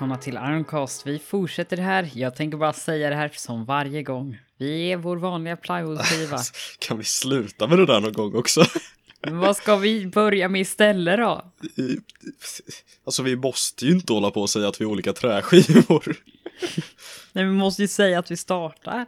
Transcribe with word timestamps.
Välkomna 0.00 0.18
till 0.18 0.34
Ironcast. 0.34 1.06
Vi 1.06 1.18
fortsätter 1.18 1.76
det 1.76 1.82
här. 1.82 2.10
Jag 2.14 2.36
tänker 2.36 2.58
bara 2.58 2.72
säga 2.72 3.10
det 3.10 3.16
här 3.16 3.30
som 3.34 3.64
varje 3.64 4.02
gång. 4.02 4.38
Vi 4.58 4.92
är 4.92 4.96
vår 4.96 5.16
vanliga 5.16 5.56
plywoodskiva. 5.56 6.38
Kan 6.78 6.98
vi 6.98 7.04
sluta 7.04 7.66
med 7.66 7.78
det 7.78 7.86
där 7.86 8.00
någon 8.00 8.12
gång 8.12 8.34
också? 8.34 8.64
Men 9.22 9.38
vad 9.38 9.56
ska 9.56 9.76
vi 9.76 10.06
börja 10.06 10.48
med 10.48 10.60
istället 10.60 11.18
då? 11.18 11.52
Alltså 13.04 13.22
vi 13.22 13.36
måste 13.36 13.86
ju 13.86 13.92
inte 13.92 14.12
hålla 14.12 14.30
på 14.30 14.40
och 14.40 14.50
säga 14.50 14.68
att 14.68 14.80
vi 14.80 14.84
är 14.84 14.88
olika 14.88 15.12
träskivor. 15.12 16.16
Nej, 17.32 17.44
vi 17.44 17.52
måste 17.52 17.82
ju 17.82 17.88
säga 17.88 18.18
att 18.18 18.30
vi 18.30 18.36
startar. 18.36 19.06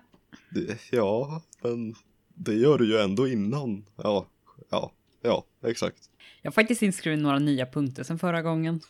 Ja, 0.91 1.43
men 1.63 1.95
det 2.35 2.55
gör 2.55 2.79
du 2.79 2.89
ju 2.89 2.99
ändå 2.99 3.29
innan. 3.29 3.85
Ja, 3.97 4.27
ja, 4.71 4.93
ja, 5.23 5.45
exakt. 5.67 5.99
Jag 6.43 6.51
har 6.51 6.55
faktiskt 6.55 6.83
inskrivit 6.83 7.21
några 7.21 7.39
nya 7.39 7.67
punkter 7.67 8.03
sen 8.03 8.19
förra 8.19 8.43
gången. 8.43 8.81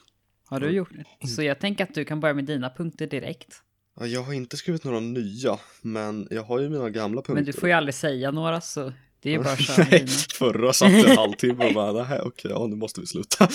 Har 0.52 0.61
du 0.61 0.70
gjort 0.70 0.91
det? 1.20 1.29
Så 1.29 1.42
jag 1.42 1.59
tänker 1.61 1.84
att 1.84 1.95
du 1.95 2.05
kan 2.05 2.20
börja 2.20 2.34
med 2.34 2.45
dina 2.45 2.70
punkter 2.70 3.06
direkt. 3.06 3.62
Ja, 4.01 4.06
Jag 4.06 4.23
har 4.23 4.33
inte 4.33 4.56
skrivit 4.56 4.84
några 4.84 5.01
nya, 5.01 5.59
men 5.83 6.28
jag 6.30 6.42
har 6.42 6.59
ju 6.61 6.69
mina 6.69 6.91
gamla 6.91 7.16
punkter. 7.16 7.34
Men 7.34 7.45
du 7.45 7.52
får 7.52 7.69
ju 7.69 7.75
aldrig 7.75 7.95
säga 7.95 8.30
några 8.30 8.61
så 8.61 8.92
det 9.20 9.34
är 9.34 9.38
bara 9.42 9.52
att 9.52 9.61
köra 9.66 9.77
med 9.78 9.88
Nej, 9.91 9.98
dina. 10.01 10.11
förra 10.34 10.73
satt 10.73 10.92
jag 10.92 11.11
en 11.11 11.16
halvtimme 11.16 11.66
och 11.69 11.75
bara, 11.75 11.92
nej, 12.09 12.20
okej, 12.20 12.51
ja, 12.51 12.66
nu 12.66 12.77
måste 12.77 13.01
vi 13.01 13.06
sluta. 13.06 13.48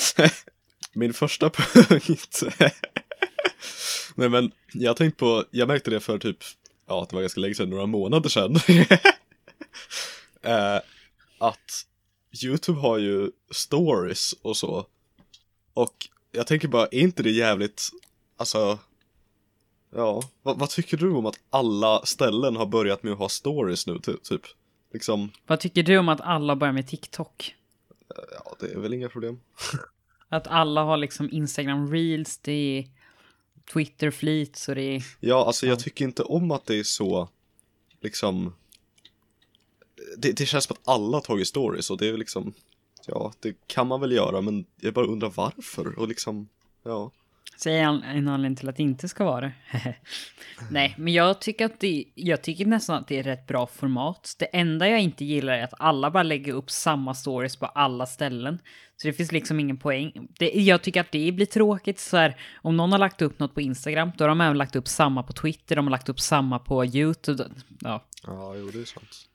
Min 0.94 1.14
första 1.14 1.50
punkt. 1.50 2.44
nej, 4.16 4.30
men 4.30 4.52
jag 4.74 4.90
har 4.90 4.96
tänkt 4.96 5.18
på, 5.18 5.46
jag 5.52 5.68
märkte 5.68 5.92
det 5.92 6.00
för 6.00 6.20
typ, 6.20 6.38
ja, 6.88 7.08
det 7.10 7.16
var 7.16 7.22
ganska 7.22 7.40
länge 7.42 7.56
sedan, 7.56 7.70
några 7.70 7.86
månader 7.86 8.30
sedan. 8.30 8.56
eh, 10.42 10.82
att 11.40 11.86
YouTube 12.44 12.80
har 12.80 12.98
ju 12.98 13.32
stories 13.52 14.34
och 14.42 14.58
så. 14.58 14.86
Och 15.74 16.08
jag 16.32 16.48
tänker 16.48 16.68
bara, 16.68 16.86
är 16.86 17.00
inte 17.00 17.24
det 17.24 17.32
jävligt, 17.32 17.90
alltså, 18.38 18.80
ja, 19.96 20.24
vad, 20.44 20.60
vad 20.60 20.70
tycker 20.70 20.98
du 20.98 21.12
om 21.12 21.26
att 21.26 21.40
alla 21.50 22.06
ställen 22.06 22.56
har 22.56 22.66
börjat 22.66 23.04
med 23.04 23.14
att 23.14 23.20
ha 23.20 23.30
stories 23.30 23.88
nu, 23.88 24.00
ty- 24.00 24.18
typ? 24.24 24.42
Liksom, 24.94 25.32
Vad 25.48 25.60
tycker 25.60 25.84
du 25.84 25.98
om 25.98 26.10
att 26.10 26.22
alla 26.22 26.56
börjar 26.56 26.74
med 26.74 26.88
TikTok? 26.88 27.56
Ja, 28.32 28.56
det 28.60 28.72
är 28.74 28.80
väl 28.80 28.94
inga 28.94 29.10
problem. 29.10 29.40
Att 30.30 30.48
alla 30.48 30.84
har 30.84 30.98
liksom 30.98 31.30
Instagram 31.32 31.92
Reels, 31.92 32.38
det 32.38 32.52
är 32.52 32.86
Twitter 33.74 34.12
Fleets 34.12 34.70
och 34.70 34.76
det 34.76 34.82
är... 34.82 35.04
Ja, 35.20 35.46
alltså 35.46 35.68
jag 35.68 35.80
tycker 35.80 36.06
inte 36.06 36.24
om 36.24 36.52
att 36.52 36.66
det 36.66 36.76
är 36.80 36.84
så, 36.84 37.30
liksom, 38.02 38.54
det, 40.18 40.32
det 40.32 40.46
känns 40.46 40.64
som 40.64 40.74
att 40.74 40.88
alla 40.88 41.18
har 41.18 41.22
tagit 41.22 41.48
stories 41.48 41.92
och 41.92 41.98
det 41.98 42.08
är 42.08 42.18
liksom, 42.18 42.54
ja, 43.08 43.34
det 43.40 43.68
kan 43.68 43.88
man 43.88 44.02
väl 44.02 44.12
göra, 44.12 44.42
men 44.42 44.66
jag 44.82 44.94
bara 44.94 45.06
undrar 45.06 45.30
varför 45.36 46.00
och 46.00 46.08
liksom, 46.08 46.48
ja. 46.84 47.12
Säger 47.58 47.84
en 47.84 48.04
en 48.04 48.28
anledning 48.28 48.56
till 48.56 48.70
att 48.70 48.76
det 48.76 48.84
inte 48.84 49.10
ska 49.10 49.26
vara 49.26 49.42
det. 49.42 49.54
Nej, 50.72 50.96
men 50.98 51.14
jag 51.14 51.42
tycker 51.42 51.66
att 51.66 51.80
det, 51.80 52.06
jag 52.16 52.42
tycker 52.42 52.66
nästan 52.66 52.96
att 52.96 53.08
det 53.08 53.20
är 53.20 53.24
rätt 53.24 53.48
bra 53.48 53.68
format. 53.68 54.36
Det 54.40 54.46
enda 54.46 54.90
jag 54.90 55.00
inte 55.02 55.26
gillar 55.26 55.54
är 55.54 55.64
att 55.64 55.74
alla 55.80 56.12
bara 56.12 56.24
lägger 56.24 56.54
upp 56.54 56.72
samma 56.72 57.14
stories 57.14 57.56
på 57.56 57.66
alla 57.66 58.06
ställen. 58.06 58.60
Så 58.98 59.08
det 59.08 59.14
finns 59.14 59.32
liksom 59.32 59.60
ingen 59.60 59.78
poäng. 59.78 60.28
Det, 60.40 60.50
jag 60.50 60.82
tycker 60.82 61.02
att 61.02 61.12
det 61.12 61.32
blir 61.32 61.46
tråkigt 61.46 62.00
så 62.00 62.18
här. 62.18 62.40
Om 62.62 62.78
någon 62.78 62.92
har 62.92 63.00
lagt 63.00 63.22
upp 63.22 63.40
något 63.40 63.54
på 63.54 63.62
Instagram, 63.62 64.12
då 64.18 64.24
har 64.24 64.30
de 64.30 64.42
även 64.42 64.58
lagt 64.58 64.76
upp 64.76 64.88
samma 64.88 65.24
på 65.24 65.34
Twitter, 65.34 65.76
de 65.76 65.86
har 65.86 65.92
lagt 65.92 66.10
upp 66.10 66.20
samma 66.20 66.60
på 66.60 66.86
YouTube. 66.86 67.46
Ja, 67.80 68.04
Ja, 68.28 68.56
jo, 68.56 68.70
det 68.70 68.80
är 68.80 68.86
sant 68.86 69.28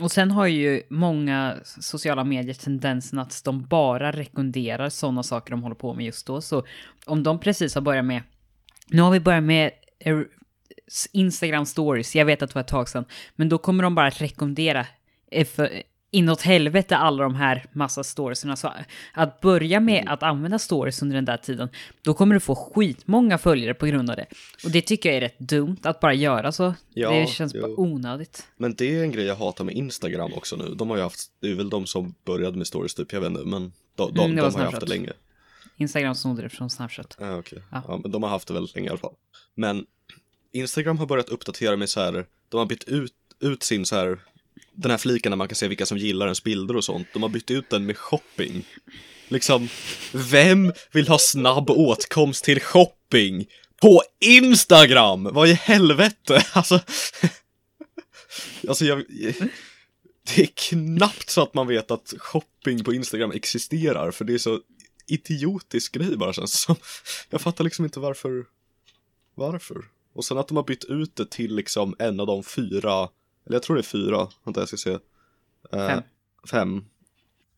och 0.00 0.12
sen 0.12 0.30
har 0.30 0.46
ju 0.46 0.82
många 0.90 1.56
sociala 1.64 2.24
medier 2.24 2.54
tendensen 2.54 3.18
att 3.18 3.44
de 3.44 3.66
bara 3.66 4.12
rekommenderar 4.12 4.88
sådana 4.88 5.22
saker 5.22 5.50
de 5.50 5.62
håller 5.62 5.76
på 5.76 5.94
med 5.94 6.06
just 6.06 6.26
då. 6.26 6.40
Så 6.40 6.64
om 7.06 7.22
de 7.22 7.40
precis 7.40 7.74
har 7.74 7.82
börjat 7.82 8.04
med, 8.04 8.22
nu 8.86 9.02
har 9.02 9.10
vi 9.10 9.20
börjat 9.20 9.44
med 9.44 9.70
Instagram 11.12 11.66
stories, 11.66 12.16
jag 12.16 12.24
vet 12.24 12.42
att 12.42 12.50
det 12.50 12.54
var 12.54 12.60
ett 12.60 12.68
tag 12.68 12.88
sedan, 12.88 13.04
men 13.36 13.48
då 13.48 13.58
kommer 13.58 13.82
de 13.82 13.94
bara 13.94 14.10
rekommendera 14.10 14.86
eh, 15.30 15.46
inåt 16.16 16.42
helvete 16.42 16.96
alla 16.96 17.22
de 17.22 17.34
här 17.34 17.64
massa 17.72 18.04
storiesarna. 18.04 18.56
Så 18.56 18.72
att 19.12 19.40
börja 19.40 19.80
med 19.80 20.04
att 20.08 20.22
använda 20.22 20.58
stories 20.58 21.02
under 21.02 21.16
den 21.16 21.24
där 21.24 21.36
tiden, 21.36 21.68
då 22.02 22.14
kommer 22.14 22.34
du 22.34 22.40
få 22.40 22.54
skitmånga 22.54 23.38
följare 23.38 23.74
på 23.74 23.86
grund 23.86 24.10
av 24.10 24.16
det. 24.16 24.26
Och 24.64 24.70
det 24.70 24.82
tycker 24.82 25.08
jag 25.08 25.16
är 25.16 25.20
rätt 25.20 25.38
dumt 25.38 25.76
att 25.82 26.00
bara 26.00 26.14
göra 26.14 26.52
så. 26.52 26.74
Ja, 26.94 27.10
det 27.10 27.26
känns 27.26 27.54
jo. 27.54 27.60
bara 27.60 27.80
onödigt. 27.80 28.46
Men 28.56 28.74
det 28.74 28.96
är 28.98 29.02
en 29.02 29.12
grej 29.12 29.24
jag 29.24 29.36
hatar 29.36 29.64
med 29.64 29.74
Instagram 29.74 30.32
också 30.32 30.56
nu. 30.56 30.74
De 30.74 30.90
har 30.90 30.96
ju 30.96 31.02
haft, 31.02 31.20
det 31.40 31.50
är 31.50 31.54
väl 31.54 31.70
de 31.70 31.86
som 31.86 32.14
började 32.24 32.58
med 32.58 32.66
stories 32.66 32.94
typ, 32.94 33.12
jag 33.12 33.20
vet 33.20 33.30
inte, 33.30 33.44
men 33.44 33.72
de, 33.94 34.14
de, 34.14 34.24
Mm, 34.24 34.36
de 34.36 34.42
har 34.42 34.60
ju 34.60 34.64
haft 34.64 34.80
det 34.80 34.86
länge. 34.86 35.12
Instagram 35.76 36.14
snodde 36.14 36.42
det 36.42 36.48
från 36.48 36.70
Snapchat. 36.70 37.16
Ja, 37.20 37.38
okej. 37.38 37.62
Ja. 37.72 37.82
Ja. 37.88 38.00
men 38.02 38.10
de 38.10 38.22
har 38.22 38.30
haft 38.30 38.48
det 38.48 38.54
väldigt 38.54 38.74
länge 38.74 38.86
i 38.86 38.90
alla 38.90 38.98
fall. 38.98 39.14
Men 39.54 39.86
Instagram 40.52 40.98
har 40.98 41.06
börjat 41.06 41.28
uppdatera 41.28 41.76
med 41.76 41.88
så 41.88 42.00
här, 42.00 42.26
de 42.48 42.58
har 42.58 42.66
bytt 42.66 42.84
ut, 42.84 43.12
ut 43.40 43.62
sin 43.62 43.86
så 43.86 43.96
här, 43.96 44.18
den 44.74 44.90
här 44.90 44.98
fliken 44.98 45.30
där 45.30 45.36
man 45.36 45.48
kan 45.48 45.56
se 45.56 45.68
vilka 45.68 45.86
som 45.86 45.98
gillar 45.98 46.26
ens 46.26 46.42
bilder 46.42 46.76
och 46.76 46.84
sånt, 46.84 47.08
de 47.12 47.22
har 47.22 47.28
bytt 47.28 47.50
ut 47.50 47.70
den 47.70 47.86
med 47.86 47.96
shopping. 47.96 48.64
Liksom, 49.28 49.68
vem 50.12 50.72
vill 50.92 51.08
ha 51.08 51.18
snabb 51.18 51.70
åtkomst 51.70 52.44
till 52.44 52.60
shopping 52.60 53.46
på 53.80 54.02
Instagram? 54.20 55.28
Vad 55.32 55.48
i 55.48 55.52
helvete? 55.52 56.44
Alltså, 56.52 56.80
alltså 58.68 58.84
jag, 58.84 59.04
det 60.34 60.42
är 60.42 60.48
knappt 60.54 61.30
så 61.30 61.42
att 61.42 61.54
man 61.54 61.66
vet 61.66 61.90
att 61.90 62.14
shopping 62.18 62.84
på 62.84 62.94
Instagram 62.94 63.30
existerar, 63.30 64.10
för 64.10 64.24
det 64.24 64.34
är 64.34 64.38
så 64.38 64.60
idiotisk 65.06 65.92
grej 65.92 66.16
bara 66.16 66.32
känns 66.32 66.52
det 66.52 66.58
som. 66.58 66.76
Jag 67.30 67.40
fattar 67.40 67.64
liksom 67.64 67.84
inte 67.84 68.00
varför. 68.00 68.44
Varför? 69.34 69.84
Och 70.14 70.24
sen 70.24 70.38
att 70.38 70.48
de 70.48 70.56
har 70.56 70.64
bytt 70.64 70.84
ut 70.84 71.16
det 71.16 71.30
till 71.30 71.56
liksom 71.56 71.96
en 71.98 72.20
av 72.20 72.26
de 72.26 72.44
fyra, 72.44 73.08
eller 73.46 73.54
jag 73.54 73.62
tror 73.62 73.76
det 73.76 73.80
är 73.80 73.82
fyra, 73.82 74.28
vänta 74.44 74.60
jag 74.60 74.68
ska 74.68 74.76
se. 74.76 74.98
Eh, 75.72 75.88
Fem. 75.88 76.02
Fem. 76.50 76.84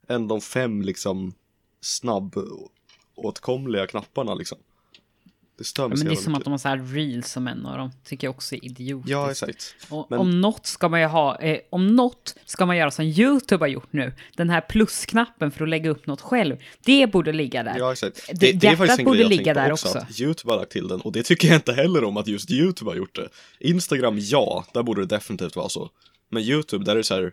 En 0.06 0.22
av 0.22 0.28
de 0.28 0.40
fem 0.40 0.82
liksom 0.82 1.34
snabb 1.80 2.34
åtkomliga 3.14 3.86
knapparna 3.86 4.34
liksom. 4.34 4.58
Det 5.58 5.64
stör 5.64 5.82
Ja, 5.82 5.88
mig 5.88 5.96
men 5.98 5.98
så 5.98 6.04
det 6.04 6.12
är 6.20 6.22
som 6.22 6.34
att 6.34 6.38
mycket. 6.38 6.44
de 6.44 6.50
har 6.50 6.58
så 6.58 6.68
här 6.68 6.78
reels 6.94 7.32
som 7.32 7.48
en 7.48 7.66
av 7.66 7.78
dem. 7.78 7.90
Tycker 8.04 8.26
jag 8.26 8.34
också 8.34 8.54
är 8.54 8.64
idiotiskt. 8.64 9.10
Ja, 9.10 9.30
exakt. 9.30 9.74
Och, 9.88 10.06
men- 10.10 10.18
Om 10.18 10.40
något 10.40 10.66
ska 10.66 10.88
man 10.88 11.00
ju 11.00 11.06
ha, 11.06 11.38
eh, 11.40 11.58
om 11.70 11.86
något 11.96 12.34
ska 12.46 12.66
man 12.66 12.76
göra 12.76 12.90
som 12.90 13.04
YouTube 13.04 13.62
har 13.64 13.68
gjort 13.68 13.92
nu. 13.92 14.12
Den 14.36 14.50
här 14.50 14.60
plusknappen 14.60 15.50
för 15.50 15.62
att 15.64 15.68
lägga 15.70 15.90
upp 15.90 16.06
något 16.06 16.20
själv. 16.20 16.56
Det 16.84 17.06
borde 17.12 17.32
ligga 17.32 17.62
där. 17.62 17.74
Ja, 17.78 17.92
exakt. 17.92 18.30
Det- 18.34 18.62
hjärtat 18.64 19.04
borde 19.04 19.18
jag 19.20 19.28
ligga 19.28 19.44
tänkt 19.44 19.54
på 19.56 19.60
där 19.64 19.72
också. 19.72 19.88
också. 19.88 19.98
Att 19.98 20.20
YouTube 20.20 20.52
har 20.52 20.58
lagt 20.60 20.72
till 20.72 20.88
den 20.88 21.00
och 21.00 21.12
det 21.12 21.22
tycker 21.22 21.48
jag 21.48 21.56
inte 21.56 21.72
heller 21.72 22.04
om 22.04 22.16
att 22.16 22.26
just 22.26 22.50
YouTube 22.50 22.90
har 22.90 22.96
gjort 22.96 23.14
det. 23.16 23.28
Instagram, 23.60 24.18
ja, 24.20 24.64
där 24.74 24.82
borde 24.82 25.00
det 25.00 25.06
definitivt 25.06 25.56
vara 25.56 25.68
så. 25.68 25.90
Men 26.30 26.42
YouTube, 26.42 26.84
där 26.84 26.92
är 26.92 26.96
det 26.96 27.04
så 27.04 27.14
här, 27.14 27.32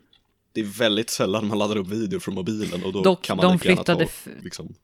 det 0.53 0.61
är 0.61 0.65
väldigt 0.65 1.09
sällan 1.09 1.47
man 1.47 1.57
laddar 1.57 1.75
upp 1.77 1.87
video 1.87 2.19
från 2.19 2.35
mobilen 2.35 2.83
och 2.83 2.93
då 2.93 3.01
Dock, 3.01 3.21
kan 3.21 3.37
man 3.37 3.45
de 3.45 3.53
lika 3.53 3.69
gärna 3.69 3.83
ta, 3.83 3.95
flyttade 3.97 4.41
liksom. 4.43 4.75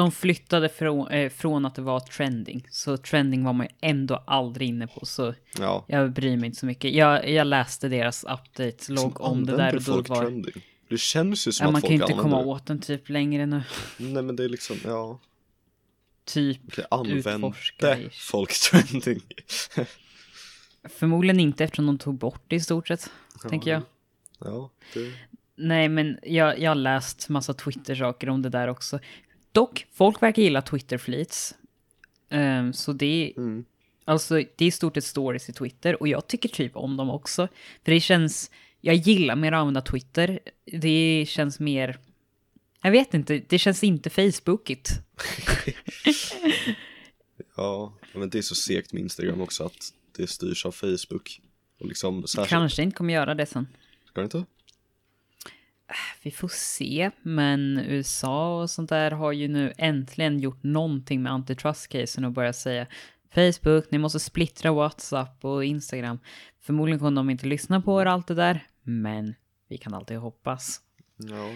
De 0.00 0.12
flyttade 0.12 0.68
från, 0.68 1.08
eh, 1.08 1.30
från 1.30 1.66
att 1.66 1.74
det 1.74 1.82
var 1.82 2.00
trending. 2.00 2.66
Så 2.70 2.96
trending 2.96 3.44
var 3.44 3.52
man 3.52 3.66
ju 3.66 3.88
ändå 3.88 4.14
aldrig 4.26 4.68
inne 4.68 4.86
på. 4.86 5.06
Så 5.06 5.34
Ja. 5.58 5.84
jag 5.88 6.12
bryr 6.12 6.36
mig 6.36 6.46
inte 6.46 6.58
så 6.58 6.66
mycket. 6.66 6.94
Jag, 6.94 7.30
jag 7.30 7.46
läste 7.46 7.88
deras 7.88 8.24
update-logg 8.24 9.20
om 9.20 9.46
det 9.46 9.56
där 9.56 9.76
och 9.76 9.82
då 9.82 10.02
var... 10.02 10.20
trending? 10.22 10.62
Det 10.88 10.98
känns 11.00 11.48
ju 11.48 11.52
som 11.52 11.64
Ja, 11.64 11.68
att 11.68 11.72
man 11.72 11.80
folk 11.80 11.90
kan 11.90 11.96
ju 11.96 12.02
inte 12.02 12.22
komma 12.22 12.38
det. 12.38 12.44
åt 12.44 12.66
den 12.66 12.80
typ 12.80 13.08
längre 13.08 13.46
nu. 13.46 13.62
Nej 13.96 14.22
men 14.22 14.36
det 14.36 14.44
är 14.44 14.48
liksom, 14.48 14.76
ja. 14.84 15.20
Typ 16.24 16.60
Okej, 16.68 16.84
använde 16.90 17.52
folk 18.12 18.52
trending? 18.70 19.20
Förmodligen 20.98 21.40
inte 21.40 21.64
eftersom 21.64 21.86
de 21.86 21.98
tog 21.98 22.14
bort 22.18 22.42
det 22.48 22.56
i 22.56 22.60
stort 22.60 22.88
sett, 22.88 23.10
tänker 23.48 23.70
jag. 23.70 23.82
Ja, 24.38 24.70
det... 24.94 25.12
Nej, 25.56 25.88
men 25.88 26.18
jag, 26.22 26.58
jag 26.58 26.70
har 26.70 26.74
läst 26.74 27.28
massa 27.28 27.54
Twitter-saker 27.54 28.28
om 28.28 28.42
det 28.42 28.48
där 28.48 28.68
också. 28.68 28.98
Dock, 29.52 29.86
folk 29.92 30.22
verkar 30.22 30.42
gilla 30.42 30.62
Twitter-fleets. 30.62 31.54
Ehm, 32.30 32.72
så 32.72 32.92
det 32.92 33.32
Mm. 33.36 33.64
alltså, 34.04 34.34
det 34.34 34.60
är 34.64 34.68
i 34.68 34.70
stort 34.70 34.94
sett 34.94 35.04
stories 35.04 35.48
i 35.48 35.52
Twitter 35.52 36.00
och 36.02 36.08
jag 36.08 36.26
tycker 36.26 36.48
typ 36.48 36.76
om 36.76 36.96
dem 36.96 37.10
också. 37.10 37.48
För 37.84 37.92
det 37.92 38.00
känns, 38.00 38.50
jag 38.80 38.94
gillar 38.94 39.36
mer 39.36 39.52
att 39.52 39.58
använda 39.60 39.80
Twitter. 39.80 40.40
Det 40.64 41.24
känns 41.28 41.60
mer, 41.60 41.98
jag 42.82 42.90
vet 42.90 43.14
inte, 43.14 43.42
det 43.48 43.58
känns 43.58 43.84
inte 43.84 44.10
Facebookigt. 44.10 44.90
Ja, 47.56 47.92
men 48.14 48.30
det 48.30 48.38
är 48.38 48.42
så 48.42 48.54
segt 48.54 48.92
med 48.92 49.02
Instagram 49.02 49.40
också 49.40 49.64
att 49.64 49.92
det 50.16 50.26
styrs 50.26 50.66
av 50.66 50.72
Facebook. 50.72 51.40
Och 51.80 51.86
liksom 51.86 52.26
särskilt... 52.26 52.48
Kanske 52.48 52.82
inte 52.82 52.96
kommer 52.96 53.14
göra 53.14 53.34
det 53.34 53.46
sen. 53.46 53.68
Ska 54.08 54.20
det 54.20 54.24
inte? 54.24 54.44
Vi 56.22 56.30
får 56.30 56.48
se, 56.48 57.10
men 57.22 57.78
USA 57.78 58.62
och 58.62 58.70
sånt 58.70 58.88
där 58.88 59.10
har 59.10 59.32
ju 59.32 59.48
nu 59.48 59.72
äntligen 59.78 60.38
gjort 60.38 60.62
någonting 60.62 61.22
med 61.22 61.32
antitrust-casen 61.32 62.24
och 62.24 62.32
börjat 62.32 62.56
säga 62.56 62.86
Facebook, 63.34 63.90
ni 63.90 63.98
måste 63.98 64.20
splittra 64.20 64.72
WhatsApp 64.72 65.44
och 65.44 65.64
Instagram. 65.64 66.18
Förmodligen 66.60 66.98
kommer 66.98 67.16
de 67.16 67.30
inte 67.30 67.46
lyssna 67.46 67.80
på 67.80 68.02
er 68.02 68.06
allt 68.06 68.26
det 68.26 68.34
där, 68.34 68.66
men 68.82 69.34
vi 69.68 69.78
kan 69.78 69.94
alltid 69.94 70.16
hoppas. 70.16 70.80
Ja. 71.16 71.50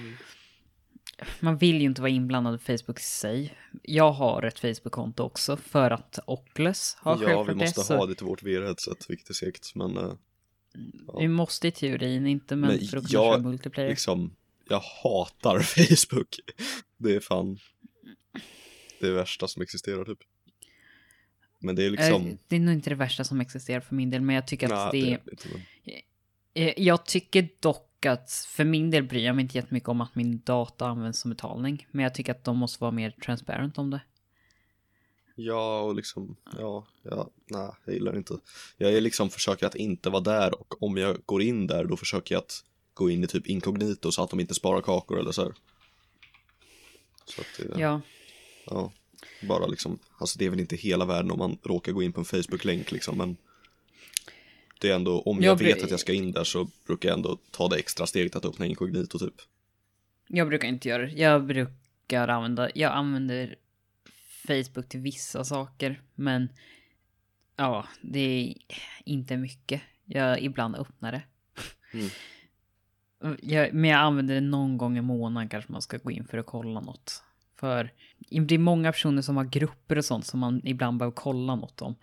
man 1.41 1.57
vill 1.57 1.77
ju 1.81 1.85
inte 1.85 2.01
vara 2.01 2.11
inblandad 2.11 2.55
i 2.55 2.59
Facebook 2.59 3.01
i 3.01 3.03
sig. 3.03 3.55
Jag 3.83 4.13
har 4.13 4.43
ett 4.43 4.59
Facebook-konto 4.59 5.23
också 5.23 5.57
för 5.57 5.91
att 5.91 6.19
Oculus 6.27 6.97
har 7.01 7.23
Ja, 7.23 7.43
vi 7.43 7.55
måste 7.55 7.81
det. 7.81 7.85
så 7.85 7.97
ha 7.97 8.07
det 8.07 8.15
till 8.15 8.27
vårt 8.27 8.43
VR-headset, 8.43 9.07
vilket 9.09 9.31
är 9.31 9.35
segt, 9.35 9.75
men 9.75 10.19
Vi 11.19 11.29
måste 11.29 11.69
i 11.69 11.71
teorin, 11.71 12.27
inte 12.27 12.57
men, 12.57 12.71
Men 12.71 12.79
för 12.89 12.97
att 12.97 13.07
kunna 13.11 13.23
jag- 13.25 13.33
köra 13.35 13.43
multiplayer. 13.43 13.89
liksom, 13.91 14.37
jag 14.69 14.81
hatar 15.03 15.59
Facebook. 16.07 16.41
Det 16.97 17.15
är 17.15 17.21
fan 17.21 17.59
det 19.01 19.11
värsta 19.11 19.49
som 19.49 19.63
existerar 19.63 20.05
typ. 20.05 20.19
Men 21.61 21.77
det 21.77 21.85
är 21.87 21.91
liksom, 21.91 22.27
Eh, 22.27 22.35
Det 22.49 22.57
är 22.57 22.61
nog 22.61 22.75
inte 22.75 22.91
det 22.91 22.97
värsta 22.97 23.25
som 23.25 23.41
existerar 23.41 23.81
för 23.81 23.95
min 23.95 24.11
del, 24.11 24.21
men 24.23 24.35
jag 24.35 24.47
tycker 24.47 24.73
att 24.73 24.93
nej, 24.93 25.03
det 25.03 25.09
det 25.25 25.33
är... 25.45 25.51
det 25.85 26.01
Eh, 26.57 26.75
Jag 26.77 27.07
tycker 27.07 27.49
dock 27.61 28.07
att 28.07 28.31
för 28.49 28.65
min 28.65 28.91
del 28.91 29.03
bryr 29.05 29.25
jag 29.25 29.37
mig 29.37 29.43
inte 29.43 29.59
jättemycket 29.59 29.89
om 29.89 30.01
att 30.01 30.15
min 30.15 30.41
data 30.45 30.87
används 30.87 31.19
som 31.21 31.31
betalning. 31.31 31.87
Men 31.91 32.03
jag 32.03 32.15
tycker 32.15 32.33
att 32.33 32.45
de 32.45 32.57
måste 32.57 32.81
vara 32.85 32.91
mer 32.91 33.11
transparent 33.11 33.79
om 33.79 33.91
det. 33.91 34.01
Ja, 35.35 35.81
och 35.81 35.95
liksom, 35.95 36.37
ja, 36.59 36.87
ja, 37.03 37.31
nej, 37.47 37.71
jag 37.85 37.95
gillar 37.95 38.13
det 38.13 38.19
inte. 38.19 38.39
Jag 38.77 38.93
är 38.93 39.01
liksom 39.01 39.31
försöker 39.31 39.67
att 39.67 39.75
inte 39.75 40.11
vara 40.11 40.23
där 40.23 40.61
och 40.61 40.83
om 40.83 40.97
jag 40.97 41.17
går 41.27 41.43
in 41.43 41.67
där 41.67 41.85
då 41.85 41.97
försöker 41.97 42.35
jag 42.35 42.41
att 42.41 42.65
gå 42.95 43.11
in 43.11 43.25
i 43.25 43.27
typ 43.27 43.47
inkognito 43.47 44.13
så 44.13 44.23
att 44.23 44.31
de 44.31 44.41
inte 44.41 44.55
sparar 44.55 44.81
kakor 44.81 45.21
eller 45.21 45.33
så 45.33 45.43
här. 45.43 45.53
Så 47.25 47.41
att 47.41 47.47
det, 47.59 47.81
Ja, 47.81 48.01
Ja, 48.67 48.93
bara 49.49 49.67
liksom, 49.67 49.99
alltså 50.19 50.39
det 50.39 50.45
är 50.47 50.51
väl 50.51 50.61
inte 50.61 50.77
hela 50.77 51.05
världen 51.05 51.31
om 51.31 51.39
man 51.39 51.59
råkar 51.63 51.93
gå 51.93 52.03
in 52.03 52.13
på 52.13 52.21
en 52.21 52.25
Facebook-länk 52.25 52.93
liksom, 52.93 53.19
men 53.19 53.37
det 54.81 54.91
är 54.91 54.95
ändå, 54.95 55.21
om 55.21 55.43
jag, 55.43 55.51
Jag 55.51 55.67
vet 55.67 55.85
att 55.85 55.91
jag 55.91 56.01
ska 56.01 56.13
in 56.13 56.33
där 56.33 56.45
så 56.45 56.69
brukar 56.87 57.09
jag 57.09 57.17
ändå 57.17 57.39
ta 57.51 57.69
det 57.69 57.77
extra 57.77 58.07
steget 58.07 58.37
att 58.37 58.45
öppna 58.45 58.67
inkognito 58.67 59.19
typ. 59.19 59.35
jag 60.29 60.49
brukar 60.49 60.69
inte 60.69 60.89
göra 60.89 61.03
det. 61.03 61.13
Jag 61.13 61.47
brukar 61.47 62.29
använda, 62.29 62.71
jag 62.75 62.93
använder 62.93 63.57
Facebook 64.47 64.89
till 64.89 65.01
vissa 65.01 65.45
saker, 65.45 66.03
men 66.15 66.49
ja, 67.57 67.87
det 68.01 68.21
är 68.21 68.55
inte 69.05 69.37
mycket. 69.37 69.83
Jag 70.05 70.41
ibland 70.43 70.77
öppnar 70.77 71.13
det. 71.13 71.23
Mm. 71.93 72.09
Jag, 73.43 73.75
men 73.75 73.91
jag 73.91 74.01
använder 74.01 74.35
det 74.35 74.41
någon 74.41 74.79
gång 74.79 74.99
i 74.99 75.01
månaden 75.01 75.49
kanske 75.49 75.73
man 75.73 75.83
ska 75.83 75.97
gå 75.97 76.11
in 76.11 76.25
för 76.25 76.39
att 76.39 76.47
kolla 76.47 76.81
något. 76.81 77.23
För 77.57 77.91
det 78.29 78.55
är 78.55 78.59
många 78.59 78.93
personer 78.93 79.23
som 79.23 79.37
har 79.37 79.45
grupper 79.45 79.99
och 79.99 80.05
sånt 80.05 80.27
som 80.27 80.41
man 80.41 80.61
ibland 80.65 80.99
behöver 80.99 81.15
kolla 81.15 81.57
något 81.57 81.83
om. 81.83 81.95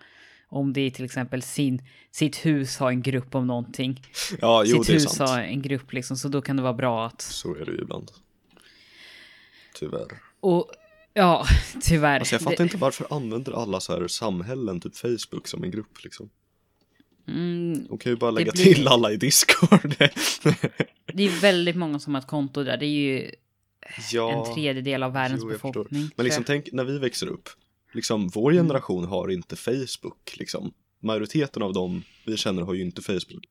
Om 0.48 0.72
det 0.72 0.80
är 0.80 0.90
till 0.90 1.04
exempel 1.04 1.42
sin, 1.42 1.82
sitt 2.10 2.46
hus 2.46 2.78
har 2.78 2.90
en 2.90 3.02
grupp 3.02 3.34
om 3.34 3.46
någonting. 3.46 4.02
Ja, 4.40 4.64
jo 4.66 4.76
sitt 4.76 4.86
det 4.86 4.92
är 4.92 4.94
hus 4.94 5.10
sant. 5.10 5.30
har 5.30 5.40
en 5.40 5.62
grupp 5.62 5.92
liksom, 5.92 6.16
så 6.16 6.28
då 6.28 6.42
kan 6.42 6.56
det 6.56 6.62
vara 6.62 6.72
bra 6.72 7.06
att... 7.06 7.20
Så 7.20 7.54
är 7.54 7.64
det 7.64 7.72
ju 7.72 7.78
ibland. 7.82 8.10
Tyvärr. 9.74 10.08
Och 10.40 10.70
ja, 11.14 11.46
tyvärr. 11.82 12.18
Alltså 12.18 12.34
jag 12.34 12.40
Det- 12.40 12.44
fattar 12.44 12.64
inte 12.64 12.76
varför 12.76 13.06
använder 13.10 13.52
alla 13.52 13.80
så 13.80 13.92
här 13.92 14.08
samhällen, 14.08 14.80
typ 14.80 14.96
Facebook, 14.96 15.48
som 15.48 15.64
en 15.64 15.70
grupp 15.70 16.04
liksom. 16.04 16.30
Mm, 17.28 17.86
De 17.88 17.98
kan 17.98 18.12
ju 18.12 18.16
bara 18.16 18.30
lägga 18.30 18.52
blir- 18.52 18.64
till 18.74 18.88
alla 18.88 19.12
i 19.12 19.16
Discord. 19.16 19.94
det 21.14 21.22
är 21.22 21.40
väldigt 21.40 21.76
många 21.76 21.98
som 21.98 22.14
har 22.14 22.20
ett 22.22 22.26
konto 22.28 22.64
där. 22.64 22.76
Det 22.76 22.86
är 22.86 22.88
ju 22.88 23.30
ja, 24.12 24.46
en 24.48 24.54
tredjedel 24.54 25.02
av 25.02 25.12
världens 25.12 25.42
jo, 25.42 25.48
befolkning. 25.48 26.10
Men 26.16 26.24
liksom 26.24 26.44
tänk 26.44 26.72
när 26.72 26.84
vi 26.84 26.98
växer 26.98 27.26
upp. 27.26 27.48
Liksom 27.94 28.28
vår 28.28 28.50
Mm. 28.52 28.64
generation 28.64 29.04
har 29.04 29.28
inte 29.30 29.56
Facebook 29.56 30.36
liksom. 30.38 30.72
Majoriteten 31.00 31.62
av 31.62 31.72
dem 31.72 32.02
vi 32.26 32.36
känner 32.36 32.62
har 32.62 32.74
ju 32.74 32.82
inte 32.82 33.02
Facebook. 33.02 33.44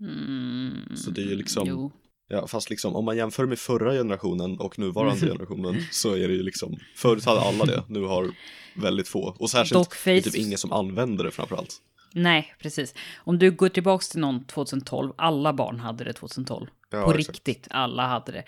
Mm, 0.00 0.96
Så 0.96 1.10
det 1.10 1.20
är 1.20 1.26
ju 1.26 1.34
liksom- 1.36 1.68
Jo. 1.68 1.92
Ja, 2.28 2.46
fast 2.46 2.70
liksom 2.70 2.96
om 2.96 3.04
man 3.04 3.16
jämför 3.16 3.46
med 3.46 3.58
förra 3.58 3.92
generationen 3.92 4.58
och 4.58 4.78
nuvarande 4.78 5.26
generationen 5.26 5.82
så 5.92 6.14
är 6.14 6.28
det 6.28 6.34
ju 6.34 6.42
liksom, 6.42 6.76
förut 6.96 7.24
hade 7.24 7.40
alla 7.40 7.64
det, 7.64 7.82
nu 7.88 8.02
har 8.02 8.30
väldigt 8.74 9.08
få. 9.08 9.36
Och 9.38 9.50
särskilt 9.50 9.72
Dock 9.72 10.04
det 10.04 10.10
är 10.10 10.20
typ 10.20 10.34
ingen 10.34 10.58
som 10.58 10.72
använder 10.72 11.24
det 11.24 11.30
framförallt. 11.30 11.76
Nej, 12.12 12.54
precis. 12.62 12.94
Om 13.16 13.38
du 13.38 13.50
går 13.50 13.68
tillbaka 13.68 14.02
till 14.10 14.20
någon 14.20 14.44
2012, 14.44 15.12
alla 15.16 15.52
barn 15.52 15.80
hade 15.80 16.04
det 16.04 16.12
2012. 16.12 16.66
Ja, 16.90 17.04
På 17.04 17.10
exakt. 17.12 17.28
riktigt, 17.28 17.66
alla 17.70 18.06
hade 18.06 18.32
det. 18.32 18.44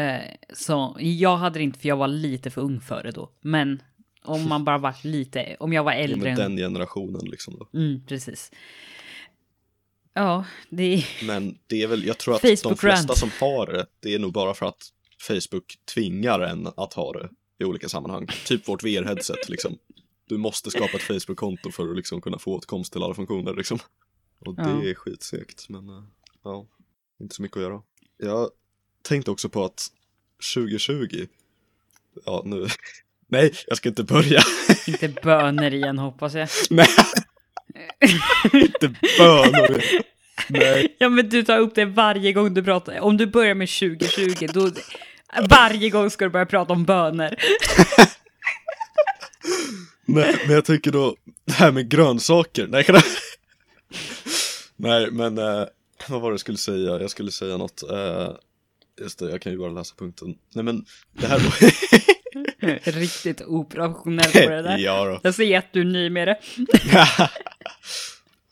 Eh, 0.00 0.20
så 0.52 0.96
jag 1.00 1.36
hade 1.36 1.58
det 1.58 1.62
inte 1.62 1.78
för 1.78 1.88
jag 1.88 1.96
var 1.96 2.08
lite 2.08 2.50
för 2.50 2.60
ung 2.60 2.80
för 2.80 3.02
det 3.02 3.10
då. 3.10 3.30
Men 3.40 3.82
om 4.22 4.48
man 4.48 4.64
bara 4.64 4.78
varit 4.78 5.04
lite, 5.04 5.56
om 5.60 5.72
jag 5.72 5.84
var 5.84 5.92
Ja, 5.92 5.98
äldre 5.98 6.18
men 6.34 6.40
än... 6.40 6.56
den 6.56 6.56
generationen 6.56 7.20
liksom 7.24 7.58
då. 7.58 7.78
Mm, 7.78 8.00
precis. 8.08 8.52
Ja, 10.16 10.44
det 10.70 10.94
är... 10.94 11.26
Men 11.26 11.58
det 11.66 11.82
är 11.82 11.86
väl, 11.86 12.04
jag 12.06 12.18
tror 12.18 12.34
att 12.34 12.62
de 12.62 12.76
flesta 12.76 13.14
som 13.14 13.30
har 13.40 13.66
det, 13.66 13.86
det 14.00 14.14
är 14.14 14.18
nog 14.18 14.32
bara 14.32 14.54
för 14.54 14.66
att 14.66 14.88
Facebook 15.20 15.74
tvingar 15.94 16.40
en 16.40 16.66
att 16.76 16.92
ha 16.94 17.12
det 17.12 17.28
i 17.58 17.64
olika 17.64 17.88
sammanhang. 17.88 18.26
Typ 18.46 18.68
vårt 18.68 18.82
VR-headset 18.82 19.48
liksom. 19.48 19.78
Du 20.28 20.36
måste 20.36 20.70
skapa 20.70 20.96
ett 20.96 21.02
Facebook-konto 21.02 21.70
för 21.70 21.90
att 21.90 21.96
liksom 21.96 22.20
kunna 22.20 22.38
få 22.38 22.52
åtkomst 22.54 22.92
till 22.92 23.02
alla 23.02 23.14
funktioner 23.14 23.54
liksom. 23.54 23.78
Och 24.38 24.54
det 24.54 24.62
Ja. 24.62 24.84
är 24.90 24.94
skitsegt, 24.94 25.68
men 25.68 25.88
eh, 25.88 26.04
ja, 26.44 26.66
inte 27.20 27.34
så 27.34 27.42
mycket 27.42 27.56
att 27.56 27.62
göra. 27.62 27.82
Jag 28.18 28.50
tänkte 29.02 29.30
också 29.30 29.48
på 29.48 29.64
att 29.64 29.86
2020, 30.54 31.26
ja 32.24 32.42
nu, 32.44 32.66
nej, 33.28 33.52
jag 33.66 33.76
ska 33.76 33.88
inte 33.88 34.04
börja. 34.04 34.40
Inte 34.86 35.08
böner 35.08 35.74
igen 35.74 35.98
hoppas 35.98 36.34
jag. 36.34 36.48
nej, 36.70 36.88
inte 38.52 38.94
bönor. 39.18 39.82
Nej. 40.48 40.96
Ja 40.98 41.08
men 41.08 41.28
du 41.28 41.42
tar 41.42 41.58
upp 41.58 41.74
det 41.74 41.84
varje 41.84 42.32
gång 42.32 42.54
du 42.54 42.62
pratar. 42.62 43.00
Om 43.00 43.16
du 43.16 43.26
börjar 43.26 43.54
med 43.54 43.68
2020 43.68 44.48
då... 44.52 44.70
Varje 45.48 45.90
gång 45.90 46.10
ska 46.10 46.24
du 46.24 46.30
börja 46.30 46.46
prata 46.46 46.72
om 46.72 46.84
böner. 46.84 47.38
Nej, 50.06 50.36
men 50.46 50.54
jag 50.54 50.64
tycker 50.64 50.92
då, 50.92 51.16
det 51.44 51.52
här 51.52 51.72
med 51.72 51.88
grönsaker, 51.88 52.66
nej, 52.66 52.84
kan 52.84 53.00
nej 54.76 55.10
men 55.10 55.38
eh, 55.38 55.64
vad 56.08 56.20
var 56.20 56.30
det 56.30 56.32
jag 56.32 56.40
skulle 56.40 56.58
säga? 56.58 57.00
Jag 57.00 57.10
skulle 57.10 57.30
säga 57.30 57.56
något, 57.56 57.82
eh, 57.90 58.30
just 59.00 59.18
det, 59.18 59.30
jag 59.30 59.42
kan 59.42 59.52
ju 59.52 59.58
bara 59.58 59.70
läsa 59.70 59.94
punkten. 59.98 60.34
Nej 60.54 60.64
men, 60.64 60.84
det 61.12 61.26
här 61.26 61.38
då, 61.38 61.50
Riktigt 62.84 63.40
oprofessionellt 63.40 64.32
på 64.32 64.50
det 64.50 64.62
där. 64.62 64.78
ja 64.78 65.04
då. 65.04 65.20
Jag 65.22 65.34
ser 65.34 65.58
att 65.58 65.72
du 65.72 65.80
är 65.80 65.84
ny 65.84 66.10
med 66.10 66.28
det. 66.28 66.38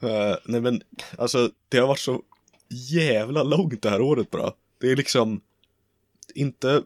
Eh, 0.00 0.36
nej 0.44 0.60
men, 0.60 0.82
alltså 1.18 1.50
det 1.68 1.78
har 1.78 1.86
varit 1.86 1.98
så 1.98 2.22
jävla 2.68 3.42
långt 3.42 3.82
det 3.82 3.90
här 3.90 4.00
året 4.00 4.30
bara. 4.30 4.52
Det 4.80 4.90
är 4.90 4.96
liksom 4.96 5.40
inte, 6.34 6.82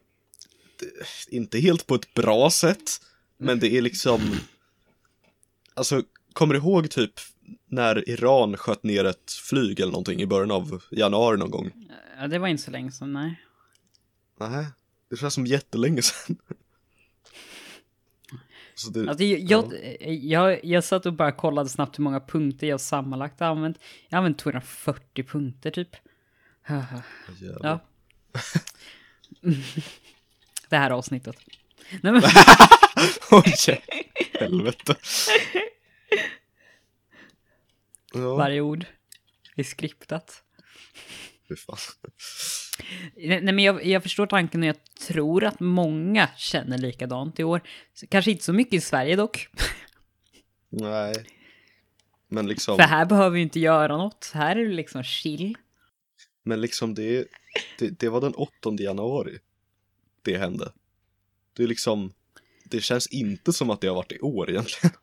inte 1.29 1.59
helt 1.59 1.87
på 1.87 1.95
ett 1.95 2.15
bra 2.15 2.51
sätt, 2.51 2.91
men 3.37 3.61
det 3.61 3.77
är 3.77 3.83
liksom, 3.83 4.21
alltså 5.75 6.03
kommer 6.33 6.55
du 6.55 6.61
ihåg 6.61 6.91
typ 6.91 7.13
när 7.67 8.09
Iran 8.09 8.57
sköt 8.57 8.83
ner 8.83 9.05
ett 9.05 9.33
flyg 9.33 9.81
eller 9.81 9.93
någonting 9.93 10.21
i 10.21 10.27
början 10.27 10.51
av 10.51 10.83
januari 10.91 11.39
någon 11.39 11.51
gång? 11.51 11.73
Ja, 12.19 12.29
det 12.29 12.39
var 12.39 12.49
inte 12.49 12.63
så 12.63 12.71
länge 12.71 12.93
sedan, 12.93 13.13
nej. 13.13 13.43
Nej, 14.41 14.67
det 15.11 15.17
känns 15.17 15.35
som 15.35 15.47
jättelänge 15.47 16.03
sedan. 16.03 16.37
Det, 18.87 19.09
Alltså, 19.09 19.25
jag, 19.25 19.41
jag, 19.41 19.75
jag, 20.15 20.65
jag 20.65 20.85
satt 20.85 21.07
och 21.07 21.13
bara 21.13 21.33
kollade 21.33 21.69
snabbt 21.69 21.99
hur 21.99 22.05
många 22.05 22.21
punkter 22.21 22.67
jag 22.67 22.81
sammanlagt 22.81 23.41
har 23.41 23.47
använt. 23.47 23.79
Jag 24.09 24.17
har 24.17 24.19
använt 24.19 24.39
240 24.39 25.25
punkter 25.25 25.71
typ. 25.71 25.97
Ja. 27.63 27.81
Det 30.69 30.77
här 30.77 30.91
avsnittet. 30.91 31.37
Nej, 32.03 32.13
men, 32.13 32.23
Oj, 33.31 33.83
helvete. 34.41 34.97
Ja, 38.15 38.37
varje 38.37 38.61
ord 38.61 38.87
är 39.57 39.63
skriptat. 39.65 40.43
fy 41.49 41.57
fan. 41.57 41.79
Nej, 43.17 43.43
men 43.43 43.59
jag, 43.59 43.87
jag 43.87 44.03
förstår 44.03 44.27
tanken 44.27 44.63
och 44.63 44.67
jag 44.67 44.77
tror 45.09 45.45
att 45.45 45.61
många 45.61 46.29
känner 46.37 46.79
likadant 46.79 47.41
i 47.41 47.45
år. 47.45 47.61
Kanske 48.09 48.31
inte 48.31 48.45
så 48.45 48.53
mycket 48.53 48.75
i 48.75 48.81
Sverige 48.81 49.17
dock. 49.17 49.49
Nej. 50.69 51.15
Men 52.29 52.47
liksom, 52.47 52.77
För 52.77 52.83
här 52.83 53.07
behöver 53.07 53.31
vi 53.31 53.41
inte 53.41 53.61
göra 53.61 53.97
något. 53.97 54.31
Här 54.35 54.57
är 54.57 54.65
det 54.65 54.75
liksom 54.75 55.03
chill. 55.03 55.57
men 56.43 56.61
liksom 56.61 56.95
det, 56.95 57.27
det, 57.79 58.01
det 58.01 58.09
var 58.09 58.21
den 58.21 58.35
8 58.35 58.53
januari 58.79 59.39
det 60.23 60.39
hände. 60.39 60.73
Det 61.57 61.63
är 61.63 61.67
liksom, 61.67 62.13
det 62.65 62.81
känns 62.81 63.07
inte 63.07 63.53
som 63.53 63.71
att 63.71 63.81
det 63.81 63.89
har 63.89 63.95
varit 63.95 64.13
i 64.13 64.21
år 64.21 64.51
egentligen. 64.51 64.97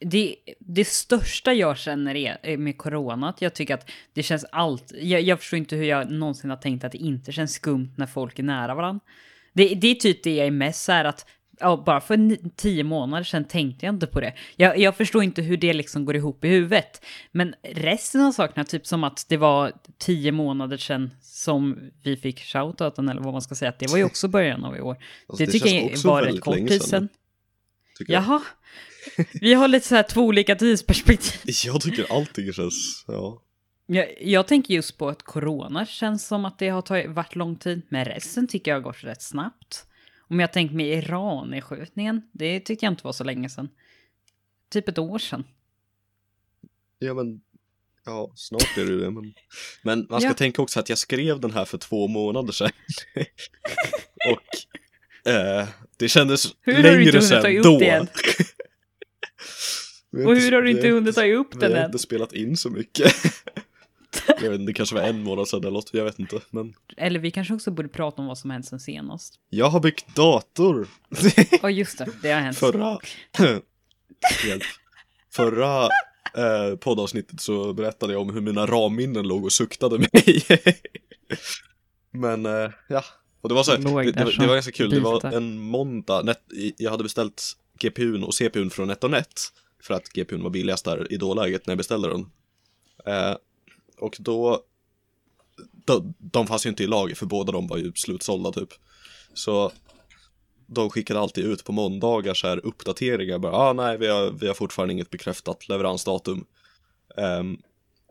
Det, 0.00 0.36
det 0.58 0.84
största 0.84 1.52
jag 1.52 1.78
känner 1.78 2.14
är 2.14 2.56
med 2.56 2.78
corona, 2.78 3.28
att 3.28 3.42
jag 3.42 3.54
tycker 3.54 3.74
att 3.74 3.90
det 4.12 4.22
känns 4.22 4.44
allt. 4.52 4.92
Jag, 5.00 5.20
jag 5.20 5.40
förstår 5.40 5.56
inte 5.56 5.76
hur 5.76 5.84
jag 5.84 6.10
någonsin 6.10 6.50
har 6.50 6.56
tänkt 6.56 6.84
att 6.84 6.92
det 6.92 6.98
inte 6.98 7.32
känns 7.32 7.52
skumt 7.52 7.92
när 7.96 8.06
folk 8.06 8.38
är 8.38 8.42
nära 8.42 8.74
varandra. 8.74 9.00
Det, 9.52 9.74
det 9.74 9.86
är 9.86 9.94
typ 9.94 10.22
det 10.22 10.36
jag 10.36 10.46
är 10.46 10.50
mest 10.50 10.84
så 10.84 10.92
här 10.92 11.04
att 11.04 11.26
ja, 11.60 11.82
bara 11.86 12.00
för 12.00 12.36
tio 12.56 12.84
månader 12.84 13.24
sedan 13.24 13.44
tänkte 13.44 13.86
jag 13.86 13.94
inte 13.94 14.06
på 14.06 14.20
det. 14.20 14.32
Jag, 14.56 14.78
jag 14.78 14.96
förstår 14.96 15.22
inte 15.22 15.42
hur 15.42 15.56
det 15.56 15.72
liksom 15.72 16.04
går 16.04 16.16
ihop 16.16 16.44
i 16.44 16.48
huvudet. 16.48 17.04
Men 17.32 17.54
resten 17.62 18.20
av 18.20 18.32
sakerna, 18.32 18.64
typ 18.64 18.86
som 18.86 19.04
att 19.04 19.26
det 19.28 19.36
var 19.36 19.72
tio 19.98 20.32
månader 20.32 20.76
sedan 20.76 21.10
som 21.22 21.90
vi 22.02 22.16
fick 22.16 22.40
shoutouten, 22.40 23.08
eller 23.08 23.20
vad 23.20 23.32
man 23.32 23.42
ska 23.42 23.54
säga, 23.54 23.68
att 23.68 23.78
det 23.78 23.90
var 23.90 23.98
ju 23.98 24.04
också 24.04 24.28
början 24.28 24.64
av 24.64 24.76
i 24.76 24.80
år. 24.80 24.96
Alltså, 25.26 25.44
det, 25.44 25.52
tycker 25.52 25.68
känns 25.68 26.04
jag 26.04 26.10
var 26.10 26.22
rätt 26.22 26.40
kort 26.40 26.68
tid 26.68 26.82
sedan, 26.82 27.08
tycker. 27.98 28.12
Jaha. 28.12 28.42
Vi 29.40 29.54
har 29.54 29.68
lite 29.68 29.86
så 29.88 29.94
här 29.94 30.02
två 30.02 30.20
olika 30.20 30.56
tidsperspektiv. 30.56 31.54
Jag 31.64 31.80
tycker 31.80 32.12
allting 32.12 32.52
känns, 32.52 33.04
ja. 33.06 33.42
Jag, 33.86 34.14
jag 34.22 34.46
tänker 34.46 34.74
just 34.74 34.98
på 34.98 35.08
att 35.08 35.22
corona 35.22 35.86
känns 35.86 36.26
som 36.26 36.44
att 36.44 36.58
det 36.58 36.68
har 36.68 36.82
tagit, 36.82 37.10
varit 37.10 37.36
lång 37.36 37.56
tid, 37.56 37.82
men 37.88 38.04
resten 38.04 38.48
tycker 38.48 38.70
jag 38.70 38.76
har 38.76 38.82
gått 38.82 39.04
rätt 39.04 39.22
snabbt. 39.22 39.86
Om 40.28 40.40
jag 40.40 40.52
tänker 40.52 40.74
mig 40.74 40.86
Iran-skjutningen, 40.88 42.22
det 42.32 42.60
tyckte 42.60 42.86
jag 42.86 42.92
inte 42.92 43.04
var 43.04 43.12
så 43.12 43.24
länge 43.24 43.48
sedan. 43.48 43.68
Typ 44.70 44.88
ett 44.88 44.98
år 44.98 45.18
sedan. 45.18 45.44
Ja 46.98 47.14
men, 47.14 47.40
ja 48.04 48.32
snart 48.36 48.78
är 48.78 48.84
det 48.84 49.00
det. 49.00 49.10
Men, 49.10 49.34
men 49.82 50.06
man 50.10 50.20
ska 50.20 50.30
Ja. 50.30 50.34
tänka 50.34 50.62
också 50.62 50.80
att 50.80 50.88
jag 50.88 50.98
skrev 50.98 51.40
den 51.40 51.50
här 51.50 51.64
för 51.64 51.78
två 51.78 52.08
månader 52.08 52.52
sedan. 52.52 52.70
och 54.30 55.30
eh, 55.32 55.68
det 55.96 56.08
kändes 56.08 56.54
Hur 56.60 56.72
har 56.74 56.82
du 56.82 56.88
inte 56.88 56.92
längre 56.96 57.10
hunnit 57.12 57.30
ta 57.30 57.42
sedan 57.42 57.56
upp 57.56 57.64
då. 57.64 57.78
Vi 60.16 60.24
Och 60.26 60.36
hur 60.36 60.52
har 60.52 60.62
du 60.62 60.70
inte 60.70 60.82
vi- 60.82 60.90
hunnit 60.90 61.14
ta 61.14 61.26
upp 61.26 61.54
Vi 61.54 61.58
den 61.60 61.72
har 61.72 61.78
än? 61.78 61.86
inte 61.86 61.98
spelat 61.98 62.32
in 62.32 62.56
så 62.56 62.70
mycket. 62.70 63.12
jag 64.42 64.50
vet 64.50 64.60
inte, 64.60 64.70
det 64.70 64.74
kanske 64.74 64.94
var 64.94 65.02
en 65.02 65.22
månad 65.22 65.48
sedan 65.48 65.60
eller 65.60 65.70
något, 65.70 65.90
jag 65.92 66.04
vet 66.04 66.18
inte. 66.18 66.40
Men 66.50 66.74
Eller 66.96 67.20
vi 67.20 67.30
kanske 67.30 67.54
också 67.54 67.70
borde 67.70 67.88
prata 67.88 68.22
om 68.22 68.28
vad 68.28 68.38
som 68.38 68.50
hänt 68.50 68.66
sen 68.66 68.80
senast. 68.80 69.34
jag 69.50 69.66
har 69.68 69.80
byggt 69.80 70.14
dator. 70.16 70.88
Ja, 71.62 71.70
just 71.70 71.98
det. 71.98 72.06
Det 72.22 72.30
har 72.32 72.40
hänt. 72.40 72.56
Förra... 72.58 72.98
Förra 75.34 75.82
eh, 76.36 76.76
poddavsnittet 76.80 77.40
så 77.40 77.72
berättade 77.72 78.12
jag 78.12 78.22
om 78.22 78.34
hur 78.34 78.40
mina 78.40 78.66
ramminnen 78.66 79.28
låg 79.28 79.44
och 79.44 79.52
suktade 79.52 79.98
mig. 79.98 80.42
Men 82.12 82.46
eh, 82.46 82.70
ja, 82.88 83.04
och 83.40 83.48
det 83.48 83.54
var 83.54 83.62
så 83.62 83.70
här, 83.70 83.78
det, 83.78 84.12
det, 84.12 84.36
det 84.38 84.46
var 84.46 84.54
ganska 84.54 84.72
kul. 84.72 84.90
Det 84.90 85.00
var 85.00 85.24
en 85.34 85.58
måndag, 85.58 86.22
net, 86.22 86.40
jag 86.76 86.90
hade 86.90 87.02
beställt 87.02 87.42
GPUn 87.78 88.24
och 88.24 88.34
CPUn 88.34 88.70
från 88.70 88.88
NetOnNet 88.88 89.40
för 89.86 89.94
att 89.94 90.08
GPUn 90.08 90.42
var 90.42 90.50
billigast 90.50 90.84
där 90.84 91.12
i 91.12 91.16
dåläget 91.16 91.66
när 91.66 91.72
jag 91.72 91.78
beställde 91.78 92.08
den. 92.08 92.30
Eh, 93.06 93.36
och 93.98 94.16
då, 94.20 94.62
de, 95.72 96.14
de 96.18 96.46
fanns 96.46 96.66
ju 96.66 96.70
inte 96.70 96.84
i 96.84 96.86
lager 96.86 97.14
för 97.14 97.26
båda 97.26 97.52
de 97.52 97.66
var 97.66 97.76
ju 97.76 97.92
slutsålda 97.94 98.52
typ. 98.52 98.68
Så 99.34 99.72
de 100.66 100.90
skickade 100.90 101.20
alltid 101.20 101.44
ut 101.44 101.64
på 101.64 101.72
måndagar 101.72 102.34
så 102.34 102.46
här 102.46 102.66
uppdateringar 102.66 103.38
bara, 103.38 103.52
ah 103.52 103.72
nej 103.72 103.98
vi 103.98 104.06
har, 104.06 104.30
vi 104.30 104.46
har 104.46 104.54
fortfarande 104.54 104.94
inget 104.94 105.10
bekräftat 105.10 105.68
leveransdatum. 105.68 106.46
Ehm, 107.16 107.58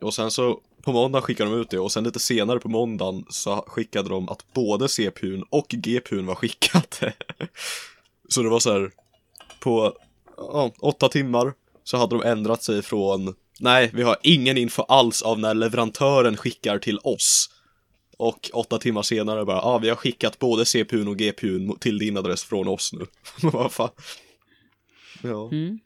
och 0.02 0.14
sen 0.14 0.32
så 0.32 0.62
på 0.82 0.92
måndag 0.92 1.22
skickade 1.22 1.50
de 1.52 1.60
ut 1.60 1.70
det 1.70 1.80
och 1.80 1.92
sen 1.92 2.04
lite 2.04 2.20
senare 2.20 2.60
på 2.60 2.70
måndagen 2.70 3.26
så 3.30 3.56
skickade 3.68 4.10
de 4.10 4.30
att 4.30 4.54
både 4.54 4.88
CPUn 4.88 5.44
och 5.50 5.68
GPUn 5.70 6.26
var 6.26 6.36
skickade. 6.36 7.14
så 8.30 8.42
det 8.42 8.50
var 8.50 8.60
så 8.60 8.72
här 8.72 8.92
på 9.60 9.98
ja, 10.38 10.72
åtta 10.80 11.10
timmar 11.10 11.54
så 11.86 11.98
hade 11.98 12.16
de 12.16 12.24
ändrat 12.28 12.64
sig 12.64 12.82
från 12.82 13.36
nej, 13.60 13.92
vi 13.94 14.04
har 14.04 14.18
ingen 14.24 14.58
info 14.58 14.82
alls 14.82 15.22
av 15.22 15.40
när 15.40 15.54
leverantören 15.54 16.38
skickar 16.38 16.80
till 16.80 17.00
oss. 17.04 17.50
Och 18.18 18.50
åtta 18.54 18.78
timmar 18.78 19.02
senare 19.02 19.46
bara, 19.46 19.58
ja 19.58 19.62
ah, 19.64 19.78
vi 19.78 19.90
har 19.90 19.96
skickat 19.96 20.40
både 20.40 20.66
CPUn 20.66 21.08
och 21.08 21.18
GPUn 21.18 21.78
till 21.80 21.98
din 21.98 22.18
adress 22.18 22.44
från 22.44 22.68
oss 22.68 22.94
nu. 22.94 23.06
Vad 23.50 23.72
fan. 23.72 23.90
Ja, 25.24 25.48
Mm. 25.52 25.80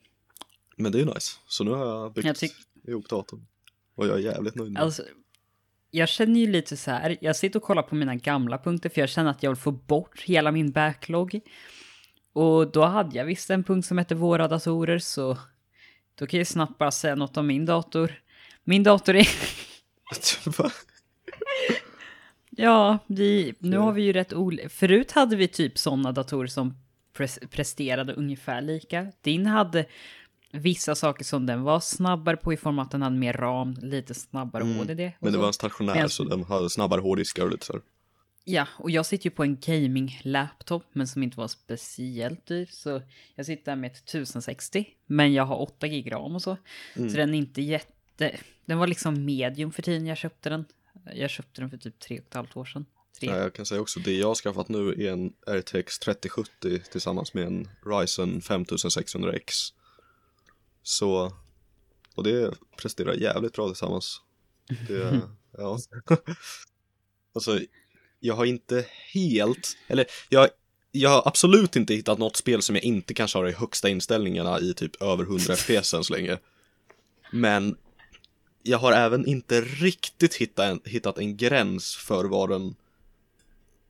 men 0.78 0.92
det 0.92 0.98
är 0.98 1.00
ju 1.00 1.06
nice. 1.06 1.32
Så 1.48 1.64
nu 1.64 1.72
har 1.72 1.86
jag 1.86 2.14
byggt 2.14 2.28
Jag 2.28 2.36
tyck- 2.36 2.88
ihop 2.88 3.10
datorn. 3.10 3.46
Och 3.96 4.08
jag 4.08 4.16
är 4.16 4.20
jävligt 4.24 4.56
nöjd 4.56 4.72
med 4.72 4.82
Alltså, 4.82 5.04
jag 5.92 6.10
känner 6.10 6.40
ju 6.40 6.48
lite 6.52 6.78
så 6.78 6.92
här, 6.92 7.18
jag 7.22 7.36
sitter 7.36 7.60
och 7.60 7.64
kollar 7.64 7.84
på 7.84 7.96
mina 7.96 8.16
gamla 8.16 8.58
punkter 8.58 8.90
för 8.90 9.02
jag 9.02 9.10
känner 9.10 9.32
att 9.32 9.44
jag 9.44 9.50
vill 9.52 9.58
få 9.62 9.72
bort 9.72 10.22
hela 10.22 10.52
min 10.52 10.72
backlog. 10.72 11.40
Och 12.34 12.72
då 12.72 12.86
hade 12.86 13.18
jag 13.18 13.26
visst 13.26 13.50
en 13.50 13.64
punkt 13.64 13.86
som 13.88 13.98
hette 13.98 14.16
våra 14.16 14.48
datorer, 14.48 15.00
så 15.00 15.38
då 16.20 16.28
kan 16.28 16.38
jag 16.38 16.48
snabbt 16.48 16.78
bara 16.78 16.92
säga 16.92 17.16
något 17.16 17.38
om 17.38 17.48
min 17.48 17.66
dator. 17.66 18.22
Min 18.64 18.84
dator 18.84 19.16
är... 19.16 19.28
Ja, 22.50 22.98
vi, 23.08 23.54
nu 23.60 23.78
har 23.78 23.92
vi 23.92 24.02
ju 24.02 24.14
rätt 24.14 24.34
olika... 24.34 24.70
Förut 24.70 25.12
hade 25.12 25.36
vi 25.36 25.48
typ 25.48 25.78
sådana 25.78 26.12
datorer 26.12 26.48
som 26.48 26.76
pres- 27.18 27.48
presterade 27.48 28.14
ungefär 28.14 28.62
lika. 28.62 29.08
Din 29.22 29.46
hade 29.46 29.86
vissa 30.52 30.96
saker 30.96 31.24
som 31.26 31.46
den 31.46 31.64
var 31.64 31.80
snabbare 31.80 32.38
på 32.38 32.54
i 32.54 32.58
form 32.58 32.80
av 32.80 32.86
att 32.86 32.92
den 32.92 33.02
hade 33.02 33.16
mer 33.16 33.34
ram, 33.34 33.76
lite 33.82 34.14
snabbare 34.14 34.64
Mm, 34.64 34.78
HDD. 34.78 35.12
Men 35.20 35.34
det 35.34 35.38
var 35.40 35.48
en 35.48 35.54
stationär 35.54 35.96
Men- 35.96 36.10
så 36.10 36.24
den 36.24 36.44
hade 36.44 36.70
snabbare 36.70 37.02
hårddiskar 37.02 37.44
och 37.46 37.52
lite 37.52 37.66
så 37.66 37.74
här. 37.74 37.82
Ja, 38.52 38.68
och 38.78 38.92
jag 38.92 39.06
sitter 39.06 39.26
ju 39.26 39.32
på 39.32 39.44
en 39.44 39.58
gaming-laptop, 39.60 40.84
men 40.92 41.08
som 41.08 41.24
inte 41.24 41.38
var 41.38 41.48
speciellt 41.48 42.46
dyr. 42.46 42.68
Så 42.72 43.02
jag 43.36 43.46
sitter 43.46 43.72
där 43.72 43.76
med 43.76 43.92
ett 43.92 43.98
1060, 43.98 44.88
men 45.06 45.34
jag 45.34 45.46
har 45.46 45.56
8 45.56 45.88
gig 45.88 46.12
ram 46.12 46.36
och 46.36 46.42
så. 46.42 46.58
Mm. 46.96 47.10
Så 47.10 47.18
den 47.18 47.34
är 47.34 47.38
inte 47.38 47.62
jätte... 47.62 48.40
Den 48.66 48.78
var 48.78 48.88
liksom 48.88 49.26
medium 49.26 49.72
för 49.72 49.82
tiden 49.82 50.06
jag 50.06 50.18
köpte 50.18 50.50
den. 50.50 50.66
Jag 51.14 51.30
köpte 51.30 51.62
den 51.62 51.70
för 51.70 51.78
typ 51.78 52.00
tre 52.00 52.20
och 52.20 52.26
ett 52.26 52.34
halvt 52.34 52.58
år 52.58 52.66
sedan. 52.66 52.86
Tre. 53.20 53.30
Ja, 53.30 53.38
jag 53.38 53.54
kan 53.54 53.66
säga 53.66 53.82
också, 53.82 54.00
det 54.00 54.14
jag 54.14 54.28
har 54.28 54.36
skaffat 54.36 54.70
nu 54.70 54.90
är 54.90 55.12
en 55.12 55.34
RTX 55.48 56.00
3070 56.00 56.80
tillsammans 56.92 57.34
med 57.34 57.44
en 57.44 57.70
Ryzen 57.86 58.42
5600X. 58.42 59.74
Så, 60.84 61.34
och 62.16 62.24
det 62.24 62.54
presterar 62.78 63.14
jävligt 63.14 63.54
bra 63.54 63.68
tillsammans. 63.68 64.22
Det, 64.88 65.22
ja. 65.58 65.80
alltså, 67.34 67.60
jag 68.20 68.36
har 68.36 68.46
inte 68.46 68.86
helt, 69.14 69.78
eller 69.88 70.06
jag, 70.30 70.50
jag 70.92 71.10
har 71.10 71.28
absolut 71.28 71.76
inte 71.76 71.94
hittat 71.94 72.20
något 72.20 72.36
spel 72.36 72.62
som 72.62 72.76
jag 72.76 72.84
inte 72.84 73.14
kanske 73.14 73.38
har 73.38 73.48
i 73.48 73.52
högsta 73.52 73.90
inställningarna 73.90 74.60
i 74.60 74.74
typ 74.74 75.02
över 75.02 75.24
100 75.24 75.56
FPS 75.56 75.94
än 75.94 76.04
så 76.04 76.14
länge. 76.14 76.38
Men 77.32 77.78
jag 78.64 78.78
har 78.78 78.92
även 78.92 79.26
inte 79.26 79.62
riktigt 79.62 80.36
hittat 80.36 80.66
en, 80.66 80.82
hittat 80.86 81.18
en 81.18 81.38
gräns 81.38 81.96
för 81.96 82.26
vad 82.26 82.50
den 82.50 82.76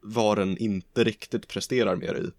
vad 0.01 0.37
den 0.37 0.57
inte 0.57 1.03
riktigt 1.03 1.47
presterar 1.47 1.95
mer 1.95 2.15
i. 2.15 2.31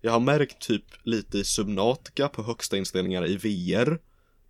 Jag 0.00 0.12
har 0.12 0.20
märkt 0.20 0.58
typ 0.58 0.84
lite 1.02 1.38
i 1.38 1.44
Subnautica 1.44 2.28
på 2.28 2.42
högsta 2.42 2.76
inställningar 2.76 3.26
i 3.26 3.36
VR 3.36 3.98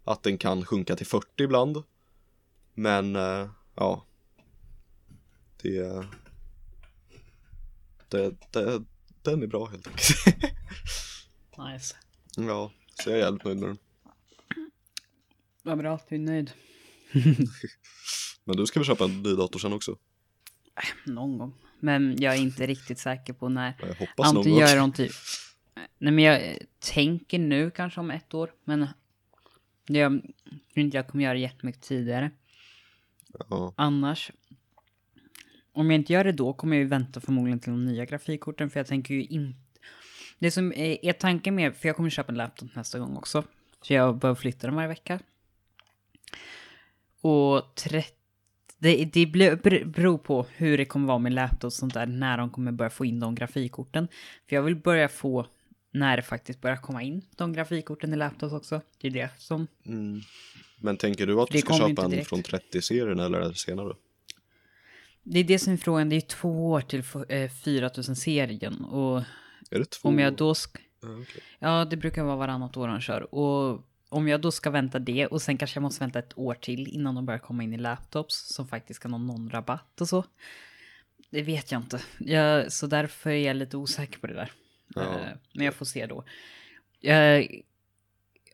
att 0.05 0.23
den 0.23 0.39
kan 0.39 0.65
sjunka 0.65 0.97
till 0.97 1.07
40 1.07 1.27
ibland. 1.43 1.83
Men 2.75 3.17
eh, 3.17 3.51
ja. 3.75 4.05
Det, 5.63 5.79
eh, 5.79 6.05
det, 8.15 8.35
det, 8.51 8.85
den 9.23 9.43
är 9.43 9.47
bra 9.47 9.67
helt 9.67 9.87
enkelt. 9.87 10.09
Nice. 11.73 11.97
ja, 12.37 12.73
så 12.95 13.11
jag 13.11 13.19
är 13.19 13.23
jävligt 13.23 13.45
nöjd 13.45 13.59
med 13.59 13.69
den. 13.69 13.79
Vad 15.63 15.79
bra 15.79 16.01
du 16.09 16.15
är 16.15 16.19
nöjd. 16.19 16.53
Men 18.45 18.57
du 18.57 18.67
ska 18.67 18.81
väl 18.81 18.87
köpa 18.87 19.05
en 19.05 19.23
ny 19.23 19.35
dator 19.35 19.59
sen 19.59 19.73
också? 19.73 19.99
Någon 21.07 21.39
gång. 21.39 21.55
Men 21.81 22.17
jag 22.21 22.35
är 22.35 22.39
inte 22.39 22.67
riktigt 22.67 22.99
säker 22.99 23.33
på 23.33 23.49
när. 23.49 23.77
Ja, 23.81 23.87
Jag 23.87 23.95
hoppas 23.95 24.17
någon 24.33 24.37
Antingen 24.37 24.59
gång. 24.61 24.69
gör 24.69 24.77
de 24.77 24.93
typ... 24.93 25.13
Nej 25.99 26.13
men 26.13 26.25
jag 26.25 26.59
tänker 26.79 27.39
nu 27.39 27.71
kanske 27.71 28.01
om 28.01 28.11
ett 28.11 28.35
år. 28.35 28.53
Men 28.65 28.89
jag 29.87 30.21
tror 30.23 30.85
inte 30.85 30.97
jag 30.97 31.09
kommer 31.09 31.25
göra 31.25 31.35
det 31.35 31.41
jättemycket 31.41 31.83
tidigare. 31.83 32.31
Ja, 33.51 33.75
Annars. 33.77 34.31
Om 35.75 35.91
jag 35.91 36.01
inte 36.01 36.13
gör 36.13 36.25
det 36.25 36.33
då 36.33 36.53
kommer 36.53 36.77
jag 36.77 36.83
ju 36.83 36.89
vänta 36.89 37.21
förmodligen 37.21 37.61
till 37.61 37.71
de 37.71 37.85
nya 37.85 38.05
grafikkorten. 38.05 38.71
För 38.71 38.81
jag 38.81 38.87
tänker 38.87 39.15
ju 39.15 39.25
inte... 39.25 39.59
Det 40.39 40.51
som 40.51 40.73
är, 40.73 41.05
är 41.05 41.13
tanken 41.13 41.55
med... 41.55 41.77
För 41.77 41.89
jag 41.89 41.97
kommer 41.97 42.11
köpa 42.11 42.33
en 42.33 42.39
laptop 42.39 42.75
nästa 42.75 42.99
gång 42.99 43.17
också. 43.17 43.45
Så 43.83 43.95
jag 43.95 44.19
behöver 44.19 44.41
flytta 44.41 44.67
den 44.67 44.77
varje 44.77 44.89
vecka. 44.89 45.21
Och 47.21 47.75
30... 47.75 48.09
Det, 48.79 49.05
det 49.05 49.27
beror 49.87 50.19
på 50.19 50.47
hur 50.57 50.79
det 50.79 50.85
kommer 50.85 51.07
vara 51.07 51.19
med 51.19 51.33
laptop 51.33 51.65
och 51.65 51.73
sånt 51.73 51.95
där. 51.95 52.07
När 52.07 52.39
de 52.39 52.51
kommer 52.51 52.73
börja 52.73 52.91
få 52.91 53.05
in 53.05 53.21
de 53.21 53.35
grafikkorten. 53.35 54.09
För 54.49 54.57
jag 54.57 54.63
vill 54.63 54.77
börja 54.77 55.09
få... 55.09 55.47
När 55.91 56.17
det 56.17 56.23
faktiskt 56.23 56.61
börjar 56.61 56.77
komma 56.77 57.03
in 57.03 57.23
de 57.37 57.53
grafikkorten 57.53 58.13
i 58.13 58.17
laptops 58.17 58.53
också. 58.53 58.81
Det 59.01 59.09
är 59.09 59.11
det 59.11 59.31
som... 59.39 59.67
mm. 59.87 60.21
Men 60.79 60.97
tänker 60.97 61.27
du 61.27 61.41
att 61.41 61.49
du 61.49 61.59
ska 61.59 61.75
köpa 61.75 62.05
en 62.05 62.11
direkt. 62.11 62.29
från 62.29 62.43
30-serien 62.43 63.21
eller 63.21 63.53
senare? 63.53 63.95
Det 65.25 65.39
är 65.39 65.45
det 65.45 65.59
som 65.59 65.73
är 65.73 65.77
frågan. 65.77 66.09
Det 66.09 66.17
är 66.17 66.21
två 66.21 66.71
år 66.71 66.81
till 66.81 67.01
eh, 67.29 67.51
4000-serien. 67.51 68.85
Och 68.85 69.19
Är 69.71 69.79
det 69.79 69.85
två? 69.85 70.09
Om 70.09 70.19
jag 70.19 70.37
då 70.37 70.55
ska... 70.55 70.79
Ja, 71.03 71.09
okej. 71.23 71.43
Ja, 71.59 71.85
det 71.85 71.97
brukar 71.97 72.25
vara 72.25 72.37
varannat 72.37 72.77
år 72.77 72.89
de 72.89 73.01
kör. 73.01 73.35
Och 73.35 73.87
om 74.09 74.29
jag 74.29 74.41
då 74.41 74.51
ska 74.53 74.71
vänta 74.71 74.99
det 74.99 75.27
och 75.27 75.43
sen 75.43 75.59
kanske 75.59 75.77
jag 75.77 75.83
måste 75.83 76.05
vänta 76.05 76.19
ett 76.19 76.39
år 76.39 76.55
till 76.55 76.89
innan 76.89 77.15
de 77.15 77.27
börjar 77.27 77.39
komma 77.39 77.63
in 77.63 77.75
i 77.75 77.77
laptops 77.77 78.55
som 78.55 78.69
faktiskt 78.69 79.01
kan 79.01 79.11
ha 79.13 79.19
någon 79.19 79.51
rabatt 79.51 80.01
och 80.01 80.09
så. 80.09 80.25
Det 81.31 81.43
vet 81.43 81.73
jag 81.73 81.81
inte. 81.81 82.01
Jag, 82.19 82.73
så 82.73 82.87
därför 82.87 83.31
är 83.31 83.47
jag 83.47 83.57
lite 83.57 83.77
osäker 83.77 84.19
på 84.19 84.27
det 84.27 84.35
där. 84.35 84.53
Ja. 84.95 85.03
Eh, 85.03 85.27
Men 85.55 85.65
jag 85.65 85.75
får 85.75 85.87
se 85.87 86.07
då. 86.07 86.25
Jag 87.01 87.63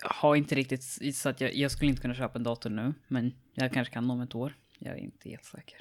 har 0.02 0.36
inte 0.36 0.54
riktigt, 0.54 1.14
så 1.16 1.28
att 1.28 1.40
jag, 1.40 1.54
jag 1.54 1.70
skulle 1.70 1.90
inte 1.90 2.02
kunna 2.02 2.14
köpa 2.14 2.38
en 2.38 2.42
dator 2.44 2.70
nu, 2.70 2.94
men 3.08 3.34
jag 3.54 3.72
kanske 3.72 3.94
kan 3.94 4.10
om 4.10 4.20
ett 4.20 4.34
år. 4.34 4.54
Jag 4.78 4.94
är 4.94 4.98
inte 5.00 5.28
helt 5.28 5.44
säker. 5.44 5.80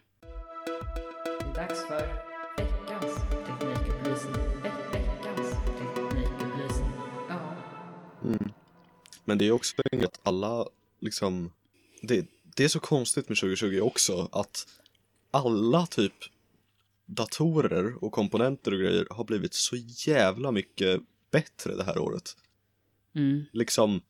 Det 0.79 1.61
är 1.61 1.67
dags 1.67 1.87
för 1.87 2.07
veckans 2.57 3.15
teknikupplysning. 3.47 4.33
Ve- 4.63 4.71
veckans 4.91 5.51
teknikupplysning. 5.79 6.91
Ja. 7.29 7.57
Men 9.25 9.37
det 9.37 9.47
är 9.47 9.51
också 9.51 9.75
en 9.91 10.05
att 10.05 10.19
alla, 10.23 10.65
liksom, 10.99 11.51
det, 12.01 12.25
det 12.55 12.63
är 12.63 12.67
så 12.67 12.79
konstigt 12.79 13.29
med 13.29 13.37
2020 13.37 13.79
också 13.83 14.29
att 14.31 14.67
alla 15.31 15.85
typ 15.85 16.13
datorer 17.05 18.03
och 18.03 18.11
komponenter 18.11 18.71
och 18.71 18.79
grejer 18.79 19.07
har 19.09 19.23
blivit 19.23 19.53
så 19.53 19.75
jävla 20.07 20.51
mycket 20.51 21.01
bättre 21.31 21.75
det 21.75 21.83
här 21.83 21.97
året. 21.97 22.37
Mm. 23.15 23.45
Liksom, 23.53 24.01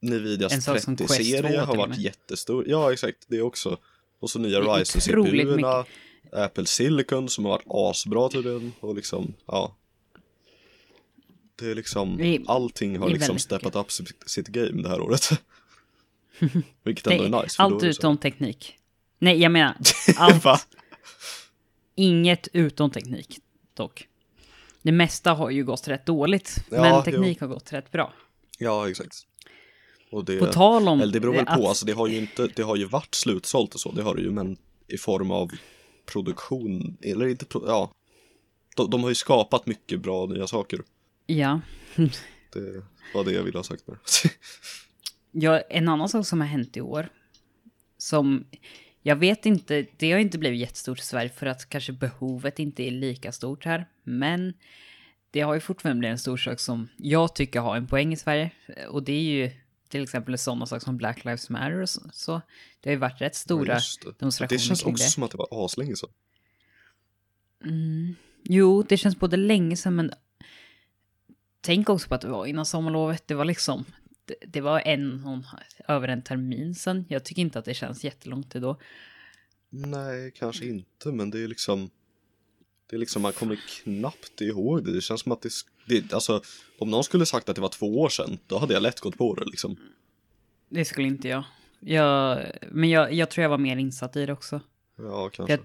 Nvidias 0.00 0.64
sak 0.64 0.80
som 0.80 0.96
Quest 0.96 1.20
30-serie 1.20 1.60
2 1.60 1.66
har 1.66 1.76
varit 1.76 1.98
jättestor. 1.98 2.64
Ja, 2.68 2.92
exakt, 2.92 3.24
det 3.28 3.42
också. 3.42 3.78
Och 4.20 4.30
så 4.30 4.38
nya 4.38 4.60
Det 4.60 4.66
är 4.70 4.78
Ryzen 4.78 5.20
otroligt 5.20 5.42
CPU-erna, 5.46 5.84
Apple 6.32 6.66
Silicon 6.66 7.28
som 7.28 7.44
har 7.44 7.52
varit 7.52 7.66
asbra 7.68 8.28
tydligen 8.28 8.72
och 8.80 8.94
liksom, 8.94 9.34
ja. 9.46 9.74
Det 11.56 11.70
är 11.70 11.74
liksom, 11.74 12.16
Det 12.16 12.26
är- 12.26 12.42
allting 12.46 12.98
har 12.98 13.08
liksom 13.08 13.38
steppat 13.38 13.76
up 13.76 13.92
sitt, 14.26 14.48
game 14.48 14.82
det 14.82 14.88
här 14.88 15.00
året. 15.00 15.28
Vilket 16.82 17.06
ändå 17.06 17.24
är 17.24 17.28
är 17.38 17.42
nice. 17.42 17.62
allt 17.62 17.82
är 17.82 17.86
utom 17.86 18.18
teknik. 18.18 18.76
Nej, 19.18 19.40
jag 19.42 19.52
menar 19.52 19.76
allt. 20.16 20.66
Inget 21.94 22.48
utom 22.52 22.90
teknik, 22.90 23.38
dock. 23.74 24.08
Det 24.82 24.92
mesta 24.92 25.32
har 25.32 25.50
ju 25.50 25.64
gått 25.64 25.88
rätt 25.88 26.06
dåligt, 26.06 26.56
Ja, 26.70 26.80
men 26.82 27.02
teknik 27.04 27.40
har 27.40 27.48
gått 27.48 27.72
rätt 27.72 27.90
bra. 27.92 28.12
Ja, 28.58 28.90
exakt. 28.90 29.16
Och 30.14 30.24
det, 30.24 30.38
På 30.38 30.46
tal 30.46 30.88
om... 30.88 31.00
eller 31.00 31.12
det 31.12 31.20
beror 31.20 31.34
väl 31.34 31.44
på, 31.46 31.52
att- 31.52 31.64
alltså 31.64 31.86
det 31.86 31.92
har 31.92 32.06
ju 32.08 32.16
inte, 32.18 32.48
det 32.56 32.62
har 32.62 32.76
ju 32.76 32.84
varit 32.84 33.14
slutsålt 33.14 33.74
och 33.74 33.80
så, 33.80 33.92
det 33.92 34.02
har 34.02 34.14
det 34.14 34.22
ju, 34.22 34.30
men 34.30 34.56
i 34.88 34.96
form 34.98 35.30
av 35.30 35.50
produktion, 36.06 36.96
eller 37.02 37.26
inte, 37.28 37.44
pro, 37.44 37.64
ja. 37.66 37.90
De, 38.76 38.90
de 38.90 39.02
har 39.02 39.08
ju 39.08 39.14
skapat 39.14 39.66
mycket 39.66 40.00
bra 40.00 40.26
nya 40.26 40.46
saker. 40.46 40.80
Ja. 41.26 41.60
Det 42.52 42.82
var 43.14 43.24
det 43.24 43.32
jag 43.32 43.42
ville 43.42 43.58
ha 43.58 43.62
sagt 43.64 43.86
med 43.86 43.96
ja, 45.32 45.58
en 45.60 45.88
annan 45.88 46.08
sak 46.08 46.26
som 46.26 46.40
har 46.40 46.48
hänt 46.48 46.76
i 46.76 46.80
år, 46.80 47.08
som 47.98 48.44
jag 49.02 49.16
vet 49.16 49.46
inte, 49.46 49.86
det 49.96 50.12
har 50.12 50.18
inte 50.18 50.38
blivit 50.38 50.60
jättestort 50.60 50.98
i 50.98 51.02
Sverige 51.02 51.28
för 51.28 51.46
att 51.46 51.68
kanske 51.68 51.92
behovet 51.92 52.58
inte 52.58 52.82
är 52.82 52.90
lika 52.90 53.32
stort 53.32 53.64
här, 53.64 53.86
men 54.04 54.54
det 55.30 55.40
har 55.40 55.54
ju 55.54 55.60
fortfarande 55.60 55.98
blivit 55.98 56.12
en 56.12 56.18
stor 56.18 56.36
sak 56.36 56.60
som 56.60 56.88
jag 56.96 57.34
tycker 57.34 57.60
har 57.60 57.76
en 57.76 57.86
poäng 57.86 58.12
i 58.12 58.16
Sverige, 58.16 58.50
och 58.88 59.02
det 59.02 59.12
är 59.12 59.22
ju 59.22 59.50
till 59.94 60.02
exempel 60.02 60.38
sådana 60.38 60.66
saker 60.66 60.84
som 60.84 60.96
Black 60.96 61.24
Lives 61.24 61.50
Matter 61.50 61.80
och 61.80 61.88
så. 61.88 62.42
Det 62.80 62.90
har 62.90 62.94
ju 62.94 62.98
varit 62.98 63.20
rätt 63.20 63.34
stora 63.34 63.74
just 63.74 64.02
det. 64.02 64.18
demonstrationer 64.18 64.58
Det 64.58 64.62
känns 64.62 64.82
kring 64.82 64.92
också 64.92 65.04
det. 65.04 65.10
som 65.10 65.22
att 65.22 65.30
det 65.30 65.36
var 65.36 65.64
aslänge 65.64 65.96
sedan. 65.96 66.10
Mm. 67.64 68.14
Jo, 68.42 68.82
det 68.82 68.96
känns 68.96 69.16
både 69.16 69.36
länge 69.36 69.76
sedan, 69.76 69.94
men 69.96 70.12
tänk 71.60 71.88
också 71.88 72.08
på 72.08 72.14
att 72.14 72.20
det 72.20 72.28
var 72.28 72.46
innan 72.46 72.66
sommarlovet. 72.66 73.26
Det 73.26 73.34
var 73.34 73.44
liksom, 73.44 73.84
det, 74.24 74.34
det 74.46 74.60
var 74.60 74.80
en, 74.80 75.24
en, 75.26 75.44
över 75.88 76.08
en 76.08 76.22
termin 76.22 76.74
sedan. 76.74 77.04
Jag 77.08 77.24
tycker 77.24 77.42
inte 77.42 77.58
att 77.58 77.64
det 77.64 77.74
känns 77.74 78.04
jättelångt 78.04 78.54
idag. 78.54 78.76
Nej, 79.70 80.32
kanske 80.36 80.66
inte, 80.66 81.12
men 81.12 81.30
det 81.30 81.44
är 81.44 81.48
liksom 81.48 81.90
Det 82.86 82.96
är 82.96 83.00
liksom, 83.00 83.22
man 83.22 83.32
kommer 83.32 83.56
knappt 83.56 84.40
ihåg 84.40 84.84
det. 84.84 84.94
Det 84.94 85.00
känns 85.00 85.20
som 85.20 85.32
att 85.32 85.42
det, 85.42 85.50
det 85.86 86.12
alltså 86.12 86.40
om 86.78 86.90
någon 86.90 87.04
skulle 87.04 87.26
sagt 87.26 87.48
att 87.48 87.54
det 87.56 87.62
var 87.62 87.68
två 87.68 88.00
år 88.00 88.08
sedan, 88.08 88.38
då 88.46 88.58
hade 88.58 88.74
jag 88.74 88.82
lätt 88.82 89.00
gått 89.00 89.18
på 89.18 89.34
det 89.34 89.44
liksom. 89.44 89.76
Det 90.68 90.84
skulle 90.84 91.06
inte 91.08 91.28
jag. 91.28 91.44
jag 91.80 92.40
men 92.70 92.90
jag, 92.90 93.12
jag 93.12 93.30
tror 93.30 93.42
jag 93.42 93.50
var 93.50 93.58
mer 93.58 93.76
insatt 93.76 94.16
i 94.16 94.26
det 94.26 94.32
också. 94.32 94.60
Ja, 94.98 95.30
kanske. 95.32 95.52
Jag- 95.52 95.60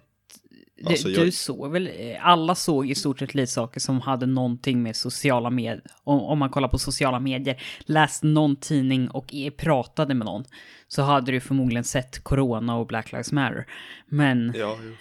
Du, 0.82 0.86
Alltså, 0.86 1.08
du 1.08 1.14
jag- 1.26 1.34
såg 1.34 1.72
väl, 1.72 1.90
alla 2.22 2.56
såg 2.56 2.90
i 2.90 2.96
stort 2.96 3.20
sett 3.20 3.34
lite 3.36 3.52
saker 3.52 3.80
som 3.80 4.02
hade 4.02 4.26
någonting 4.26 4.84
med 4.84 4.96
sociala 4.96 5.50
medier, 5.50 5.82
om, 6.04 6.20
om 6.22 6.40
man 6.40 6.50
kollar 6.50 6.68
på 6.68 6.78
sociala 6.80 7.20
medier, 7.20 7.62
läst 7.80 8.24
någon 8.24 8.56
tidning 8.56 9.10
och 9.10 9.34
pratade 9.58 10.14
med 10.14 10.26
någon, 10.26 10.46
så 10.88 11.02
hade 11.02 11.32
du 11.32 11.40
förmodligen 11.40 11.84
sett 11.84 12.24
Corona 12.24 12.76
och 12.78 12.88
Black 12.88 13.12
Lives 13.12 13.32
Matter. 13.32 13.68
Men 14.08 14.54
Ja, 14.58 14.78
jo. 14.84 14.92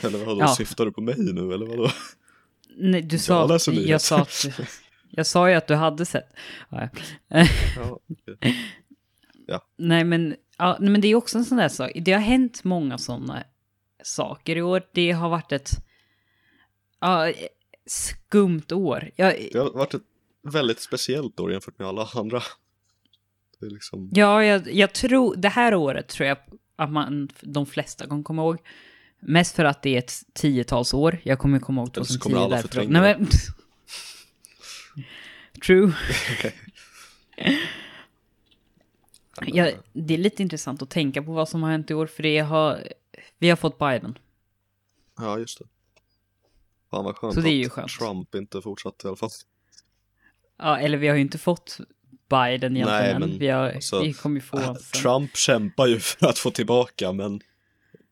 Eller 0.08 0.24
vadå, 0.24 0.40
Ja. 0.40 0.54
syftar 0.54 0.84
du 0.84 0.92
på 0.92 1.00
mig 1.00 1.14
nu 1.18 1.52
eller 1.52 1.66
vadå? 1.66 1.90
Nej, 2.78 3.02
du 3.02 3.18
sa, 3.18 3.46
läser 3.46 3.72
jag, 3.72 4.00
sa 4.00 4.18
att, 4.18 4.44
jag 5.10 5.26
sa 5.26 5.50
ju 5.50 5.54
att 5.54 5.66
du 5.66 5.74
hade 5.74 6.06
sett. 6.06 6.28
Ja, 6.70 6.88
ja. 7.28 7.46
Ja, 7.76 7.98
okej. 8.08 8.56
Nej 9.76 10.04
men, 10.04 10.36
ja, 10.58 10.76
nej, 10.80 10.90
men 10.90 11.00
det 11.00 11.08
är 11.08 11.14
också 11.14 11.38
en 11.38 11.44
sån 11.44 11.58
där 11.58 11.68
sak. 11.68 11.92
Det 11.94 12.12
har 12.12 12.20
hänt 12.20 12.64
många 12.64 12.98
sådana 12.98 13.44
saker 14.02 14.56
i 14.56 14.62
år. 14.62 14.82
Det 14.92 15.10
har 15.10 15.28
varit 15.28 15.52
ett 15.52 15.70
ja, 17.00 17.32
skumt 17.86 18.72
år. 18.72 19.10
Jag, 19.16 19.48
Det 19.52 19.58
har 19.58 19.70
varit 19.70 19.94
ett 19.94 20.02
väldigt 20.42 20.80
speciellt 20.80 21.40
år 21.40 21.52
jämfört 21.52 21.78
med 21.78 21.88
alla 21.88 22.08
andra. 22.14 22.42
Liksom, 23.60 24.10
ja, 24.14 24.44
jag, 24.44 24.72
jag 24.72 24.92
tror, 24.92 25.36
det 25.36 25.48
här 25.48 25.74
året 25.74 26.08
tror 26.08 26.28
jag 26.28 26.38
att 26.76 26.90
man, 26.90 27.28
de 27.40 27.66
flesta 27.66 28.06
kommer 28.06 28.22
komma 28.22 28.42
ihåg. 28.42 28.58
Mest 29.20 29.56
för 29.56 29.64
att 29.64 29.82
det 29.82 29.94
är 29.94 29.98
ett 29.98 30.12
tiotals 30.32 30.94
år. 30.94 31.18
Jag 31.22 31.38
kommer 31.38 31.58
komma 31.58 31.80
ihåg 31.80 31.90
Eller 31.96 32.04
så 32.04 32.14
2010. 32.14 32.22
kommer 32.22 32.44
alla 32.44 32.56
därför. 32.56 32.84
Nej, 32.84 33.16
men... 33.18 33.28
True. 35.66 35.92
Ja, 39.46 39.70
det 39.92 40.14
är 40.14 40.18
lite 40.18 40.42
intressant 40.42 40.82
att 40.82 40.90
tänka 40.90 41.22
på 41.22 41.32
vad 41.32 41.48
som 41.48 41.62
har 41.62 41.70
hänt 41.70 41.90
i 41.90 41.94
år, 41.94 42.06
för 42.06 42.22
det 42.22 42.38
har, 42.38 42.88
vi 43.38 43.48
har 43.48 43.56
fått 43.56 43.78
Biden. 43.78 44.18
ja 45.18 45.38
just 45.38 45.58
det. 45.58 45.64
Fan 46.90 47.04
vad 47.04 47.16
skönt 47.16 47.34
Så 47.34 47.40
det 47.40 47.50
är 47.50 47.54
ju 47.54 47.66
att 47.66 47.72
skönt. 47.72 47.90
Trump 47.90 48.34
inte 48.34 48.62
fortsatte 48.62 49.06
i 49.06 49.08
alla 49.08 49.16
fall. 49.16 49.30
Ja, 50.58 50.78
eller 50.78 50.98
vi 50.98 51.08
har 51.08 51.14
ju 51.14 51.20
inte 51.20 51.38
fått 51.38 51.78
Biden 52.28 52.76
egentligen 52.76 52.86
Nej, 53.02 53.18
men 53.18 53.38
vi, 53.38 53.48
har, 53.48 53.70
alltså, 53.70 54.00
vi 54.00 54.12
kommer 54.12 54.36
ju 54.36 54.40
få 54.40 54.58
sen. 54.60 54.76
Trump 55.02 55.36
kämpar 55.36 55.86
ju 55.86 56.00
för 56.00 56.26
att 56.26 56.38
få 56.38 56.50
tillbaka 56.50 57.12
men 57.12 57.40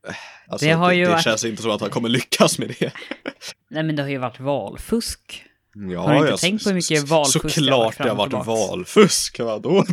Alltså, 0.49 0.67
Det 0.67 0.73
har 0.73 0.93
ju 0.93 1.05
det, 1.05 1.11
varit- 1.11 1.25
känns 1.25 1.45
inte 1.45 1.63
som 1.63 1.71
att 1.71 1.81
han 1.81 1.91
kommer 1.91 2.09
lyckas 2.09 2.59
med 2.59 2.75
det. 2.79 2.93
Nej, 3.71 3.83
men 3.83 3.97
det 3.97 4.03
har 4.03 4.11
ju 4.11 4.19
varit 4.19 4.41
valfusk. 4.41 5.45
Ja, 5.93 6.01
Har 6.01 6.13
du 6.13 6.19
inte 6.19 6.31
ja, 6.31 6.37
tänkt 6.37 6.65
på 6.65 6.71
hur 6.71 6.81
så- 6.81 6.93
mycket 6.95 7.09
valfusk 7.09 7.43
det 7.43 7.49
har 7.49 7.51
Såklart 7.51 7.99
varit 7.99 7.99
det 8.31 8.37
har 8.37 8.45
varit 8.45 8.47
valfusk, 8.47 9.41
vadå? 9.41 9.85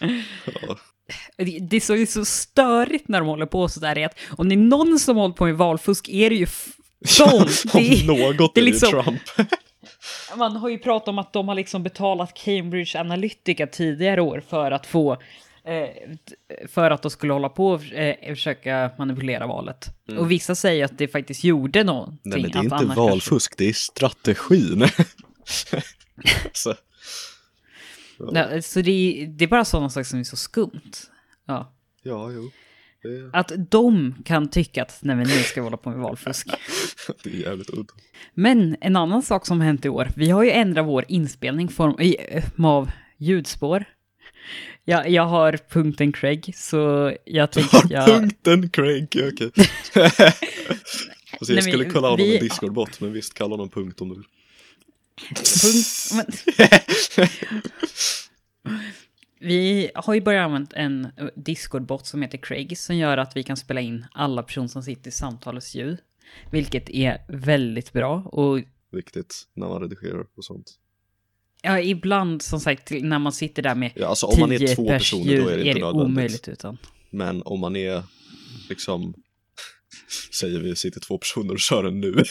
ja, 0.00 0.76
Det, 1.36 1.58
det 1.60 1.76
är 1.76 1.80
så, 1.80 1.92
det 1.92 2.02
är 2.02 2.06
så 2.06 2.24
störigt 2.24 3.08
när 3.08 3.18
de 3.18 3.28
håller 3.28 3.46
på 3.46 3.68
sådär, 3.68 3.98
är 3.98 4.06
att 4.06 4.16
om 4.30 4.48
det 4.48 4.54
är 4.54 4.56
någon 4.56 4.98
som 4.98 5.16
håller 5.16 5.34
på 5.34 5.44
med 5.44 5.56
valfusk 5.56 6.08
är 6.08 6.30
det 6.30 6.36
ju 6.36 6.46
de. 7.18 7.24
Om 7.32 7.46
Det, 7.72 8.06
något 8.06 8.54
det 8.54 8.60
är 8.60 8.62
är 8.62 8.64
det 8.64 8.70
liksom- 8.70 8.90
Trump. 9.04 9.20
man 10.36 10.56
har 10.56 10.68
ju 10.68 10.78
pratat 10.78 11.08
om 11.08 11.18
att 11.18 11.32
de 11.32 11.48
har 11.48 11.54
liksom 11.54 11.82
betalat 11.82 12.34
Cambridge 12.44 13.00
Analytica 13.00 13.66
tidigare 13.66 14.20
år 14.20 14.42
för 14.48 14.70
att 14.70 14.86
få 14.86 15.16
för 16.68 16.90
att 16.90 17.02
de 17.02 17.10
skulle 17.10 17.32
hålla 17.32 17.48
på 17.48 17.68
och 17.68 17.92
eh, 17.92 18.34
försöka 18.34 18.90
manipulera 18.98 19.46
valet. 19.46 19.86
Och 20.18 20.30
vissa 20.30 20.54
säger 20.54 20.84
att 20.84 20.98
det 20.98 21.08
faktiskt 21.08 21.44
gjorde 21.44 21.84
någonting. 21.84 22.32
Mm. 22.32 22.42
Nej 22.42 22.62
men 22.62 22.68
det 22.68 22.76
är 22.76 22.82
inte 22.82 22.96
valfusk, 22.96 23.56
det 23.56 23.68
är 23.68 23.72
strategin. 23.72 24.84
så, 26.52 26.74
Kanske, 28.18 28.38
ja, 28.38 28.62
så 28.62 28.80
det 28.80 28.90
är, 28.90 29.26
det 29.26 29.44
är 29.44 29.48
bara 29.48 29.64
sådana 29.64 29.90
saker 29.90 30.04
som 30.04 30.18
är 30.18 30.24
så 30.24 30.36
skumt. 30.36 30.92
Ja. 31.46 31.74
ja, 32.02 32.30
jo. 32.32 32.50
Det, 33.02 33.30
Att 33.32 33.52
de 33.70 34.14
kan 34.24 34.48
tycka 34.48 34.82
att 34.82 34.98
nej 35.02 35.16
men 35.16 35.26
ni 35.26 35.32
ska 35.32 35.62
hålla 35.62 35.76
på 35.76 35.90
med 35.90 35.98
valfusk. 35.98 36.48
det 37.24 37.30
är 37.30 37.34
jävligt 37.34 37.70
udda. 37.70 37.94
Men 38.34 38.76
en 38.80 38.96
annan 38.96 39.22
sak 39.22 39.46
som 39.46 39.60
hänt 39.60 39.84
i 39.84 39.88
år, 39.88 40.08
vi 40.16 40.30
har 40.30 40.42
ju 40.42 40.50
ändrat 40.50 40.86
vår 40.86 41.04
inspelning 41.08 41.68
form, 41.68 42.00
i, 42.00 42.16
eh, 42.28 42.44
av 42.64 42.90
ljudspår. 43.16 43.84
Jag, 44.84 45.10
jag 45.10 45.26
har 45.26 45.58
punkten 45.68 46.12
Craig, 46.12 46.52
så 46.56 47.12
jag 47.24 47.50
tänkte 47.50 47.76
att 47.76 47.90
jag... 47.90 48.06
Punkten 48.06 48.68
Craig, 48.70 49.04
okej. 49.04 49.50
alltså, 49.94 51.52
Nej, 51.52 51.54
jag 51.54 51.64
skulle 51.64 51.84
kolla 51.84 52.08
honom 52.08 52.26
vi- 52.26 52.36
en 52.36 52.42
Discord-bot, 52.42 53.00
men 53.00 53.12
visst, 53.12 53.34
kalla 53.34 53.50
honom 53.50 53.68
punkt 53.68 54.00
om 54.00 54.08
du 54.08 54.14
vill. 54.14 54.24
Punkt, 55.34 56.10
men, 57.16 57.28
vi 59.38 59.90
har 59.94 60.14
ju 60.14 60.20
börjat 60.20 60.44
använda 60.44 60.76
en 60.76 61.08
Discord-bot 61.34 62.06
som 62.06 62.22
heter 62.22 62.38
Craig 62.38 62.78
som 62.78 62.96
gör 62.96 63.18
att 63.18 63.36
vi 63.36 63.42
kan 63.42 63.56
spela 63.56 63.80
in 63.80 64.06
alla 64.12 64.42
personer 64.42 64.68
som 64.68 64.82
sitter 64.82 65.08
i 65.08 65.12
samtalets 65.12 65.74
ljud. 65.74 65.98
Vilket 66.50 66.90
är 66.90 67.24
väldigt 67.28 67.92
bra 67.92 68.22
och 68.22 68.60
Viktigt 68.92 69.48
när 69.54 69.68
man 69.68 69.82
redigerar 69.82 70.26
och 70.36 70.44
sånt. 70.44 70.74
Ja, 71.66 71.80
ibland 71.80 72.42
som 72.42 72.60
sagt 72.60 72.90
när 72.90 73.18
man 73.18 73.32
sitter 73.32 73.62
där 73.62 73.74
med 73.74 73.90
Ja, 73.94 74.06
alltså 74.06 74.26
om 74.26 74.40
man 74.40 74.52
är 74.52 74.74
två 74.76 74.88
pers 74.88 74.98
personer 75.10 75.36
då 75.42 75.48
är 75.48 75.56
det 75.56 75.64
inte 75.66 75.80
nödvändigt. 75.80 76.06
omöjligt 76.06 76.48
utan. 76.48 76.78
Men 77.10 77.42
om 77.42 77.60
man 77.60 77.76
är 77.76 78.02
liksom, 78.68 79.14
säger 80.38 80.60
vi 80.60 80.76
sitter 80.76 81.00
två 81.00 81.18
personer 81.18 81.52
och 81.52 81.60
kör 81.60 81.84
en 81.84 82.00
nu. 82.00 82.14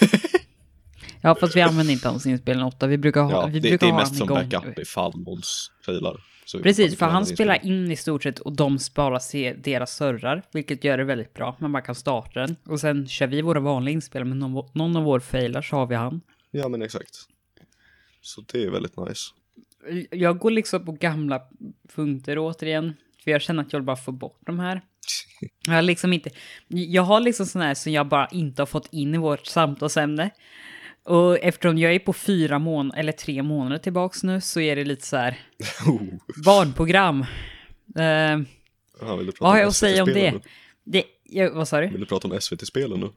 Ja, 1.21 1.35
fast 1.39 1.55
vi 1.55 1.61
använder 1.61 1.93
inte 1.93 2.07
hans 2.07 2.25
inspelning 2.25 2.65
8. 2.65 2.87
Vi 2.87 2.97
brukar 2.97 3.21
ha, 3.21 3.31
Ja, 3.31 3.45
vi 3.45 3.59
det, 3.59 3.69
brukar 3.69 3.87
det 3.87 3.93
är 3.93 3.95
mest 3.95 4.15
som 4.15 4.25
igång. 4.25 4.49
backup 4.49 4.79
ifall 4.79 5.17
Måns 5.17 5.71
failar. 5.85 6.23
Precis, 6.63 6.97
för 6.97 7.05
han 7.05 7.25
spelar 7.25 7.65
in 7.65 7.91
i 7.91 7.95
stort 7.95 8.23
sett 8.23 8.39
och 8.39 8.55
de 8.55 8.79
sparar 8.79 9.19
se 9.19 9.53
deras 9.53 9.95
servrar, 9.95 10.43
vilket 10.53 10.83
gör 10.83 10.97
det 10.97 11.03
väldigt 11.03 11.33
bra. 11.33 11.55
Man 11.59 11.71
bara 11.71 11.81
kan 11.83 11.95
starta 11.95 12.39
den 12.39 12.55
och 12.65 12.79
sen 12.79 13.07
kör 13.07 13.27
vi 13.27 13.41
våra 13.41 13.59
vanliga 13.59 13.93
inspelningar, 13.93 14.29
men 14.35 14.51
någon, 14.51 14.69
någon 14.73 14.95
av 14.95 15.03
vår 15.03 15.19
failar 15.19 15.61
så 15.61 15.75
har 15.75 15.85
vi 15.87 15.95
han. 15.95 16.21
Ja, 16.51 16.67
men 16.67 16.81
exakt. 16.81 17.09
Så 18.25 18.41
det 18.41 18.63
är 18.63 18.69
väldigt 18.69 18.97
nice. 18.97 19.31
Jag 20.11 20.37
går 20.37 20.51
liksom 20.51 20.85
på 20.85 20.91
gamla 20.91 21.41
punkter 21.95 22.37
återigen, 22.39 22.93
för 23.23 23.31
jag 23.31 23.41
känner 23.41 23.63
att 23.63 23.73
jag 23.73 23.79
vill 23.79 23.85
bara 23.85 23.95
få 23.95 24.11
bort 24.11 24.39
de 24.45 24.59
här. 24.59 24.81
Jag 25.67 25.73
har 25.73 25.81
liksom 25.81 26.13
inte, 26.13 26.29
jag 26.67 27.01
har 27.01 27.19
liksom 27.19 27.45
sådana 27.45 27.67
här 27.67 27.73
som 27.75 27.91
jag 27.91 28.07
bara 28.07 28.27
inte 28.27 28.61
har 28.61 28.67
fått 28.67 28.87
in 28.91 29.15
i 29.15 29.17
vårt 29.17 29.45
samtalsämne. 29.45 30.29
Och 31.03 31.39
eftersom 31.39 31.77
jag 31.77 31.95
är 31.95 31.99
på 31.99 32.13
fyra 32.13 32.59
månader, 32.59 32.99
eller 32.99 33.11
tre 33.11 33.43
månader 33.43 33.77
tillbaks 33.77 34.23
nu, 34.23 34.41
så 34.41 34.59
är 34.59 34.75
det 34.75 34.83
lite 34.83 35.05
så 35.05 35.17
här 35.17 35.39
Oh. 35.87 36.01
barnprogram. 36.45 37.21
Eh, 37.95 38.39
Ja, 39.01 39.15
vill 39.15 39.25
du 39.25 39.31
prata 39.31 39.43
vad 39.43 39.51
har 39.51 39.59
jag 39.59 39.67
att 39.67 39.75
säga 39.75 40.03
om 40.03 40.09
det? 40.09 40.33
det 40.83 41.03
jag, 41.23 41.51
vad 41.51 41.67
sa 41.67 41.81
du? 41.81 41.87
Vill 41.87 41.99
du 41.99 42.05
prata 42.05 42.27
om 42.27 42.41
SVT-spelen 42.41 42.99
nu? 42.99 43.09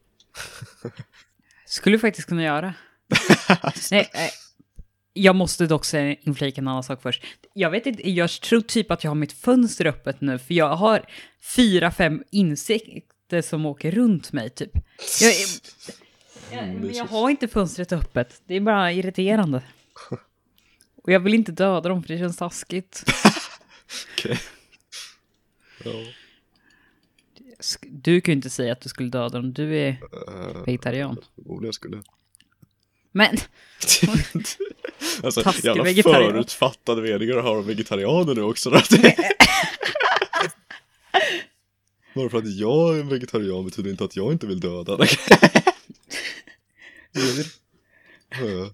Skulle 1.67 1.99
faktiskt 1.99 2.29
kunna 2.29 2.43
göra. 2.43 2.75
Nej, 3.91 4.11
eh, 4.15 4.29
jag 5.13 5.37
måste 5.37 5.67
dock 5.67 5.85
säga 5.85 6.17
inflika 6.21 6.61
en 6.61 6.69
annan 6.69 6.83
sak 6.83 7.03
först. 7.03 7.25
Jag 7.55 7.71
vet 7.71 7.87
inte, 7.87 8.11
jag 8.11 8.31
tror 8.31 8.61
typ 8.61 8.91
att 8.91 9.05
jag 9.05 9.11
har 9.11 9.15
mitt 9.15 9.33
fönster 9.33 9.87
öppet 9.87 10.21
nu, 10.21 10.39
för 10.39 10.55
jag 10.55 10.77
har 10.77 11.05
fyra, 11.57 11.91
fem 11.91 12.23
insekter 12.31 13.43
som 13.43 13.67
åker 13.67 13.91
runt 13.91 14.33
mig 14.33 14.51
typ. 14.51 14.71
Jag, 15.21 15.33
jag, 16.53 16.69
men 16.75 16.95
jag 16.95 17.05
har 17.05 17.31
inte 17.31 17.49
fönstret 17.49 17.93
öppet, 17.93 18.43
det 18.47 18.55
är 18.55 18.61
bara 18.61 18.93
irriterande. 18.93 19.63
Och 21.03 21.13
jag 21.13 21.21
vill 21.21 21.35
inte 21.35 21.53
döda 21.53 21.89
dem 21.89 22.03
för 22.03 22.09
det 22.09 22.19
känns 22.19 22.37
taskigt. 22.37 23.05
Okej. 24.15 24.39
Ja. 25.85 25.91
Sk- 27.61 27.89
Du 27.91 28.21
kan 28.21 28.33
ju 28.33 28.37
inte 28.37 28.51
säga 28.51 28.73
att 28.73 28.81
du 28.81 28.89
skulle 28.89 29.09
döda 29.09 29.29
dem, 29.39 29.53
du 29.53 29.77
är 29.79 29.89
eh, 29.89 30.63
vegetarian. 30.67 31.17
Förmodligen 31.35 31.73
skulle 31.73 32.03
Men, 33.13 33.37
Alltså 35.23 35.43
Taskig 35.43 35.65
jävla 35.65 35.83
vegetarian. 35.85 36.33
förutfattade 36.33 37.03
meningar 37.03 37.37
har 37.37 37.59
om 37.59 37.67
vegetarianer 37.67 38.35
nu 38.35 38.43
också. 38.43 38.71
Bara 42.15 42.29
för 42.29 42.39
att 42.39 42.57
jag 42.57 42.97
är 42.97 43.01
en 43.01 43.09
vegetarian 43.09 43.65
betyder 43.65 43.91
inte 43.91 44.05
att 44.05 44.17
jag 44.17 44.33
inte 44.33 44.47
vill 44.47 44.61
döda. 44.61 44.99
Eh, 45.03 45.09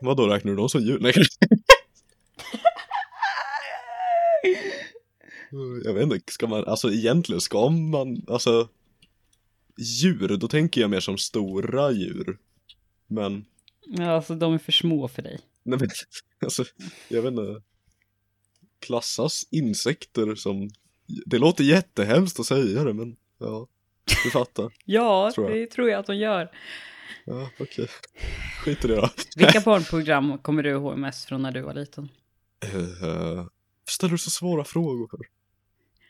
Vadå 0.00 0.26
räknar 0.26 0.50
du 0.50 0.56
dem 0.56 0.68
som 0.68 0.82
djur? 0.82 0.98
Nej. 1.00 1.14
Jag 5.84 5.94
vet 5.94 6.02
inte, 6.02 6.32
ska 6.32 6.46
man, 6.46 6.64
alltså 6.64 6.90
egentligen 6.92 7.40
ska 7.40 7.68
man, 7.68 8.24
alltså 8.28 8.68
Djur, 9.76 10.36
då 10.36 10.48
tänker 10.48 10.80
jag 10.80 10.90
mer 10.90 11.00
som 11.00 11.18
stora 11.18 11.90
djur 11.90 12.38
Men, 13.06 13.44
ja, 13.86 14.10
alltså 14.10 14.34
de 14.34 14.54
är 14.54 14.58
för 14.58 14.72
små 14.72 15.08
för 15.08 15.22
dig. 15.22 15.40
nej 15.62 15.78
men, 15.78 15.88
alltså, 16.44 16.64
jag 17.08 17.22
vet 17.22 17.30
inte 17.30 17.62
Klassas 18.78 19.46
insekter 19.50 20.34
som, 20.34 20.70
det 21.26 21.38
låter 21.38 21.64
jättehemskt 21.64 22.40
att 22.40 22.46
säga 22.46 22.84
det 22.84 22.94
men, 22.94 23.16
ja, 23.38 23.68
du 24.24 24.30
fattar 24.30 24.72
Ja, 24.84 25.32
Tror 25.34 25.50
det 25.50 25.66
tror 25.66 25.90
jag 25.90 26.00
att 26.00 26.06
de 26.06 26.16
gör. 26.16 26.50
Ja, 27.24 27.50
okej 27.60 27.88
Skit 28.58 28.84
i 28.84 28.88
det 28.88 28.96
då 28.96 29.08
Vilka 29.36 29.60
barnprogram 29.60 30.38
kommer 30.38 30.62
du 30.62 30.70
ihåg 30.70 30.98
mest 30.98 31.24
från 31.24 31.42
när 31.42 31.52
du 31.52 31.60
var 31.60 31.74
liten? 31.74 32.08
uh, 32.74 33.46
Ställer 33.88 34.12
du 34.12 34.18
så 34.18 34.30
svåra 34.30 34.64
frågor? 34.64 35.26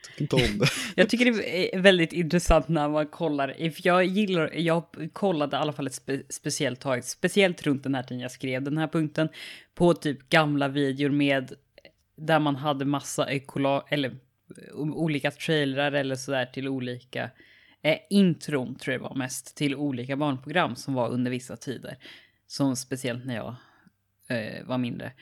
Tycker 0.06 0.22
inte 0.22 0.36
om 0.36 0.58
det 0.58 0.68
Jag 0.96 1.08
tycker 1.08 1.24
det 1.24 1.74
är 1.74 1.80
väldigt 1.80 2.12
intressant 2.12 2.68
när 2.68 2.88
man 2.88 3.06
kollar, 3.06 3.70
för 3.70 3.86
jag 3.86 4.04
gillar, 4.04 4.50
jag 4.54 4.84
kollade 5.12 5.56
i 5.56 5.60
alla 5.60 5.72
fall 5.72 5.86
ett 5.86 5.94
spe, 5.94 6.22
speciellt 6.28 6.80
tag, 6.80 7.04
speciellt 7.04 7.62
runt 7.62 7.82
den 7.82 7.94
här 7.94 8.02
tiden 8.02 8.20
jag 8.20 8.30
skrev 8.30 8.62
den 8.62 8.78
här 8.78 8.88
punkten, 8.88 9.28
på 9.74 9.94
typ 9.94 10.28
gamla 10.28 10.68
videor 10.68 11.10
med, 11.10 11.52
där 12.16 12.38
man 12.38 12.56
hade 12.56 12.84
massa 12.84 13.30
ekola, 13.30 13.84
eller 13.88 14.16
olika 14.74 15.30
trailrar 15.30 15.92
eller 15.92 16.16
sådär 16.16 16.46
till 16.46 16.68
olika, 16.68 17.30
eh, 17.82 17.98
intron 18.10 18.74
tror 18.74 18.92
jag 18.92 19.00
var 19.00 19.14
mest, 19.14 19.56
till 19.56 19.74
olika 19.74 20.16
barnprogram 20.16 20.76
som 20.76 20.94
var 20.94 21.08
under 21.08 21.30
vissa 21.30 21.56
tider. 21.56 21.96
Som 22.46 22.76
speciellt 22.76 23.24
när 23.24 23.34
jag 23.34 23.54
eh, 24.28 24.64
var 24.64 24.78
mindre. 24.78 25.12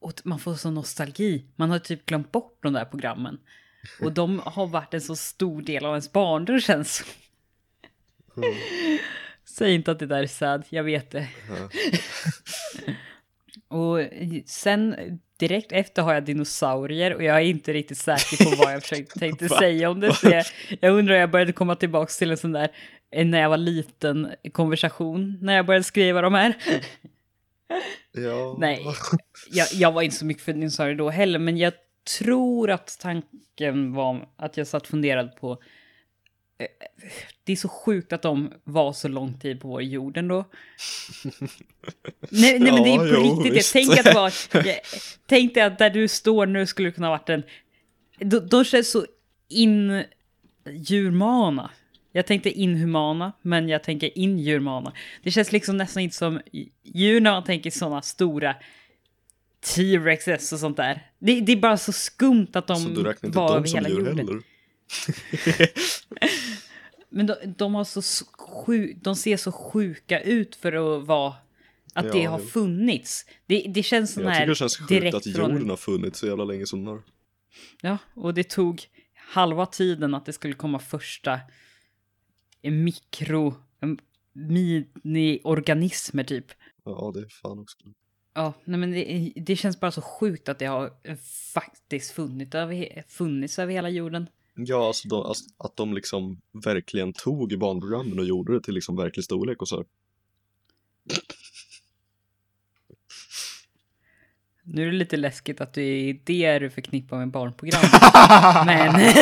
Och 0.00 0.12
man 0.24 0.38
får 0.38 0.54
sån 0.54 0.74
nostalgi. 0.74 1.44
Man 1.56 1.70
har 1.70 1.78
typ 1.78 2.06
glömt 2.06 2.32
bort 2.32 2.58
de 2.62 2.72
där 2.72 2.84
programmen. 2.84 3.38
Och 4.00 4.12
de 4.12 4.38
har 4.44 4.66
varit 4.66 4.94
en 4.94 5.00
så 5.00 5.16
stor 5.16 5.62
del 5.62 5.84
av 5.84 5.90
ens 5.90 6.12
barndom 6.12 6.60
känns 6.60 6.96
som. 6.96 7.06
Mm. 8.42 8.54
Säg 9.44 9.74
inte 9.74 9.90
att 9.90 9.98
det 9.98 10.06
där 10.06 10.22
är 10.22 10.26
sad, 10.26 10.64
jag 10.68 10.84
vet 10.84 11.10
det. 11.10 11.28
Ja. 11.48 11.68
Och 13.68 13.98
sen 14.46 14.96
direkt 15.38 15.72
efter 15.72 16.02
har 16.02 16.14
jag 16.14 16.24
dinosaurier 16.24 17.14
och 17.14 17.22
jag 17.22 17.36
är 17.36 17.40
inte 17.40 17.72
riktigt 17.72 17.98
säker 17.98 18.44
på 18.44 18.56
vad 18.64 18.74
jag 18.74 18.82
försökte, 18.82 19.18
tänkte 19.18 19.48
säga 19.58 19.90
om 19.90 20.00
det. 20.00 20.14
Så 20.14 20.28
jag, 20.28 20.44
jag 20.80 20.92
undrar 20.92 21.14
om 21.14 21.20
jag 21.20 21.30
började 21.30 21.52
komma 21.52 21.76
tillbaka 21.76 22.10
till 22.18 22.30
en 22.30 22.36
sån 22.36 22.52
där, 22.52 22.70
när 23.24 23.40
jag 23.40 23.48
var 23.48 23.56
liten, 23.56 24.30
konversation, 24.52 25.38
när 25.40 25.56
jag 25.56 25.66
började 25.66 25.84
skriva 25.84 26.22
de 26.22 26.34
här. 26.34 26.54
Ja. 28.12 28.56
Nej, 28.58 28.86
jag, 29.50 29.68
jag 29.72 29.92
var 29.92 30.02
inte 30.02 30.16
så 30.16 30.24
mycket 30.24 30.42
för 30.42 30.52
dinosaurier 30.52 30.96
då 30.96 31.10
heller, 31.10 31.38
men 31.38 31.56
jag 31.56 31.72
tror 32.18 32.70
att 32.70 32.98
tanken 33.00 33.92
var 33.92 34.28
att 34.36 34.56
jag 34.56 34.66
satt 34.66 34.86
funderade 34.86 35.28
på 35.28 35.52
eh, 36.58 36.66
det 37.44 37.52
är 37.52 37.56
så 37.56 37.68
sjukt 37.68 38.12
att 38.12 38.22
de 38.22 38.52
var 38.64 38.92
så 38.92 39.08
lång 39.08 39.38
tid 39.38 39.60
på 39.60 39.68
vår 39.68 39.82
jord 39.82 40.16
ändå. 40.16 40.44
nej, 42.30 42.58
nej 42.58 42.72
men 42.72 42.82
det 42.82 42.90
är 42.94 42.98
på 42.98 43.06
Ja, 43.06 43.14
jo, 43.16 43.36
riktigt. 43.36 43.54
visst. 43.56 43.74
Jag 43.74 43.82
tänker 43.84 44.00
att 44.00 44.04
det 44.06 44.14
var, 44.14 44.32
jag, 44.66 44.76
tänk 45.26 45.56
att 45.56 45.78
där 45.78 45.90
du 45.90 46.08
står 46.08 46.46
nu 46.46 46.66
skulle 46.66 46.88
det 46.88 46.92
kunna 46.92 47.06
ha 47.06 47.12
varit 47.12 47.28
en... 47.28 47.42
De, 48.18 48.38
de 48.48 48.64
känns 48.64 48.90
så 48.90 49.06
inhumana. 50.68 51.70
Jag 52.12 52.26
tänkte 52.26 52.50
inhumana, 52.50 53.32
men 53.42 53.68
jag 53.68 53.84
tänker 53.84 54.18
inhumana. 54.18 54.92
Det 55.22 55.30
känns 55.30 55.52
liksom 55.52 55.76
nästan 55.76 56.02
inte 56.02 56.16
som 56.16 56.40
djur 56.82 57.20
när 57.20 57.30
man 57.30 57.44
tänker 57.44 57.70
sådana 57.70 58.02
stora 58.02 58.56
T-rexes 59.60 60.52
och 60.52 60.58
sånt 60.58 60.76
där. 60.76 61.10
Det, 61.18 61.40
det 61.40 61.52
är 61.52 61.56
bara 61.56 61.76
så 61.76 61.92
skumt 61.92 62.46
att 62.52 62.66
de 62.66 62.76
Så 62.76 62.88
du 62.88 63.02
räknar 63.02 63.26
inte 63.28 63.38
var 63.38 63.48
dem 63.48 63.56
över 63.56 63.66
som 63.66 63.76
hela 63.78 63.88
djur 63.88 63.98
jorden. 63.98 64.16
heller? 64.18 64.42
Men 67.08 67.26
de, 67.26 67.34
de 67.58 67.74
har 67.74 67.84
så 67.84 68.00
s- 68.00 68.24
sju, 68.38 68.92
de 69.02 69.16
ser 69.16 69.36
så 69.36 69.52
sjuka 69.52 70.20
ut 70.20 70.56
för 70.56 70.72
att 71.00 71.06
vara 71.06 71.34
att 71.94 72.04
Ja, 72.04 72.12
det 72.12 72.24
har 72.24 72.38
funnits. 72.38 73.26
Det, 73.46 73.66
det 73.68 73.82
känns 73.82 74.12
sån 74.12 74.22
Jag 74.22 74.30
här 74.30 74.38
tycker 74.40 74.48
det 74.48 74.54
känns 74.54 74.76
sjukt 74.78 74.88
direkt 74.88 75.14
att 75.16 75.32
från... 75.36 75.50
jorden 75.52 75.70
har 75.70 75.76
funnits 75.76 76.18
så 76.18 76.26
jävla 76.26 76.44
länge 76.44 76.66
som 76.66 76.78
den 76.78 76.88
har. 76.88 77.02
Ja, 77.82 77.98
och 78.14 78.34
det 78.34 78.48
tog 78.48 78.82
halva 79.14 79.66
tiden 79.66 80.14
att 80.14 80.26
det 80.26 80.32
skulle 80.32 80.54
komma 80.54 80.78
första 80.78 81.40
mikro, 82.62 83.54
mini-organismer 84.32 86.24
typ. 86.24 86.46
Ja, 86.84 87.10
det 87.14 87.20
är 87.20 87.28
fan 87.42 87.58
också. 87.58 87.78
Ja, 88.34 88.52
nej 88.64 88.80
men 88.80 88.90
det, 88.90 89.32
det 89.36 89.56
känns 89.56 89.80
bara 89.80 89.90
så 89.90 90.02
sjukt 90.02 90.48
att 90.48 90.58
det 90.58 90.66
har 90.66 90.92
faktiskt 91.54 92.10
funnits 92.10 92.54
över, 92.54 93.04
funnits 93.08 93.58
över 93.58 93.72
hela 93.72 93.88
jorden. 93.88 94.26
Ja, 94.54 94.86
alltså, 94.86 95.08
de, 95.08 95.22
alltså 95.22 95.44
att 95.56 95.76
de 95.76 95.94
liksom 95.94 96.40
verkligen 96.64 97.12
tog 97.12 97.58
barnprogrammen 97.58 98.18
och 98.18 98.24
gjorde 98.24 98.52
det 98.52 98.60
till 98.60 98.74
liksom 98.74 98.96
verklig 98.96 99.24
storlek 99.24 99.62
och 99.62 99.68
så. 99.68 99.84
Nu 104.62 104.82
är 104.82 104.86
det 104.86 104.98
lite 104.98 105.16
läskigt 105.16 105.60
att 105.60 105.72
det 105.72 105.82
är 105.82 106.18
det 106.24 106.58
du 106.58 106.70
förknippar 106.70 107.18
med 107.18 107.30
barnprogram. 107.30 107.82
men 108.66 109.12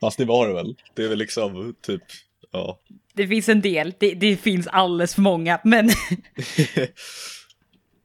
Fast 0.00 0.18
det 0.18 0.24
var 0.24 0.48
det 0.48 0.54
väl. 0.54 0.76
Det 0.94 1.04
är 1.04 1.08
väl 1.08 1.18
liksom 1.18 1.74
typ, 1.80 2.02
ja. 2.50 2.78
det 3.14 3.28
finns 3.28 3.48
en 3.48 3.60
del. 3.60 3.94
Det, 3.98 4.14
det 4.14 4.36
finns 4.36 4.66
alldeles 4.66 5.14
för 5.14 5.22
många. 5.22 5.60
Men, 5.64 5.90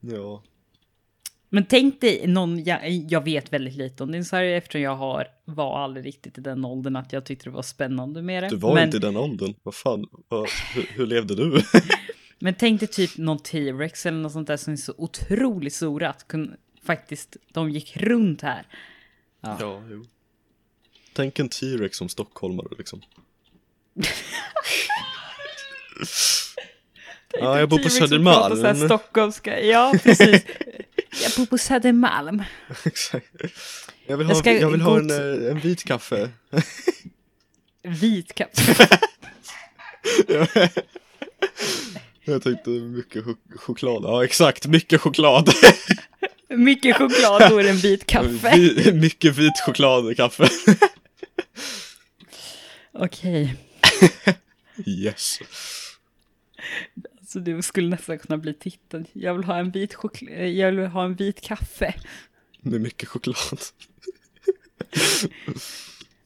ja. 0.00 0.42
men 1.48 1.64
tänk 1.64 2.00
dig 2.00 2.26
någon, 2.26 2.64
jag, 2.64 2.90
jag 2.90 3.24
vet 3.24 3.52
väldigt 3.52 3.74
lite 3.74 4.02
om 4.02 4.12
dinosaurier 4.12 4.56
eftersom 4.56 4.80
jag 4.80 4.96
har, 4.96 5.26
var 5.44 5.78
aldrig 5.84 6.06
riktigt 6.06 6.38
i 6.38 6.40
den 6.40 6.64
åldern 6.64 6.96
att 6.96 7.12
jag 7.12 7.24
tyckte 7.24 7.44
det 7.44 7.54
var 7.54 7.62
spännande 7.62 8.22
med 8.22 8.42
det. 8.42 8.48
Du 8.48 8.56
var 8.56 8.74
men, 8.74 8.84
inte 8.84 8.96
i 8.96 9.00
den 9.00 9.16
åldern. 9.16 9.54
Vad 9.62 9.74
fan, 9.74 10.06
vad, 10.28 10.48
hur, 10.74 10.86
hur 10.94 11.06
levde 11.06 11.34
du? 11.34 11.62
men 12.38 12.54
tänk 12.54 12.80
dig 12.80 12.88
typ 12.88 13.16
någon 13.16 13.38
T-rex 13.38 14.06
eller 14.06 14.18
något 14.18 14.32
sånt 14.32 14.48
där 14.48 14.56
som 14.56 14.72
är 14.72 14.76
så 14.76 14.94
otroligt 14.98 15.74
stora 15.74 16.10
att 16.10 16.28
kun, 16.28 16.56
faktiskt 16.82 17.36
de 17.52 17.70
gick 17.70 17.96
runt 17.96 18.42
här. 18.42 18.66
Ja. 19.40 19.56
ja, 19.60 19.82
jo. 19.90 20.04
Tänk 21.12 21.38
en 21.38 21.48
T-rex 21.48 21.96
som 21.96 22.08
stockholmare 22.08 22.68
liksom. 22.78 23.02
Ja, 27.40 27.58
jag 27.58 27.68
bor 27.68 27.78
på 27.78 27.88
Tio 27.88 28.00
liksom 28.00 28.24
pratar 28.24 28.56
så 28.56 28.62
här 28.62 28.74
Södermalm. 28.74 28.88
Stockholmska. 28.88 29.60
Ja, 29.60 29.94
precis. 30.02 30.42
jag 31.22 31.32
bor 31.36 31.46
på 31.46 31.58
Södermalm. 31.58 32.42
Exakt. 32.84 33.26
Jag 34.06 34.16
vill 34.16 34.26
Jag 34.28 34.34
ha, 34.34 34.40
ska 34.40 34.52
jag 34.52 34.70
vill 34.70 34.80
ha 34.80 34.98
en, 34.98 35.10
eh, 35.10 35.50
en 35.50 35.60
vit 35.60 35.84
kaffe. 35.84 36.30
Vit 37.82 38.34
katt. 38.34 38.60
Jag 42.26 42.42
tänkte 42.42 42.70
mycket 42.70 43.24
chok- 43.24 43.56
choklad. 43.58 44.02
Ja, 44.04 44.24
exakt. 44.24 44.66
Mycket 44.66 45.00
choklad. 45.00 45.52
Mycket 46.48 46.96
choklad, 46.96 47.50
då 47.50 47.58
är 47.58 47.62
det 47.64 47.70
en 47.70 47.76
vit 47.76 48.06
kaffe. 48.06 48.52
Vi, 48.56 48.92
mycket 48.92 49.36
vit 49.36 49.52
choklad 49.66 50.16
kaffe. 50.16 50.48
Okej, 52.98 53.54
Yes. 54.86 55.38
så 57.26 57.38
du 57.38 57.62
skulle 57.62 57.88
nästan 57.88 58.18
kunna 58.18 58.36
bli 58.38 58.54
titeln. 58.54 59.06
Jag 59.12 59.34
vill 59.34 59.44
ha 59.44 59.58
en 59.58 59.70
vit 59.70 59.94
choklad, 59.94 60.48
jag 60.48 60.72
vill 60.72 60.86
ha 60.86 61.04
en 61.04 61.14
vit 61.14 61.40
kaffe. 61.40 61.94
Med 62.60 62.80
mycket 62.80 63.08
choklad. 63.08 63.36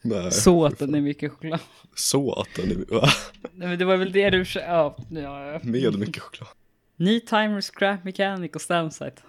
Nej, 0.03 0.33
Så 0.33 0.65
att 0.65 0.79
den 0.79 0.95
är 0.95 1.01
mycket 1.01 1.33
choklad. 1.33 1.61
så 1.95 2.33
att 2.33 2.49
den 2.57 2.71
är... 2.71 2.95
Va? 2.95 3.09
Nej, 3.43 3.69
men 3.69 3.79
det 3.79 3.85
var 3.85 3.97
väl 3.97 4.13
det 4.13 4.31
du... 4.31 4.45
Ja, 4.55 4.97
ja. 5.11 5.61
Med 5.63 5.99
mycket 5.99 6.23
choklad. 6.23 6.49
Ny 6.97 7.21
timer, 7.21 7.61
scrap 7.61 8.05
mechanic 8.05 8.53
och 8.55 8.61
stamsite. 8.61 9.23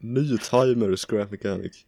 Ny 0.00 0.38
timer, 0.38 0.96
scrap 0.96 1.30
mechanic. 1.30 1.84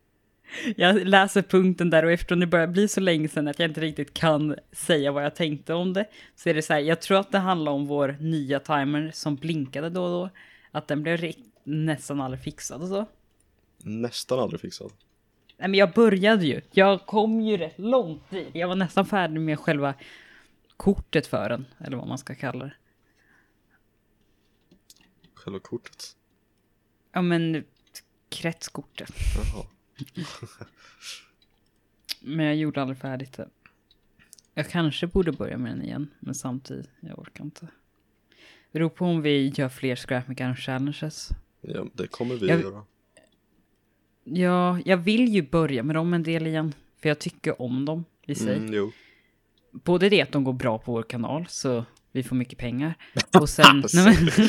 Jag 0.77 1.07
läser 1.07 1.43
punkten 1.43 1.91
där 1.91 2.05
och 2.05 2.13
eftersom 2.13 2.41
det 2.41 2.47
börjar 2.47 2.67
bli 2.67 2.89
så 2.89 3.01
länge 3.01 3.29
sedan 3.29 3.49
att 3.49 3.59
jag 3.59 3.71
inte 3.71 3.81
riktigt 3.81 4.15
kan 4.15 4.57
säga 4.73 5.13
vad 5.13 5.25
jag 5.25 5.35
tänkte 5.35 5.75
om 5.75 5.93
det. 5.93 6.07
Så 6.37 6.49
är 6.49 6.55
det 6.55 6.63
så 6.63 6.73
här, 6.73 6.81
jag 6.81 7.01
tror 7.01 7.19
att 7.19 7.33
det 7.33 7.39
handlar 7.39 7.73
om 7.73 7.87
vår 7.87 8.17
nya 8.21 8.61
timer 8.61 9.11
som 9.15 9.37
blinkade 9.37 9.91
då 9.91 10.05
och 10.05 10.11
då. 10.11 10.31
Att 10.71 10.89
den 10.89 11.03
blev 11.03 11.33
nästan 11.65 12.21
aldrig 12.21 12.43
fixad 12.43 12.83
och 12.83 12.89
så. 12.89 13.07
Nästan 13.79 14.39
aldrig 14.39 14.61
fixad. 14.61 14.93
Nej 15.57 15.69
men 15.69 15.79
jag 15.79 15.93
började 15.93 16.47
ju. 16.47 16.61
Jag 16.71 17.07
kom 17.07 17.41
ju 17.41 17.57
rätt 17.57 17.79
långt 17.79 18.31
dit. 18.31 18.49
Jag 18.53 18.69
var 18.69 18.77
nästan 18.77 19.07
färdig 19.07 19.41
med 19.41 19.59
själva 19.59 19.95
kortet 20.77 21.27
för 21.27 21.49
den. 21.49 21.67
Eller 21.79 21.97
vad 21.97 22.09
man 22.09 22.19
ska 22.19 22.35
kalla 22.35 22.65
det. 22.65 22.75
Själva 25.35 25.59
kortet. 25.61 26.17
Ja 27.13 27.23
men 27.23 27.65
kretskortet. 28.29 29.11
Jaha. 29.37 29.67
Men 32.21 32.47
jag 32.47 32.57
gjorde 32.57 32.83
aldrig 32.83 32.99
färdigt 32.99 33.33
det. 33.33 33.49
Jag 34.55 34.71
kanske 34.71 35.07
borde 35.07 35.33
börja 35.33 35.59
med 35.59 35.73
den 35.73 35.83
igen. 35.83 36.11
Men 36.21 36.35
samtidigt, 36.35 36.91
jag 37.01 37.19
orkar 37.19 37.45
inte. 37.45 37.67
Det 38.73 38.79
beror 38.79 38.89
på 38.89 39.05
om 39.05 39.23
vi 39.23 39.49
gör 39.57 39.69
fler 39.69 39.97
Scrap 39.97 40.29
Mechanic 40.29 40.59
Challenges. 40.59 41.29
Ja, 41.61 41.87
det 41.93 42.07
kommer 42.07 42.35
vi 42.35 42.47
Jag- 42.47 42.57
att 42.59 42.63
göra. 42.65 42.85
Ja, 44.25 44.79
jag 44.85 44.97
vill 44.97 45.29
ju 45.29 45.43
börja 45.43 45.83
med 45.83 45.97
dem 45.97 46.15
en 46.15 46.23
del 46.23 46.47
igen. 46.47 46.75
För 47.03 47.09
jag 47.09 47.19
tycker 47.19 47.63
om 47.63 47.85
dem 47.85 48.05
i 48.27 48.35
sig. 48.35 48.57
Mm, 48.57 48.73
jo. 48.75 48.93
Både 49.73 50.09
det 50.09 50.23
att 50.23 50.33
de 50.33 50.45
går 50.45 50.53
bra 50.53 50.79
på 50.79 50.93
vår 50.93 51.03
kanal, 51.03 51.47
så 51.49 51.85
vi 52.13 52.23
får 52.23 52.37
mycket 52.37 52.59
pengar. 52.59 52.95
Och 53.41 53.49
sen... 53.49 53.65
Alltså. 53.67 53.97
nej, 54.05 54.19
men, 54.39 54.49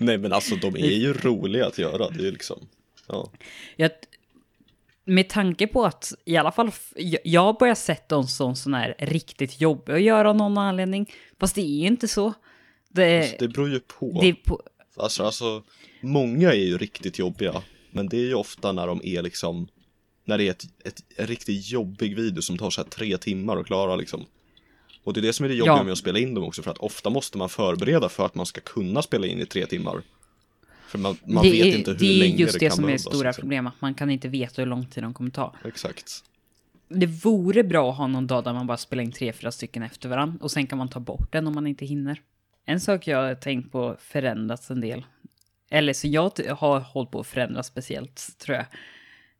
Nej 0.00 0.18
men 0.18 0.32
alltså 0.32 0.56
de 0.56 0.74
är 0.76 0.90
ju 0.90 1.12
roliga 1.12 1.66
att 1.66 1.78
göra. 1.78 2.10
Det 2.10 2.20
är 2.20 2.24
ju 2.24 2.30
liksom... 2.30 2.68
Ja. 3.08 3.30
jag, 3.76 3.90
med 5.04 5.28
tanke 5.28 5.66
på 5.66 5.84
att 5.84 6.12
i 6.24 6.36
alla 6.36 6.52
fall 6.52 6.70
jag- 7.24 7.58
börjar 7.58 7.74
sett 7.74 8.08
dem 8.08 8.26
som 8.26 8.56
sån 8.56 8.74
här 8.74 8.94
riktigt 8.98 9.60
jobbiga 9.60 9.96
att 9.96 10.02
göra 10.02 10.30
av 10.30 10.36
någon 10.36 10.58
anledning. 10.58 11.10
Fast 11.40 11.54
det 11.54 11.60
är 11.62 11.80
ju 11.80 11.86
inte 11.86 12.08
så. 12.08 12.32
Det, 12.88 13.18
Alltså, 13.20 13.36
det 13.38 13.48
beror 13.48 13.70
ju 13.70 13.80
på. 13.80 14.18
det 14.22 14.34
på, 14.34 14.62
Alltså, 14.96 15.24
alltså, 15.24 15.62
många 16.00 16.48
är 16.52 16.64
ju 16.66 16.78
riktigt 16.78 17.18
jobbiga. 17.18 17.62
Men 17.90 18.08
det 18.08 18.16
är 18.16 18.26
ju 18.26 18.34
ofta 18.34 18.72
när 18.72 18.86
de 18.86 19.00
är 19.04 19.22
liksom, 19.22 19.68
när 20.24 20.38
det 20.38 20.44
är 20.44 20.50
ett, 20.50 20.64
ett, 20.84 21.02
en 21.16 21.26
riktigt 21.26 21.68
jobbig 21.70 22.16
video 22.16 22.42
som 22.42 22.58
tar 22.58 22.70
så 22.70 22.82
här 22.82 22.88
tre 22.88 23.18
timmar 23.18 23.56
att 23.56 23.66
klara 23.66 23.96
liksom. 23.96 24.24
Och 25.04 25.12
det 25.12 25.20
är 25.20 25.22
det 25.22 25.32
som 25.32 25.44
är 25.44 25.48
det 25.48 25.54
jobbiga 25.54 25.76
Ja. 25.76 25.82
med 25.82 25.92
att 25.92 25.98
spela 25.98 26.18
in 26.18 26.34
dem 26.34 26.44
också, 26.44 26.62
för 26.62 26.70
att 26.70 26.78
ofta 26.78 27.10
måste 27.10 27.38
man 27.38 27.48
förbereda 27.48 28.08
för 28.08 28.26
att 28.26 28.34
man 28.34 28.46
ska 28.46 28.60
kunna 28.60 29.02
spela 29.02 29.26
in 29.26 29.40
i 29.40 29.46
tre 29.46 29.66
timmar. 29.66 30.02
För 30.92 30.98
man, 30.98 31.16
man 31.24 31.44
det 31.44 31.50
vet 31.50 31.66
är, 31.66 31.78
inte 31.78 31.90
hur 31.90 31.98
det 31.98 32.06
är 32.06 32.18
länge 32.18 32.36
just 32.36 32.52
det 32.52 32.58
det 32.58 32.68
kan 32.68 32.76
som 32.76 32.84
är 32.84 32.92
det 32.92 32.98
stora 32.98 33.32
problemet. 33.32 33.72
Man 33.78 33.94
kan 33.94 34.10
inte 34.10 34.28
veta 34.28 34.62
hur 34.62 34.66
lång 34.66 34.86
tid 34.86 35.02
de 35.02 35.14
kommer 35.14 35.30
ta. 35.30 35.54
Exakt. 35.64 36.24
Det 36.88 37.06
vore 37.06 37.64
bra 37.64 37.90
att 37.90 37.96
ha 37.96 38.06
någon 38.06 38.26
dag 38.26 38.44
där 38.44 38.52
man 38.52 38.66
bara 38.66 38.76
spelar 38.76 39.02
in 39.02 39.12
tre, 39.12 39.32
fyra 39.32 39.52
stycken 39.52 39.82
efter 39.82 40.08
varandra. 40.08 40.38
Och 40.40 40.50
sen 40.50 40.66
kan 40.66 40.78
man 40.78 40.88
ta 40.88 41.00
bort 41.00 41.32
den 41.32 41.46
om 41.46 41.54
man 41.54 41.66
inte 41.66 41.84
hinner. 41.84 42.20
En 42.64 42.80
sak 42.80 43.06
jag 43.06 43.18
har 43.18 43.34
tänkt 43.34 43.72
på 43.72 43.96
förändrats 44.00 44.70
en 44.70 44.80
del. 44.80 45.04
Eller 45.70 45.92
så 45.92 46.08
jag 46.08 46.32
har 46.58 46.80
hållit 46.80 47.10
på 47.10 47.20
att 47.20 47.26
förändras 47.26 47.66
speciellt, 47.66 48.38
tror 48.38 48.56
jag. 48.56 48.66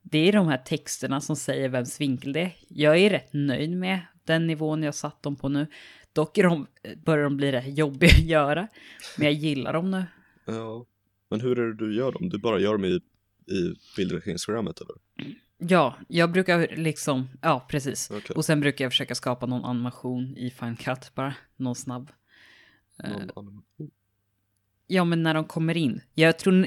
Det 0.02 0.28
är 0.28 0.32
de 0.32 0.48
här 0.48 0.58
texterna 0.58 1.20
som 1.20 1.36
säger 1.36 1.68
vems 1.68 2.00
vinkel 2.00 2.32
det 2.32 2.40
är. 2.40 2.52
Jag 2.68 2.98
är 2.98 3.10
rätt 3.10 3.32
nöjd 3.32 3.76
med 3.76 4.00
den 4.24 4.46
nivån 4.46 4.82
jag 4.82 4.94
satt 4.94 5.22
dem 5.22 5.36
på 5.36 5.48
nu. 5.48 5.66
Dock 6.12 6.38
är 6.38 6.42
de, 6.42 6.66
börjar 7.04 7.24
de 7.24 7.36
bli 7.36 7.52
rätt 7.52 7.78
jobbiga 7.78 8.10
att 8.10 8.24
göra. 8.24 8.68
Men 9.16 9.24
jag 9.24 9.34
gillar 9.34 9.72
dem 9.72 9.90
nu. 9.90 10.04
Ja. 10.44 10.86
Men 11.32 11.40
hur 11.40 11.58
är 11.58 11.66
det 11.66 11.74
du 11.74 11.94
gör 11.96 12.12
dem? 12.12 12.28
Du 12.28 12.38
bara 12.38 12.58
gör 12.60 12.72
dem 12.72 12.84
i, 12.84 12.88
i 13.54 13.74
bildredigeringsprogrammet 13.96 14.80
eller? 14.80 14.94
Ja, 15.58 15.96
jag 16.08 16.32
brukar 16.32 16.76
liksom, 16.76 17.28
ja 17.42 17.66
precis. 17.70 18.10
Okej. 18.10 18.36
Och 18.36 18.44
sen 18.44 18.60
brukar 18.60 18.84
jag 18.84 18.92
försöka 18.92 19.14
skapa 19.14 19.46
någon 19.46 19.64
animation 19.64 20.36
i 20.36 20.50
Final 20.50 20.76
Cut 20.76 21.14
bara, 21.14 21.34
någon 21.56 21.74
snabb. 21.74 22.10
Eh, 23.04 23.10
Någon 23.10 23.30
animation? 23.36 23.90
Ja, 24.86 25.04
men 25.04 25.22
när 25.22 25.34
de 25.34 25.44
kommer 25.44 25.76
in. 25.76 26.00
Jag 26.14 26.38
tror, 26.38 26.66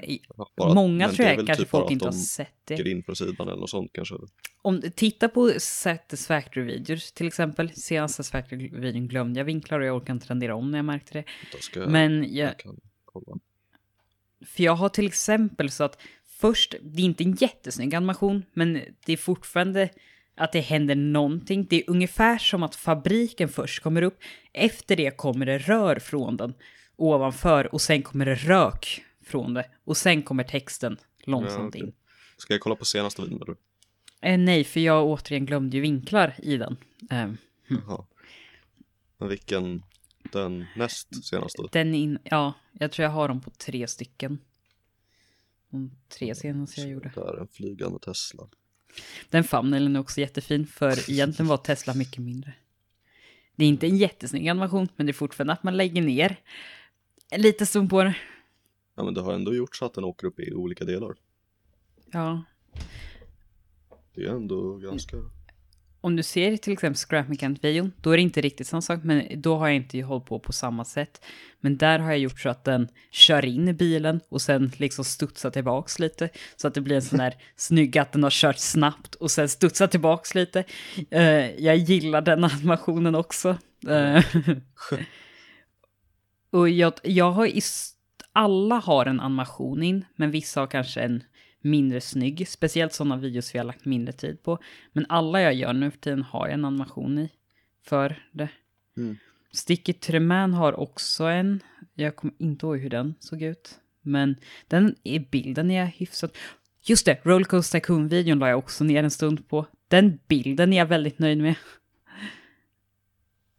bara- 0.57 0.73
många 0.73 1.09
tror 1.09 1.27
jag 1.27 1.35
kanske 1.35 1.55
typ 1.55 1.69
folk 1.69 1.91
inte 1.91 2.05
har 2.05 2.11
sett 2.11 2.49
det. 2.65 2.89
in 2.91 3.03
från 3.03 3.15
sidan 3.15 3.47
eller 3.47 3.59
något 3.59 3.69
sånt 3.69 3.91
kanske? 3.93 4.15
Om 4.61 4.81
titta 4.95 5.29
på 5.29 5.51
Satisfactory-videor 5.59 7.13
till 7.13 7.27
exempel. 7.27 7.69
Senaste 7.71 8.23
Satisfactory-videon 8.23 9.07
glömde 9.07 9.39
jag 9.39 9.45
vinklar 9.45 9.79
och 9.79 9.85
jag 9.85 9.95
orkar 9.95 10.13
inte 10.13 10.27
rendera 10.27 10.55
om 10.55 10.71
när 10.71 10.77
jag 10.77 10.85
märkte 10.85 11.13
det. 11.13 11.23
Då 11.51 11.57
ska 11.57 11.79
jag, 11.79 11.91
Men 11.91 12.23
jag, 12.35 12.47
jag 12.49 12.59
kan 12.59 12.79
kolla. 13.05 13.39
För 14.45 14.63
jag 14.63 14.75
har 14.75 14.89
till 14.89 15.07
exempel 15.07 15.71
så 15.71 15.83
att 15.83 16.01
först, 16.27 16.75
det 16.81 17.01
är 17.01 17.05
inte 17.05 17.23
en 17.23 17.33
jättesnygg 17.35 17.95
animation, 17.95 18.43
men 18.53 18.73
det 19.05 19.13
är 19.13 19.17
fortfarande 19.17 19.89
att 20.37 20.51
det 20.51 20.59
händer 20.59 20.95
någonting. 20.95 21.65
Det 21.69 21.75
är 21.75 21.89
ungefär 21.89 22.37
som 22.37 22.63
att 22.63 22.75
fabriken 22.75 23.49
först 23.49 23.83
kommer 23.83 24.01
upp, 24.01 24.19
efter 24.53 24.95
det 24.95 25.17
kommer 25.17 25.45
det 25.45 25.57
rör 25.57 25.99
från 25.99 26.37
den 26.37 26.53
ovanför 26.95 27.73
och 27.73 27.81
sen 27.81 28.01
kommer 28.01 28.25
det 28.25 28.35
rök 28.35 29.03
från 29.25 29.53
det 29.53 29.65
och 29.85 29.97
sen 29.97 30.23
kommer 30.23 30.43
texten 30.43 30.97
långsamt 31.23 31.59
Ja, 31.59 31.67
okej. 31.67 31.81
in. 31.81 31.93
Ska 32.37 32.53
jag 32.53 32.61
kolla 32.61 32.75
på 32.75 32.85
senaste 32.85 33.21
videon 33.21 33.41
eller? 33.41 33.55
Eh, 34.33 34.37
nej, 34.37 34.63
för 34.63 34.79
jag 34.79 35.05
återigen 35.05 35.45
glömde 35.45 35.77
ju 35.77 35.81
vinklar 35.81 36.35
i 36.37 36.57
den. 36.57 36.77
Eh. 37.11 37.29
Men 39.17 39.29
vilken, 39.29 39.83
den 40.35 40.65
näst 40.75 41.25
senaste? 41.25 41.61
den 41.71 41.95
in, 41.95 42.19
ja, 42.23 42.53
jag 42.71 42.91
tror 42.91 43.03
jag 43.03 43.11
har 43.11 43.27
dem 43.27 43.41
på 43.41 43.49
tre 43.49 43.87
stycken. 43.87 44.39
De 45.69 45.91
tre 46.09 46.35
senaste 46.35 46.81
jag 46.81 46.89
gjorde. 46.89 47.11
Det 47.15 47.21
är 47.21 47.37
en 47.37 47.47
flygande 47.47 47.99
Tesla. 47.99 48.47
Den 49.29 49.43
thumbnailen 49.43 49.95
är 49.95 49.99
också 49.99 50.21
jättefin, 50.21 50.67
för 50.67 51.11
egentligen 51.11 51.47
var 51.47 51.57
Tesla 51.57 51.93
mycket 51.93 52.19
mindre. 52.19 52.53
Det 53.55 53.65
är 53.65 53.69
inte 53.69 53.87
en 53.87 53.97
jättesnygg 53.97 54.47
animation, 54.47 54.87
men 54.95 55.05
det 55.05 55.11
är 55.11 55.13
fortfarande 55.13 55.53
att 55.53 55.63
man 55.63 55.77
lägger 55.77 56.01
ner 56.01 56.37
liten 57.37 57.67
stund 57.67 57.89
på 57.89 58.03
det. 58.03 58.15
Ja 58.95 59.03
men 59.03 59.13
det 59.13 59.21
har 59.21 59.33
ändå 59.33 59.55
gjort 59.55 59.75
så 59.75 59.85
att 59.85 59.93
den 59.93 60.03
åker 60.03 60.27
upp 60.27 60.39
i 60.39 60.53
olika 60.53 60.85
delar. 60.85 61.15
Ja. 62.11 62.43
Det 64.15 64.25
är 64.25 64.29
ändå 64.29 64.77
ganska... 64.77 65.17
Om 66.05 66.15
du 66.15 66.23
ser 66.23 66.57
till 66.57 66.73
exempel 66.73 66.97
Scrap 66.97 67.27
Mechanic-videon, 67.27 67.91
då 68.01 68.11
är 68.11 68.17
det 68.17 68.21
inte 68.23 68.41
riktigt 68.41 68.67
samma 68.67 68.81
sak, 68.81 68.99
men 69.03 69.41
då 69.41 69.57
har 69.57 69.67
jag 69.67 69.75
inte 69.75 70.01
hållit 70.01 70.25
på 70.25 70.39
på 70.39 70.53
samma 70.53 70.85
sätt. 70.85 71.25
Men 71.59 71.77
där 71.77 71.99
har 71.99 72.09
jag 72.09 72.19
gjort 72.19 72.39
så 72.39 72.49
att 72.49 72.63
den 72.63 72.87
kör 73.11 73.45
in 73.45 73.67
i 73.67 73.73
bilen 73.73 74.19
och 74.29 74.41
sen 74.41 74.71
liksom 74.77 75.05
studsar 75.05 75.49
tillbaks 75.49 75.99
lite. 75.99 76.29
Så 76.55 76.67
att 76.67 76.73
det 76.73 76.81
blir 76.81 76.95
en 76.95 77.01
sån 77.01 77.19
här 77.19 77.35
snygg 77.55 77.97
att 77.97 78.11
den 78.11 78.23
har 78.23 78.29
kört 78.29 78.57
snabbt 78.57 79.15
och 79.15 79.31
sen 79.31 79.49
studsar 79.49 79.87
tillbaks 79.87 80.35
lite. 80.35 80.63
Eh, 81.09 81.63
jag 81.63 81.75
gillar 81.75 82.21
den 82.21 82.43
animationen 82.43 83.15
också. 83.15 83.57
Eh, 83.87 84.23
och 86.51 86.69
jag, 86.69 86.93
jag 87.03 87.31
har 87.31 87.49
alla 88.33 88.75
har 88.75 89.05
en 89.05 89.19
animation 89.19 89.83
in, 89.83 90.05
men 90.15 90.31
vissa 90.31 90.59
har 90.59 90.67
kanske 90.67 91.01
en 91.01 91.23
mindre 91.65 92.01
snygg. 92.01 92.47
Speciellt 92.47 92.93
sådana 92.93 93.17
videos 93.17 93.55
vi 93.55 93.59
har 93.59 93.65
lagt 93.65 93.85
mindre 93.85 94.13
tid 94.13 94.43
på. 94.43 94.59
Men 94.93 95.05
alla 95.09 95.41
jag 95.41 95.53
gör 95.53 95.73
nu 95.73 95.91
för 95.91 95.97
tiden 95.97 96.23
har 96.23 96.47
en 96.47 96.65
animation 96.65 97.19
i 97.19 97.29
för 97.85 98.23
det. 98.31 98.49
Mm. 98.97 99.17
Sticky 99.51 100.19
Man 100.19 100.53
har 100.53 100.79
också 100.79 101.23
en. 101.23 101.59
Jag 101.93 102.15
kommer 102.15 102.33
inte 102.37 102.65
ihåg 102.65 102.77
hur 102.77 102.89
den 102.89 103.15
såg 103.19 103.41
ut. 103.41 103.79
Men 104.01 104.35
den 104.67 104.95
är 105.03 105.19
bilden 105.19 105.71
är 105.71 105.85
hyfsat. 105.85 106.37
Just 106.81 107.05
det, 107.05 107.19
Rollercoaster 107.23 107.79
Tycoon-videon 107.79 108.39
la 108.39 108.49
jag 108.49 108.59
också 108.59 108.83
ner 108.83 109.03
en 109.03 109.11
stund 109.11 109.47
på. 109.47 109.65
Den 109.87 110.19
bilden 110.27 110.73
är 110.73 110.77
jag 110.77 110.85
väldigt 110.85 111.19
nöjd 111.19 111.37
med. 111.37 111.55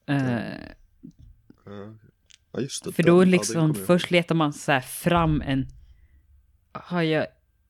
Eh, 0.07 0.77
Ja, 1.65 1.95
Ja, 2.57 2.63
just 2.63 2.85
det. 2.85 2.93
För 2.93 3.03
då 3.03 3.23
ja, 3.23 3.25
liksom, 3.25 3.67
jag 3.67 3.87
först 3.87 4.11
letar 4.11 4.35
man 4.35 4.53
så 4.53 4.73
här 4.73 4.81
fram 4.81 5.43
en... 5.47 5.67
Har 6.73 7.03
jag... 7.03 7.27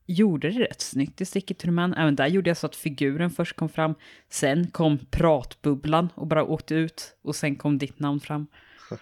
Gjorde 0.07 0.51
det 0.51 0.59
rätt 0.61 0.81
snyggt 0.81 1.21
i 1.21 1.25
Sticky 1.25 1.55
to 1.55 1.65
the 1.65 1.71
Man. 1.71 1.95
Även 1.95 2.17
där 2.17 2.27
gjorde 2.27 2.51
jag 2.51 2.57
så 2.57 2.67
att 2.67 2.77
figuren 2.77 3.31
först 3.31 3.57
kom 3.57 3.69
fram. 3.69 3.95
Sen 4.31 4.67
kom 4.71 4.99
pratbubblan 5.11 6.09
och 6.15 6.27
bara 6.27 6.45
åkte 6.45 6.75
ut. 6.75 7.17
Och 7.23 7.37
sen 7.37 7.57
kom 7.57 7.79
ditt 7.79 7.99
namn 7.99 8.21
fram. 8.21 8.47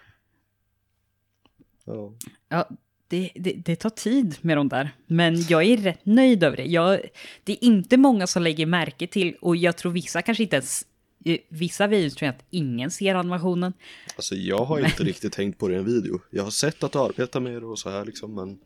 ihåg. 1.86 2.16
Ja. 2.48 2.68
Det, 3.08 3.30
det, 3.34 3.52
det 3.52 3.76
tar 3.76 3.90
tid 3.90 4.36
med 4.40 4.56
de 4.56 4.68
där. 4.68 4.90
Men 5.06 5.42
jag 5.48 5.62
är 5.64 5.76
rätt 5.76 6.06
nöjd 6.06 6.44
över 6.44 6.56
det. 6.56 6.64
Jag, 6.64 7.00
det 7.44 7.52
är 7.52 7.64
inte 7.64 7.96
många 7.96 8.26
som 8.26 8.42
lägger 8.42 8.66
märke 8.66 9.06
till. 9.06 9.36
Och 9.40 9.56
jag 9.56 9.76
tror 9.76 9.92
vissa 9.92 10.22
kanske 10.22 10.42
inte 10.42 10.56
ens... 10.56 10.84
eh, 11.24 11.38
Vissa 11.48 11.86
videos 11.86 12.14
tror 12.14 12.26
jag 12.26 12.34
att 12.34 12.44
ingen 12.50 12.90
ser 12.90 13.14
animationen. 13.14 13.72
Alltså 14.16 14.34
jag 14.34 14.64
har 14.64 14.78
inte 14.80 15.02
riktigt 15.04 15.32
tänkt 15.32 15.58
på 15.58 15.68
det 15.68 15.74
i 15.74 15.78
en 15.78 15.84
video. 15.84 16.20
Jag 16.30 16.42
har 16.44 16.50
sett 16.50 16.82
att 16.84 16.92
du 16.92 16.98
arbetar 16.98 17.40
med 17.40 17.52
det 17.62 17.66
och 17.66 17.78
så 17.78 17.90
här 17.90 18.04
liksom, 18.04 18.34
men 18.34 18.58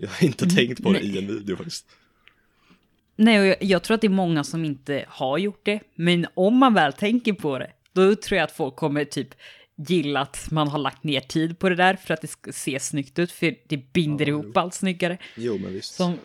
jag 0.00 0.08
har 0.08 0.26
inte 0.26 0.46
tänkt 0.46 0.82
på 0.82 0.92
det 0.92 1.00
i 1.00 1.18
en 1.18 1.26
video 1.26 1.56
faktiskt. 1.56 1.86
Nej, 3.16 3.40
och 3.40 3.46
jag, 3.46 3.56
jag 3.60 3.82
tror 3.82 3.94
att 3.94 4.00
det 4.00 4.06
är 4.06 4.08
många 4.08 4.44
som 4.44 4.64
inte 4.64 5.04
har 5.08 5.38
gjort 5.38 5.60
det. 5.62 5.80
Men 5.94 6.26
om 6.34 6.56
man 6.56 6.74
väl 6.74 6.92
tänker 6.92 7.32
på 7.32 7.58
det, 7.58 7.72
då 7.92 8.16
tror 8.16 8.36
jag 8.36 8.44
att 8.44 8.52
folk 8.52 8.76
kommer 8.76 9.04
typ 9.04 9.28
gilla 9.76 10.20
att 10.20 10.50
man 10.50 10.68
har 10.68 10.78
lagt 10.78 11.04
ner 11.04 11.20
tid 11.20 11.58
på 11.58 11.68
det 11.68 11.74
där 11.74 11.96
för 11.96 12.14
att 12.14 12.20
det 12.20 12.26
ska 12.26 12.52
se 12.52 12.80
snyggt 12.80 13.18
ut. 13.18 13.32
För 13.32 13.54
det 13.68 13.92
binder 13.92 14.26
Ja, 14.26 14.28
ihop 14.28 14.56
allt 14.56 14.74
snyggare. 14.74 15.18
Jo, 15.36 15.58
men 15.58 15.72
visst. 15.72 15.94
Som, 15.94 16.18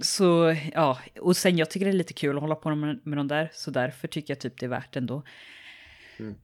så 0.00 0.56
ja, 0.72 0.98
och 1.20 1.36
sen 1.36 1.58
jag 1.58 1.70
tycker 1.70 1.86
det 1.86 1.92
är 1.92 1.96
lite 1.96 2.12
kul 2.12 2.36
att 2.36 2.42
hålla 2.42 2.54
på 2.54 2.74
med, 2.74 3.00
med 3.02 3.18
de 3.18 3.28
där. 3.28 3.50
Så 3.54 3.70
därför 3.70 4.08
tycker 4.08 4.34
jag 4.34 4.40
typ 4.40 4.60
det 4.60 4.66
är 4.66 4.70
värt 4.70 4.96
ändå. 4.96 5.22
Mm. 6.18 6.34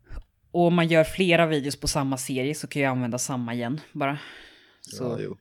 Och 0.50 0.66
om 0.66 0.74
man 0.74 0.88
gör 0.88 1.04
flera 1.04 1.46
videos 1.46 1.76
på 1.76 1.88
samma 1.88 2.16
serie 2.16 2.54
så 2.54 2.66
kan 2.66 2.82
jag 2.82 2.90
använda 2.90 3.18
samma 3.18 3.54
igen 3.54 3.80
bara. 3.92 4.18
Så, 4.80 5.04
ja, 5.04 5.18
jo. 5.20 5.36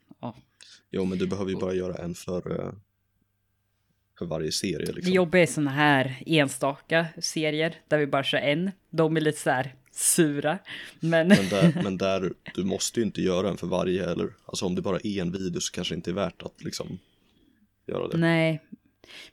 Jo, 0.92 1.06
men 1.06 1.18
du 1.18 1.28
behöver 1.28 1.52
ju 1.52 1.58
bara 1.58 1.74
göra 1.74 1.96
en 1.96 2.14
för, 2.14 2.60
eh, 2.60 2.72
för 4.20 4.26
varje 4.26 4.52
serie 4.52 4.86
Det 4.86 4.92
liksom. 4.92 5.14
jobbiga 5.14 5.42
är 5.42 5.46
såna 5.48 5.72
här 5.72 6.24
enstaka 6.26 7.06
serier 7.18 7.76
där 7.88 7.98
vi 7.98 8.08
bara 8.08 8.24
kör 8.24 8.38
en. 8.38 8.72
De 8.90 9.18
är 9.18 9.22
lite 9.22 9.40
så 9.40 9.50
här 9.50 9.76
sura. 9.92 10.60
Men, 11.00 11.28
Men 11.28 11.50
där, 11.50 11.82
men 11.84 11.98
där, 11.98 12.34
du 12.56 12.64
måste 12.64 13.00
ju 13.00 13.06
inte 13.06 13.22
göra 13.22 13.50
en 13.50 13.58
för 13.58 13.68
varje 13.68 14.12
eller, 14.12 14.30
alltså 14.46 14.66
om 14.66 14.76
det 14.76 14.82
bara 14.82 15.00
är 15.04 15.22
en 15.22 15.32
video 15.32 15.62
så 15.62 15.72
kanske 15.72 15.94
det 15.94 15.96
inte 15.96 16.12
är 16.12 16.16
värt 16.16 16.42
att 16.42 16.64
liksom 16.64 17.00
göra 17.88 18.08
det. 18.08 18.18
nej. 18.18 18.62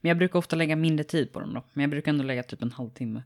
Men 0.00 0.08
jag 0.08 0.18
brukar 0.18 0.38
ofta 0.38 0.56
lägga 0.56 0.76
mindre 0.76 1.04
tid 1.04 1.32
på 1.32 1.40
dem 1.40 1.54
då. 1.54 1.62
Men 1.72 1.82
jag 1.82 1.90
brukar 1.90 2.12
ändå 2.12 2.24
lägga 2.24 2.42
typ 2.42 2.62
en 2.62 2.72
halvtimme. 2.72 3.22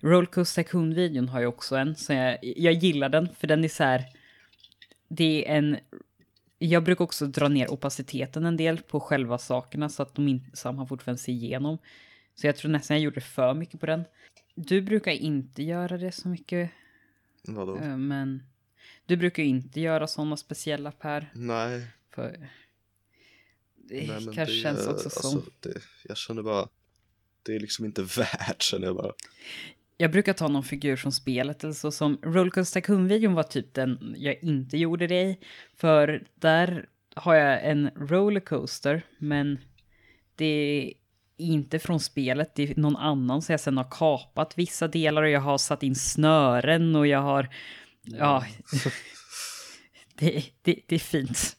Rollcoaster 0.00 0.62
Tycoon-videon 0.62 1.28
har 1.28 1.40
jag 1.40 1.48
också 1.48 1.76
en. 1.76 1.96
Så 1.96 2.12
jag, 2.12 2.38
jag 2.42 2.72
gillar 2.72 3.08
den 3.08 3.28
för 3.38 3.46
den 3.46 3.64
är 3.64 3.68
så 3.68 3.84
här. 3.84 4.04
Det 5.08 5.48
är 5.48 5.56
en... 5.56 5.76
Jag 6.62 6.84
brukar 6.84 7.04
också 7.04 7.26
dra 7.26 7.48
ner 7.48 7.70
opaciteten 7.70 8.44
en 8.44 8.56
del 8.56 8.78
på 8.78 9.00
själva 9.00 9.38
sakerna 9.38 9.88
så 9.88 10.02
att 10.02 10.14
de 10.14 10.40
man 10.64 10.88
fortfarande 10.88 11.22
ser 11.22 11.32
igenom. 11.32 11.78
Så 12.34 12.46
jag 12.46 12.56
tror 12.56 12.70
nästan 12.70 12.96
jag 12.96 13.04
gjorde 13.04 13.20
för 13.20 13.54
mycket 13.54 13.80
på 13.80 13.86
den. 13.86 14.04
Du 14.54 14.82
brukar 14.82 15.12
inte 15.12 15.62
göra 15.62 15.98
det 15.98 16.12
så 16.12 16.28
mycket 16.28 16.70
Vadå? 17.42 17.76
Eh, 17.76 17.96
Men 17.96 18.42
du 19.06 19.16
brukar 19.16 19.42
inte 19.42 19.80
göra 19.80 20.06
sådana 20.06 20.36
speciella 20.36 20.92
Per. 20.92 21.30
Nej, 21.34 21.86
För 22.14 22.48
det 23.76 24.06
nej 24.06 24.24
kanske 24.24 24.44
det, 24.44 24.46
känns 24.60 24.86
också 24.86 25.04
alltså, 25.04 25.20
som. 25.20 25.42
det, 25.60 25.82
jag 26.04 26.16
känner 26.16 26.42
bara, 26.42 26.68
det 27.42 27.54
är 27.54 27.60
liksom 27.60 27.84
inte 27.84 28.02
värt 28.16 28.62
känner 28.62 28.86
jag 28.86 28.96
bara. 28.96 29.12
Jag 30.00 30.10
brukar 30.10 30.32
ta 30.32 30.48
någon 30.48 30.64
figur 30.64 30.96
från 30.96 31.12
spelet 31.12 31.64
eller 31.64 31.74
så 31.74 31.90
som 31.90 32.18
Rollcoaster 32.22 32.80
Tycoon-videon 32.80 33.34
var 33.34 33.42
typ 33.42 33.74
den 33.74 34.14
jag 34.18 34.38
inte 34.42 34.76
gjorde 34.78 35.06
det 35.06 35.22
i. 35.22 35.38
För 35.76 36.26
där 36.34 36.88
har 37.14 37.34
jag 37.34 37.64
en 37.64 37.90
rollercoaster 37.96 39.02
men 39.18 39.58
det 40.34 40.44
är 40.44 40.92
inte 41.36 41.78
från 41.78 42.00
spelet, 42.00 42.54
det 42.54 42.62
är 42.70 42.80
någon 42.80 42.96
annan 42.96 43.42
så 43.42 43.52
jag 43.52 43.60
sen 43.60 43.76
har 43.76 43.90
kapat 43.90 44.58
vissa 44.58 44.88
delar 44.88 45.22
och 45.22 45.30
jag 45.30 45.40
har 45.40 45.58
satt 45.58 45.82
in 45.82 45.94
snören 45.94 46.96
och 46.96 47.06
jag 47.06 47.22
har, 47.22 47.48
ja, 48.02 48.44
det, 50.14 50.44
det, 50.62 50.80
det 50.86 50.94
är 50.94 50.98
fint. 50.98 51.56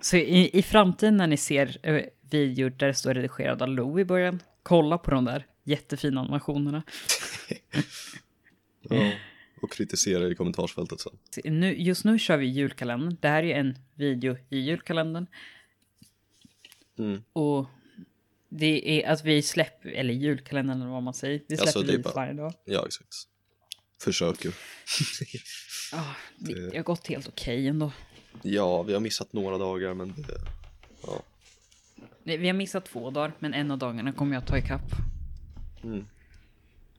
Så 0.00 0.16
i, 0.16 0.58
i 0.58 0.62
framtiden 0.62 1.16
när 1.16 1.26
ni 1.26 1.36
ser 1.36 1.78
eh, 1.82 2.02
videor 2.30 2.70
där 2.70 2.86
det 2.86 2.94
står 2.94 3.14
redigerad 3.14 3.62
av 3.62 3.68
Lou 3.68 4.00
i 4.00 4.04
början, 4.04 4.42
kolla 4.62 4.98
på 4.98 5.10
de 5.10 5.24
där 5.24 5.46
jättefina 5.68 6.20
animationerna. 6.20 6.82
Ja, 8.80 9.12
och 9.62 9.72
kritisera 9.72 10.28
i 10.28 10.34
kommentarsfältet 10.34 11.00
sen. 11.00 11.12
Nu, 11.60 11.76
just 11.82 12.04
nu 12.04 12.18
kör 12.18 12.36
vi 12.36 12.46
julkalendern. 12.46 13.16
Det 13.20 13.28
här 13.28 13.42
är 13.42 13.46
ju 13.46 13.52
en 13.52 13.78
video 13.94 14.36
i 14.50 14.58
julkalendern. 14.58 15.26
Mm. 16.98 17.22
Och 17.32 17.66
det 18.48 19.02
är 19.04 19.12
att 19.12 19.24
vi 19.24 19.42
släpper, 19.42 19.88
eller 19.90 20.14
julkalendern 20.14 20.82
eller 20.82 20.90
vad 20.90 21.02
man 21.02 21.14
säger. 21.14 21.42
Vi 21.48 21.56
släpper 21.56 21.78
Alltså, 21.78 21.98
bara- 22.02 22.14
varje 22.14 22.32
dag. 22.32 22.54
Ja, 22.64 22.86
exakt. 22.86 23.14
Försöker. 24.02 24.54
Ah, 25.92 26.04
det, 26.38 26.70
Det- 26.70 26.76
har 26.76 26.82
gått 26.84 27.06
helt 27.06 27.28
okej 27.28 27.68
ändå. 27.68 27.92
Ja, 28.42 28.82
vi 28.82 28.92
har 28.92 29.00
missat 29.00 29.32
några 29.32 29.58
dagar 29.58 29.94
men 29.94 30.08
det, 30.08 30.38
ja. 31.02 31.22
Vi 32.22 32.46
har 32.46 32.54
missat 32.54 32.84
två 32.86 33.10
dagar, 33.10 33.32
men 33.38 33.54
en 33.54 33.70
av 33.70 33.78
dagarna 33.78 34.12
kommer 34.12 34.34
jag 34.34 34.46
ta 34.46 34.58
ikapp. 34.58 34.82
Mm. 35.82 36.06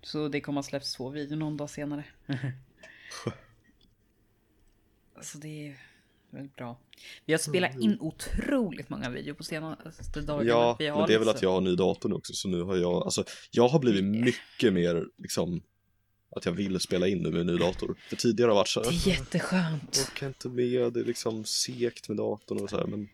Så 0.01 0.27
det 0.27 0.41
kommer 0.41 0.59
att 0.59 0.65
släppas 0.65 0.93
två 0.93 1.09
videor 1.09 1.37
någon 1.37 1.57
dag 1.57 1.69
senare. 1.69 2.03
alltså 5.15 5.37
det 5.37 5.67
är 5.67 5.77
väldigt 6.29 6.55
bra. 6.55 6.77
Vi 7.25 7.33
har 7.33 7.37
spelat 7.37 7.79
in 7.79 7.97
otroligt 7.99 8.89
många 8.89 9.09
videor 9.09 9.33
på 9.33 9.43
senaste 9.43 10.21
dagarna. 10.21 10.49
Ja, 10.49 10.75
men 10.79 10.87
det 10.87 10.93
är 10.93 10.95
väl 10.97 11.07
liksom- 11.19 11.29
att 11.29 11.41
jag 11.41 11.51
har 11.51 11.61
ny 11.61 11.75
dator 11.75 12.09
nu 12.09 12.15
också 12.15 12.33
så 12.33 12.47
nu 12.47 12.61
har 12.61 12.75
jag, 12.77 12.93
alltså 13.03 13.23
jag 13.51 13.67
har 13.67 13.79
blivit 13.79 14.03
mycket 14.03 14.73
mer 14.73 15.05
liksom 15.17 15.61
att 16.35 16.45
jag 16.45 16.51
vill 16.51 16.79
spela 16.79 17.07
in 17.07 17.17
nu 17.23 17.31
med 17.31 17.41
en 17.41 17.47
ny 17.47 17.57
dator. 17.57 17.95
För 18.09 18.15
tidigare 18.15 18.49
har 18.49 18.55
det 18.55 18.59
varit 18.59 18.67
så 18.67 18.81
Det 18.81 18.87
är 18.87 18.91
här, 18.91 19.11
jätteskönt. 19.11 19.97
jag 19.97 20.05
orkar 20.05 20.27
inte 20.27 20.49
med, 20.49 20.93
det 20.93 20.99
är 20.99 21.03
liksom 21.05 21.45
segt 21.45 22.07
med 22.09 22.17
datorn 22.17 22.59
och 22.63 22.69
så 22.69 22.77
här 22.77 22.85
men 22.85 23.09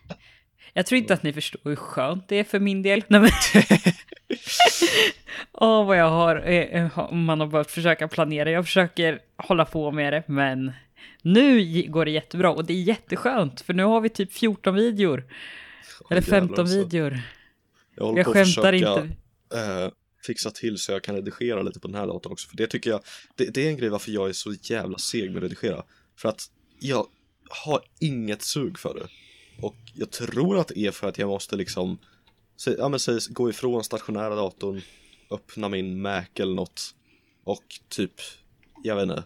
Jag 0.74 0.86
tror 0.86 0.98
inte 0.98 1.14
att 1.14 1.24
ni 1.24 1.34
förstår 1.34 1.60
hur 1.64 1.76
skönt 1.76 2.28
det 2.28 2.36
är 2.36 2.44
för 2.44 2.60
min 2.60 2.82
del. 2.82 3.04
Nej, 3.08 3.22
men... 3.22 3.30
Åh, 5.54 5.86
vad 5.86 5.98
jag 5.98 6.10
har, 6.10 6.36
eh, 6.36 6.86
eh, 6.86 7.12
man 7.12 7.40
har 7.40 7.48
börjat 7.48 7.72
försöka 7.72 8.08
planera. 8.08 8.52
Jag 8.52 8.66
försöker 8.66 9.20
hålla 9.38 9.66
på 9.66 9.92
med 9.92 10.14
det, 10.14 10.24
men 10.28 10.72
nu 11.22 11.84
går 11.88 12.06
det 12.06 12.12
jättebra 12.12 12.52
och 12.52 12.66
det 12.66 12.74
är 12.74 12.82
jätteskönt, 12.82 13.62
för 13.62 13.74
nu 13.74 13.84
har 13.84 14.02
vi 14.02 14.10
typ 14.10 14.34
14 14.34 14.76
videor. 14.76 15.24
Eller 16.10 16.22
jävlar 16.22 16.40
15 16.40 16.60
alltså. 16.60 16.78
videor. 16.78 17.20
jag 17.96 18.06
håller 18.06 18.18
Jag 18.18 18.26
på 18.26 18.32
att 18.32 18.38
skämtar 18.38 18.72
försöka 18.74 19.02
inte. 19.04 19.16
eh, 19.58 19.90
fixa 20.26 20.52
till 20.52 20.78
så 20.78 20.92
jag 20.92 21.04
kan 21.04 21.16
redigera 21.16 21.62
lite 21.62 21.80
på 21.80 21.88
den 21.88 21.96
här 21.96 22.08
datorn 22.08 22.32
också. 22.32 22.50
För 22.50 22.58
det 22.58 22.68
tycker 22.68 22.90
jag, 22.90 23.02
det, 23.36 23.54
det 23.54 23.66
är 23.66 23.70
en 23.70 23.78
grej 23.78 23.90
varför 23.90 24.12
jag 24.12 24.30
är 24.30 24.34
så 24.34 24.54
jävla 24.62 24.98
seg 24.98 25.32
med 25.32 25.38
att 25.38 25.44
redigera. 25.44 25.84
För 26.18 26.30
att 26.30 26.42
jag 26.80 27.08
har 27.50 27.82
inget 28.00 28.42
sug 28.42 28.80
för 28.80 28.94
det. 28.94 29.08
Och 29.62 29.76
jag 29.94 30.12
tror 30.12 30.58
att 30.60 30.68
det 30.68 30.80
är 30.80 30.92
för 30.92 31.08
att 31.08 31.18
jag 31.18 31.28
måste 31.28 31.56
liksom, 31.56 31.98
ja 32.78 32.90
men 32.90 33.00
säg, 33.00 33.20
gå 33.30 33.50
ifrån 33.50 33.84
stationära 33.84 34.36
datorn, 34.36 34.82
öppna 35.32 35.70
min 35.70 36.02
Mac 36.02 36.26
eller 36.36 36.56
något 36.56 36.96
och 37.44 37.64
typ, 37.90 38.14
jag 38.84 38.96
vet 38.96 39.04
inte, 39.04 39.24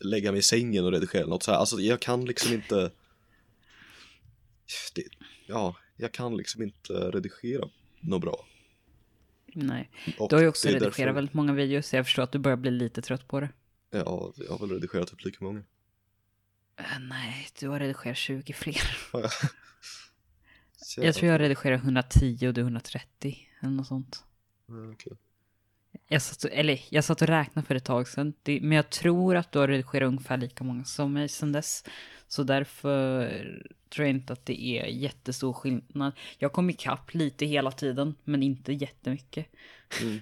lägga 0.00 0.30
mig 0.32 0.38
i 0.38 0.42
sängen 0.42 0.84
och 0.84 0.92
redigera 0.92 1.26
något 1.26 1.42
så 1.42 1.50
här. 1.52 1.58
Alltså 1.58 1.80
jag 1.80 2.00
kan 2.00 2.24
liksom 2.24 2.52
inte, 2.52 2.90
det, 4.94 5.02
ja, 5.46 5.76
jag 5.96 6.12
kan 6.12 6.36
liksom 6.36 6.62
inte 6.62 6.92
redigera 6.92 7.68
något 8.00 8.20
bra. 8.20 8.46
Nej, 9.54 9.90
Och 10.18 10.28
du 10.30 10.36
har 10.36 10.42
ju 10.42 10.48
också 10.48 10.68
redigerat 10.68 10.96
därför- 10.96 11.12
väldigt 11.12 11.34
många 11.34 11.52
videos, 11.52 11.86
så 11.86 11.96
jag 11.96 12.06
förstår 12.06 12.22
att 12.22 12.32
du 12.32 12.38
börjar 12.38 12.56
bli 12.56 12.70
lite 12.70 13.02
trött 13.02 13.28
på 13.28 13.40
det. 13.40 13.48
Ja, 13.90 14.32
jag 14.36 14.52
har 14.52 14.58
väl 14.66 14.70
redigerat 14.70 15.08
typ 15.08 15.24
lika 15.24 15.44
många. 15.44 15.62
Eh, 16.76 16.98
nej, 17.00 17.46
du 17.60 17.68
har 17.68 17.78
redigerat 17.80 18.16
20 18.16 18.52
fler. 18.52 18.96
Jag? 20.96 21.14
Tror 21.14 21.30
jag 21.32 21.40
redigerar 21.40 21.74
110 21.76 22.46
och 22.48 22.54
du 22.54 22.60
130, 22.60 23.38
eller 23.60 23.70
något 23.72 23.86
sånt. 23.86 24.24
Ja, 24.66 24.74
okej. 24.92 25.12
Jag 26.08 26.22
satt, 26.22 26.44
och- 26.44 26.50
eller, 26.52 26.80
jag 26.88 27.04
satt 27.04 27.22
och 27.22 27.28
räknade 27.28 27.66
för 27.68 27.74
ett 27.74 27.84
tag 27.84 28.08
sedan, 28.08 28.32
det, 28.42 28.60
men 28.62 28.72
jag 28.76 28.90
tror 28.90 29.36
att 29.36 29.52
du 29.52 29.58
har 29.58 29.68
redigerat 29.68 30.06
ungefär 30.08 30.36
lika 30.36 30.64
många 30.64 30.84
som 30.84 31.12
mig 31.12 31.28
sedan 31.28 31.52
dess. 31.52 31.84
Så 32.28 32.42
därför 32.42 33.28
tror 33.88 34.06
jag 34.06 34.16
inte 34.16 34.32
att 34.32 34.46
det 34.46 34.62
är 34.62 34.86
jättestor 34.86 35.52
skillnad. 35.52 36.12
Jag 36.38 36.52
kom 36.52 36.70
ikapp 36.70 37.14
lite 37.14 37.46
hela 37.46 37.70
tiden, 37.70 38.14
men 38.24 38.42
inte 38.42 38.72
jättemycket. 38.72 39.46
Mm. 40.02 40.20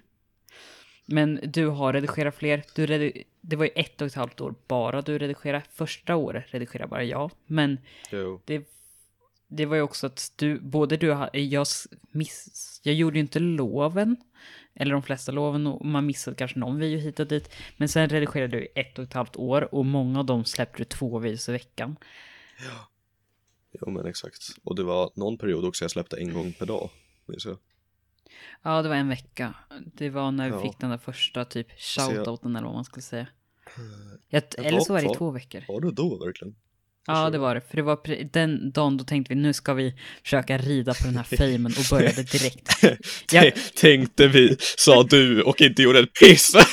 Men 1.13 1.41
du 1.43 1.67
har 1.67 1.93
redigerat 1.93 2.35
fler. 2.35 2.63
Du 2.75 2.87
redi- 2.87 3.25
det 3.41 3.57
var 3.57 3.65
ju 3.65 3.71
ett 3.75 4.01
och 4.01 4.07
ett 4.07 4.15
halvt 4.15 4.41
år 4.41 4.55
bara 4.67 5.03
du 5.03 5.19
redigerade. 5.19 5.65
Första 5.73 6.17
året 6.17 6.45
redigerade 6.55 6.89
bara 6.89 7.05
jag. 7.05 7.31
Men 7.47 7.79
Jo. 8.13 8.41
det, 8.45 8.69
det 9.49 9.67
var 9.67 9.77
ju 9.77 9.83
också 9.83 10.07
att 10.07 10.33
du, 10.37 10.61
både 10.61 10.97
du 10.97 11.07
jag, 11.33 11.67
miss, 12.11 12.81
jag 12.85 12.95
gjorde 12.95 13.17
ju 13.17 13.21
inte 13.21 13.39
loven, 13.39 14.17
eller 14.75 14.93
de 14.93 15.03
flesta 15.03 15.33
loven, 15.33 15.67
och 15.67 15.87
man 15.87 16.07
missade 16.07 16.37
kanske 16.37 16.59
någon 16.59 16.79
video 16.79 16.99
hit 16.99 17.21
och 17.21 17.27
dit. 17.27 17.55
Men 17.77 17.89
sen 17.89 18.09
redigerade 18.09 18.59
du 18.59 18.69
ett 18.75 18.99
och 18.99 19.05
ett 19.05 19.13
halvt 19.13 19.37
år 19.37 19.75
och 19.75 19.87
många 19.87 20.19
av 20.19 20.25
dem 20.27 20.45
släppte 20.45 20.79
du 20.79 20.85
två 20.85 21.19
videos 21.19 21.49
i 21.49 21.53
veckan. 21.53 21.97
Ja. 22.59 22.89
Jo 23.81 23.91
men 23.91 24.07
exakt. 24.07 24.43
Och 24.65 24.77
det 24.77 24.83
var 24.83 25.11
någon 25.15 25.39
period 25.39 25.65
också 25.65 25.85
jag 25.85 25.91
släppte 25.91 26.17
en 26.17 26.33
gång 26.33 26.53
per 26.53 26.67
dag. 26.67 26.91
Minns 27.27 27.47
jag. 27.47 27.57
Ja, 28.63 28.83
det 28.83 28.89
var 28.89 28.97
en 28.97 29.09
vecka. 29.09 29.55
Det 29.95 30.11
var 30.11 30.31
när 30.31 30.49
vi 30.51 30.55
Ja. 30.57 30.63
fick 30.63 30.79
den 30.81 30.91
där 30.91 30.99
första 30.99 31.45
typ 31.45 31.67
jag- 31.97 32.07
shoutouten 32.09 32.57
eller 32.57 32.67
vad 32.67 32.75
man 32.75 32.85
skulle 32.85 33.03
säga. 33.03 33.27
Jag, 34.29 34.43
Ja, 34.59 34.65
eller 34.65 34.81
så 34.81 34.93
var 34.93 35.01
det 35.03 35.11
i 35.13 35.15
två 35.15 35.31
veckor. 35.31 35.65
Var 35.69 35.81
det 35.81 35.91
då 35.93 36.25
verkligen? 36.25 36.55
Ja, 37.07 37.31
det 37.31 37.39
var 37.39 37.55
det. 37.55 37.61
För 37.61 37.77
det 37.77 37.83
var 37.83 38.25
den 38.33 38.73
dagen 38.73 38.97
då 38.97 39.05
tänkte 39.05 39.35
vi 39.35 39.41
nu 39.41 39.53
ska 39.53 39.75
vi 39.75 39.95
försöka 40.23 40.59
rida 40.59 40.95
på 40.95 41.05
den 41.05 41.17
här 41.17 41.37
famen 41.37 41.67
och 41.79 41.85
började 41.91 42.23
direkt. 42.23 42.83
Jag- 43.33 43.53
Tänkte 43.77 44.29
vi, 44.29 44.57
sa 44.61 45.03
du 45.03 45.43
och 45.43 45.61
inte 45.61 45.83
gjorde 45.83 45.99
ett 45.99 46.13
piss. 46.21 46.53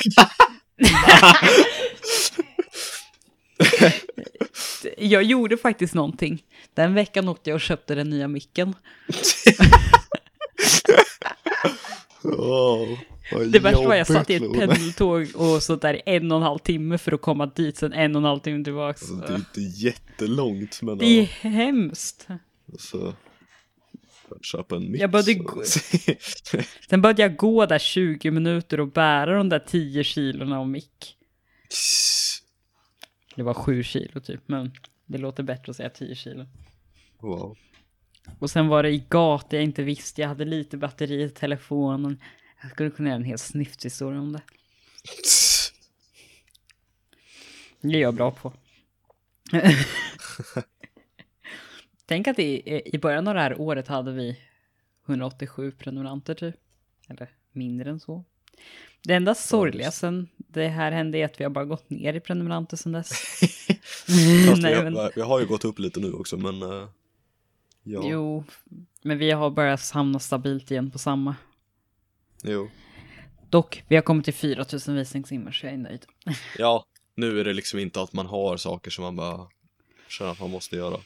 Jag 4.98 5.22
gjorde 5.22 5.56
faktiskt 5.56 5.94
någonting. 5.94 6.42
Den 6.74 6.94
veckan 6.94 7.28
åkte 7.28 7.50
jag 7.50 7.54
och 7.54 7.60
köpte 7.60 7.94
den 7.94 8.10
nya 8.10 8.28
micken. 8.28 8.74
Oh, 12.22 12.98
Det 13.52 13.58
värsta 13.58 13.88
var 13.88 13.94
jag 13.94 14.06
satt 14.06 14.30
i 14.30 14.34
ett 14.34 14.52
pendeltåg 14.52 15.26
och 15.34 15.62
så 15.62 15.76
där 15.76 16.02
en 16.06 16.32
och 16.32 16.36
en 16.38 16.42
halv 16.42 16.58
timme 16.58 16.98
för 16.98 17.12
att 17.12 17.20
komma 17.22 17.46
dit, 17.46 17.76
sen 17.76 17.92
en 17.92 18.16
och 18.16 18.20
en 18.20 18.24
halv 18.24 18.40
timme 18.40 18.64
tillbaks. 18.64 19.02
Alltså, 19.02 19.16
det 19.26 19.32
är 19.32 19.36
inte 19.36 19.60
jättelångt 19.60 20.82
men 20.82 20.98
Det 20.98 21.04
är 21.06 21.20
ja, 21.22 21.50
hemskt. 21.50 22.26
alltså, 22.72 23.14
köpa 24.42 24.76
en 24.76 24.90
mix. 24.90 25.00
Jag 25.00 25.10
började 25.10 25.34
gå- 25.34 25.62
Sen 26.90 27.02
började 27.02 27.22
jag 27.22 27.36
gå 27.36 27.66
där 27.66 27.78
20 27.78 28.30
minuter 28.30 28.80
och 28.80 28.88
bära 28.92 29.36
de 29.36 29.48
där 29.48 29.58
10 29.58 30.04
kilorna 30.04 30.58
av 30.60 30.68
mick. 30.68 31.16
Det 33.36 33.42
var 33.42 33.54
7 33.54 33.82
kilo 33.82 34.20
typ, 34.20 34.40
men 34.46 34.72
det 35.06 35.18
låter 35.18 35.42
bättre 35.42 35.70
att 35.70 35.76
säga 35.76 35.90
10 35.90 36.14
kilo. 36.14 36.46
wow. 37.20 37.56
Och 38.38 38.50
sen 38.50 38.68
var 38.68 38.82
det 38.82 38.90
i 38.90 39.04
gata 39.08 39.56
jag 39.56 39.64
inte 39.64 39.82
visste, 39.82 40.20
jag 40.20 40.28
hade 40.28 40.44
lite 40.44 40.76
batteri 40.76 41.22
i 41.22 41.30
telefonen. 41.30 42.22
Jag 42.62 42.70
skulle 42.70 42.90
kunna 42.90 43.08
göra 43.08 43.16
en 43.16 43.24
hel 43.24 43.38
snifthistoria 43.38 44.20
om 44.20 44.32
det. 44.32 44.42
Det 47.80 47.96
är 47.96 48.00
jag 48.00 48.14
bra 48.14 48.30
på. 48.30 48.52
Tänk 52.06 52.28
att 52.28 52.38
i, 52.38 52.82
i 52.94 52.98
början 52.98 53.28
av 53.28 53.34
det 53.34 53.40
här 53.40 53.60
året 53.60 53.88
hade 53.88 54.12
vi 54.12 54.38
187 55.06 55.72
prenumeranter 55.72 56.34
typ. 56.34 56.56
Eller 57.08 57.30
mindre 57.52 57.90
än 57.90 58.00
så. 58.00 58.24
Det 59.02 59.14
enda 59.14 59.34
sorgliga 59.34 59.90
sen 59.90 60.28
det 60.36 60.68
här 60.68 60.92
hände 60.92 61.18
är 61.18 61.24
att 61.24 61.40
vi 61.40 61.44
har 61.44 61.50
bara 61.50 61.64
gått 61.64 61.90
ner 61.90 62.14
i 62.14 62.20
prenumeranter 62.20 62.76
sen 62.76 62.92
dess. 62.92 63.40
Nej, 64.08 64.74
vi, 64.74 64.82
men, 64.82 64.96
har, 64.96 65.12
vi 65.14 65.20
har 65.20 65.40
ju 65.40 65.46
gått 65.46 65.64
upp 65.64 65.78
lite 65.78 66.00
nu 66.00 66.12
också 66.12 66.36
men 66.36 66.62
eh, 66.62 66.88
ja, 67.88 68.00
jo. 68.04 68.10
Jo, 68.10 68.44
men 69.02 69.18
vi 69.18 69.30
har 69.30 69.50
börjat 69.50 69.90
hamna 69.90 70.18
stabilt 70.18 70.70
igen 70.70 70.90
på 70.90 70.98
samma. 70.98 71.36
Dock, 73.50 73.84
vi 73.88 73.94
har 73.94 74.02
kommit 74.02 74.24
till 74.24 74.34
4000 74.34 74.94
visningstimmar 74.94 75.52
så 75.52 75.66
jag 75.66 75.72
är 75.72 75.78
nöjd. 75.78 76.06
Ja, 76.58 76.84
nu 77.14 77.40
är 77.40 77.44
det 77.44 77.52
liksom 77.52 77.78
inte 77.78 78.00
att 78.02 78.12
man 78.12 78.26
har 78.26 78.56
saker 78.56 78.90
som 78.90 79.04
man 79.04 79.16
bara 79.16 79.46
känner 80.08 80.30
att 80.30 80.40
man 80.40 80.50
måste 80.50 80.76
göra. 80.76 80.96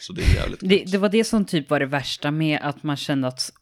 Så 0.00 0.12
det 0.12 0.22
är 0.22 0.34
jävligt 0.34 0.60
Det, 0.62 0.84
det 0.84 0.98
var 0.98 1.08
det 1.08 1.24
som 1.24 1.44
typ 1.44 1.70
var 1.70 1.80
det 1.80 1.86
värsta 1.86 2.30
med 2.30 2.58
att 2.62 2.82
man 2.82 2.96
kände 2.96 3.28
att 3.28 3.52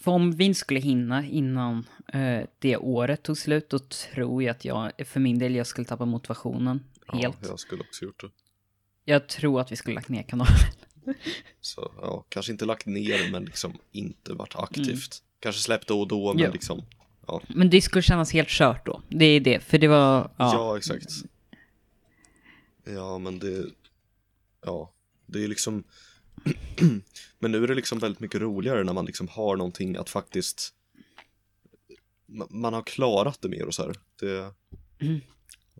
för 0.00 0.10
om 0.10 0.32
vi 0.32 0.44
inte 0.44 0.58
skulle 0.58 0.80
hinna 0.80 1.26
innan 1.26 1.86
eh, 2.12 2.40
det 2.58 2.76
året 2.76 3.22
tog 3.22 3.38
slut, 3.38 3.70
då 3.70 3.78
tror 3.78 4.42
jag 4.42 4.50
att 4.50 4.64
jag, 4.64 4.92
för 5.04 5.20
min 5.20 5.38
del, 5.38 5.54
jag 5.54 5.66
skulle 5.66 5.84
tappa 5.84 6.04
motivationen 6.04 6.84
helt. 7.12 7.38
Ja, 7.42 7.48
jag 7.48 7.60
skulle 7.60 7.82
också 7.82 8.04
gjort 8.04 8.20
det. 8.20 8.30
Jag 9.04 9.28
tror 9.28 9.60
att 9.60 9.72
vi 9.72 9.76
skulle 9.76 9.94
lagt 9.94 10.08
ner 10.08 10.22
kanalen. 10.22 10.54
Så 11.60 11.92
ja, 12.00 12.24
kanske 12.28 12.52
inte 12.52 12.64
lagt 12.64 12.86
ner 12.86 13.30
men 13.30 13.44
liksom 13.44 13.78
inte 13.92 14.32
varit 14.32 14.56
aktivt. 14.56 14.86
Mm. 15.22 15.40
Kanske 15.40 15.62
släppt 15.62 15.88
då 15.88 16.00
och 16.00 16.08
då 16.08 16.34
men 16.34 16.42
Ja. 16.44 16.50
liksom. 16.52 16.82
Ja, 17.26 17.42
Men 17.48 17.70
det 17.70 17.80
skulle 17.82 18.02
kännas 18.02 18.32
helt 18.32 18.48
kört 18.48 18.86
då. 18.86 19.02
Det 19.08 19.24
är 19.24 19.40
det, 19.40 19.60
för 19.60 19.78
det 19.78 19.88
var... 19.88 20.30
ja. 20.38 20.52
Ja, 20.54 20.76
exakt. 20.76 21.10
Ja 22.84 23.18
men 23.18 23.38
det, 23.38 23.66
ja, 24.64 24.92
det 25.26 25.44
är 25.44 25.48
liksom 25.48 25.84
Men 27.38 27.52
nu 27.52 27.64
är 27.64 27.68
det 27.68 27.74
liksom 27.74 27.98
väldigt 27.98 28.20
mycket 28.20 28.40
roligare 28.40 28.84
när 28.84 28.92
man 28.92 29.06
liksom 29.06 29.28
har 29.28 29.56
någonting 29.56 29.96
att 29.96 30.10
faktiskt 30.10 30.74
ma- 32.28 32.46
Man 32.50 32.72
har 32.74 32.82
klarat 32.82 33.42
det 33.42 33.48
mer 33.48 33.66
och 33.66 33.74
så 33.74 33.82
här. 33.82 33.94
Det, 34.20 34.52
Mm. 35.00 35.20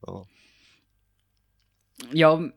ja, 0.03 0.27
Jag 2.13 2.51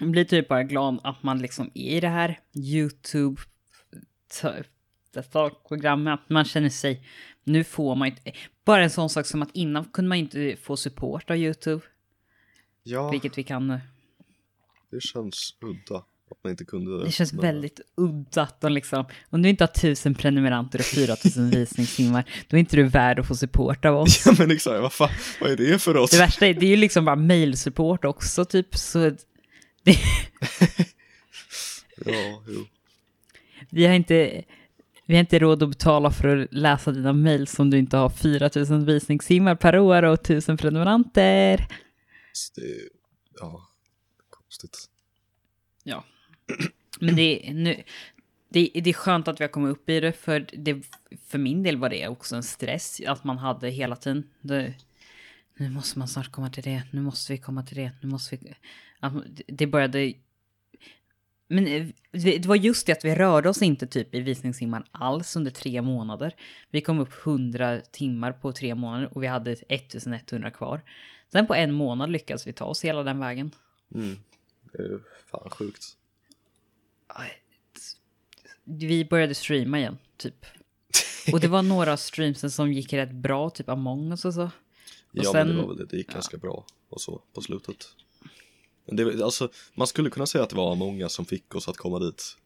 blir 0.00 0.24
typ 0.24 0.48
bara 0.48 0.62
glad 0.62 1.00
att 1.04 1.22
man 1.22 1.38
liksom 1.38 1.70
är 1.74 1.96
i 1.96 2.00
det 2.00 2.08
här 2.08 2.40
YouTube 2.54 3.40
programmet, 5.68 6.14
att 6.14 6.30
man 6.30 6.44
känner 6.44 6.68
sig, 6.68 7.02
nu 7.44 7.64
får 7.64 7.94
man 7.94 8.08
inte, 8.08 8.32
bara 8.64 8.82
en 8.84 8.90
sån 8.90 9.10
sak 9.10 9.26
som 9.26 9.42
att 9.42 9.50
innan 9.52 9.84
kunde 9.84 10.08
man 10.08 10.18
inte 10.18 10.56
få 10.62 10.76
support 10.76 11.30
av 11.30 11.36
YouTube, 11.36 11.82
ja 12.82 13.10
vilket 13.10 13.38
vi 13.38 13.42
kan 13.42 13.68
nu. 13.68 13.80
det 14.90 15.00
känns 15.02 15.54
udda 15.60 16.04
att 16.30 16.44
man 16.44 16.50
inte 16.50 16.64
kunde 16.64 16.98
det. 16.98 17.04
Det 17.04 17.12
känns 17.12 17.32
men- 17.32 17.42
väldigt 17.42 17.80
udda 17.96 18.42
att 18.42 18.60
de 18.60 18.72
liksom, 18.72 19.04
om 19.30 19.42
du 19.42 19.48
inte 19.48 19.64
har 19.64 19.68
tusen 19.68 20.14
prenumeranter 20.14 20.78
och 20.78 20.84
4000 20.84 21.50
visningstimmar, 21.54 22.24
då 22.48 22.56
är 22.56 22.58
inte 22.58 22.76
du 22.76 22.82
värd 22.82 23.18
att 23.18 23.28
få 23.28 23.34
support 23.34 23.84
av 23.84 23.96
oss. 23.96 24.26
Ja 24.26 24.34
men 24.38 24.50
exakt, 24.50 24.82
vad 24.82 24.92
fan, 24.92 25.10
vad 25.40 25.50
är 25.50 25.56
det 25.56 25.78
för 25.78 25.96
oss? 25.96 26.10
Det 26.10 26.18
värsta 26.18 26.46
är, 26.46 26.54
det 26.54 26.66
är 26.66 26.70
ju 26.70 26.76
liksom 26.76 27.04
bara 27.04 27.16
mailsupport 27.16 28.04
också, 28.04 28.44
typ, 28.44 28.76
så 28.76 29.10
Ja, 32.04 32.42
jo. 32.46 32.66
Vi 33.70 33.86
har 33.86 33.94
inte, 33.94 34.44
vi 35.06 35.14
har 35.14 35.20
inte 35.20 35.38
råd 35.38 35.62
att 35.62 35.68
betala 35.68 36.10
för 36.10 36.36
att 36.36 36.52
läsa 36.52 36.90
dina 36.90 37.12
mejl 37.12 37.46
som 37.46 37.70
du 37.70 37.78
inte 37.78 37.96
har 37.96 38.10
4000 38.10 38.84
visningstimmar 38.84 39.54
per 39.54 39.78
år 39.78 40.02
och 40.02 40.14
1000 40.14 40.56
prenumeranter. 40.56 41.66
Det, 42.56 42.88
ja, 43.40 43.68
konstigt. 44.30 44.78
Ja. 45.84 46.04
Men 47.00 47.16
det 47.16 47.48
är, 47.48 47.54
nu, 47.54 47.82
det, 48.48 48.70
det 48.74 48.90
är 48.90 48.94
skönt 48.94 49.28
att 49.28 49.40
vi 49.40 49.44
har 49.44 49.48
kommit 49.48 49.72
upp 49.72 49.88
i 49.88 50.00
det, 50.00 50.12
för, 50.12 50.46
det, 50.52 50.82
för 51.28 51.38
min 51.38 51.62
del 51.62 51.76
var 51.76 51.88
det 51.88 52.08
också 52.08 52.36
en 52.36 52.42
stress 52.42 53.00
att 53.06 53.24
man 53.24 53.38
hade 53.38 53.70
hela 53.70 53.96
tiden. 53.96 54.30
Det, 54.40 54.74
nu 55.58 55.70
måste 55.70 55.98
man 55.98 56.08
snart 56.08 56.32
komma 56.32 56.50
till 56.50 56.62
det, 56.62 56.82
nu 56.90 57.00
måste 57.00 57.32
vi 57.32 57.38
komma 57.38 57.62
till 57.62 57.76
det, 57.76 57.92
nu 58.02 58.08
måste 58.08 58.36
vi... 58.36 58.54
Det 59.46 59.66
började... 59.66 60.14
Men 61.48 61.66
eh, 61.66 61.86
det 62.12 62.46
var 62.46 62.56
just 62.56 62.86
det 62.86 62.92
att 62.92 63.04
vi 63.04 63.14
rörde 63.14 63.48
oss 63.48 63.62
inte 63.62 63.86
typ 63.86 64.14
i 64.14 64.20
visningstimmar 64.20 64.84
alls 64.90 65.36
under 65.36 65.50
tre 65.50 65.82
månader. 65.82 66.34
Vi 66.70 66.80
kom 66.80 66.98
upp 66.98 67.26
100 67.26 67.80
timmar 67.80 68.32
på 68.32 68.52
tre 68.52 68.74
månader 68.74 69.16
och 69.16 69.22
vi 69.22 69.26
hade 69.26 69.52
1100 69.52 70.50
kvar. 70.50 70.82
Sen 71.32 71.46
på 71.46 71.54
en 71.54 71.72
månad 71.72 72.10
lyckades 72.10 72.46
vi 72.46 72.52
ta 72.52 72.64
oss 72.64 72.84
hela 72.84 73.02
den 73.02 73.18
vägen. 73.18 73.50
Mm. 73.94 74.16
Det 74.72 74.82
är 74.82 75.00
fan 75.30 75.50
sjukt. 75.50 75.96
Vi 78.64 79.04
började 79.04 79.34
streama 79.34 79.78
igen, 79.78 79.98
typ. 80.16 80.46
Och 81.32 81.40
det 81.40 81.48
var 81.48 81.62
några 81.62 81.96
streamsen 81.96 82.50
som 82.50 82.72
gick 82.72 82.92
rätt 82.92 83.12
bra, 83.12 83.50
typ 83.50 83.68
Among 83.68 84.10
us 84.10 84.24
och 84.24 84.34
så. 84.34 84.50
Ja 85.12 85.32
sen- 85.32 85.48
men 85.48 85.56
det 85.56 85.62
var 85.62 85.68
väl 85.68 85.76
det, 85.76 85.86
det 85.86 85.96
gick 85.96 86.12
ganska 86.12 86.36
bra 86.36 86.64
och 86.88 87.00
så 87.00 87.22
på 87.34 87.40
slutet. 87.40 87.86
Men 88.86 88.96
det, 88.96 89.24
alltså, 89.24 89.50
man 89.74 89.86
skulle 89.86 90.10
kunna 90.10 90.26
säga 90.26 90.44
att 90.44 90.50
det 90.50 90.56
var 90.56 90.74
många 90.74 91.08
som 91.08 91.24
fick 91.24 91.54
oss 91.54 91.68
att 91.68 91.76
komma 91.76 91.98
dit. 91.98 92.36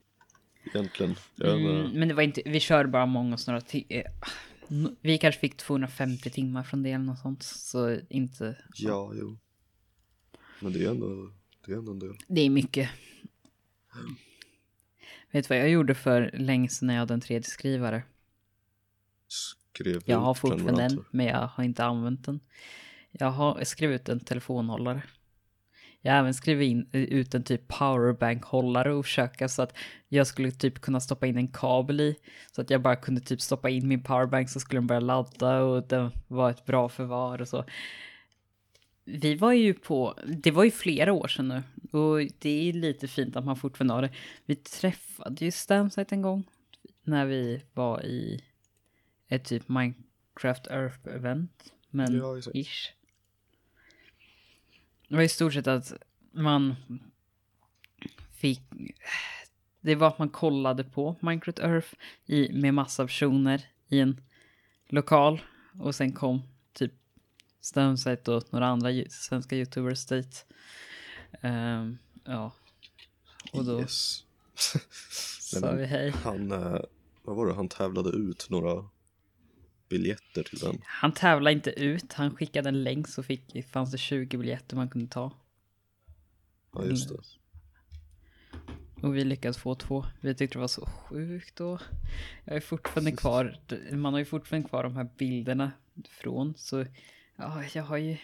Egentligen. 0.65 1.15
Mm, 1.41 1.91
men 1.91 2.09
det 2.09 2.15
var 2.15 2.23
inte, 2.23 2.43
vi 2.45 2.61
körde 2.61 2.89
bara 2.89 3.31
us 3.31 3.47
några 3.47 3.61
eh, 3.89 4.05
Vi 5.01 5.19
kanske 5.19 5.41
fick 5.41 5.57
250 5.57 6.31
timmar 6.31 6.63
från 6.63 6.83
det 6.83 6.91
eller 6.91 7.05
något 7.05 7.19
sånt. 7.19 7.43
Så 7.43 7.99
inte... 8.09 8.57
ja, 8.75 9.13
jo. 9.15 9.39
Men 10.61 10.73
det 10.73 10.85
är 10.85 10.91
ändå, 10.91 11.33
det 11.67 11.73
är 11.73 11.77
ändå 11.77 11.93
en 11.93 11.99
del. 11.99 12.15
Det 12.29 12.41
är 12.41 12.51
mycket. 12.51 12.91
Vet 15.31 15.49
du 15.49 15.55
vad 15.55 15.59
jag 15.59 15.71
gjorde 15.71 15.95
för 15.95 16.31
länge 16.35 16.69
sedan 16.69 16.87
när 16.87 16.95
jag 16.95 17.01
hade 17.01 17.15
en 17.15 17.21
3D-skrivare? 17.21 18.03
Skrev 19.75 20.03
Jag 20.05 20.19
har 20.19 20.35
fortfarande 20.35 20.83
en, 20.83 21.05
men 21.11 21.27
jag 21.27 21.47
har 21.47 21.65
inte 21.65 21.85
använt 21.85 22.25
den. 22.25 22.41
Jag 23.11 23.31
har 23.31 23.65
skrivit 23.65 24.01
ut 24.01 24.09
en 24.09 24.21
telefonhållare. 24.21 25.03
Jag 26.01 26.13
har 26.13 26.19
även 26.19 26.35
skrivit 26.35 26.71
in, 26.71 26.89
ut 26.93 27.35
en 27.35 27.43
typ 27.43 27.69
powerbank-hållare 27.69 28.95
och 28.95 29.05
försöka 29.05 29.49
så 29.49 29.63
att 29.63 29.77
jag 30.09 30.27
skulle 30.27 30.51
typ 30.51 30.81
kunna 30.81 31.01
stoppa 31.01 31.27
in 31.27 31.37
en 31.37 31.49
kabel 31.49 32.01
i. 32.01 32.17
Så 32.53 32.61
att 32.61 32.71
jag 32.71 32.83
bara 32.83 32.97
kunde 32.97 33.21
typ 33.21 33.41
stoppa 33.41 33.71
in 33.71 33.89
min 33.89 34.03
powerbank 34.03 34.51
så 34.51 34.61
skulle 34.61 34.77
den 34.77 34.87
börja 34.87 35.01
ladda 35.01 35.61
och 35.61 35.89
den 35.89 36.11
var 36.29 36.51
ett 36.51 36.65
bra 36.65 36.89
förvar 36.89 37.41
och 37.41 37.49
så. 37.49 37.65
vi 39.05 39.35
var 39.35 39.53
ju 39.53 39.75
på, 39.75 40.19
det 40.27 40.51
var 40.51 40.65
ju 40.65 40.71
flera 40.71 41.13
år 41.13 41.29
sedan 41.29 41.49
nu. 41.49 41.63
Och 41.99 42.19
det 42.39 42.69
är 42.69 42.73
lite 42.73 43.09
fint 43.09 43.37
att 43.37 43.45
man 43.45 43.57
fortfarande 43.57 43.95
har 43.95 44.03
det. 44.03 44.13
Vi 44.47 44.57
träffade 44.57 45.45
ju 45.45 45.51
Stamsite 45.51 46.15
en 46.15 46.23
gång. 46.23 46.45
När 47.05 47.27
vi 47.27 47.63
var 47.73 48.03
i 48.03 48.45
ett 49.35 49.45
typ 49.45 49.69
Minecraft 49.69 50.67
Earth-event. 50.67 51.73
Men 51.91 52.17
Ja, 52.17 52.39
ish. 52.55 52.93
Det 55.09 55.15
var 55.17 55.23
i 55.23 55.29
stort 55.29 55.53
sett 55.53 55.67
att 55.67 55.93
man 56.33 56.75
fick... 58.33 58.61
Det 59.81 59.95
var 59.95 60.09
att 60.09 60.19
man 60.19 60.29
kollade 60.29 60.85
på 60.85 61.17
Minecraft 61.21 61.59
Earth 61.59 61.89
i, 62.27 62.53
med 62.53 62.75
massa 62.75 63.05
personer 63.07 63.67
i 63.89 64.01
en 64.01 64.21
lokal. 64.89 65.41
Och 65.81 65.95
sen 65.95 66.13
kom 66.13 66.43
typ 66.73 66.93
Stamsite 67.61 68.33
och 68.33 68.53
några 68.53 68.67
andra 68.67 68.91
svenska 69.11 69.57
youtubers 69.57 70.07
dit. 70.07 70.47
Ehm, 71.41 71.99
ja. 72.25 72.53
Och 73.53 73.65
då 73.65 73.81
Yes. 73.81 74.25
sa 75.41 75.73
vi 75.73 75.87
hej. 75.87 76.11
Han, 76.11 76.53
eh, 76.53 76.81
vad 77.23 77.37
var 77.37 77.47
det, 77.47 77.55
han 77.55 77.69
tävlade 77.69 78.11
ut 78.11 78.47
några 78.51 78.89
biljetter 79.93 80.43
till 80.43 80.59
den. 80.59 80.83
Han 80.85 81.13
tävlade 81.13 81.53
inte 81.57 81.71
ut, 81.71 82.13
han 82.13 82.37
skickade 82.37 82.69
en 82.69 82.83
länk 82.83 83.09
så 83.09 83.23
fick, 83.23 83.67
fanns 83.69 83.91
det 83.93 83.99
20 83.99 84.37
biljetter 84.37 84.77
man 84.77 84.89
kunde 84.89 85.07
ta. 85.11 85.33
Ja, 86.75 86.85
just 86.85 87.09
det. 87.09 87.15
Och 89.03 89.17
vi 89.17 89.25
lyckades 89.25 89.59
få 89.59 89.75
två. 89.75 90.07
Vi 90.21 90.35
tyckte 90.35 90.59
det 90.59 90.61
var 90.61 90.69
så 90.69 90.87
sjukt 90.87 91.57
då. 91.57 91.79
Jag 92.45 92.57
är 92.57 92.61
fortfarande 92.61 93.13
kvar, 93.13 93.57
man 93.93 94.13
har 94.15 94.19
ju 94.19 94.25
fortfarande 94.25 94.69
kvar 94.69 94.83
de 94.83 94.97
här 94.97 95.09
bilderna 95.19 95.73
från. 96.09 96.55
Så 96.57 96.87
ja, 97.37 97.65
jag 97.75 97.83
har 97.83 97.97
ju 97.97 98.17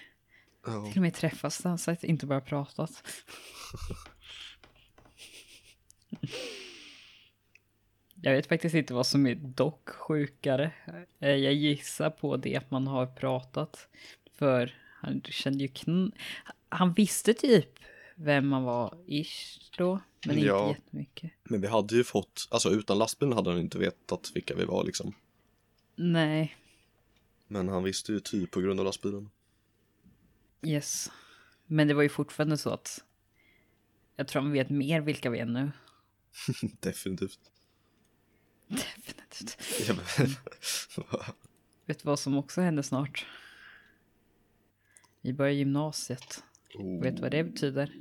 Ja. 0.67 0.87
till 0.87 0.99
och 0.99 1.03
med 1.03 1.15
träffats 1.15 1.65
någonstans, 1.65 2.05
inte 2.05 2.27
bara 2.27 2.41
pratat. 2.41 3.03
Jag 8.23 8.33
vet 8.33 8.47
faktiskt 8.47 8.75
inte 8.75 8.95
vad 8.95 9.07
som 9.07 9.27
är 9.27 9.35
dock 9.35 9.89
sjukare. 9.89 10.71
Eh, 11.19 11.29
Jag 11.31 11.55
gissar 11.55 12.11
på 12.11 12.37
det 12.37 12.57
att 12.57 12.71
man 12.71 12.87
har 12.87 13.07
pratat. 13.07 13.89
För 14.35 14.75
han 15.01 15.23
kände 15.23 15.59
ju 15.65 15.69
kn... 15.69 16.13
Han 16.69 16.93
visste 16.93 17.35
typ 17.35 17.79
vem 18.15 18.49
man 18.49 18.63
var 18.65 18.99
ish 19.07 19.59
då. 19.79 20.01
Men 20.27 20.37
inte 20.37 20.47
Ja. 20.49 20.69
jättemycket. 20.69 21.31
Men 21.45 21.61
vi 21.61 21.67
hade 21.67 21.95
ju 21.97 22.05
fått, 22.05 22.49
alltså 22.51 22.71
utan 22.71 22.99
lastbilen 22.99 23.33
hade 23.35 23.51
han 23.51 23.59
inte 23.61 23.79
vetat 23.79 24.31
vilka 24.35 24.55
vi 24.55 24.65
var 24.65 24.85
liksom. 24.85 25.15
Nej, 25.97 26.57
Men 27.47 27.69
han 27.69 27.83
visste 27.85 28.13
ju 28.13 28.21
typ 28.21 28.51
på 28.51 28.61
grund 28.61 28.81
av 28.81 28.87
lastbilen. 28.87 29.31
yes. 30.63 31.11
Men 31.67 31.89
det 31.89 31.95
var 31.95 32.03
ju 32.03 32.09
fortfarande 32.09 32.57
så 32.59 32.71
att 32.71 33.05
jag 34.17 34.29
tror 34.29 34.43
han 34.43 34.53
vet 34.53 34.71
mer 34.71 35.01
vilka 35.01 35.31
vi 35.31 35.39
är 35.39 35.47
nu. 35.47 35.71
Definitivt. 36.81 37.39
Definitivt. 38.69 39.57
Ja, 39.89 39.95
Vet 41.87 41.99
du 41.99 42.07
vad 42.09 42.19
som 42.19 42.37
också 42.39 42.61
händer 42.61 42.83
snart? 42.83 43.27
Vi 45.21 45.33
börjar 45.33 45.53
gymnasiet. 45.53 46.43
Vet 47.03 47.17
du 47.17 47.23
vad 47.23 47.31
det 47.31 47.45
betyder? 47.45 47.93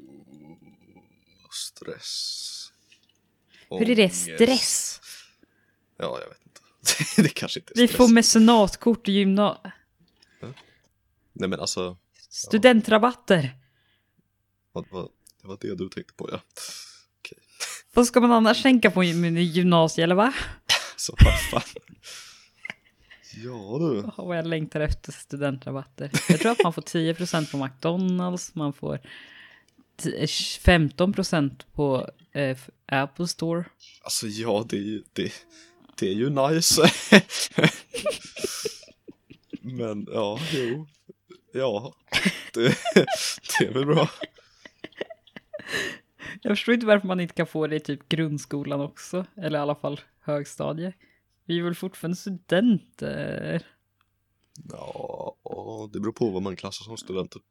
Stress. 1.52 2.72
Hur 3.70 3.90
är 3.90 3.96
det 3.96 4.10
stress? 4.10 5.02
Ja, 5.98 6.20
jag 6.22 6.30
vet 6.30 6.42
inte. 6.46 6.62
det 7.22 7.30
kanske 7.30 7.60
inte 7.60 7.74
är 7.74 7.76
Vi 7.82 7.88
stress. 7.88 7.98
får 7.98 8.14
mecenatkort 8.14 9.08
i 9.08 9.12
gymna... 9.12 9.74
Nej 11.34 11.50
men 11.50 11.60
alltså, 11.60 11.98
Studentrabatter. 12.30 13.58
vad, 14.72 14.86
vad, 14.92 15.10
det 15.42 15.48
var 15.48 15.58
det 15.62 15.76
du 15.76 15.90
tänkte 15.90 16.14
på 16.14 16.30
ja. 16.32 16.42
Vad 17.98 18.08
ska 18.08 18.20
man 18.20 18.32
annars 18.32 18.64
tänka 18.64 18.92
på 18.92 19.04
i 19.04 19.42
gymnasiet 19.42 20.04
eller 20.04 20.16
va? 20.16 20.34
Så 20.96 21.16
vad 21.26 21.40
fan. 21.40 21.82
Ja 23.44 23.78
du. 23.80 24.12
Vad 24.24 24.38
jag 24.38 24.48
längtar 24.48 24.80
efter 24.80 25.12
studentrabatter. 25.12 26.12
Jag 26.30 26.40
tror 26.40 26.52
att 26.52 26.64
man 26.64 26.74
får 26.74 26.82
10% 26.82 27.52
på 27.52 27.58
McDonalds, 27.58 28.56
man 28.56 28.74
får 28.74 29.00
t- 30.04 30.26
15% 30.26 31.62
på 31.74 32.10
eh, 32.34 32.58
Apple 32.86 33.28
Store. 33.28 33.66
Alltså 34.04 34.28
ja, 34.28 34.66
det 34.70 34.76
är 34.78 34.82
ju, 34.82 35.04
det, 35.14 35.32
det 36.00 36.08
är 36.08 36.14
ju 36.14 36.30
nice. 36.30 36.82
Men 39.62 40.08
ja, 40.14 40.40
jo. 40.54 40.88
Ja, 41.54 41.94
det, 42.54 42.78
det 43.60 43.66
är 43.66 43.74
väl 43.74 43.86
bra. 43.86 44.10
Jag 46.42 46.58
förstår 46.58 46.74
inte 46.74 46.86
varför 46.86 47.08
man 47.08 47.20
inte 47.20 47.34
kan 47.34 47.48
få 47.48 47.68
det 47.68 47.76
i 47.76 47.80
typ 47.80 48.10
grundskolan 48.10 48.82
också, 48.82 49.26
eller 49.36 49.60
i 49.60 49.62
alla 49.62 49.76
fall 49.76 50.00
högstadie. 50.20 50.94
Vi 51.46 51.60
är 51.60 51.64
väl 51.64 51.76
fortfarande 51.76 52.18
studenter? 52.18 53.66
Ja, 54.70 55.90
det 55.94 56.00
beror 56.00 56.14
på 56.14 56.30
vad 56.30 56.42
man 56.42 56.56
klassar 56.56 56.84
som 56.84 56.98
studenter. 56.98 57.42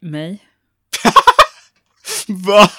Mig? 0.00 0.48
Va? 2.28 2.70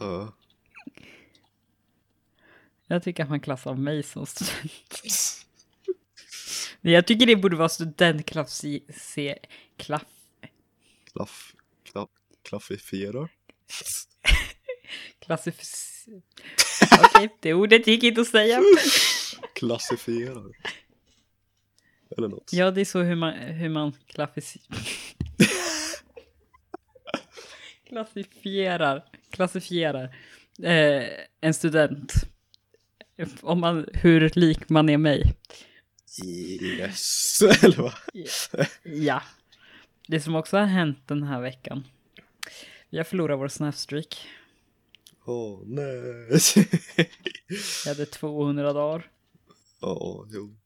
Uh, 0.00 0.28
Jag 2.86 3.02
tycker 3.02 3.22
att 3.22 3.30
man 3.30 3.40
klassar 3.40 3.74
mig 3.74 4.02
som 4.02 4.26
student. 4.26 4.94
Jag 6.80 7.06
tycker 7.06 7.26
det 7.26 7.36
borde 7.36 7.56
vara 7.56 7.68
studentklass... 7.68 8.64
Se, 8.94 9.38
klaff, 9.76 10.06
klaff, 11.12 11.54
klaff, 12.48 12.68
klaffifierar. 12.68 13.28
klassifis... 15.18 16.06
Okej, 17.04 17.36
det 17.40 17.54
ordet 17.54 17.86
gick 17.86 18.02
inte 18.02 18.20
att 18.20 18.28
säga. 18.28 18.60
Klassifierar. 19.54 20.52
Eller 22.16 22.28
något. 22.28 22.52
Ja, 22.52 22.70
det 22.70 22.80
är 22.80 22.84
så 22.84 23.02
hur 23.02 23.16
man, 23.16 23.34
hur 23.34 23.68
man 23.68 23.92
klassifierar, 27.86 29.04
klassifierar 29.30 30.16
eh, 30.62 31.04
en 31.40 31.54
student. 31.54 32.12
Om 33.40 33.60
man, 33.60 33.86
hur 33.92 34.30
lik 34.34 34.68
man 34.68 34.88
är 34.88 34.98
mig. 34.98 35.34
Yes. 36.24 37.42
Eller 37.62 37.76
vad? 37.76 37.94
Ja. 38.82 39.22
Det 40.08 40.20
som 40.20 40.34
också 40.34 40.56
har 40.56 40.64
hänt 40.64 41.08
den 41.08 41.22
här 41.22 41.40
veckan. 41.40 41.84
Vi 42.90 42.96
har 42.96 43.04
förlorat 43.04 43.38
vår 43.38 43.48
snapstreak. 43.48 44.26
Åh 45.24 45.62
nej. 45.66 46.28
Vi 47.84 47.88
hade 47.88 48.06
200 48.06 48.72
dagar. 48.72 49.10
Ja, 49.80 50.26
jo. 50.30 50.56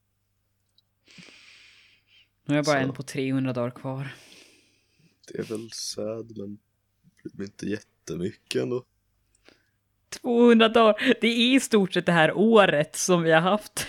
Nu 2.45 2.55
har 2.55 2.57
jag 2.57 2.65
bara 2.65 2.83
Så. 2.83 2.89
en 2.89 2.93
på 2.95 3.03
300 3.03 3.53
dagar 3.53 3.71
kvar. 3.71 4.15
Det 5.33 5.39
är 5.39 5.43
väl 5.43 5.71
sad, 5.73 6.37
men 6.37 6.59
inte 7.47 7.67
jättemycket 7.67 8.63
ändå. 8.63 8.85
200 10.09 10.69
dagar! 10.69 11.15
Det 11.21 11.27
är 11.27 11.57
i 11.57 11.61
stort 11.61 11.93
sett 11.93 12.07
det 12.07 12.13
här 12.13 12.33
året 12.37 12.97
som 12.97 13.23
vi 13.23 13.31
har 13.33 13.41
haft. 13.41 13.87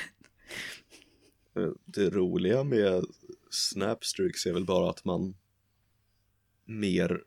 Eh, 1.55 1.69
Det 1.85 2.09
roliga 2.09 2.63
med 2.63 3.05
Snapstreaks 3.49 4.45
är 4.45 4.53
väl 4.53 4.65
bara 4.65 4.89
att 4.89 5.05
man 5.05 5.35
mer 6.65 7.23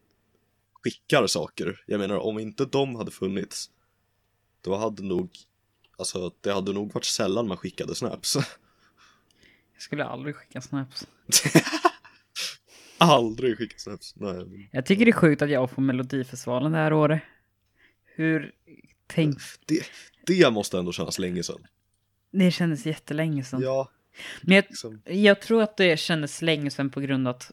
skickar 0.83 1.27
saker. 1.27 1.83
Jag 1.87 1.99
menar, 2.01 2.19
om 2.19 2.39
inte 2.39 2.65
de 2.65 2.95
hade 2.95 3.11
funnits, 3.11 3.71
då 4.61 4.77
hade 4.77 5.03
nog, 5.03 5.31
alltså 5.99 6.33
det 6.41 6.53
hade 6.53 6.73
nog 6.73 6.93
varit 6.93 7.05
sällan 7.05 7.49
man 7.49 7.57
skickade 7.57 7.95
snaps. 7.95 8.37
Jag 9.73 9.83
skulle 9.83 10.05
aldrig 10.05 10.37
skicka 10.37 10.61
snaps. 10.61 11.07
Aldrig 12.99 13.59
skicka 13.59 13.79
snaps. 13.79 14.15
Nej, 14.17 14.69
Jag 14.73 14.87
tycker 14.87 15.05
det 15.05 15.11
är 15.11 15.13
sjukt 15.13 15.43
att 15.43 15.51
jag 15.51 15.71
får 15.71 15.83
Melodifestivalen 15.83 16.73
det 16.73 16.79
här 16.79 16.93
året. 16.93 17.23
Hur 18.05 18.53
tänk... 19.07 19.39
det, 19.67 19.83
det 20.27 20.51
måste 20.51 20.79
ändå 20.79 20.93
kännas 20.93 21.19
länge 21.19 21.43
sedan. 21.43 21.67
Det 22.31 22.51
kändes 22.51 22.87
jättelänge 22.87 23.45
sedan. 23.45 23.63
Ja, 23.63 23.91
Men 24.43 24.57
jag, 24.57 24.65
liksom. 24.69 25.03
jag 25.05 25.41
tror 25.41 25.63
att 25.63 25.77
det 25.77 25.97
kändes 25.97 26.43
länge 26.43 26.71
sedan 26.71 26.91
på 26.91 27.01
grund 27.01 27.29
av 27.29 27.35
att 27.35 27.51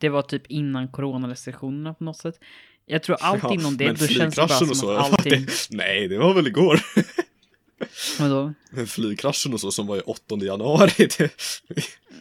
det 0.00 0.08
var 0.08 0.22
typ 0.22 0.46
innan 0.46 0.88
coronarestriktionerna 0.88 1.94
på 1.94 2.04
något 2.04 2.16
sätt. 2.16 2.40
Jag 2.86 3.02
tror 3.02 3.16
allt 3.20 3.42
Ja, 3.42 3.54
inom 3.54 3.76
det, 3.76 3.84
men 3.86 3.94
då 3.94 4.06
känns 4.06 4.34
det 4.34 4.40
bara 4.40 4.48
som 4.48 4.66
och 4.66 4.72
att 4.72 4.76
så, 4.76 4.96
allting... 4.96 5.44
det, 5.44 5.68
nej 5.70 6.08
det 6.08 6.18
var 6.18 6.34
väl 6.34 6.46
igår. 6.46 6.80
Vadå? 8.20 8.54
Men 8.70 8.86
flygkraschen 8.86 9.52
och 9.54 9.60
så 9.60 9.70
som 9.70 9.86
var 9.86 9.96
i 9.96 10.00
8 10.00 10.36
januari, 10.36 11.08
det, 11.18 11.32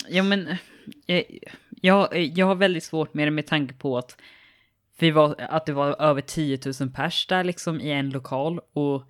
Ja 0.10 0.24
men, 0.24 0.56
jag, 1.06 1.24
jag, 1.82 2.18
jag 2.18 2.46
har 2.46 2.56
väldigt 2.56 2.84
svårt 2.84 3.14
med 3.14 3.28
det 3.28 3.32
med 3.32 3.48
tanke 3.48 3.74
på 3.74 3.98
att, 3.98 4.18
vi 5.00 5.12
var, 5.12 5.36
att 5.40 5.66
det 5.66 5.74
var 5.74 6.02
över 6.02 6.22
10 6.22 6.60
000 6.80 6.92
pers 6.92 7.28
där 7.28 7.44
liksom 7.44 7.82
i 7.82 7.92
en 7.92 8.10
lokal 8.10 8.60
och 8.74 9.04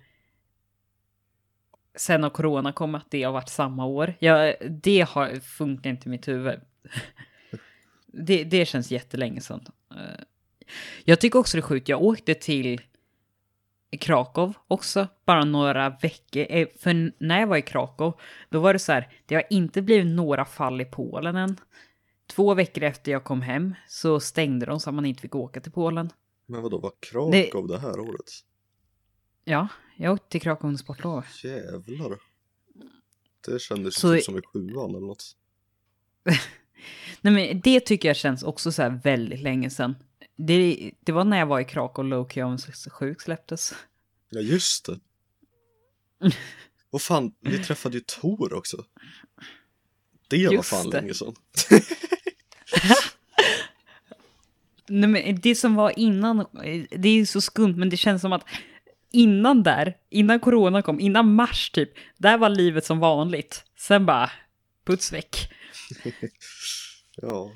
sen 1.96 2.22
har 2.22 2.30
corona 2.30 2.72
kommit, 2.72 3.02
att 3.02 3.10
det 3.10 3.22
har 3.22 3.32
varit 3.32 3.48
samma 3.48 3.86
år. 3.86 4.14
Jag, 4.18 4.54
det 4.82 5.00
har, 5.08 5.40
funkar 5.40 5.90
inte 5.90 6.08
i 6.08 6.10
mitt 6.10 6.28
huvud. 6.28 6.60
Det, 8.12 8.44
det 8.44 8.66
känns 8.66 8.90
jättelänge 8.90 9.40
sedan. 9.40 9.66
Eh, 9.94 10.24
Jag 11.04 11.20
tycker 11.20 11.38
också 11.38 11.56
det 11.56 11.60
är 11.60 11.62
sjukt, 11.62 11.88
jag 11.88 12.02
åkte 12.02 12.34
till 12.34 12.80
Krakow 14.00 14.52
också, 14.68 15.08
bara 15.24 15.44
några 15.44 15.90
veckor. 15.90 16.46
Eh, 16.48 16.68
För 16.78 17.12
när 17.24 17.40
jag 17.40 17.46
var 17.46 17.56
i 17.56 17.62
Krakow, 17.62 18.20
då 18.50 18.60
var 18.60 18.72
det 18.72 18.78
så 18.78 18.92
här, 18.92 19.12
det 19.26 19.34
har 19.34 19.44
inte 19.50 19.82
blivit 19.82 20.06
några 20.06 20.44
fall 20.44 20.80
i 20.80 20.84
Polen 20.84 21.36
än. 21.36 21.56
Två 22.26 22.54
veckor 22.54 22.82
efter 22.82 23.12
jag 23.12 23.24
kom 23.24 23.42
hem 23.42 23.74
så 23.88 24.20
stängde 24.20 24.66
de 24.66 24.80
så 24.80 24.90
att 24.90 24.94
man 24.94 25.04
inte 25.06 25.20
fick 25.22 25.34
åka 25.34 25.60
till 25.60 25.72
Polen. 25.72 26.10
Men 26.46 26.62
vadå, 26.62 26.78
var 26.78 26.92
Krakow 27.00 27.68
det... 27.68 27.78
här 27.78 28.00
året? 28.00 28.30
Ja, 29.44 29.68
jag 29.96 30.12
åkte 30.12 30.28
till 30.28 30.40
Krakow 30.40 30.68
under 30.68 30.78
sportlov. 30.78 31.24
Jävlar. 31.44 32.18
Det 33.46 33.58
kändes 33.60 33.94
Så- 33.94 34.14
typ 34.14 34.24
som 34.24 34.38
i 34.38 34.42
sjuan 34.52 34.90
eller 34.90 35.06
något. 35.06 35.36
Nej 37.20 37.32
men 37.32 37.60
det 37.60 37.80
tycker 37.80 38.08
jag 38.08 38.16
känns 38.16 38.42
också 38.42 38.72
så 38.72 38.82
här 38.82 39.00
väldigt 39.04 39.40
länge 39.40 39.70
sedan. 39.70 39.94
Det, 40.36 40.90
det 41.00 41.12
var 41.12 41.24
när 41.24 41.38
jag 41.38 41.46
var 41.46 41.60
i 41.60 41.64
Krakow 41.64 42.04
Loki 42.04 42.42
om 42.42 42.58
sjuk 42.90 43.20
släpptes. 43.20 43.74
Ja, 44.30 44.40
just 44.40 44.86
det. 44.86 44.98
Och 46.90 47.02
fan, 47.02 47.32
vi 47.40 47.58
träffade 47.58 47.96
ju 47.96 48.00
Tor 48.00 48.52
också. 48.52 48.84
Det 50.28 50.46
var 50.46 50.52
Just 50.52 50.68
fan 50.68 50.90
det. 50.90 51.00
länge 51.00 51.14
sedan. 51.14 51.34
Nej 54.88 55.08
men 55.08 55.40
det 55.40 55.54
som 55.54 55.74
var 55.74 55.98
innan, 55.98 56.46
det 56.90 57.08
är 57.08 57.14
ju 57.14 57.26
så 57.26 57.40
skumt 57.40 57.76
men 57.76 57.88
det 57.88 57.96
känns 57.96 58.22
som 58.22 58.32
att 58.32 58.44
innan 59.12 59.62
där, 59.62 59.96
innan 60.10 60.40
corona 60.40 60.82
kom, 60.82 61.00
innan 61.00 61.34
mars 61.34 61.70
typ, 61.70 61.90
där 62.18 62.38
var 62.38 62.48
livet 62.48 62.84
som 62.84 62.98
vanligt. 62.98 63.64
Sen 63.78 64.06
bara, 64.06 64.30
puts 64.84 65.12
väck. 65.12 65.52
Ja, 67.16 67.52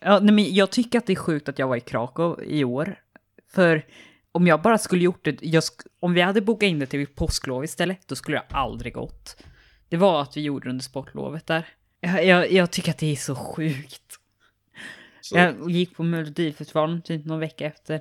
Ja, 0.00 0.20
nej, 0.20 0.34
men 0.34 0.54
jag 0.54 0.70
tycker 0.72 0.98
att 0.98 1.06
det 1.06 1.12
är 1.12 1.16
sjukt 1.16 1.48
att 1.48 1.58
jag 1.58 1.68
var 1.68 1.76
i 1.76 1.80
Krakow 1.80 2.42
i 2.44 2.64
år. 2.64 3.00
För 3.48 3.86
om 4.32 4.46
jag 4.46 4.62
bara 4.62 4.78
skulle 4.78 5.04
gjort 5.04 5.24
det, 5.24 5.32
sk- 5.42 5.86
om 6.00 6.14
vi 6.14 6.20
hade 6.20 6.40
bokat 6.40 6.66
in 6.66 6.78
det 6.78 6.86
till 6.86 7.06
påsklov 7.06 7.64
istället, 7.64 8.08
då 8.08 8.14
skulle 8.16 8.36
jag 8.36 8.44
aldrig 8.50 8.94
gått. 8.94 9.36
Det 9.88 9.96
var 9.96 10.22
att 10.22 10.36
vi 10.36 10.40
gjorde 10.40 10.64
det 10.66 10.70
under 10.70 10.82
sportlovet 10.82 11.46
där. 11.46 11.68
Jag, 12.00 12.26
jag, 12.26 12.52
jag 12.52 12.70
tycker 12.70 12.90
att 12.90 12.98
det 12.98 13.12
är 13.12 13.16
så 13.16 13.34
sjukt. 13.34 14.18
så 15.20 15.36
Jag 15.38 15.70
gick 15.70 15.96
på 15.96 16.02
Melodifestivalen 16.02 17.02
typ 17.02 17.24
någon 17.24 17.40
vecka 17.40 17.66
efter. 17.66 18.00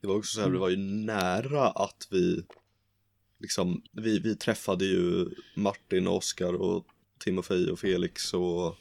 det 0.00 0.06
var 0.06 0.16
också 0.16 0.34
så 0.34 0.40
här, 0.40 0.50
det 0.50 0.58
var 0.58 0.68
ju 0.70 0.76
nära 0.76 1.68
att 1.70 2.08
vi 2.10 2.42
liksom, 3.38 3.82
vi, 3.92 4.18
vi 4.18 4.36
träffade 4.36 4.84
ju 4.84 5.26
Martin 5.56 6.06
och 6.06 6.16
Oskar 6.16 6.54
och 6.54 6.86
Timofej 7.24 7.70
och 7.70 7.78
Felix 7.78 8.34
och 8.34 8.76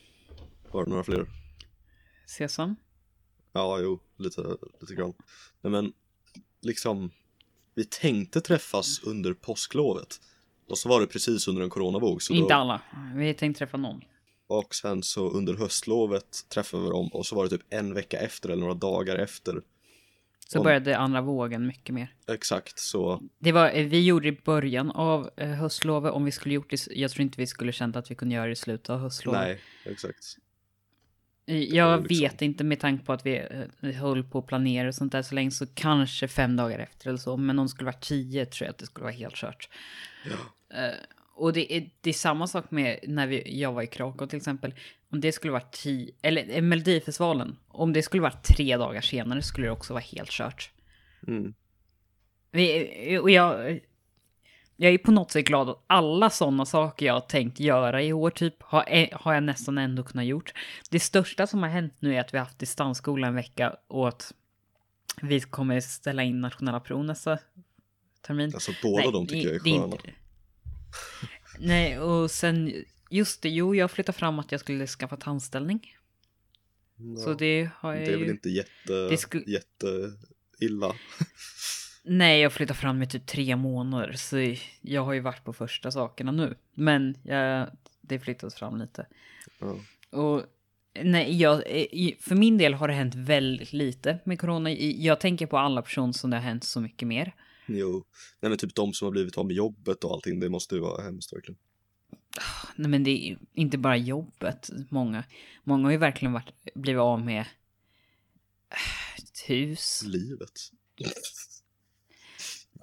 var 0.72 0.84
det 0.84 0.90
några 0.90 1.04
fler? 1.04 1.28
Sesam. 2.26 2.76
Ja, 3.54 3.80
jo, 3.80 4.00
lite, 4.18 4.58
lite 4.82 4.96
grann. 4.96 5.14
Nej, 5.62 5.72
men 5.72 5.94
liksom, 6.62 7.12
vi 7.76 7.86
tänkte 7.86 8.42
träffas 8.42 9.04
under 9.04 9.34
påsklovet. 9.34 10.22
Och 10.68 10.78
så 10.78 10.90
var 10.90 11.02
det 11.02 11.08
precis 11.08 11.48
under 11.48 11.62
en 11.62 11.70
coronavåg. 11.70 12.22
Så 12.22 12.34
Inte 12.34 12.54
då, 12.54 12.60
alla. 12.60 12.82
Vi 13.16 13.34
tänkte 13.34 13.60
träffa 13.60 13.78
någon. 13.78 14.02
och 14.48 14.76
sen 14.76 15.04
så 15.04 15.30
under 15.30 15.54
höstlovet 15.54 16.46
träffade 16.50 16.84
vi 16.84 16.90
dem 16.90 17.08
och 17.14 17.26
så 17.26 17.36
var 17.36 17.44
det 17.44 17.50
typ 17.50 17.66
en 17.70 17.94
vecka 17.94 18.20
efter 18.20 18.50
eller 18.50 18.62
några 18.62 18.74
dagar 18.74 19.16
efter. 19.18 19.62
Så 20.52 20.64
började 20.64 20.98
andra 20.98 21.22
vågen 21.22 21.68
mycket 21.68 21.96
mer. 21.96 22.14
Exakt, 22.28 22.80
så 22.80 23.24
Det 23.40 23.52
var, 23.52 23.70
eh, 23.70 23.86
vi 23.86 24.06
gjorde 24.06 24.32
det 24.32 24.38
i 24.38 24.42
början 24.46 24.92
av 24.92 25.30
eh, 25.38 25.50
höstlovet. 25.50 26.12
Om 26.12 26.26
vi 26.26 26.32
skulle 26.32 26.56
gjort 26.56 26.70
det, 26.70 26.88
jag 26.92 27.12
tror 27.12 27.22
inte 27.22 27.42
vi 27.42 27.48
skulle 27.48 27.72
känt 27.72 27.96
att 27.96 28.12
vi 28.12 28.16
kunde 28.16 28.36
göra 28.36 28.46
det 28.46 28.52
i 28.52 28.56
slutet 28.56 28.90
av 28.90 29.00
höstlovet. 29.00 29.42
nej, 29.42 29.60
exakt. 29.94 30.38
Jag 31.46 32.04
liksom- 32.04 32.24
vet 32.24 32.42
inte 32.42 32.64
med 32.64 32.80
tanke 32.80 33.06
på 33.06 33.14
att 33.14 33.26
vi 33.26 33.38
eh, 33.82 33.92
höll 33.92 34.24
på 34.24 34.40
att 34.40 34.48
planera 34.48 34.88
och 34.88 34.96
sånt 34.96 35.12
där 35.12 35.22
så 35.22 35.36
länge 35.36 35.52
så 35.52 35.68
kanske 35.74 36.28
fem 36.28 36.56
dagar 36.56 36.80
efter 36.80 37.10
eller 37.10 37.20
så. 37.20 37.38
Men 37.38 37.60
om 37.60 37.66
det 37.66 37.70
skulle 37.70 37.86
vara 37.86 38.00
tio 38.02 38.46
tror 38.46 38.66
jag 38.66 38.72
att 38.72 38.78
det 38.78 38.86
skulle 38.86 39.04
vara 39.04 39.14
helt 39.14 39.36
kört. 39.36 39.70
Ja. 40.26 40.78
Eh, 40.78 40.94
och 41.36 41.54
det 41.54 41.74
är, 41.74 41.90
det 42.02 42.10
är 42.10 42.14
samma 42.14 42.48
sak 42.48 42.72
med 42.72 43.00
när 43.04 43.28
vi, 43.28 43.60
jag 43.60 43.74
var 43.74 43.82
i 43.82 43.88
Krakow 43.88 44.28
till 44.28 44.38
exempel. 44.38 44.74
Om 45.12 45.22
det 45.22 45.32
skulle 45.32 45.52
vara 45.52 45.64
tio, 45.72 46.12
eller 46.22 46.46
eh, 46.58 46.62
Melodifestivalen. 46.62 47.58
Om 47.68 47.94
det 47.94 48.04
skulle 48.04 48.22
vara 48.22 48.32
tre 48.34 48.78
dagar 48.78 49.02
senare 49.02 49.42
skulle 49.42 49.68
det 49.68 49.72
också 49.72 49.94
vara 49.94 50.04
helt 50.04 50.30
kört. 50.30 50.72
Mm. 51.28 51.54
Vi, 52.52 53.18
och 53.22 53.30
jag, 53.32 53.80
jag 54.76 54.94
är 54.94 54.98
på 54.98 55.12
något 55.12 55.32
sätt 55.32 55.46
glad 55.46 55.70
att 55.70 55.84
alla 55.88 56.30
sådana 56.30 56.66
saker 56.66 57.06
jag 57.06 57.14
har 57.14 57.22
tänkt 57.22 57.60
göra 57.60 58.04
i 58.04 58.14
år 58.14 58.30
typ 58.30 58.64
har, 58.64 58.86
eh, 58.88 59.08
har 59.12 59.34
jag 59.34 59.44
nästan 59.44 59.78
ändå 59.78 60.04
kunnat 60.04 60.26
gjort. 60.26 60.54
Det 60.90 61.00
största 61.00 61.48
som 61.48 61.64
har 61.64 61.70
hänt 61.70 61.94
nu 62.00 62.16
är 62.16 62.20
att 62.20 62.34
vi 62.34 62.38
har 62.38 62.46
haft 62.46 62.60
distansskola 62.60 63.28
en 63.28 63.36
vecka 63.36 63.76
och 63.88 64.08
att 64.08 64.34
vi 65.22 65.40
kommer 65.40 65.80
ställa 65.80 66.24
in 66.24 66.42
nationella 66.42 66.80
prov 66.80 67.06
nästa 67.06 67.38
termin. 68.22 68.52
Alltså 68.54 68.72
båda 68.84 69.12
de 69.12 69.28
tycker 69.28 69.48
jag 69.48 69.56
är 69.56 69.60
sköna. 69.60 69.86
inte- 69.86 70.10
Nej, 71.60 72.00
och 72.00 72.32
sen 72.32 72.74
just 73.10 73.42
det, 73.42 73.50
jo, 73.50 73.76
jag 73.76 73.92
flyttade 73.92 74.18
fram 74.18 74.40
att 74.40 74.52
jag 74.52 74.62
skulle 74.62 74.88
skaffa 74.88 75.18
tandställning. 75.18 75.96
Så 77.24 77.30
Ja, 77.30 77.36
det 77.40 77.70
har 77.76 77.94
jag 77.94 78.02
det 78.08 78.14
är 78.14 78.18
väl 78.18 78.26
ju... 78.26 78.32
inte 78.32 78.50
jätte, 78.50 79.18
skulle- 79.18 79.52
jätte 79.52 80.12
illa. 80.60 80.94
Nej, 82.04 82.42
jag 82.42 82.54
flyttade 82.54 82.80
fram 82.80 83.02
i 83.02 83.08
typ 83.08 83.28
tre 83.28 83.56
månader, 83.56 84.14
så 84.14 84.56
jag 84.82 85.06
har 85.06 85.14
ju 85.14 85.20
varit 85.20 85.44
på 85.44 85.54
första 85.54 85.92
sakerna 85.92 86.32
nu. 86.32 86.56
Men 86.74 87.18
jag, 87.24 87.68
det 88.02 88.20
flyttas 88.20 88.56
fram 88.56 88.78
lite. 88.78 89.06
Ja. 89.60 89.76
Och 90.20 90.44
nej, 91.04 91.42
jag, 91.42 91.58
för 92.20 92.36
min 92.36 92.58
del 92.58 92.74
har 92.74 92.88
det 92.88 92.94
hänt 92.94 93.16
väldigt 93.16 93.74
lite 93.74 94.20
med 94.26 94.40
corona. 94.40 94.72
Jag 94.72 95.20
tänker 95.20 95.46
på 95.46 95.58
alla 95.58 95.82
personer 95.82 96.14
som 96.14 96.30
det 96.30 96.36
har 96.38 96.44
hänt 96.44 96.64
så 96.64 96.82
mycket 96.82 97.08
mer. 97.08 97.36
Jo, 97.68 98.04
nej 98.42 98.50
men 98.50 98.58
typ 98.58 98.76
de 98.76 98.94
som 98.94 99.06
har 99.06 99.12
blivit 99.12 99.38
av 99.38 99.46
med 99.46 99.56
jobbet 99.56 100.04
och 100.04 100.12
allting, 100.12 100.40
det 100.40 100.50
måste 100.50 100.76
ju 100.76 100.82
vara 100.82 101.04
hemskt 101.04 101.34
verkligen. 101.34 101.60
Nej, 102.76 102.90
men 102.90 103.04
det 103.04 103.30
är 103.32 103.38
inte 103.54 103.78
bara 103.78 103.98
jobbet. 103.98 104.70
Många, 104.90 105.24
många 105.64 105.84
har 105.88 105.92
ju 105.92 105.98
verkligen 105.98 106.32
varit, 106.34 106.54
blivit 106.76 107.00
av 107.00 107.22
med 107.26 107.46
ett 109.18 109.50
hus. 109.50 110.04
Livet. 110.06 110.52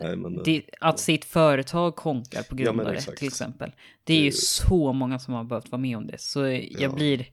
nej 0.01 0.17
men, 0.17 0.37
eh, 0.37 0.43
Det, 0.45 0.65
att 0.81 1.01
sitt 1.01 1.25
företag 1.25 1.97
konkar 1.97 2.43
på 2.43 2.55
Ja, 2.61 2.65
grund 2.65 2.81
av 2.81 2.87
det 2.87 2.93
exakt. 2.93 3.19
till 3.19 3.29
exempel. 3.29 3.73
Det 4.05 4.15
är 4.15 4.21
ju 4.21 4.31
Det- 4.31 4.37
så 4.37 4.93
många 4.93 5.19
som 5.19 5.35
har 5.35 5.45
behövt 5.45 5.71
vara 5.71 5.81
med 5.83 5.97
om 5.97 6.07
det. 6.07 6.21
Så 6.21 6.41
jag 6.47 6.69
Ja. 6.81 6.93
blir... 6.95 7.19
Det 7.19 7.27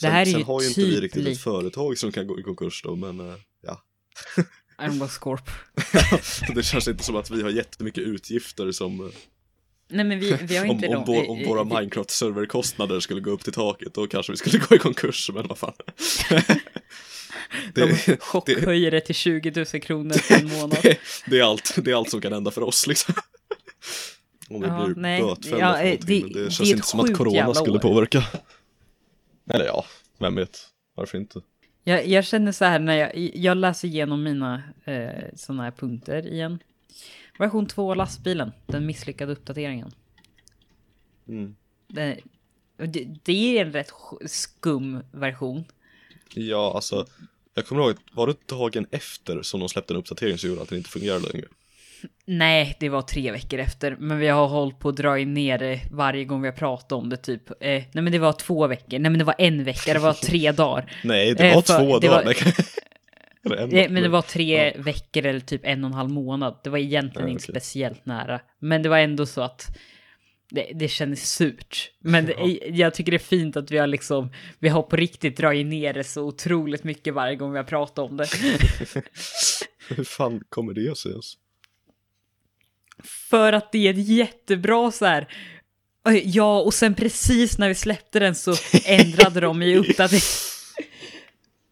sen, 0.00 0.12
här 0.12 0.20
är 0.20 0.24
sen 0.26 0.38
ju 0.38 0.44
har 0.44 0.62
ju 0.62 0.68
inte 0.68 0.80
vi 0.80 0.90
typ 0.92 1.02
riktigt 1.02 1.24
lik- 1.24 1.32
ett 1.36 1.42
företag 1.42 1.98
som 1.98 2.12
kan 2.12 2.26
gå 2.26 2.40
i 2.40 2.42
konkurs 2.42 2.82
då, 2.82 2.96
men 2.96 3.20
eh, 3.20 3.36
ja. 3.60 3.82
Iron 4.82 5.08
Scorp. 5.08 5.50
det 6.54 6.62
känns 6.62 6.88
inte 6.88 7.04
som 7.04 7.16
att 7.16 7.30
vi 7.30 7.42
har 7.42 7.50
jättemycket 7.50 8.02
utgifter 8.04 8.72
som 8.72 9.00
eh, 9.06 9.12
Nej 9.88 10.04
men 10.04 10.18
vi, 10.20 10.36
vi 10.42 10.56
har 10.56 10.64
om, 10.64 10.70
inte 10.84 10.88
om, 10.88 11.04
om 11.30 11.40
eh, 11.40 11.48
våra 11.48 11.64
Minecraft-serverkostnader 11.64 13.00
skulle 13.00 13.20
gå 13.20 13.30
upp 13.30 13.44
till 13.44 13.52
taket 13.52 13.94
då 13.94 14.06
kanske 14.06 14.32
vi 14.32 14.36
skulle 14.36 14.58
gå 14.58 14.74
i 14.74 14.78
konkurs, 14.78 15.30
men 15.34 15.46
vad 15.48 15.58
fan. 15.58 15.72
De 17.74 17.92
chockhöjer 18.18 18.90
det 18.90 19.00
till 19.00 19.14
20 19.14 19.50
000 19.56 19.66
kronor 19.82 20.28
på 20.28 20.34
en 20.34 20.48
månad. 20.60 20.78
det, 20.82 20.98
det, 21.26 21.38
är 21.38 21.42
allt, 21.44 21.74
det 21.84 21.90
är 21.90 21.94
allt 21.94 22.10
som 22.10 22.20
kan 22.20 22.32
hända 22.32 22.50
för 22.50 22.62
oss 22.62 22.86
liksom. 22.86 23.14
Om 24.50 24.60
vi 24.60 24.66
Ja, 24.66 24.84
blir 24.86 24.94
nej, 24.96 25.22
bötfällda 25.22 25.58
ja, 25.58 25.74
för 25.76 25.84
eh, 25.84 25.98
det- 26.00 26.20
men 26.24 26.32
det, 26.32 26.50
känns 26.50 26.70
inte 26.70 26.86
som 26.86 27.00
att 27.00 27.16
corona 27.16 27.54
skulle 27.54 27.78
påverka. 27.78 28.24
Eller 29.50 29.64
ja, 29.64 29.84
vem 30.18 30.34
vet, 30.34 30.58
varför 30.94 31.18
inte? 31.18 31.40
Jag, 31.84 32.06
jag 32.06 32.24
känner 32.24 32.52
så 32.52 32.64
här 32.64 32.78
när 32.78 32.94
jag, 32.96 33.30
jag 33.34 33.56
läser 33.56 33.88
igenom 33.88 34.22
mina 34.22 34.62
eh, 34.84 35.24
sådana 35.36 35.62
här 35.62 35.70
punkter 35.70 36.26
igen. 36.32 36.58
Version 37.38 37.66
2 37.66 37.94
lastbilen, 37.94 38.52
den 38.66 38.86
misslyckade 38.86 39.32
uppdateringen. 39.32 39.90
Mm. 41.28 41.56
Det, 41.88 42.18
det, 42.76 43.08
det 43.24 43.58
är 43.58 43.66
en 43.66 43.72
rätt 43.72 43.90
sk- 43.92 44.26
skum 44.26 45.02
version. 45.12 45.64
Ja, 46.34 46.72
alltså, 46.74 47.06
jag 47.54 47.66
kommer 47.66 47.82
ihåg, 47.82 47.94
var 48.12 48.26
det 48.26 48.34
dagen 48.46 48.86
efter 48.90 49.42
som 49.42 49.60
de 49.60 49.68
släppte 49.68 49.94
en 49.94 49.98
uppdatering 49.98 50.38
som 50.38 50.50
gjorde 50.50 50.62
att 50.62 50.68
den 50.68 50.78
inte 50.78 50.90
fungerade 50.90 51.28
längre? 51.32 51.46
Nej, 52.24 52.76
det 52.80 52.88
var 52.88 53.02
tre 53.02 53.30
veckor 53.32 53.58
efter, 53.60 53.96
men 53.96 54.18
vi 54.18 54.28
har 54.28 54.48
hållit 54.48 54.78
på 54.78 54.88
att 54.88 54.96
dra 54.96 55.14
ner 55.16 55.58
det 55.58 55.80
varje 55.90 56.24
gång 56.24 56.42
vi 56.42 56.48
har 56.48 56.56
pratat 56.56 56.92
om 56.92 57.08
det 57.08 57.16
typ. 57.16 57.50
Eh, 57.50 57.56
nej 57.60 57.88
men 57.92 58.12
det 58.12 58.18
var 58.18 58.32
två 58.32 58.66
veckor, 58.66 58.98
nej 58.98 59.10
men 59.10 59.18
det 59.18 59.24
var 59.24 59.34
en 59.38 59.64
vecka, 59.64 59.92
det 59.92 59.98
var 59.98 60.12
tre 60.12 60.52
dagar. 60.52 60.92
Nej, 61.04 61.34
det 61.34 61.48
Eh, 61.48 61.54
var 61.54 61.62
för- 61.62 61.78
två 61.78 61.98
dagar. 61.98 62.24
var- 62.24 62.34
Dag. 63.44 63.72
men 63.90 64.02
det 64.02 64.08
var 64.08 64.22
tre 64.22 64.72
veckor 64.76 65.26
eller 65.26 65.40
typ 65.40 65.60
en 65.64 65.84
och 65.84 65.90
en 65.90 65.94
halv 65.94 66.10
månad. 66.10 66.60
Det 66.64 66.70
var 66.70 66.78
egentligen 66.78 67.28
Ja, 67.28 67.32
inte 67.32 67.44
speciellt 67.44 68.06
nära. 68.06 68.40
Men 68.58 68.82
det 68.82 68.88
var 68.88 68.98
ändå 68.98 69.26
så 69.26 69.40
att 69.42 69.66
det, 70.50 70.70
det 70.74 70.88
kändes 70.88 71.30
surt. 71.34 71.90
Men 72.00 72.26
det, 72.26 72.32
Ja. 72.38 72.46
jag 72.68 72.94
tycker 72.94 73.12
det 73.12 73.16
är 73.16 73.18
fint 73.18 73.56
att 73.56 73.70
vi 73.70 73.78
har 73.78 73.86
liksom, 73.86 74.32
vi 74.58 74.68
har 74.68 74.82
på 74.82 74.96
riktigt 74.96 75.36
dragit 75.36 75.66
ner 75.66 75.92
det 75.92 76.04
så 76.04 76.22
otroligt 76.22 76.84
mycket 76.84 77.14
varje 77.14 77.36
gång 77.36 77.52
vi 77.52 77.58
har 77.58 77.64
pratat 77.64 77.98
om 78.10 78.16
det. 78.16 78.26
Hur 79.88 80.04
fan 80.04 80.42
kommer 80.48 80.72
det 80.74 80.96
sig 80.98 81.10
ens? 81.10 81.34
För 83.30 83.52
att 83.52 83.72
det 83.72 83.86
är 83.86 83.90
ett 83.90 84.08
jättebra 84.08 84.90
så 84.92 85.04
här 85.04 85.28
Ja, 86.24 86.60
och 86.60 86.74
sen 86.74 86.94
precis 86.94 87.58
när 87.58 87.68
vi 87.68 87.74
släppte 87.74 88.18
den 88.18 88.34
så 88.34 88.54
ändrade 88.86 89.40
de 89.40 89.62
i 89.62 89.76
uppdatering. 89.76 90.20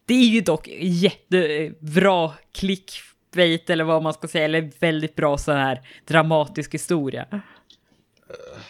Det 0.07 0.13
är 0.13 0.27
ju 0.27 0.41
dock 0.41 0.67
jättebra 0.79 2.31
clickbait 2.51 3.69
eller 3.69 3.83
vad 3.83 4.03
man 4.03 4.13
ska 4.13 4.27
säga, 4.27 4.45
eller 4.45 4.71
väldigt 4.79 5.15
bra 5.15 5.37
så 5.37 5.51
här 5.51 5.81
dramatisk 6.05 6.73
historia. 6.73 7.25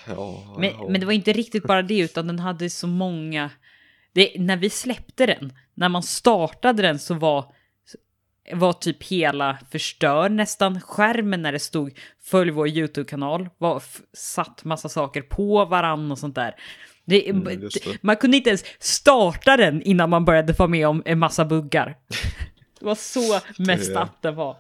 Ja, 0.08 0.56
Men, 0.60 0.72
ja. 0.72 0.88
men 0.90 1.00
det 1.00 1.06
var 1.06 1.14
inte 1.14 1.34
riktigt 1.34 1.64
bara 1.64 1.82
det, 1.82 2.00
utan 2.00 2.28
den 2.28 2.40
hade 2.40 2.70
så 2.70 2.88
många... 2.88 3.50
Det, 4.14 4.32
när 4.38 4.58
vi 4.58 4.70
släppte 4.70 5.26
den, 5.26 5.54
när 5.74 5.90
man 5.90 6.04
startade 6.04 6.82
den 6.82 7.00
så 7.00 7.14
var, 7.14 7.46
var 8.54 8.74
typ 8.74 9.04
hela 9.04 9.58
förstör 9.72 10.30
nästan 10.30 10.82
skärmen 10.82 11.42
när 11.42 11.52
det 11.52 11.60
stod 11.60 12.00
följ 12.24 12.52
vår 12.52 12.68
YouTube-kanal, 12.68 13.50
var 13.58 13.84
satt 14.14 14.64
massa 14.64 14.90
saker 14.90 15.22
på 15.22 15.66
varann 15.66 16.12
och 16.12 16.20
sånt 16.20 16.36
där. 16.36 16.56
Det, 17.08 17.30
Mm, 17.30 17.44
det. 17.44 18.04
Man 18.04 18.16
kunde 18.16 18.38
inte 18.38 18.50
ens 18.50 18.64
starta 18.80 19.58
den 19.58 19.82
innan 19.82 20.10
man 20.10 20.26
började 20.26 20.54
få 20.54 20.68
med 20.68 20.88
om 20.88 21.04
en 21.06 21.20
massa 21.20 21.46
buggar. 21.46 21.98
Det 22.80 22.86
var 22.86 22.96
så 22.96 23.40
mest 23.64 23.96
att 23.96 24.22
det 24.22 24.32
var. 24.32 24.58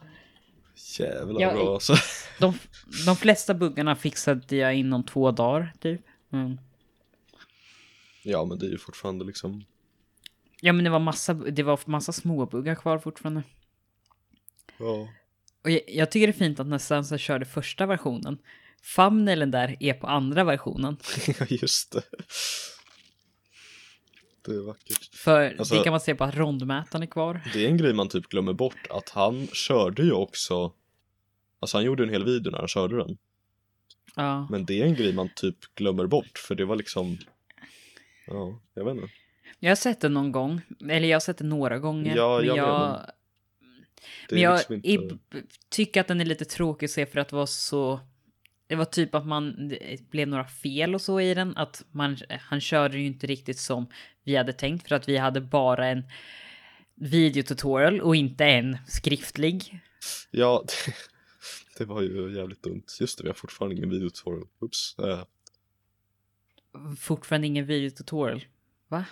Jävlar 0.99 1.41
Ja, 1.41 1.53
bra 1.53 1.73
alltså. 1.73 1.95
De, 2.39 2.59
de 3.05 3.15
flesta 3.15 3.53
buggarna 3.53 3.95
fixade 3.95 4.55
jag 4.55 4.75
inom 4.75 5.03
två 5.03 5.31
dagar, 5.31 5.73
typ. 5.79 6.01
Mm. 6.33 6.57
Ja, 8.23 8.45
men 8.45 8.59
det 8.59 8.65
är 8.65 8.69
ju 8.69 8.77
fortfarande 8.77 9.25
liksom. 9.25 9.63
Ja, 10.61 10.73
men 10.73 10.83
det 10.83 10.89
var 10.89 10.99
massa, 10.99 11.33
det 11.33 11.63
var 11.63 11.79
massa 11.85 12.11
småbuggar 12.11 12.75
kvar 12.75 12.99
fortfarande. 12.99 13.43
Ja. 14.77 15.09
Och 15.63 15.71
jag, 15.71 15.81
jag 15.87 16.11
tycker 16.11 16.27
det 16.27 16.31
är 16.31 16.39
fint 16.39 16.59
att 16.59 16.67
när 16.67 16.77
Sansa 16.77 17.17
körde 17.17 17.45
första 17.45 17.85
versionen, 17.85 18.37
thumbnailen 18.95 19.51
där 19.51 19.77
är 19.79 19.93
på 19.93 20.07
andra 20.07 20.43
versionen. 20.43 20.97
Ja, 21.39 21.45
just 21.49 21.91
det. 21.91 22.01
Det 24.45 24.51
är 24.51 24.65
vackert. 24.65 25.15
För 25.15 25.55
Alltså- 25.59 25.75
det 25.75 25.83
kan 25.83 25.91
man 25.91 25.99
se 25.99 26.15
på 26.15 26.23
att 26.23 26.35
rondmätaren 26.35 27.03
är 27.03 27.07
kvar. 27.07 27.41
Det 27.53 27.65
är 27.65 27.69
en 27.69 27.77
grej 27.77 27.93
man 27.93 28.09
typ 28.09 28.27
glömmer 28.29 28.53
bort, 28.53 28.87
att 28.89 29.09
han 29.09 29.47
körde 29.47 30.03
ju 30.03 30.11
också 30.11 30.73
Alltså 31.59 31.77
han 31.77 31.83
gjorde 31.85 32.03
en 32.03 32.09
hel 32.09 32.25
video 32.25 32.51
när 32.51 32.59
han 32.59 32.67
körde 32.67 32.97
den 32.97 33.17
Ja. 34.15 34.47
Men 34.51 34.65
det 34.65 34.81
är 34.81 34.85
en 34.85 34.95
grej 34.95 35.13
man 35.13 35.29
typ 35.35 35.75
glömmer 35.75 36.05
bort, 36.07 36.37
för 36.37 36.55
det 36.55 36.65
var 36.65 36.75
liksom 36.75 37.17
Ja, 38.27 38.61
jag 38.73 38.85
vet 38.85 38.95
inte 38.95 39.09
Jag 39.59 39.71
har 39.71 39.75
sett 39.75 40.01
den 40.01 40.13
någon 40.13 40.31
gång, 40.31 40.61
eller 40.89 41.07
jag 41.07 41.15
har 41.15 41.19
sett 41.19 41.37
den 41.37 41.49
några 41.49 41.79
gånger. 41.79 42.15
Ja, 42.15 42.37
men 42.37 42.47
jag 42.47 42.57
jag, 42.57 42.79
med, 42.79 43.11
Det 44.29 44.35
men 44.35 44.41
jag 44.43 44.57
liksom 44.57 44.81
inte... 44.83 45.17
tycker 45.69 46.01
att 46.01 46.07
den 46.07 46.21
är 46.21 46.25
lite 46.25 46.45
tråkig 46.45 46.85
att 46.85 46.91
se 46.91 47.05
för 47.05 47.19
att 47.19 47.29
det 47.29 47.35
var 47.35 47.45
så... 47.45 47.99
Det 48.67 48.75
var 48.75 48.85
typ 48.85 49.15
att 49.15 49.27
man 49.27 49.67
det 49.67 50.09
blev 50.09 50.27
några 50.27 50.47
fel 50.47 50.95
och 50.95 51.01
så 51.01 51.21
i 51.21 51.33
den. 51.33 51.57
Att 51.57 51.85
man, 51.91 52.17
han 52.29 52.61
körde 52.61 52.97
ju 52.97 53.05
inte 53.05 53.27
riktigt 53.27 53.59
som 53.59 53.87
vi 54.23 54.35
hade 54.35 54.53
tänkt 54.53 54.87
för 54.87 54.95
att 54.95 55.09
vi 55.09 55.17
hade 55.17 55.41
bara 55.41 55.87
en 55.87 56.03
videotutorial 56.95 58.01
och 58.01 58.15
inte 58.15 58.45
en 58.45 58.77
skriftlig. 58.87 59.79
Ja, 60.31 60.65
det, 60.67 60.93
det 61.77 61.85
var 61.85 62.01
ju 62.01 62.35
jävligt 62.35 62.63
dumt 62.63 62.83
Just 62.99 63.17
det, 63.17 63.23
vi 63.23 63.29
har 63.29 63.35
fortfarande 63.35 63.75
ingen 63.75 63.89
videotutorial 63.89 64.47
Oops 64.59 64.95
eh, 64.99 65.23
Fortfarande 66.99 67.47
ingen 67.47 67.65
videotutorial. 67.65 68.45
Va? 68.87 69.05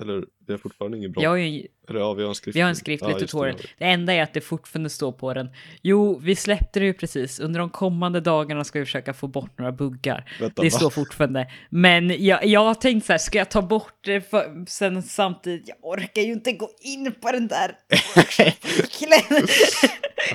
Eller, 0.00 0.24
vi 0.46 0.52
har 0.52 0.58
fortfarande 0.58 0.98
ingen 0.98 1.12
bra 1.12 1.22
Jag 1.22 1.30
har 1.30 1.36
ju, 1.36 1.66
Eller 1.88 2.00
ja, 2.00 2.12
vi 2.12 2.22
har 2.22 2.28
en 2.28 2.34
skriftlig 2.34 2.58
vi 2.58 2.62
har 2.62 2.68
en 2.68 2.76
skriftlig 2.76 3.10
Ja, 3.10 3.14
det, 3.14 3.20
tutorial. 3.20 3.56
vi. 3.58 3.68
Det 3.78 3.84
enda 3.84 4.12
är 4.12 4.22
att 4.22 4.34
det 4.34 4.40
fortfarande 4.40 4.90
står 4.90 5.12
på 5.12 5.34
den. 5.34 5.48
Jo, 5.82 6.18
vi 6.18 6.36
släppte 6.36 6.80
det 6.80 6.86
ju 6.86 6.92
precis. 6.94 7.40
Under 7.40 7.60
de 7.60 7.70
kommande 7.70 8.20
dagarna 8.20 8.64
ska 8.64 8.78
vi 8.78 8.84
försöka 8.84 9.14
få 9.14 9.26
bort 9.26 9.58
några 9.58 9.72
buggar. 9.72 10.30
Vänta, 10.40 10.62
Det 10.62 10.68
va? 10.72 10.78
står 10.78 10.90
fortfarande. 10.90 11.50
Men 11.70 12.24
jag, 12.24 12.46
jag 12.46 12.60
har 12.60 12.74
tänkt 12.74 13.06
så 13.06 13.12
här, 13.12 13.18
ska 13.18 13.38
jag 13.38 13.50
ta 13.50 13.62
bort 13.62 13.94
det 14.04 14.20
för, 14.20 14.64
sen 14.68 15.02
samtidigt? 15.02 15.68
Jag 15.68 15.76
orkar 15.82 16.22
ju 16.22 16.32
inte 16.32 16.52
gå 16.52 16.70
in 16.80 17.14
på 17.22 17.32
den 17.32 17.48
där. 17.48 17.76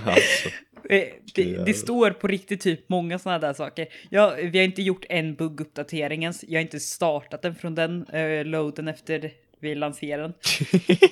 Alltså, 0.05 0.49
Eh, 0.89 1.03
det, 1.35 1.65
det 1.65 1.73
står 1.73 2.11
på 2.11 2.27
riktigt 2.27 2.61
typ 2.61 2.89
många 2.89 3.19
sådana 3.19 3.39
där 3.39 3.53
saker. 3.53 3.87
Ja, 4.09 4.35
vi 4.41 4.57
har 4.57 4.65
inte 4.65 4.81
gjort 4.81 5.05
en 5.09 5.35
bugguppdatering 5.35 6.23
ens. 6.23 6.43
Jag 6.43 6.57
har 6.57 6.61
inte 6.61 6.79
startat 6.79 7.41
den 7.41 7.55
från 7.55 7.75
den 7.75 8.05
uh, 8.15 8.45
loaden 8.45 8.87
efter 8.87 9.31
vi 9.59 9.75
lanserade 9.75 10.23
den. 10.23 10.33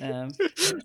Eh, 0.10 0.28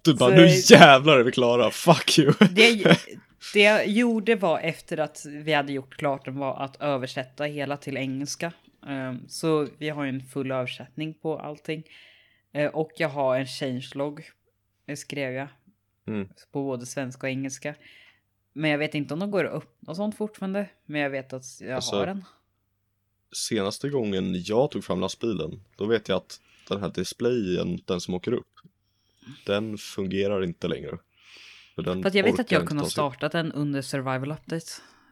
Du 0.04 0.14
bara, 0.14 0.30
Så- 0.30 0.36
nu 0.36 0.48
jävlar 0.48 1.18
är 1.20 1.24
vi 1.24 1.32
klara, 1.32 1.72
fuck 1.72 2.20
you! 2.20 2.34
det, 2.52 2.98
det 3.54 3.60
jag 3.62 3.88
gjorde 3.88 4.36
var 4.36 4.60
efter 4.60 4.98
att 4.98 5.26
vi 5.26 5.54
hade 5.54 5.74
gjort 5.74 5.96
klart 5.98 6.26
den 6.26 6.38
var 6.38 6.64
att 6.64 6.82
översätta 6.82 7.44
hela 7.44 7.78
till 7.78 7.98
engelska. 7.98 8.54
Um, 8.88 9.26
så 9.28 9.68
vi 9.78 9.90
har 9.90 10.06
en 10.06 10.22
full 10.22 10.52
översättning 10.52 11.14
på 11.14 11.40
allting. 11.40 11.84
Eh, 12.54 12.68
och 12.68 12.92
jag 12.98 13.10
har 13.10 13.36
en 13.40 13.46
changelog, 13.46 14.30
eh, 14.88 14.96
skrev 14.96 15.34
jag. 15.34 15.48
Mm. 16.08 16.28
På 16.52 16.64
både 16.64 16.86
svenska 16.86 17.28
och 17.28 17.32
engelska. 17.32 17.76
Men 18.54 18.72
jag 18.72 18.78
vet 18.78 18.96
inte 18.96 19.14
om 19.14 19.20
de 19.20 19.32
går 19.32 19.44
upp 19.44 19.78
och 19.88 19.96
sånt 19.96 20.18
fortfarande. 20.18 20.70
Men 20.86 21.02
jag 21.02 21.10
vet 21.10 21.34
att 21.34 21.44
jag 21.62 21.72
Alltså, 21.72 21.96
har 21.96 22.06
den. 22.06 22.26
Senaste 23.32 23.90
gången 23.90 24.44
jag 24.44 24.72
tog 24.72 24.84
fram 24.84 25.00
lastbilen, 25.00 25.64
då 25.76 25.86
vet 25.86 26.10
jag 26.10 26.16
att 26.18 26.40
den 26.74 26.84
här 26.84 26.92
displayen, 26.92 27.80
den 27.86 28.02
som 28.02 28.14
åker 28.14 28.34
upp, 28.34 28.54
den 29.46 29.78
fungerar 29.78 30.44
inte 30.44 30.68
längre. 30.68 30.98
För 31.76 31.82
den 31.82 32.02
För 32.02 32.10
att 32.10 32.16
jag 32.16 32.24
vet 32.24 32.40
att 32.40 32.52
jag 32.52 32.68
kunde 32.68 32.84
ha 32.84 32.90
startat 32.90 33.32
den 33.32 33.52
under 33.52 33.82
survival 33.82 34.32
update. 34.32 34.66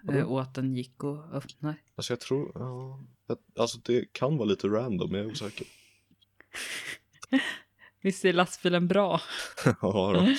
Vadå? 0.04 0.20
eh, 0.20 0.26
Och 0.26 0.42
att 0.42 0.56
den 0.56 0.76
gick 0.76 1.04
och 1.04 1.34
öppna. 1.36 1.76
Alltså 1.96 2.14
jag 2.14 2.20
tror, 2.20 2.52
ja, 2.56 3.00
alltså 3.60 3.80
det 3.84 4.14
kan 4.14 4.38
vara 4.38 4.48
lite 4.50 4.68
random, 4.68 5.14
jag 5.14 5.26
är 5.26 5.32
osäker. 5.32 5.68
Visst 8.02 8.26
är 8.26 8.34
lastbilen 8.34 8.88
bra? 8.88 9.22
ja, 9.66 9.74
då, 9.82 10.36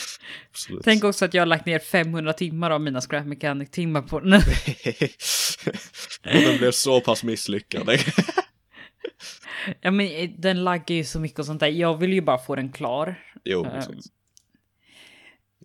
absolut. 0.51 0.85
Tänk 0.85 1.05
också 1.05 1.25
att 1.25 1.35
jag 1.35 1.41
har 1.41 1.47
lagt 1.47 1.67
ner 1.67 1.79
500 1.79 2.33
timmar 2.33 2.71
av 2.71 2.81
mina 2.81 3.01
scrap 3.01 3.27
mechanic 3.27 3.71
timmar 3.71 4.03
på 4.03 4.21
den. 4.21 4.33
Och 6.25 6.43
den 6.43 6.59
blev 6.59 6.71
så 6.71 7.01
pass 7.01 7.25
misslyckad. 7.25 7.89
Ja 9.81 9.91
men 9.91 10.07
eh, 10.07 10.31
den 10.39 10.65
laggar 10.65 10.95
ju 10.97 11.05
så 11.05 11.21
mycket 11.21 11.39
och 11.39 11.47
sånt 11.47 11.61
där. 11.61 11.67
Jag 11.69 11.97
vill 11.97 12.13
ju 12.13 12.21
bara 12.21 12.39
få 12.39 12.57
den 12.57 12.73
klar. 12.73 13.15
jo, 13.45 13.67
exakt. 13.67 13.89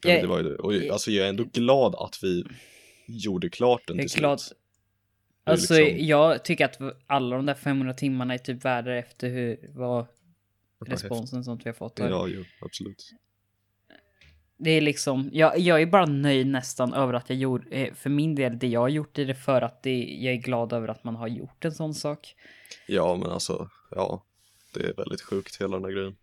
Men 0.04 0.12
jag- 0.12 0.22
det 0.24 0.28
var 0.28 0.40
ju. 0.40 0.56
Och 0.56 0.74
alltså 0.94 1.12
jag 1.12 1.26
är 1.26 1.30
ändå 1.30 1.44
glad 1.54 1.96
att 1.96 2.20
vi 2.24 2.44
gjorde 3.08 3.50
klart 3.50 3.82
den 3.88 3.98
till 3.98 4.10
glad. 4.20 4.40
slut. 4.42 4.58
Alltså 5.44 5.74
liksom- 5.74 6.06
jag 6.06 6.46
tycker 6.46 6.66
att 6.66 6.78
alla 7.08 7.36
de 7.36 7.46
där 7.46 7.54
500 7.54 7.94
timmarna 7.94 8.34
är 8.34 8.38
typ 8.38 8.66
värda 8.66 8.96
efter 8.96 9.30
hur, 9.30 9.70
vad 9.74 10.06
responsen 10.86 11.44
sånt 11.44 11.66
vi 11.66 11.70
har 11.70 11.74
fått. 11.76 12.00
har. 12.00 12.10
Ja, 12.10 12.28
jo, 12.28 12.44
absolut. 12.62 13.12
Det 14.58 14.72
är 14.72 14.82
liksom, 14.82 15.30
jag, 15.34 15.60
jag 15.60 15.82
är 15.82 15.86
bara 15.86 16.06
nöjd 16.06 16.48
nästan 16.48 16.94
över 16.94 17.14
att 17.14 17.30
jag 17.30 17.40
gjorde, 17.40 17.70
eh, 17.70 17.94
för 17.94 18.10
min 18.10 18.36
del, 18.36 18.60
det 18.60 18.68
jag 18.68 18.80
har 18.80 18.90
gjort 18.90 19.20
i 19.20 19.26
det 19.26 19.36
för 19.36 19.62
att 19.62 19.84
det, 19.84 20.04
jag 20.04 20.34
är 20.34 20.38
glad 20.38 20.74
över 20.74 20.88
att 20.88 21.04
man 21.04 21.16
har 21.16 21.28
gjort 21.28 21.66
en 21.66 21.72
sån 21.72 21.94
sak. 21.94 22.36
Ja, 22.88 23.16
men 23.16 23.30
alltså, 23.30 23.70
ja. 23.92 24.26
Det 24.74 24.80
är 24.80 24.94
väldigt 24.94 25.22
sjukt 25.22 25.62
hela 25.62 25.76
den 25.76 25.86
här 25.86 25.92
grejen. 25.92 26.16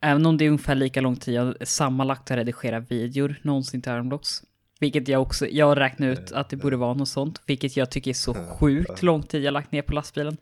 Även 0.00 0.26
om 0.26 0.36
det 0.36 0.44
är 0.44 0.48
ungefär 0.48 0.74
lika 0.74 1.00
lång 1.00 1.16
tid 1.16 1.34
jag 1.34 1.68
sammanlagt 1.68 2.28
har 2.28 2.36
redigerat 2.36 2.90
videor 2.90 3.36
någonsin 3.42 3.82
till 3.82 3.92
Armblocks. 3.92 4.42
Vilket 4.80 5.08
jag 5.08 5.22
också, 5.22 5.46
jag 5.46 5.66
har 5.66 5.76
räknat 5.76 6.18
ut 6.18 6.32
att 6.32 6.50
det 6.50 6.56
borde 6.56 6.76
vara 6.76 6.94
något 6.94 7.08
sånt. 7.08 7.42
Vilket 7.46 7.76
jag 7.76 7.90
tycker 7.90 8.10
är 8.10 8.14
så 8.14 8.34
sjukt 8.34 9.02
lång 9.02 9.22
tid 9.22 9.42
jag 9.42 9.52
lagt 9.52 9.72
ner 9.72 9.82
på 9.82 9.92
lastbilen. 9.94 10.36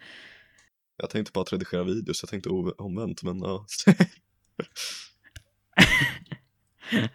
Jag 0.97 1.11
tänkte 1.11 1.33
bara 1.33 1.43
att 1.43 1.53
redigera 1.53 1.85
videos, 1.85 2.23
jag 2.23 2.31
tänkte 2.31 2.49
omvänt, 2.79 3.23
men 3.23 3.39
ja. 3.39 3.67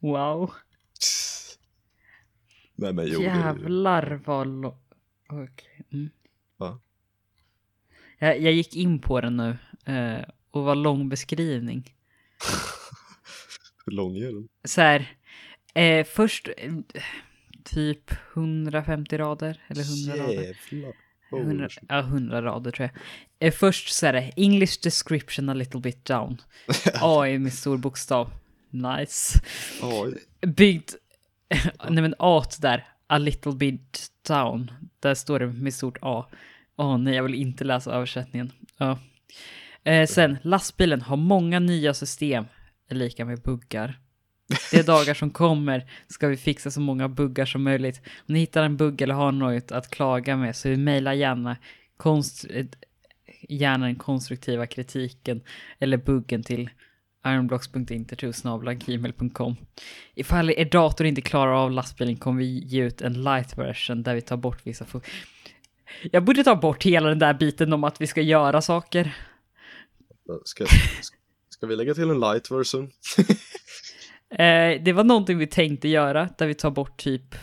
Wow. 0.00 0.50
Nej 2.74 2.92
men 2.92 3.06
jo, 3.06 3.18
det 3.18 3.24
Jävlar 3.24 4.20
vad 4.24 4.46
lång... 4.46 4.76
Okej. 5.28 5.86
Mm. 5.92 6.10
Va? 6.56 6.80
Jag, 8.18 8.40
jag 8.40 8.52
gick 8.52 8.76
in 8.76 8.98
på 8.98 9.20
den 9.20 9.36
nu. 9.36 9.56
Eh, 9.94 10.24
och 10.50 10.64
vad 10.64 10.78
lång 10.78 11.08
beskrivning. 11.08 11.94
hur 13.86 13.92
lång 13.92 14.16
är 14.16 14.32
den? 14.32 14.48
Så 14.64 14.80
här. 14.80 15.16
Eh, 15.74 16.06
först 16.06 16.48
eh, 16.56 16.72
typ 17.64 18.10
150 18.34 19.18
rader. 19.18 19.60
Eller 19.68 19.82
100 19.82 20.24
rader. 20.24 20.56
Jävlar. 20.70 20.94
100, 21.32 21.64
Oh, 21.64 21.68
shit. 21.68 21.84
ja, 21.88 21.98
100 21.98 22.42
rader 22.42 22.70
tror 22.70 22.90
jag. 22.92 23.02
Eh, 23.48 23.52
först 23.52 23.88
så 23.88 24.06
är 24.06 24.12
det 24.12 24.32
English 24.36 24.80
description 24.82 25.48
a 25.48 25.54
little 25.54 25.80
bit 25.80 26.04
down. 26.04 26.38
AI 27.00 27.38
med 27.38 27.52
stor 27.52 27.78
bokstav. 27.78 28.30
Nice. 28.72 29.40
Oj. 29.82 30.14
Byggd... 30.40 30.90
Nej 31.90 32.02
men 32.02 32.14
A 32.18 32.44
där. 32.60 32.88
A 33.06 33.18
little 33.18 33.52
bit 33.52 34.06
down. 34.28 34.70
Där 35.00 35.14
står 35.14 35.38
det 35.38 35.46
med 35.46 35.74
stort 35.74 35.98
A. 36.02 36.26
Åh 36.76 36.98
nej, 36.98 37.14
jag 37.14 37.22
vill 37.22 37.34
inte 37.34 37.64
läsa 37.64 37.92
översättningen. 37.92 38.52
Ja. 38.76 38.98
Eh, 39.84 40.06
sen, 40.06 40.38
lastbilen 40.42 41.02
har 41.02 41.16
många 41.16 41.58
nya 41.58 41.94
system. 41.94 42.44
Är 42.88 42.94
lika 42.94 43.24
med 43.24 43.42
buggar. 43.42 43.98
De 44.70 44.82
dagar 44.82 45.14
som 45.14 45.30
kommer 45.30 45.90
ska 46.08 46.28
vi 46.28 46.36
fixa 46.36 46.70
så 46.70 46.80
många 46.80 47.08
buggar 47.08 47.46
som 47.46 47.62
möjligt. 47.62 48.00
Om 48.04 48.34
ni 48.34 48.38
hittar 48.38 48.62
en 48.62 48.76
bugg 48.76 49.02
eller 49.02 49.14
har 49.14 49.32
något 49.32 49.72
att 49.72 49.90
klaga 49.90 50.36
med 50.36 50.56
så 50.56 50.68
mejla 50.68 51.14
gärna, 51.14 51.56
konst, 51.96 52.46
eh, 52.50 52.66
gärna 53.48 53.86
den 53.86 53.96
konstruktiva 53.96 54.66
kritiken 54.66 55.40
eller 55.78 55.96
buggen 55.96 56.42
till 56.42 56.70
ironblocks.intertosnabla.gmail.com 57.26 59.56
Ifall 60.14 60.50
er 60.50 60.64
dator 60.64 61.06
inte 61.06 61.20
klarar 61.20 61.52
av 61.52 61.70
lastbilen 61.70 62.16
kommer 62.16 62.38
vi 62.38 62.64
ge 62.66 62.82
ut 62.82 63.02
en 63.02 63.22
light 63.22 63.58
version 63.58 64.02
där 64.02 64.14
vi 64.14 64.20
tar 64.20 64.36
bort 64.36 64.66
vissa 64.66 64.86
Jag 66.02 66.24
borde 66.24 66.44
ta 66.44 66.56
bort 66.56 66.84
hela 66.84 67.08
den 67.08 67.18
där 67.18 67.34
biten 67.34 67.72
om 67.72 67.84
att 67.84 68.00
vi 68.00 68.06
ska 68.06 68.20
göra 68.20 68.60
saker. 68.60 69.16
Ska, 70.44 70.66
ska 71.48 71.66
vi 71.66 71.76
lägga 71.76 71.94
till 71.94 72.10
en 72.10 72.20
light 72.20 72.50
version? 72.50 72.90
Eh, 74.32 74.82
det 74.82 74.92
var 74.92 75.04
någonting 75.04 75.38
vi 75.38 75.46
tänkte 75.46 75.88
göra, 75.88 76.28
där 76.38 76.46
vi 76.46 76.54
tar 76.54 76.70
bort 76.70 76.96
typ 76.96 77.34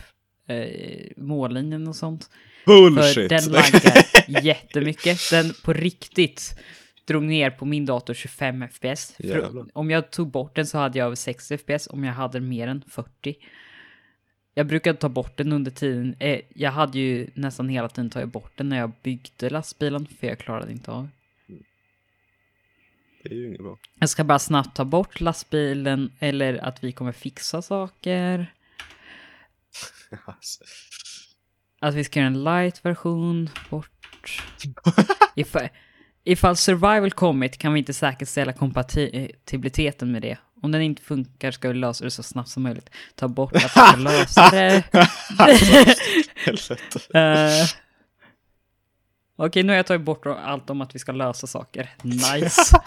eh, 0.47 1.11
mållinjen 1.17 1.87
och 1.87 1.95
sånt. 1.95 2.29
För 2.65 2.89
Bullshit! 2.89 3.29
den 3.29 3.51
laggar 3.51 4.05
jättemycket. 4.43 5.19
Den 5.31 5.53
på 5.63 5.73
riktigt 5.73 6.55
drog 7.09 7.23
ner 7.23 7.49
på 7.49 7.65
min 7.65 7.85
dator 7.85 8.13
25 8.13 8.67
FPS. 8.71 9.15
Jävlar. 9.19 9.65
om 9.73 9.91
jag 9.91 10.11
tog 10.11 10.31
bort 10.31 10.55
den 10.55 10.67
så 10.67 10.77
hade 10.77 10.99
jag 10.99 11.05
över 11.05 11.15
60 11.15 11.57
FPS, 11.57 11.87
om 11.87 12.03
jag 12.03 12.13
hade 12.13 12.39
mer 12.39 12.67
än 12.67 12.83
40. 12.87 13.35
Jag 14.53 14.67
brukade 14.67 14.97
ta 14.97 15.09
bort 15.09 15.37
den 15.37 15.53
under 15.53 15.71
tiden. 15.71 16.15
Eh, 16.19 16.41
jag 16.55 16.71
hade 16.71 16.99
ju 16.99 17.29
nästan 17.33 17.69
hela 17.69 17.89
tiden 17.89 18.09
tagit 18.09 18.31
bort 18.31 18.51
den 18.55 18.69
när 18.69 18.77
jag 18.77 18.91
byggde 19.03 19.49
lastbilen, 19.49 20.07
för 20.19 20.27
jag 20.27 20.39
klarade 20.39 20.71
inte 20.71 20.91
av. 20.91 21.09
Det 23.23 23.29
är 23.29 23.35
ju 23.35 23.47
inget 23.47 23.59
bra. 23.59 23.77
Jag 23.99 24.09
ska 24.09 24.23
bara 24.23 24.39
snabbt 24.39 24.75
ta 24.75 24.85
bort 24.85 25.21
lastbilen, 25.21 26.11
eller 26.19 26.57
att 26.57 26.83
vi 26.83 26.91
kommer 26.91 27.11
fixa 27.11 27.61
saker. 27.61 28.53
Att 31.81 31.95
vi 31.95 32.03
ska 32.03 32.19
göra 32.19 32.27
en 32.27 32.43
light-version, 32.43 33.49
bort. 33.69 34.43
Ifall, 35.35 35.69
ifall 36.23 36.55
survival 36.55 37.11
kommit 37.11 37.57
kan 37.57 37.73
vi 37.73 37.79
inte 37.79 37.93
säkerställa 37.93 38.53
kompatibiliteten 38.53 40.11
med 40.11 40.21
det. 40.21 40.37
Om 40.61 40.71
den 40.71 40.81
inte 40.81 41.01
funkar 41.01 41.51
ska 41.51 41.67
vi 41.67 41.73
lösa 41.73 42.03
det 42.03 42.11
så 42.11 42.23
snabbt 42.23 42.49
som 42.49 42.63
möjligt. 42.63 42.89
Ta 43.15 43.27
bort 43.27 43.55
att 43.55 43.97
vi 43.97 44.03
lösa 44.03 44.49
det. 44.49 44.83
Eh, 47.13 47.65
Okej, 49.35 49.63
nu 49.63 49.71
har 49.71 49.77
jag 49.77 49.85
tagit 49.85 50.01
bort 50.01 50.25
allt 50.25 50.69
om 50.69 50.81
att 50.81 50.95
vi 50.95 50.99
ska 50.99 51.11
lösa 51.11 51.47
saker. 51.47 51.89
Nice. 52.03 52.81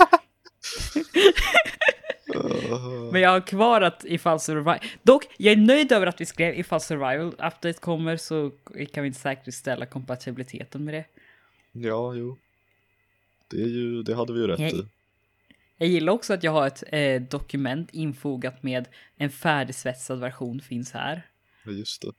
Men 3.12 3.20
jag 3.20 3.30
har 3.30 3.40
kvar 3.40 3.80
att 3.80 4.04
ifall 4.04 4.40
survival... 4.40 4.78
Dock, 5.02 5.26
jag 5.36 5.52
är 5.52 5.56
nöjd 5.56 5.92
över 5.92 6.06
att 6.06 6.20
vi 6.20 6.26
skrev 6.26 6.58
ifall 6.58 6.80
survival 6.80 7.26
update 7.26 7.72
kommer 7.72 8.16
så 8.16 8.50
kan 8.92 9.02
vi 9.02 9.06
inte 9.06 9.20
säkerställa 9.20 9.86
kompatibiliteten 9.86 10.84
med 10.84 10.94
det. 10.94 11.04
Ja, 11.72 12.14
jo. 12.14 12.38
Det, 13.52 13.62
är 13.62 13.66
ju, 13.66 14.02
det 14.02 14.14
hade 14.14 14.32
vi 14.32 14.40
ju 14.40 14.46
rätt 14.46 14.74
i. 14.74 14.86
Jag 15.76 15.88
gillar 15.88 16.12
också 16.12 16.34
att 16.34 16.42
jag 16.42 16.52
har 16.52 16.66
ett 16.66 16.84
eh, 16.92 17.22
dokument 17.22 17.88
infogat 17.92 18.62
med 18.62 18.88
en 19.16 19.30
färdigsvetsad 19.30 20.18
version 20.20 20.60
finns 20.60 20.92
här. 20.92 21.22
Ja, 21.64 21.70
Just 21.72 22.02
det. 22.02 22.12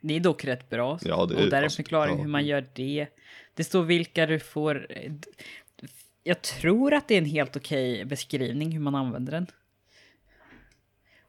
Det 0.00 0.14
är 0.14 0.20
dock 0.20 0.44
rätt 0.44 0.70
bra. 0.70 0.98
Ja, 1.04 1.26
det 1.26 1.34
är- 1.34 1.44
och 1.44 1.50
där 1.50 1.56
är 1.56 1.58
en 1.58 1.64
alltså, 1.64 1.76
förklaring 1.76 2.16
ja. 2.16 2.22
hur 2.22 2.28
man 2.28 2.46
gör 2.46 2.66
det. 2.74 3.06
Det 3.54 3.64
står 3.64 3.82
vilka 3.82 4.26
du 4.26 4.38
får... 4.38 4.86
eh, 4.90 5.12
Jag 6.22 6.42
tror 6.42 6.94
att 6.94 7.08
det 7.08 7.14
är 7.14 7.18
en 7.18 7.24
helt 7.24 7.56
okej 7.56 8.04
beskrivning 8.04 8.72
hur 8.72 8.80
man 8.80 8.94
använder 8.94 9.32
den. 9.32 9.46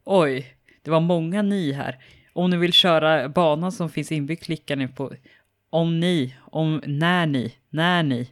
Oj, 0.04 0.56
det 0.82 0.92
var 0.92 1.00
många 1.00 1.42
ni 1.42 1.72
här. 1.72 2.04
Om 2.34 2.50
ni 2.50 2.58
vill 2.58 2.74
köra 2.74 3.30
banan 3.30 3.72
som 3.72 3.90
finns 3.90 4.12
inbyggd 4.12 4.44
klickar 4.44 4.76
ni 4.76 4.88
på 4.88 5.14
om 5.70 6.00
ni, 6.00 6.36
om 6.42 6.82
när 6.86 7.26
ni, 7.28 7.56
när 7.70 8.04
ni. 8.04 8.30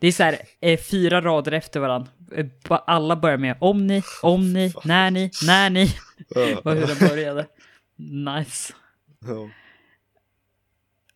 Det 0.00 0.08
är 0.08 0.12
så 0.12 0.22
här 0.22 0.38
eh, 0.60 0.80
fyra 0.80 1.20
rader 1.20 1.52
efter 1.52 1.80
varandra. 1.80 2.10
Eh, 2.36 2.46
Alla 2.68 3.16
börjar 3.16 3.36
med 3.36 3.56
om 3.60 3.86
ni, 3.86 4.02
om 4.22 4.52
ni, 4.52 4.72
när 4.84 5.10
ni, 5.10 5.30
när 5.46 5.70
ni. 5.70 5.94
var 6.64 6.74
hur 6.76 6.86
den 6.86 7.08
började. 7.08 7.46
Nice. 7.96 8.72
Ja. 9.26 9.48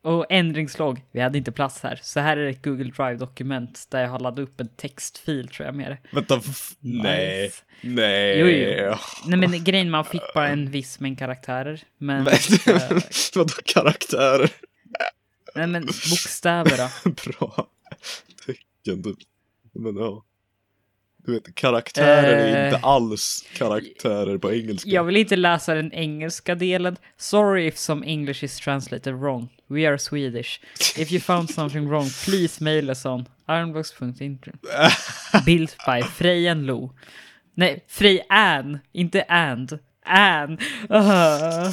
Och 0.03 0.27
ändringslogg, 0.31 1.01
vi 1.13 1.21
hade 1.21 1.39
inte 1.39 1.53
plats 1.53 1.83
här. 1.83 2.01
Så 2.03 2.21
här 2.21 2.37
är 2.37 2.47
ett 2.51 2.65
Google 2.65 2.85
Drive-dokument 2.97 3.87
där 3.91 4.03
jag 4.03 4.09
har 4.09 4.19
laddat 4.19 4.49
upp 4.49 4.61
en 4.61 4.69
textfil 4.69 5.49
tror 5.49 5.67
jag 5.67 5.75
med 5.75 5.91
det. 5.91 5.99
Vänta, 6.17 6.41
nej. 6.81 7.43
Nice. 7.45 7.63
Nej. 7.81 8.39
Jo, 8.39 8.47
jo. 8.47 8.95
Nej 9.27 9.39
men 9.49 9.65
grejen 9.65 9.91
man 9.91 10.05
fick 10.05 10.35
bara 10.35 10.49
en 10.49 10.71
viss 10.71 11.01
mängd 11.01 11.19
karaktärer. 11.19 11.81
Men, 11.99 12.25
Men, 12.25 12.35
eh, 12.67 13.03
vadå 13.35 13.53
karaktärer? 13.65 14.51
nej 15.55 15.67
men 15.67 15.83
bokstäver 15.87 16.77
då. 17.05 17.11
Bra 17.11 17.67
typ. 18.85 19.17
Men 19.75 19.97
ja. 19.97 20.25
Du 21.27 21.33
vet, 21.33 21.55
karaktärer 21.55 22.37
är 22.37 22.61
Eh. 22.61 22.75
inte 22.75 22.87
alls 22.87 23.45
karaktärer 23.55 24.39
på 24.39 24.53
engelska. 24.53 24.91
Jag 24.91 25.05
vill 25.05 25.17
inte 25.17 25.37
läsa 25.37 25.75
den 25.75 25.93
engelska 25.93 26.55
delen. 26.55 26.97
Sorry 27.17 27.67
if 27.67 27.77
some 27.79 28.07
English 28.07 28.45
is 28.45 28.59
translated 28.61 29.15
wrong. 29.15 29.49
We 29.67 29.89
are 29.89 29.99
Swedish. 29.99 30.61
If 30.99 31.13
you 31.13 31.21
found 31.21 31.51
something 31.51 31.89
wrong, 31.89 32.09
please 32.25 32.65
mail 32.65 32.91
us 32.91 33.05
on 33.07 33.25
ironbox.info. 33.49 34.51
Built 35.47 35.77
by 35.87 36.03
Frejan 36.03 36.67
Lo. 36.67 36.93
Nej, 37.55 37.85
Frej 37.89 38.27
Ann, 38.29 38.79
inte 38.93 39.23
and. 39.23 39.79
Ann. 40.07 40.53
Uh. 40.91 41.73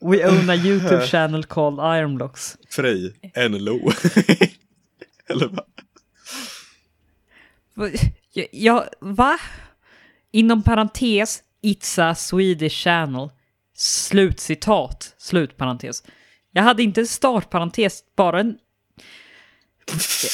We 0.00 0.24
own 0.28 0.50
a 0.50 0.54
YouTube 0.56 1.06
channel 1.10 1.44
called 1.44 1.78
Ironblocks. 1.78 2.56
Frej, 2.70 3.14
NLO. 3.48 3.80
Eller 5.28 5.48
va? 5.48 5.64
Va- 7.74 7.88
Ja, 8.32 8.44
ja, 8.52 8.84
va? 9.00 9.38
Inom 10.32 10.62
parentes, 10.62 11.42
it's 11.62 12.02
a 12.10 12.14
Swedish 12.14 12.82
channel. 12.84 13.30
Slutcitat, 13.76 15.14
slutparentes. 15.18 16.02
Jag 16.52 16.62
hade 16.62 16.82
inte 16.82 17.00
en 17.00 17.06
startparentes, 17.06 18.04
bara 18.16 18.40
en... 18.40 18.58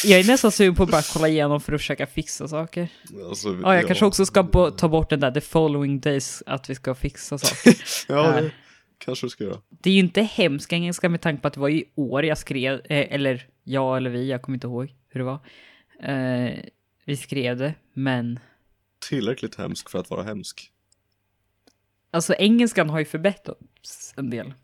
Jag 0.05 0.21
är 0.21 0.25
nästan 0.25 0.53
sugen 0.53 0.75
på 0.75 0.83
att 0.83 0.91
bara 0.91 1.03
kolla 1.13 1.29
igenom 1.29 1.61
för 1.61 1.73
att 1.73 1.81
försöka 1.81 2.07
fixa 2.07 2.49
saker. 2.49 2.89
Alltså, 3.29 3.59
Ja, 3.63 3.75
jag 3.75 3.87
kanske 3.87 4.05
också 4.05 4.27
ska 4.27 4.43
bo- 4.43 4.71
ta 4.71 4.89
bort 4.89 5.11
den 5.11 5.21
där 5.21 5.31
the 5.31 5.41
following 5.41 6.01
days, 6.01 6.43
att 6.47 6.71
vi 6.71 6.75
ska 6.75 6.95
fixa 6.95 7.39
saker. 7.39 7.75
Ja, 8.09 8.23
Här. 8.31 8.43
det 8.43 8.51
kanske 8.99 9.27
du 9.27 9.31
ska 9.31 9.45
göra. 9.45 9.61
Det 9.69 9.91
är 9.91 9.95
ju 9.95 10.01
inte 10.01 10.23
hemsk 10.23 10.73
engelska 10.73 11.09
med 11.09 11.21
tanke 11.21 11.43
på 11.43 11.49
att 11.49 11.55
det 11.55 11.61
var 11.61 11.69
i 11.69 11.85
år 11.95 12.25
jag 12.25 12.39
skrev, 12.39 12.75
eh, 12.75 13.07
eller 13.15 13.47
jag 13.65 13.97
eller 13.97 14.11
vi, 14.11 14.31
jag 14.31 14.43
kommer 14.43 14.57
inte 14.57 14.67
ihåg 14.67 14.95
hur 15.09 15.21
det 15.21 15.25
var. 15.27 15.39
Vi 17.11 17.17
skrev 17.17 17.57
det, 17.57 17.75
men 17.93 18.39
Tillräckligt 19.09 19.55
hemsk 19.55 19.91
för 19.91 19.99
att 19.99 20.11
vara 20.11 20.23
hemsk. 20.23 20.71
Alltså 22.11 22.35
engelskan 22.35 22.91
har 22.91 22.99
ju 22.99 23.05
förbättrats 23.05 24.15
en 24.17 24.31
del. 24.31 24.55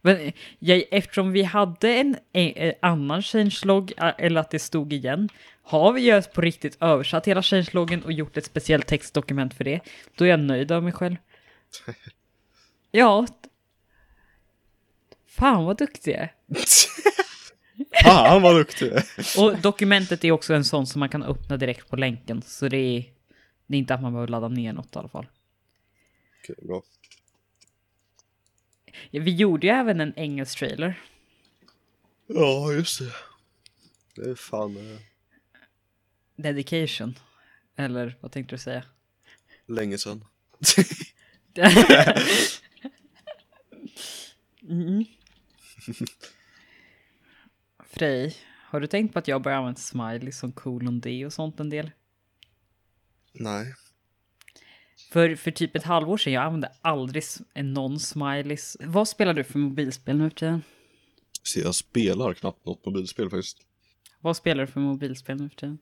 Men 0.00 0.32
jag, 0.58 0.84
eftersom 0.90 1.32
vi 1.32 1.42
hade 1.42 1.88
en, 1.94 2.16
eh, 2.32 2.74
annan 2.82 3.22
changelog, 3.22 3.92
eller 3.96 4.40
att 4.40 4.50
det 4.50 4.58
stod 4.58 4.92
igen, 4.92 5.28
har 5.62 5.92
vi 5.92 6.00
ju 6.00 6.22
på 6.22 6.40
riktigt 6.40 6.76
översatt 6.80 7.26
hela 7.26 7.42
changeloggen 7.42 8.02
och 8.02 8.12
gjort 8.12 8.36
ett 8.36 8.46
speciellt 8.46 8.86
textdokument 8.86 9.54
för 9.54 9.64
det, 9.64 9.80
då 10.16 10.24
är 10.24 10.28
jag 10.28 10.40
nöjd 10.40 10.72
av 10.72 10.82
mig 10.82 10.92
själv. 10.92 11.16
Ja. 12.90 13.26
Fan 15.26 15.64
vad 15.64 15.78
duktig 15.78 16.12
jag 16.12 16.20
är. 16.20 16.34
Fan 18.02 18.42
vad 18.42 18.56
duktig. 18.56 18.92
Och 19.38 19.58
dokumentet 19.58 20.24
är 20.24 20.32
också 20.32 20.54
en 20.54 20.64
sån 20.64 20.86
som 20.86 21.00
man 21.00 21.08
kan 21.08 21.22
öppna 21.22 21.56
direkt 21.56 21.88
på 21.88 21.96
länken, 21.96 22.42
så 22.42 22.68
det 22.68 22.76
är, 22.76 23.04
det 23.66 23.76
är 23.76 23.78
inte 23.78 23.94
att 23.94 24.02
man 24.02 24.12
behöver 24.12 24.28
ladda 24.28 24.48
ner 24.48 24.72
något 24.72 24.96
i 24.96 24.98
alla 24.98 25.08
fall. 25.08 25.26
Okej, 26.42 26.56
bra. 26.62 26.82
Vi 29.10 29.34
gjorde 29.34 29.66
ju 29.66 29.72
även 29.72 30.00
en 30.00 30.12
engelsk 30.16 30.58
trailer. 30.58 31.00
Ja, 32.26 32.72
just 32.72 32.98
det. 32.98 33.12
Det 34.14 34.30
är 34.30 34.34
fan 34.34 34.76
eh, 34.76 34.98
Dedication. 36.36 37.18
Eller 37.76 38.16
vad 38.20 38.32
tänkte 38.32 38.54
du 38.54 38.58
säga? 38.58 38.84
länge 39.66 39.98
sedan. 39.98 40.24
mm. 44.68 45.04
Frej, 47.96 48.36
har 48.70 48.80
du 48.80 48.86
tänkt 48.86 49.12
på 49.12 49.18
att 49.18 49.28
jag 49.28 49.42
börjar 49.42 49.58
använda 49.58 49.80
smiley 49.80 50.32
som 50.32 50.52
colon 50.52 51.00
D 51.00 51.26
och 51.26 51.32
sånt 51.32 51.60
en 51.60 51.70
del? 51.70 51.90
Nej. 53.32 53.74
För, 55.12 55.36
för 55.36 55.50
typ 55.50 55.76
ett 55.76 55.84
halvår 55.84 56.16
sedan, 56.16 56.32
jag 56.32 56.44
använde 56.44 56.72
aldrig 56.82 57.22
s- 57.22 57.38
en 57.54 57.76
non-smileys. 57.78 58.76
Vad 58.80 59.08
spelar 59.08 59.34
du 59.34 59.44
för 59.44 59.58
mobilspel 59.58 60.16
nu 60.18 60.30
för 60.30 60.36
tiden? 60.36 60.62
Så 61.42 61.60
jag 61.60 61.74
spelar 61.74 62.34
knappt 62.34 62.66
något 62.66 62.86
mobilspel 62.86 63.30
faktiskt. 63.30 63.58
Vad 64.20 64.36
spelar 64.36 64.66
du 64.66 64.72
för 64.72 64.80
mobilspel 64.80 65.36
nu 65.36 65.48
för 65.48 65.56
tiden? 65.56 65.78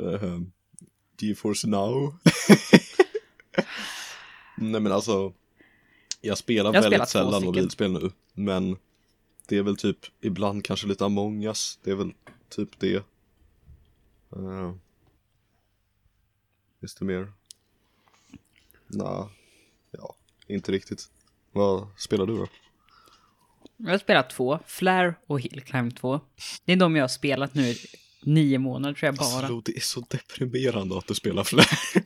Uh, 0.00 0.40
GeForce 1.20 1.66
Now. 1.68 2.14
Nej 4.58 4.80
men 4.80 4.92
alltså, 4.92 5.32
jag 6.20 6.38
spelar 6.38 6.74
Jag 6.74 6.82
väldigt 6.82 7.08
sällan 7.08 7.44
mobilspel 7.44 7.92
nu, 7.92 8.10
men 8.34 8.76
det 9.46 9.56
är 9.56 9.62
väl 9.62 9.76
typ 9.76 9.98
ibland 10.20 10.64
kanske 10.64 10.86
lite 10.86 11.04
Among 11.04 11.44
us, 11.44 11.78
det 11.82 11.90
är 11.90 11.94
väl 11.94 12.12
typ 12.48 12.80
det. 12.80 12.96
Uh, 14.36 14.74
finns 16.80 16.94
det 16.94 17.04
mer? 17.04 17.32
Nja, 18.86 19.30
ja, 19.90 20.14
inte 20.46 20.72
riktigt. 20.72 21.10
Vad 21.52 21.86
spelar 21.96 22.26
du 22.26 22.36
då? 22.36 22.46
Jag 23.76 23.90
har 23.90 23.98
spelat 23.98 24.30
två, 24.30 24.58
Flare 24.66 25.14
och 25.26 25.40
Hill 25.40 25.62
Climb 25.62 25.96
2. 25.96 26.20
Det 26.64 26.72
är 26.72 26.76
de 26.76 26.96
jag 26.96 27.02
har 27.02 27.08
spelat 27.08 27.54
nu 27.54 27.68
i 27.68 27.76
nio 28.22 28.58
månader 28.58 28.94
tror 28.94 29.06
jag 29.06 29.14
bara. 29.14 29.46
Alltså, 29.46 29.60
det 29.60 29.76
är 29.76 29.80
så 29.80 30.00
deprimerande 30.00 30.98
att 30.98 31.06
du 31.06 31.14
spelar 31.14 31.44
Flare. 31.44 31.66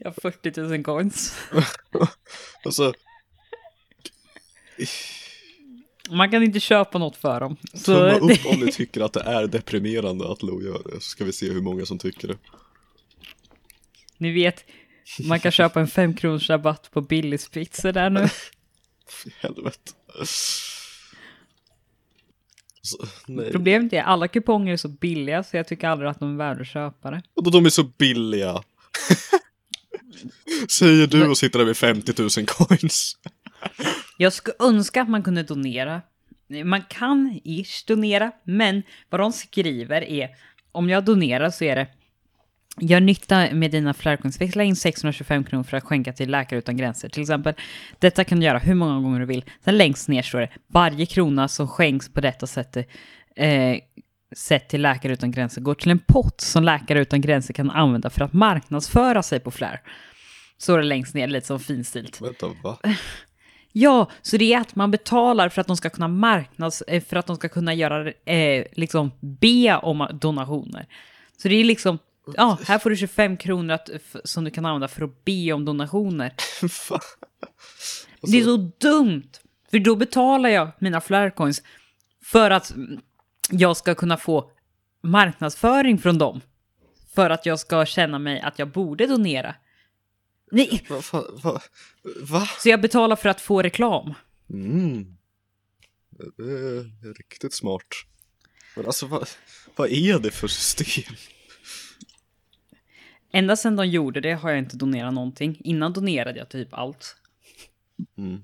Jag 0.00 0.10
har 0.10 0.30
40 0.30 0.60
000 0.60 0.84
coins. 0.84 1.36
alltså, 2.64 2.92
Man 6.10 6.30
kan 6.30 6.42
inte 6.42 6.60
köpa 6.60 6.98
något 6.98 7.16
för 7.16 7.40
dem. 7.40 7.56
tumma 7.56 7.78
Så 7.78 8.18
upp 8.18 8.46
om 8.46 8.60
ni 8.60 8.72
tycker 8.72 9.00
att 9.00 9.12
det 9.12 9.20
är 9.20 9.46
deprimerande 9.46 10.32
att 10.32 10.42
Lo 10.42 10.62
gör 10.62 10.82
det, 10.84 10.94
så 10.94 11.00
ska 11.00 11.24
vi 11.24 11.32
se 11.32 11.50
hur 11.50 11.60
många 11.60 11.86
som 11.86 11.98
tycker 11.98 12.28
det. 12.28 12.36
ni 14.18 14.32
vet, 14.32 14.64
man 15.28 15.40
kan 15.40 15.52
köpa 15.52 15.80
en 15.80 15.88
5 15.88 16.14
kronors 16.14 16.50
rabatt 16.50 16.90
på 16.92 17.00
Billys 17.00 17.48
pizza 17.48 17.92
där 17.92 18.10
nu. 18.10 18.28
Fy 19.24 19.30
helvete. 19.40 19.92
Så. 22.82 23.06
Problemet 23.52 23.92
är 23.92 24.02
alla 24.02 24.28
kuponger 24.28 24.72
är 24.72 24.76
så 24.76 24.88
billiga 24.88 25.44
så 25.44 25.56
jag 25.56 25.68
tycker 25.68 25.88
aldrig 25.88 26.10
att 26.10 26.20
de 26.20 26.32
är 26.32 26.36
värda 26.36 26.60
att 26.60 26.68
köpa 26.68 27.10
det. 27.10 27.22
Och 27.34 27.52
de 27.52 27.66
är 27.66 27.70
så 27.70 27.82
billiga. 27.84 28.62
Säger 30.68 31.06
du 31.06 31.28
och 31.28 31.38
sitter 31.38 31.58
där 31.58 31.66
med 31.66 31.76
50 31.76 32.12
000 32.22 32.46
coins. 32.46 33.16
Jag 34.22 34.32
skulle 34.32 34.56
önska 34.58 35.02
att 35.02 35.08
man 35.08 35.22
kunde 35.22 35.42
donera. 35.42 36.02
Man 36.64 36.82
kan 36.82 37.40
ish 37.44 37.86
donera, 37.86 38.32
men 38.44 38.82
vad 39.10 39.20
de 39.20 39.32
skriver 39.32 40.02
är 40.02 40.28
om 40.72 40.88
jag 40.88 41.04
donerar 41.04 41.50
så 41.50 41.64
är 41.64 41.76
det 41.76 41.86
Gör 42.80 43.00
nytta 43.00 43.48
med 43.52 43.70
dina 43.70 43.94
flärcoins. 43.94 44.40
In 44.56 44.76
625 44.76 45.44
kronor 45.44 45.64
för 45.64 45.76
att 45.76 45.84
skänka 45.84 46.12
till 46.12 46.30
Läkare 46.30 46.58
Utan 46.58 46.76
Gränser. 46.76 47.08
Till 47.08 47.22
exempel, 47.22 47.54
detta 47.98 48.24
kan 48.24 48.40
du 48.40 48.46
göra 48.46 48.58
hur 48.58 48.74
många 48.74 49.00
gånger 49.00 49.20
du 49.20 49.26
vill. 49.26 49.44
Sen 49.64 49.78
längst 49.78 50.08
ner 50.08 50.22
står 50.22 50.40
det, 50.40 50.48
varje 50.66 51.06
krona 51.06 51.48
som 51.48 51.68
skänks 51.68 52.08
på 52.08 52.20
detta 52.20 52.46
sättet 52.46 52.88
eh, 53.36 53.76
sätt 54.36 54.68
till 54.68 54.82
Läkare 54.82 55.12
Utan 55.12 55.30
Gränser 55.30 55.60
går 55.60 55.74
till 55.74 55.90
en 55.90 55.98
pott 55.98 56.40
som 56.40 56.64
Läkare 56.64 57.00
Utan 57.00 57.20
Gränser 57.20 57.54
kan 57.54 57.70
använda 57.70 58.10
för 58.10 58.24
att 58.24 58.32
marknadsföra 58.32 59.22
sig 59.22 59.40
på 59.40 59.50
Flare. 59.50 59.80
Så 60.58 60.74
är 60.74 60.78
det 60.78 60.84
längst 60.84 61.14
ner, 61.14 61.26
lite 61.26 61.46
som 61.46 61.60
finstilt. 61.60 62.20
Vänta, 62.20 62.46
va? 62.62 62.78
Ja, 63.72 64.10
så 64.22 64.36
det 64.36 64.54
är 64.54 64.60
att 64.60 64.74
man 64.76 64.90
betalar 64.90 65.48
för 65.48 65.60
att 65.60 65.66
de 65.66 65.76
ska 65.76 65.90
kunna 65.90 66.08
marknads... 66.08 66.82
eh, 66.82 67.02
För 67.02 67.16
att 67.16 67.26
de 67.26 67.36
ska 67.36 67.48
kunna 67.48 67.74
göra, 67.74 68.12
eh, 68.24 68.64
liksom, 68.72 69.10
be 69.20 69.76
om 69.76 70.08
donationer. 70.12 70.86
Så 71.42 71.48
det 71.48 71.54
är 71.54 71.64
liksom, 71.64 71.98
ja, 72.36 72.58
här 72.66 72.78
får 72.78 72.90
du 72.90 72.96
25 72.96 73.36
kronor 73.36 73.74
att, 73.74 73.90
som 74.24 74.44
du 74.44 74.50
kan 74.50 74.66
använda 74.66 74.88
för 74.88 75.04
att 75.04 75.24
be 75.24 75.52
om 75.52 75.64
donationer. 75.64 76.32
Det 78.22 78.38
är 78.38 78.44
så 78.44 78.70
dumt! 78.78 79.28
För 79.70 79.78
då 79.78 79.96
betalar 79.96 80.48
jag 80.48 80.70
mina 80.78 81.00
flarecoins 81.00 81.62
för 82.24 82.50
att 82.50 82.74
jag 83.50 83.76
ska 83.76 83.94
kunna 83.94 84.16
få 84.16 84.50
marknadsföring 85.02 85.98
från 85.98 86.18
dem. 86.18 86.40
För 87.14 87.30
att 87.30 87.46
jag 87.46 87.58
ska 87.58 87.86
känna 87.86 88.18
mig 88.18 88.40
att 88.40 88.58
jag 88.58 88.68
borde 88.68 89.06
donera. 89.06 89.54
Nej, 90.54 90.84
fan, 91.02 91.40
va? 91.42 91.62
Va? 92.20 92.48
så 92.58 92.68
jag 92.68 92.80
betalar 92.80 93.16
för 93.16 93.28
att 93.28 93.40
få 93.40 93.62
reklam. 93.62 94.14
Mm. 94.50 95.16
Det 96.36 96.42
är 96.42 97.14
riktigt 97.14 97.54
smart. 97.54 97.86
Men 98.76 98.86
alltså 98.86 99.06
vad, 99.06 99.28
vad 99.76 99.90
är 99.90 100.18
det 100.18 100.30
för 100.30 100.48
system? 100.48 101.14
Ända 103.32 103.56
sedan 103.56 103.76
de 103.76 103.88
gjorde 103.88 104.20
det 104.20 104.32
har 104.32 104.50
jag 104.50 104.58
inte 104.58 104.76
donerat 104.76 105.14
någonting. 105.14 105.60
Innan 105.64 105.92
donerade 105.92 106.38
jag 106.38 106.48
typ 106.48 106.74
allt. 106.74 107.16
Mm. 108.18 108.42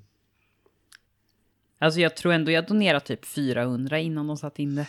Alltså 1.78 2.00
jag 2.00 2.16
tror 2.16 2.32
ändå 2.32 2.50
jag 2.50 2.66
donerade 2.66 3.04
typ 3.04 3.24
400 3.24 3.98
innan 3.98 4.26
de 4.26 4.36
satte 4.36 4.62
in 4.62 4.74
det. 4.74 4.86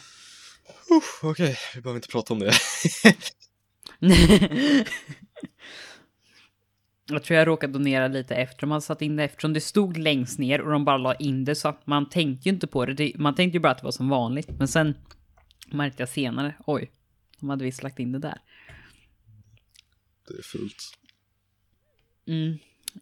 Okej, 1.22 1.58
vi 1.76 1.82
behöver 1.82 1.98
inte 1.98 2.08
prata 2.08 2.34
om 2.34 2.40
det. 2.40 2.54
jag 7.10 7.24
tror 7.24 7.38
jag 7.38 7.48
råkade 7.48 7.74
donera 7.74 8.08
lite 8.08 8.36
efter 8.36 8.62
de 8.62 8.72
hade 8.72 8.82
satt 8.82 9.02
in 9.02 9.16
det 9.16 9.24
eftersom 9.24 9.54
det 9.54 9.62
stod 9.62 9.98
längst 9.98 10.40
ner 10.40 10.62
och 10.62 10.72
de 10.72 10.86
bara 10.86 10.98
la 10.98 11.16
in 11.16 11.46
det 11.46 11.56
så 11.56 11.68
att 11.68 11.88
man 11.88 12.10
tänkte 12.10 12.50
ju 12.50 12.54
inte 12.54 12.68
på 12.68 12.86
det. 12.86 12.94
det. 12.94 13.14
Man 13.16 13.36
tänkte 13.36 13.56
ju 13.56 13.60
bara 13.60 13.72
att 13.72 13.78
det 13.78 13.84
var 13.84 13.92
som 13.92 14.10
vanligt. 14.10 14.50
Men 14.50 14.68
sen 14.68 14.98
märkte 15.68 16.02
jag 16.02 16.10
senare, 16.10 16.56
oj, 16.66 16.92
de 17.40 17.50
hade 17.50 17.66
visst 17.66 17.84
lagt 17.84 18.00
in 18.00 18.12
det 18.12 18.20
där. 18.20 18.42
Det 20.28 20.34
är 20.34 20.44
fult. 20.44 20.98
Mm. 22.28 22.58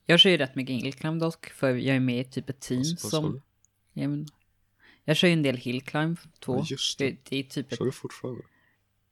Jag 0.06 0.20
kör 0.20 0.30
ju 0.30 0.38
rätt 0.38 0.56
mycket 0.56 0.76
Hillclimb 0.76 1.20
dock, 1.20 1.46
för 1.46 1.76
jag 1.76 1.96
är 1.96 2.00
med 2.00 2.20
i 2.20 2.24
typ 2.24 2.50
ett 2.50 2.60
team 2.60 2.84
sa 2.84 3.10
som... 3.10 3.34
du? 3.34 3.42
Ja, 4.02 4.08
men, 4.08 4.28
jag 5.04 5.18
kör 5.18 5.28
ju 5.28 5.34
en 5.34 5.44
del 5.44 5.58
Hillclimb 5.58 6.18
2. 6.40 6.58
Ja, 6.58 6.66
just 6.70 7.00
det. 7.00 7.10
det. 7.10 7.18
Det 7.30 7.38
är 7.40 7.44
typ 7.44 7.72
ett... 7.72 7.78
Kör 7.78 7.86
du 7.86 7.92
fortfarande? 7.92 8.44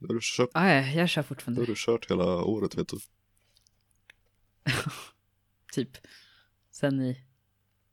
Har 0.00 0.14
du, 0.14 0.20
köpt, 0.20 0.52
Ah, 0.54 0.68
ja, 0.68 0.80
jag 0.80 1.08
kör 1.08 1.22
fortfarande. 1.22 1.60
har 1.60 1.66
du 1.66 1.74
kört 1.76 2.10
hela 2.10 2.24
året 2.24 2.78
vet 2.78 2.88
du. 2.88 2.96
Typ 5.72 5.98
sen 6.70 7.00
i 7.00 7.20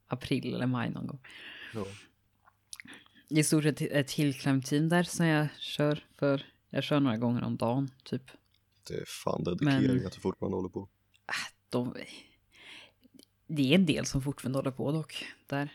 april 0.06 0.54
eller 0.54 0.66
maj 0.66 0.90
någon 0.90 1.06
gång. 1.06 1.20
Ja. 1.74 1.86
Det 3.28 3.34
är 3.34 3.38
i 3.40 3.44
stort 3.44 3.62
sett 3.62 3.80
ett 3.80 4.10
Hillclimb-team 4.10 4.88
där 4.88 5.02
som 5.02 5.26
jag 5.26 5.48
kör 5.58 6.04
för. 6.18 6.46
Jag 6.70 6.84
kör 6.84 7.00
några 7.00 7.16
gånger 7.16 7.42
om 7.44 7.56
dagen, 7.56 7.90
typ. 8.04 8.22
Det 8.88 8.94
är 8.94 9.04
fan 9.06 9.44
dedikering 9.44 9.96
Men- 9.96 10.06
att 10.06 10.12
du 10.12 10.20
fortfarande 10.20 10.56
håller 10.56 10.68
på. 10.68 10.88
De, 11.70 11.94
det 13.46 13.70
är 13.70 13.74
en 13.74 13.86
del 13.86 14.06
som 14.06 14.22
fortfarande 14.22 14.58
håller 14.58 14.70
på 14.70 14.92
dock, 14.92 15.26
där. 15.46 15.72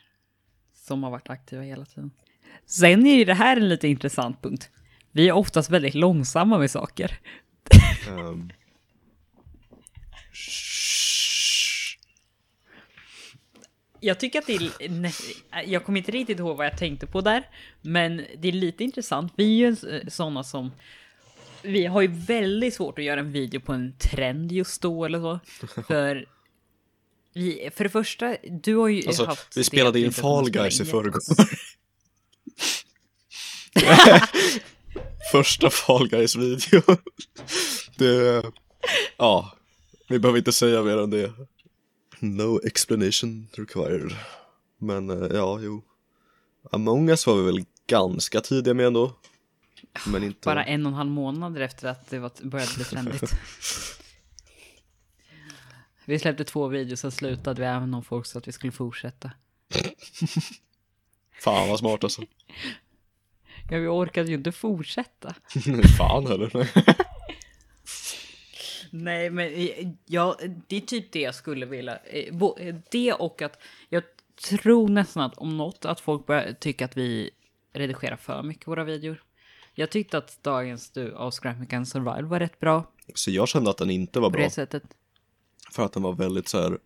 Som 0.73 1.03
har 1.03 1.11
varit 1.11 1.29
aktiva 1.29 1.61
hela 1.61 1.85
tiden. 1.85 2.11
Sen 2.65 3.07
är 3.07 3.15
ju 3.15 3.25
det 3.25 3.33
här 3.33 3.57
en 3.57 3.69
lite 3.69 3.87
intressant 3.87 4.41
punkt. 4.41 4.69
Vi 5.11 5.27
är 5.29 5.31
oftast 5.33 5.69
väldigt 5.69 5.95
långsamma 5.95 6.57
med 6.57 6.71
saker. 6.71 7.19
Um. 8.09 8.51
Jag 13.99 14.19
tycker 14.19 14.39
att 14.39 14.47
det 14.47 14.55
är... 14.55 14.71
Jag 15.65 15.85
kommer 15.85 15.99
inte 15.99 16.11
riktigt 16.11 16.39
ihåg 16.39 16.57
vad 16.57 16.65
jag 16.65 16.77
tänkte 16.77 17.07
på 17.07 17.21
där. 17.21 17.47
Men 17.81 18.25
det 18.37 18.47
är 18.47 18.51
lite 18.51 18.83
intressant. 18.83 19.33
Vi 19.35 19.43
är 19.43 19.57
ju 19.57 19.67
en- 19.67 20.11
sådana 20.11 20.43
som... 20.43 20.71
Vi 21.61 21.85
har 21.85 22.01
ju 22.01 22.07
väldigt 22.07 22.73
svårt 22.73 22.99
att 22.99 23.05
göra 23.05 23.19
en 23.19 23.31
video 23.31 23.61
på 23.61 23.73
en 23.73 23.93
trend 23.97 24.51
just 24.51 24.81
då 24.81 25.05
eller 25.05 25.19
så. 25.19 25.39
För... 25.87 26.25
Vi, 27.33 27.69
för 27.75 27.83
det 27.83 27.89
första, 27.89 28.35
du 28.63 28.75
har 28.75 28.87
ju 28.87 29.07
Alltså, 29.07 29.25
haft... 29.25 29.57
vi 29.57 29.63
spelade 29.63 29.99
in 29.99 30.13
Fall 30.13 30.49
Guys 30.49 30.81
i 30.81 30.85
förrgår. 30.85 31.21
Första 35.31 35.69
Fall 35.69 36.09
Guys-video. 36.09 36.81
Det... 37.97 38.43
Ja. 39.17 39.51
Vi 40.09 40.19
behöver 40.19 40.37
inte 40.37 40.51
säga 40.51 40.83
mer 40.83 40.97
än 40.97 41.09
det. 41.09 41.31
No 42.19 42.59
explanation 42.63 43.47
required. 43.57 44.15
Men 44.77 45.09
eh, 45.09 45.37
ja, 45.37 45.59
jo. 45.61 45.81
Among 46.71 47.09
us 47.09 47.27
var 47.27 47.35
vi 47.35 47.43
väl 47.43 47.65
ganska 47.87 48.41
tidiga 48.41 48.73
med 48.73 48.85
ändå. 48.85 49.13
Men 50.07 50.23
inte... 50.23 50.39
Bara 50.45 50.65
en 50.65 50.85
och 50.85 50.91
en 50.91 50.95
halv 50.95 51.11
månad 51.11 51.61
efter 51.61 51.87
att 51.87 52.09
det 52.09 52.19
var, 52.19 52.31
började 52.41 52.75
bli 52.75 52.83
trendigt. 52.83 53.23
vi 56.05 56.19
släppte 56.19 56.43
två 56.43 56.67
videos, 56.67 56.99
sen 56.99 57.11
slutade 57.11 57.61
vi 57.61 57.67
även 57.67 57.93
om 57.93 58.03
folk 58.03 58.25
sa 58.25 58.39
att 58.39 58.47
vi 58.47 58.51
skulle 58.51 58.71
fortsätta. 58.71 59.31
Fan 61.41 61.69
vad 61.69 61.79
smart 61.79 62.03
alltså. 62.03 62.21
Ja, 63.69 63.77
vi 63.77 63.87
orkade 63.87 64.29
ju 64.29 64.35
inte 64.35 64.51
fortsätta. 64.51 65.35
Fan 65.97 66.27
heller. 66.27 66.69
Nej, 68.91 69.29
men 69.29 69.53
eh, 69.53 69.87
ja, 70.05 70.37
det 70.67 70.75
är 70.77 70.81
typ 70.81 71.11
det 71.11 71.19
jag 71.21 71.35
skulle 71.35 71.65
vilja. 71.65 71.97
eh, 71.97 72.41
eh, 72.59 72.75
Det 72.91 73.13
och 73.13 73.41
att 73.41 73.59
jag 73.89 74.03
tror 74.59 74.89
nästan 74.89 75.23
att 75.23 75.37
om 75.37 75.57
något 75.57 75.85
att 75.85 75.99
folk 75.99 76.25
börjar 76.25 76.53
tycka 76.53 76.85
att 76.85 76.97
vi 76.97 77.29
redigerar 77.73 78.15
för 78.15 78.43
mycket 78.43 78.67
våra 78.67 78.83
videor. 78.83 79.23
Jag 79.73 79.89
tyckte 79.89 80.17
att 80.17 80.43
dagens 80.43 80.89
du 80.91 81.13
av 81.13 81.31
Scrap 81.31 81.73
and 81.73 81.87
Survival 81.87 82.25
var 82.25 82.39
rätt 82.39 82.59
bra 82.59 82.91
Så 83.15 83.31
jag 83.31 83.47
kände 83.47 83.69
att 83.69 83.77
den 83.77 83.89
inte 83.89 84.19
var 84.19 84.27
på 84.29 84.33
bra. 84.33 84.43
det 84.43 84.49
sättet. 84.49 84.83
För 85.71 85.85
att 85.85 85.93
den 85.93 86.03
var 86.03 86.13
väldigt 86.13 86.47
så 86.47 86.61
här. 86.61 86.77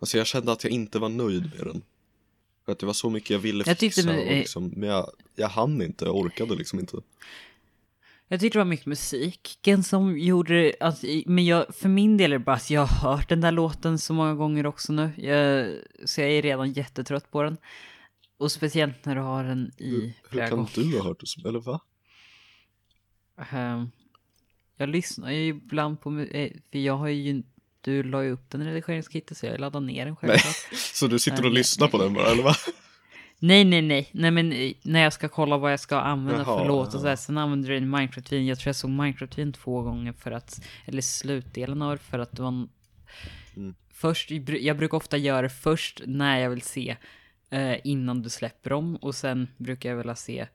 Alltså 0.00 0.18
jag 0.18 0.26
kände 0.26 0.52
att 0.52 0.64
jag 0.64 0.72
inte 0.72 0.98
var 0.98 1.08
nöjd 1.08 1.42
med 1.56 1.66
den. 1.66 1.82
För 2.64 2.72
att 2.72 2.78
det 2.78 2.86
var 2.86 2.92
så 2.92 3.10
mycket 3.10 3.30
jag 3.30 3.38
ville 3.38 3.64
Jag 3.66 3.78
tyckte 3.78 4.00
fixa 4.00 4.12
med- 4.12 4.26
och 4.26 4.32
liksom, 4.32 4.72
men 4.76 4.88
jag, 4.88 5.10
jag 5.34 5.48
hann 5.48 5.82
inte, 5.82 6.04
jag 6.04 6.16
orkade 6.16 6.54
liksom 6.54 6.78
inte. 6.78 6.96
Jag 8.28 8.40
tyckte 8.40 8.58
det 8.58 8.64
var 8.64 8.70
mycket 8.70 8.86
musiken 8.86 9.82
som 9.82 10.18
gjorde 10.18 10.62
det, 10.62 10.74
alltså, 10.80 11.06
men 11.26 11.44
jag, 11.44 11.74
för 11.74 11.88
min 11.88 12.16
del 12.16 12.32
är 12.32 12.38
det 12.38 12.44
bara 12.44 12.56
att 12.56 12.70
jag 12.70 12.86
har 12.86 13.10
hört 13.10 13.28
den 13.28 13.40
där 13.40 13.52
låten 13.52 13.98
så 13.98 14.12
många 14.12 14.34
gånger 14.34 14.66
också 14.66 14.92
nu. 14.92 15.10
Jag, 15.16 15.74
så 16.08 16.20
jag 16.20 16.30
är 16.30 16.42
redan 16.42 16.72
jättetrött 16.72 17.30
på 17.30 17.42
den. 17.42 17.56
Och 18.38 18.52
speciellt 18.52 19.04
när 19.04 19.14
du 19.14 19.20
har 19.20 19.44
den 19.44 19.70
i 19.78 19.90
Hur, 19.90 20.12
flera 20.30 20.44
hur 20.44 20.50
kan 20.50 20.58
gånger. 20.58 20.70
du 20.92 20.98
ha 20.98 21.04
hört 21.04 21.20
det? 21.20 21.26
som- 21.26 21.46
Eller 21.46 21.60
va? 21.60 21.80
Ehm, 23.50 23.90
jag 24.76 24.88
lyssnar 24.88 25.30
ju 25.30 25.46
ibland 25.48 26.00
på, 26.00 26.18
eh, 26.20 26.52
för 26.72 26.78
jag 26.78 26.96
har 26.96 27.08
ju, 27.08 27.42
du 27.80 28.02
la 28.02 28.22
ju 28.24 28.30
upp 28.30 28.50
den 28.50 28.62
i 28.62 28.64
redigeringskittet 28.64 29.36
så 29.36 29.46
jag 29.46 29.60
laddade 29.60 29.86
ner 29.86 30.04
den 30.06 30.16
Nej, 30.22 30.30
självklart. 30.30 30.56
så 30.94 31.06
du 31.06 31.18
sitter 31.18 31.38
och 31.38 31.44
Nej. 31.44 31.52
lyssnar 31.52 31.88
på 31.88 31.98
den 31.98 32.14
bara, 32.14 32.26
eller 32.30 32.42
va? 32.42 32.54
Nej, 33.38 33.64
nej, 33.64 33.82
nej, 33.82 34.08
nej, 34.12 34.30
men 34.30 34.52
eh, 34.52 34.72
när 34.82 35.00
jag 35.00 35.12
ska 35.12 35.28
kolla 35.28 35.56
vad 35.56 35.72
jag 35.72 35.80
ska 35.80 35.96
använda 35.96 36.42
Jaha, 36.46 36.58
för 36.58 36.68
låt 36.68 36.94
och 36.94 37.00
så 37.00 37.06
här, 37.06 37.16
sen 37.16 37.38
använder 37.38 37.68
du 37.68 37.76
en 37.76 37.90
Minecraft-video. 37.90 38.48
Jag 38.48 38.58
tror 38.58 38.68
jag 38.68 38.76
såg 38.76 38.90
Minecraft-videon 38.90 39.52
två 39.52 39.82
gånger 39.82 40.12
för 40.12 40.30
att, 40.30 40.64
eller 40.84 41.02
slutdelen 41.02 41.82
av 41.82 41.90
det 41.90 42.02
för 42.02 42.18
att 42.18 42.32
det 42.32 42.42
var 42.42 42.48
en, 42.48 42.68
Mm. 43.56 43.74
Först, 43.90 44.30
jag 44.48 44.76
brukar 44.76 44.96
ofta 44.96 45.16
göra 45.16 45.42
det 45.42 45.48
först 45.48 46.00
när 46.06 46.38
jag 46.38 46.50
vill 46.50 46.62
se 46.62 46.96
eh, 47.50 47.76
innan 47.84 48.22
du 48.22 48.30
släpper 48.30 48.70
dem 48.70 48.96
och 48.96 49.14
sen 49.14 49.48
brukar 49.56 49.90
jag 49.90 49.96
vilja 49.96 50.14
se, 50.14 50.46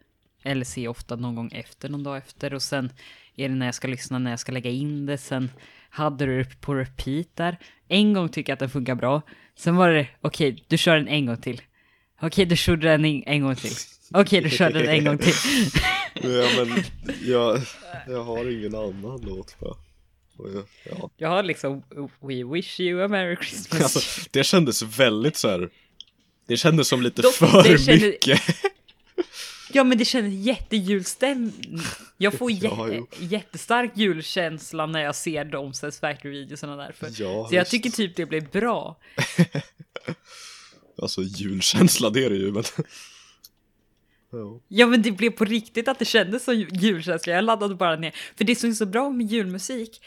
eller 0.44 0.66
se 0.66 0.88
ofta 0.88 1.16
någon 1.16 1.36
gång 1.36 1.52
efter, 1.54 1.90
någon 1.90 2.04
dag 2.04 2.18
efter 2.18 2.54
och 2.54 2.62
sen 2.62 2.90
är 3.36 3.50
det 3.50 3.56
när 3.56 3.66
jag 3.66 3.76
ska 3.76 3.88
lyssna, 3.88 4.20
när 4.20 4.32
jag 4.32 4.40
ska 4.40 4.52
lägga 4.52 4.70
in 4.70 5.06
det, 5.06 5.18
sen 5.18 5.52
hade 5.90 6.26
du 6.26 6.44
det 6.44 6.62
på 6.62 6.76
repeat 6.76 7.28
där. 7.34 7.58
En 7.88 8.14
gång 8.14 8.30
tycker 8.30 8.52
jag 8.52 8.56
att 8.56 8.60
den 8.60 8.70
funkar 8.70 8.96
bra, 8.96 9.22
sen 9.56 9.76
var 9.76 9.90
det 9.90 10.08
okej, 10.22 10.66
du 10.68 10.78
kör 10.78 10.96
den 10.96 11.08
en 11.08 11.26
gång 11.26 11.38
till. 11.38 11.62
Okej, 12.22 12.46
du 12.46 12.56
körde 12.58 12.88
den 12.88 13.06
en, 13.06 13.24
en 13.26 13.42
gång 13.42 13.56
till. 13.56 13.72
Okej, 14.14 14.42
du 14.42 14.50
körde 14.50 14.80
den 14.80 14.90
en 14.90 15.06
gång 15.06 15.18
till. 15.18 15.34
Ja, 16.24 16.48
men 16.66 16.84
jag, 17.22 17.62
jag 18.08 18.24
har 18.24 18.52
ingen 18.60 18.76
annan 18.76 19.22
låt 19.24 19.60
bara. 19.60 19.76
Ja. 20.86 21.10
Jag 21.18 21.30
har 21.30 21.44
liksom 21.44 21.84
We 22.20 22.44
wish 22.54 22.80
you 22.80 23.04
a 23.04 23.08
merry 23.08 23.36
Christmas. 23.36 23.82
Alltså, 23.82 24.22
det 24.32 24.44
kändes 24.44 24.82
väldigt 24.82 25.36
så 25.38 25.50
här. 25.50 25.70
Det 26.48 26.58
kändes 26.58 26.88
som 26.88 27.02
lite 27.02 27.22
Dock, 27.22 27.34
för 27.34 27.64
det 27.64 27.78
kände- 27.78 28.06
mycket. 28.06 28.42
Ja 29.74 29.84
men 29.84 29.98
det 29.98 30.06
känns 30.06 30.34
jättejulstämning. 30.46 31.80
Jag 32.18 32.34
får 32.34 32.52
jä 32.52 32.60
Ja, 32.78 32.90
jättestark 33.20 33.92
julkänsla 33.96 34.86
när 34.86 35.02
jag 35.04 35.16
ser 35.16 35.46
de 35.46 35.74
Says 35.74 36.00
Factory-videosarna 36.00 36.76
därför. 36.76 37.08
Ja, 37.22 37.48
Så 37.50 37.56
jag 37.56 37.68
tycker 37.68 37.90
typ 37.90 38.16
det 38.16 38.26
blev 38.26 38.50
bra. 38.50 38.98
Alltså 40.98 41.22
julkänsla, 41.22 42.10
det 42.10 42.26
är 42.26 42.30
det 42.30 42.36
ju, 42.36 42.52
men. 42.52 42.64
Ja. 44.68 44.88
Men 44.88 45.02
det 45.02 45.12
blev 45.12 45.30
på 45.30 45.46
riktigt 45.46 45.88
att 45.88 46.00
det 46.00 46.06
kändes 46.06 46.44
som 46.44 46.56
julkänsla. 46.56 47.34
Jag 47.34 47.44
laddade 47.44 47.76
bara 47.76 47.96
ner. 47.96 48.16
För 48.36 48.44
det 48.44 48.56
som 48.56 48.70
är 48.70 48.74
så 48.74 48.86
bra 48.86 49.10
med 49.10 49.28
julmusik, 49.28 50.02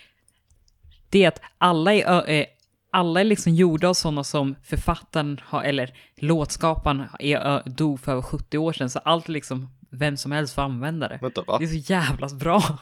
det 1.11 1.24
är 1.24 1.28
att 1.28 1.41
alla 1.59 1.95
är, 1.95 2.30
eh, 2.30 2.47
alla 2.91 3.20
är 3.20 3.24
liksom 3.24 3.55
gjorda 3.55 3.89
av 3.89 3.95
sådana 3.95 4.24
som 4.24 4.55
författaren 4.64 5.41
har, 5.43 5.62
eller 5.62 5.95
låtskaparen 6.16 7.03
är, 7.18 7.68
dog 7.68 8.01
för 8.01 8.12
över 8.12 8.22
70 8.22 8.59
år 8.59 8.72
sedan. 8.72 8.91
Så 8.91 8.99
allt 8.99 9.28
är 9.28 9.32
liksom, 9.32 9.68
vem 9.91 10.16
som 10.16 10.32
helst 10.32 10.55
får 10.55 10.62
använda 10.62 11.09
det. 11.09 11.18
Vänta, 11.22 11.43
va? 11.47 11.59
Det 11.59 11.64
är 11.64 11.68
så 11.68 11.93
jävla 11.93 12.28
bra. 12.28 12.78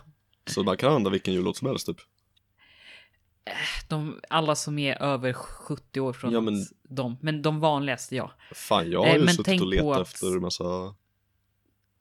Så 0.46 0.62
man 0.62 0.76
kan 0.76 0.88
använda 0.88 1.10
vilken 1.10 1.34
jullåt 1.34 1.56
som 1.56 1.68
helst 1.68 1.86
typ? 1.86 1.96
De, 3.88 4.20
alla 4.30 4.54
som 4.54 4.78
är 4.78 5.02
över 5.02 5.32
70 5.32 6.00
år 6.00 6.12
från 6.12 6.32
Ja, 6.32 6.40
men- 6.40 6.64
dem. 6.82 7.16
Men 7.20 7.42
de 7.42 7.60
vanligaste, 7.60 8.16
ja. 8.16 8.32
Fan, 8.54 8.90
jag 8.90 9.00
har 9.00 9.06
Eh, 9.06 9.14
ju 9.16 9.24
men 9.24 9.34
suttit 9.34 9.60
och 9.60 9.66
letat 9.66 9.96
att- 9.96 10.06
efter 10.06 10.40
massa 10.40 10.94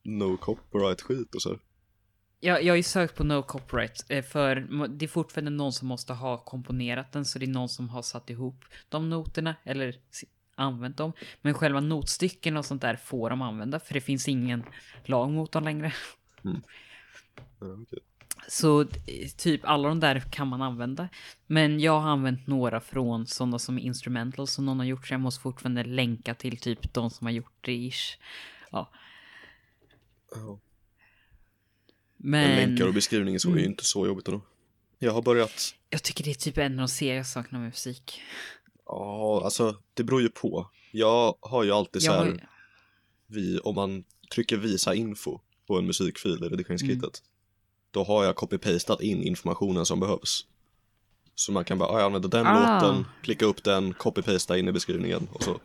no 0.04 0.38
copyright 0.38 1.02
skit 1.02 1.36
och 1.36 1.42
så. 1.42 1.60
Jag, 2.39 2.64
jag 2.64 2.72
har 2.72 2.78
ju 2.78 2.84
sökt 2.84 3.16
på 3.16 3.24
no 3.24 3.44
copyright, 3.44 4.06
eh, 4.10 4.24
för 4.24 4.56
det 4.88 5.06
är 5.06 5.08
fortfarande 5.08 5.52
någon 5.52 5.74
som 5.74 5.88
måste 5.88 6.14
ha 6.14 6.38
komponerat 6.38 7.12
den, 7.12 7.26
så 7.26 7.39
det 7.39 7.46
är 7.46 7.48
någon 7.48 7.70
som 7.70 7.89
har 7.89 8.02
satt 8.02 8.30
ihop 8.30 8.66
de 8.89 9.10
noterna, 9.10 9.56
eller 9.64 9.96
använt 10.56 10.98
dem. 10.98 11.14
Men 11.42 11.54
själva 11.54 11.80
notstycken 11.80 12.58
och 12.58 12.66
sånt 12.66 12.82
där 12.82 12.96
får 12.96 13.30
de 13.30 13.42
använda, 13.42 13.80
för 13.80 13.94
det 13.94 14.02
finns 14.02 14.28
ingen 14.28 14.64
lag 15.06 15.32
mot 15.32 15.52
dem 15.52 15.64
längre. 15.64 15.94
Ja, 16.42 16.52
okej. 17.60 18.00
Så 18.48 18.86
typ 19.38 19.62
alla 19.66 19.88
de 19.89 20.00
där 20.00 20.20
kan 20.20 20.48
man 20.48 20.62
använda. 20.62 21.10
Men 21.48 21.80
jag 21.80 22.00
har 22.00 22.10
använt 22.10 22.48
några 22.48 22.80
från 22.82 23.28
sådana 23.28 23.60
som 23.60 23.78
är 23.78 23.82
instrumental 23.82 24.48
som 24.48 24.66
någon 24.66 24.80
har 24.80 24.86
gjort, 24.86 25.08
så 25.08 25.14
jag 25.14 25.22
måste 25.22 25.42
fortfarande 25.42 25.84
länka 25.84 26.34
till 26.36 26.58
typ 26.58 26.94
de 26.94 27.10
som 27.10 27.28
har 27.28 27.32
gjort 27.32 27.54
det 27.62 27.74
ish. 27.74 28.18
Ja. 28.72 28.92
Ja. 30.36 30.60
Men 32.18 32.56
Länkar 32.56 32.88
och 32.88 32.94
beskrivningar 32.94 33.39
så 33.39 33.52
är 33.52 33.58
ju 33.58 33.66
inte 33.66 33.86
så 33.86 34.08
jobbigt 34.08 34.28
ändå. 34.28 34.42
Jag 35.00 35.12
har 35.14 35.22
börjat, 35.22 35.76
jag 35.89 36.04
tycker 36.04 36.24
det 36.24 36.30
är 36.30 36.36
typ 36.36 36.58
en 36.58 36.72
av 36.72 36.78
de 36.78 36.88
seriösa 36.88 37.30
sakerna 37.42 37.60
med 37.60 37.68
musik. 37.70 38.22
ja 38.86 39.42
alltså 39.44 39.78
det 39.94 40.04
beror 40.04 40.22
ju 40.22 40.30
på. 40.30 40.70
Jag 40.92 41.36
har 41.42 41.64
ju 41.64 41.72
alltid 41.72 42.02
så 42.02 42.08
Jag 42.08 42.18
har 42.18 42.26
här, 42.26 42.32
ju- 42.32 42.39
vi, 43.28 43.60
om 43.60 43.76
man 43.76 44.04
trycker 44.34 44.58
visa 44.58 44.94
info 44.96 45.39
på 45.68 45.78
en 45.78 45.86
musikfil 45.86 46.32
i 46.44 46.48
redigeringskittet, 46.50 47.24
då 47.92 48.04
har 48.04 48.24
jag 48.24 48.36
copy-pastat 48.36 49.02
in 49.02 49.24
informationen 49.24 49.86
som 49.86 50.00
behövs. 50.00 50.46
Så 51.36 51.52
man 51.52 51.66
kan 51.66 51.78
bara, 51.78 51.89
ah, 51.89 51.98
jag 52.00 52.06
använder 52.06 52.30
den 52.30 52.48
Ah. 52.48 52.82
låten, 52.82 53.06
klicka 53.24 53.46
upp 53.46 53.64
den, 53.64 53.94
copy-pasta 53.94 54.58
in 54.58 54.68
i 54.68 54.72
beskrivningen 54.72 55.28
och 55.34 55.44
så. 55.44 55.60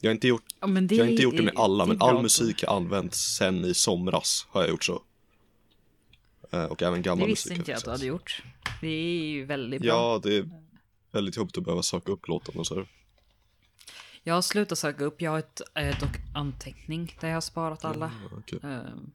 Jag 0.00 0.10
har 0.10 0.14
inte 0.14 0.28
gjort, 0.28 0.44
Ja, 0.60 0.66
det, 0.66 0.94
jag 0.94 1.04
har 1.04 1.10
inte 1.10 1.22
gjort 1.22 1.36
det 1.36 1.42
med 1.42 1.52
alla, 1.56 1.84
är 1.84 1.88
men 1.88 2.02
all 2.02 2.22
musik 2.22 2.62
jag 2.62 2.72
använt 2.72 3.14
sen 3.14 3.64
i 3.64 3.74
somras 3.74 4.46
har 4.50 4.60
jag 4.60 4.70
gjort 4.70 4.84
så. 4.84 5.02
Eh, 6.52 6.64
Och 6.64 6.82
även 6.82 7.02
Det 7.02 7.08
gammal 7.08 7.26
visste 7.28 7.48
musik. 7.48 7.58
inte 7.58 7.70
jag 7.70 7.78
att 7.78 7.84
du 7.84 7.90
hade 7.90 8.06
gjort. 8.06 8.42
Det 8.80 8.86
är 8.88 9.24
ju 9.26 9.44
väldigt 9.44 9.80
bra. 9.82 9.88
Ja, 9.88 10.20
det 10.22 10.36
är 10.36 10.50
väldigt 11.12 11.36
jobbigt 11.36 11.58
att 11.58 11.64
behöva 11.64 11.82
söka 11.82 12.12
upp 12.12 12.28
låten 12.28 12.58
och 12.58 12.66
så. 12.66 12.86
Jag 14.22 14.34
har 14.34 14.42
slutat 14.42 14.78
söka 14.78 15.04
upp, 15.04 15.22
jag 15.22 15.30
har 15.30 15.38
ett 15.38 15.60
eh, 15.74 16.00
dock 16.00 16.16
anteckning 16.34 17.16
där 17.20 17.28
jag 17.28 17.36
har 17.36 17.40
sparat 17.40 17.84
alla. 17.84 18.10
Ja, 18.30 18.36
okej. 18.38 18.58
Ehm, 18.62 19.10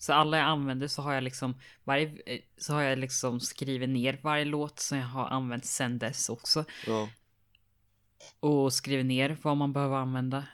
så 0.00 0.12
alla 0.12 0.38
jag 0.38 0.46
använder 0.46 0.88
så 0.88 1.02
har 1.02 1.14
jag 1.14 1.24
liksom 1.24 1.54
varje, 1.84 2.06
eh, 2.26 2.40
så 2.56 2.74
har 2.74 2.82
jag 2.82 2.98
liksom 2.98 3.40
skrivit 3.40 3.88
ner 3.88 4.20
varje 4.22 4.44
låt 4.44 4.78
som 4.78 4.98
jag 4.98 5.06
har 5.06 5.26
använt 5.26 5.64
sen 5.64 5.98
dess 5.98 6.28
också. 6.28 6.64
Ja, 6.86 7.08
Och 8.40 8.72
skrivit 8.72 9.06
ner 9.06 9.36
vad 9.42 9.56
man 9.56 9.72
behöver 9.72 9.96
använda. 9.96 10.44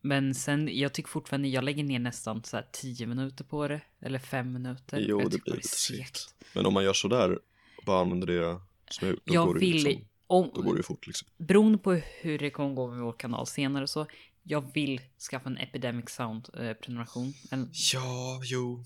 Men 0.00 0.34
sen, 0.34 0.68
jag 0.72 0.92
tycker 0.92 1.08
fortfarande, 1.08 1.48
jag 1.48 1.64
lägger 1.64 1.84
ner 1.84 1.98
nästan 1.98 2.44
så 2.44 2.56
här 2.56 2.66
10 2.72 3.06
minuter 3.06 3.44
på 3.44 3.68
det. 3.68 3.80
Eller 4.00 4.18
5 4.18 4.52
minuter. 4.52 4.98
jo, 5.08 5.20
jag 5.20 5.30
det 5.30 5.42
blir 5.42 5.54
lite 5.54 5.68
segt. 5.68 6.34
Men 6.54 6.66
om 6.66 6.74
man 6.74 6.84
gör 6.84 6.92
sådär 6.92 7.32
och 7.76 7.84
bara 7.86 8.00
använder 8.00 8.26
det 8.26 8.60
som 8.90 9.08
jag 9.08 9.16
då 9.24 9.34
Jag 9.34 9.46
går 9.46 9.54
det 9.54 9.60
vill, 9.60 9.84
liksom, 9.84 10.08
om, 10.26 10.50
då 10.54 10.62
går 10.62 10.76
det 10.76 10.82
fort 10.82 11.06
liksom. 11.06 11.28
beroende 11.36 11.78
på 11.78 11.92
hur 11.92 12.38
det 12.38 12.50
kommer 12.50 12.74
gå 12.74 12.90
med 12.90 13.00
vår 13.00 13.12
kanal 13.12 13.46
senare 13.46 13.86
så, 13.86 14.06
jag 14.48 14.72
vill 14.74 15.00
skaffa 15.30 15.48
en 15.48 15.58
Epidemic 15.58 16.10
Sound-prenumeration. 16.10 17.34
En- 17.50 17.70
Ja, 17.94 18.40
jo. 18.44 18.84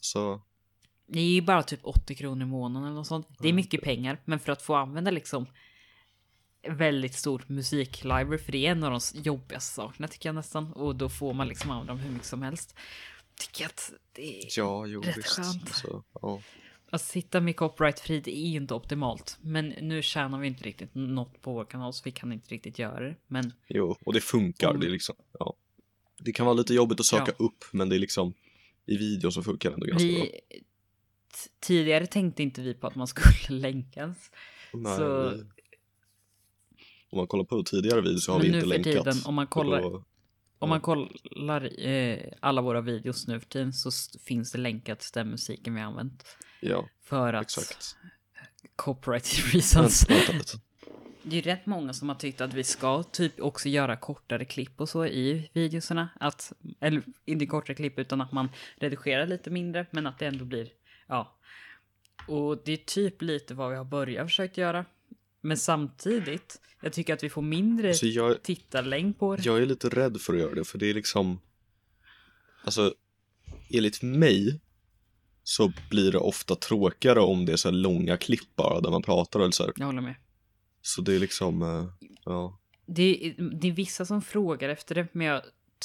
Så, 0.00 0.42
det 1.06 1.20
är 1.20 1.24
ju 1.28 1.42
bara 1.42 1.62
typ 1.62 1.80
80 1.82 2.14
kronor 2.14 2.42
i 2.42 2.46
månaden 2.50 2.86
eller 2.86 2.96
något 2.96 3.06
sånt. 3.06 3.28
Det 3.38 3.48
är 3.48 3.52
mycket 3.52 3.82
pengar, 3.82 4.20
men 4.24 4.40
för 4.40 4.52
att 4.52 4.62
få 4.62 4.74
använda 4.74 5.10
liksom 5.10 5.46
väldigt 6.68 7.14
stor 7.14 7.44
musiklibrary, 7.46 8.38
för 8.38 8.52
det 8.52 8.66
är 8.66 8.70
en 8.70 8.84
av 8.84 8.90
de 8.90 9.00
jobbigaste 9.22 9.74
sakerna 9.74 10.08
tycker 10.08 10.28
jag 10.28 10.34
nästan. 10.34 10.72
Och 10.72 10.96
då 10.96 11.08
får 11.08 11.32
man 11.34 11.48
liksom 11.48 11.70
använda 11.70 11.92
dem 11.92 12.02
hur 12.02 12.10
mycket 12.10 12.26
som 12.26 12.42
helst. 12.42 12.74
Tycker 13.38 13.62
jag 13.64 13.68
att 13.68 13.92
det 14.12 14.38
är... 14.44 14.48
ja, 14.56 14.86
jo 14.86 15.00
Rätt 15.00 15.16
visst. 15.16 15.28
skönt. 15.28 15.68
Så, 15.74 16.04
ja. 16.22 16.40
Att 16.94 17.00
sitta 17.02 17.40
med 17.40 17.56
det 18.24 18.36
är 18.36 18.48
ju 18.48 18.56
inte 18.56 18.74
optimalt. 18.74 19.38
Men 19.40 19.68
nu 19.68 20.02
tjänar 20.02 20.38
vi 20.38 20.46
inte 20.46 20.64
riktigt 20.64 20.94
något 20.94 21.42
på 21.42 21.52
vår 21.52 21.64
kanal 21.64 21.92
så 21.92 22.02
vi 22.04 22.10
kan 22.10 22.32
inte 22.32 22.54
riktigt 22.54 22.78
göra 22.78 23.00
det. 23.00 23.16
Men 23.26 23.52
Jo, 23.68 23.96
och 24.04 24.12
det 24.12 24.20
funkar. 24.20 24.70
Om- 24.70 24.80
Det 24.80 24.88
liksom, 24.88 25.14
ja. 25.38 25.54
Det 26.18 26.32
kan 26.32 26.46
vara 26.46 26.54
lite 26.56 26.74
jobbigt 26.74 27.00
att 27.00 27.06
söka 27.06 27.32
Ja. 27.38 27.44
upp, 27.44 27.64
men 27.72 27.88
det 27.88 27.96
är 27.96 27.98
liksom, 27.98 28.34
i 28.86 28.96
video 28.96 29.30
så 29.30 29.42
funkar 29.42 29.70
det 29.70 29.74
ändå 29.74 29.86
ganska 29.86 30.08
bra. 30.08 30.14
vi... 30.22 30.28
t- 30.28 31.50
Tidigare 31.60 32.06
tänkte 32.06 32.42
inte 32.42 32.60
vi 32.62 32.74
på 32.74 32.86
att 32.86 32.94
man 32.94 33.06
skulle 33.06 33.34
länkas. 33.60 34.30
Nej, 34.72 34.96
så- 34.96 35.30
vi, 35.30 35.42
om 37.10 37.16
man 37.18 37.26
kollar 37.26 37.44
på 37.44 37.62
tidigare 37.62 38.00
videos 38.00 38.24
så 38.24 38.32
har 38.32 38.38
Men 38.38 38.46
vi 38.46 38.50
nu 38.52 38.56
inte 38.58 38.68
för 38.68 38.74
länkat. 38.84 39.04
tiden, 39.04 39.18
om 39.28 39.34
man 39.34 39.46
kollar- 39.46 39.82
då- 39.82 40.04
Om 40.58 40.68
man 40.68 40.80
kollar 40.80 41.86
eh, 41.86 42.18
alla 42.40 42.62
våra 42.62 42.80
videos 42.80 43.26
nu 43.28 43.40
för 43.40 43.48
tiden 43.48 43.72
så 43.72 43.90
finns 44.24 44.52
det 44.52 44.58
länkat 44.58 45.00
till 45.00 45.10
den 45.14 45.30
musiken 45.30 45.74
vi 45.74 45.80
har 45.80 45.88
använt. 45.88 46.24
Ja, 46.66 46.88
För 47.02 47.32
att 47.32 47.42
exakt. 47.42 47.96
copyright 48.76 49.26
reasons. 49.54 50.06
Det 51.22 51.36
är 51.36 51.40
ju 51.40 51.40
rätt 51.40 51.66
många 51.66 51.92
som 51.92 52.08
har 52.08 52.16
tyckt 52.16 52.40
att 52.40 52.54
vi 52.54 52.64
ska 52.64 53.02
typ 53.02 53.40
också 53.40 53.68
göra 53.68 53.96
kortare 53.96 54.44
klipp 54.44 54.80
och 54.80 54.88
så 54.88 55.06
i 55.06 55.50
videoserna. 55.52 56.08
Att, 56.20 56.52
eller 56.80 57.02
inte 57.24 57.46
kortare 57.46 57.74
klipp 57.74 57.98
utan 57.98 58.20
att 58.20 58.32
man 58.32 58.48
redigerar 58.76 59.26
lite 59.26 59.50
mindre 59.50 59.86
men 59.90 60.06
att 60.06 60.18
det 60.18 60.26
ändå 60.26 60.44
blir, 60.44 60.68
ja. 61.06 61.36
Och 62.28 62.58
det 62.64 62.72
är 62.72 62.76
typ 62.76 63.22
lite 63.22 63.54
vad 63.54 63.70
vi 63.70 63.76
har 63.76 63.84
börjat 63.84 64.26
försökt 64.26 64.56
göra. 64.56 64.84
Men 65.40 65.56
samtidigt, 65.56 66.60
jag 66.80 66.92
tycker 66.92 67.14
att 67.14 67.22
vi 67.22 67.30
får 67.30 67.42
mindre 67.42 67.94
Så 67.94 68.06
jag, 68.06 68.42
tittarlängd 68.42 69.18
på 69.18 69.36
det. 69.36 69.44
jag 69.44 69.62
är 69.62 69.66
lite 69.66 69.88
rädd 69.88 70.20
för 70.20 70.32
att 70.34 70.40
göra 70.40 70.54
det, 70.54 70.64
för 70.64 70.78
det 70.78 70.90
är 70.90 70.94
liksom, 70.94 71.40
alltså, 72.64 72.94
enligt 73.70 74.02
mig 74.02 74.60
så 75.44 75.72
blir 75.90 76.12
det 76.12 76.18
ofta 76.18 76.54
tråkigare 76.54 77.20
om 77.20 77.46
det 77.46 77.52
är 77.52 77.56
så 77.56 77.68
här 77.68 77.76
långa 77.76 78.16
klipp 78.16 78.56
bara 78.56 78.80
där 78.80 78.90
man 78.90 79.02
pratar 79.02 79.40
eller 79.40 79.50
så 79.50 79.64
här. 79.64 79.72
Jag 79.76 79.86
håller 79.86 80.02
med. 80.02 80.14
Så 80.82 81.02
det 81.02 81.14
är 81.14 81.18
liksom, 81.18 81.62
eh, 81.62 82.08
ja. 82.24 82.58
Det 82.86 83.26
är, 83.26 83.42
det 83.42 83.68
är 83.68 83.72
vissa 83.72 84.04
som 84.04 84.22
frågar 84.22 84.68
efter 84.68 84.94
det, 84.94 85.06
men 85.12 85.26
jag 85.26 85.42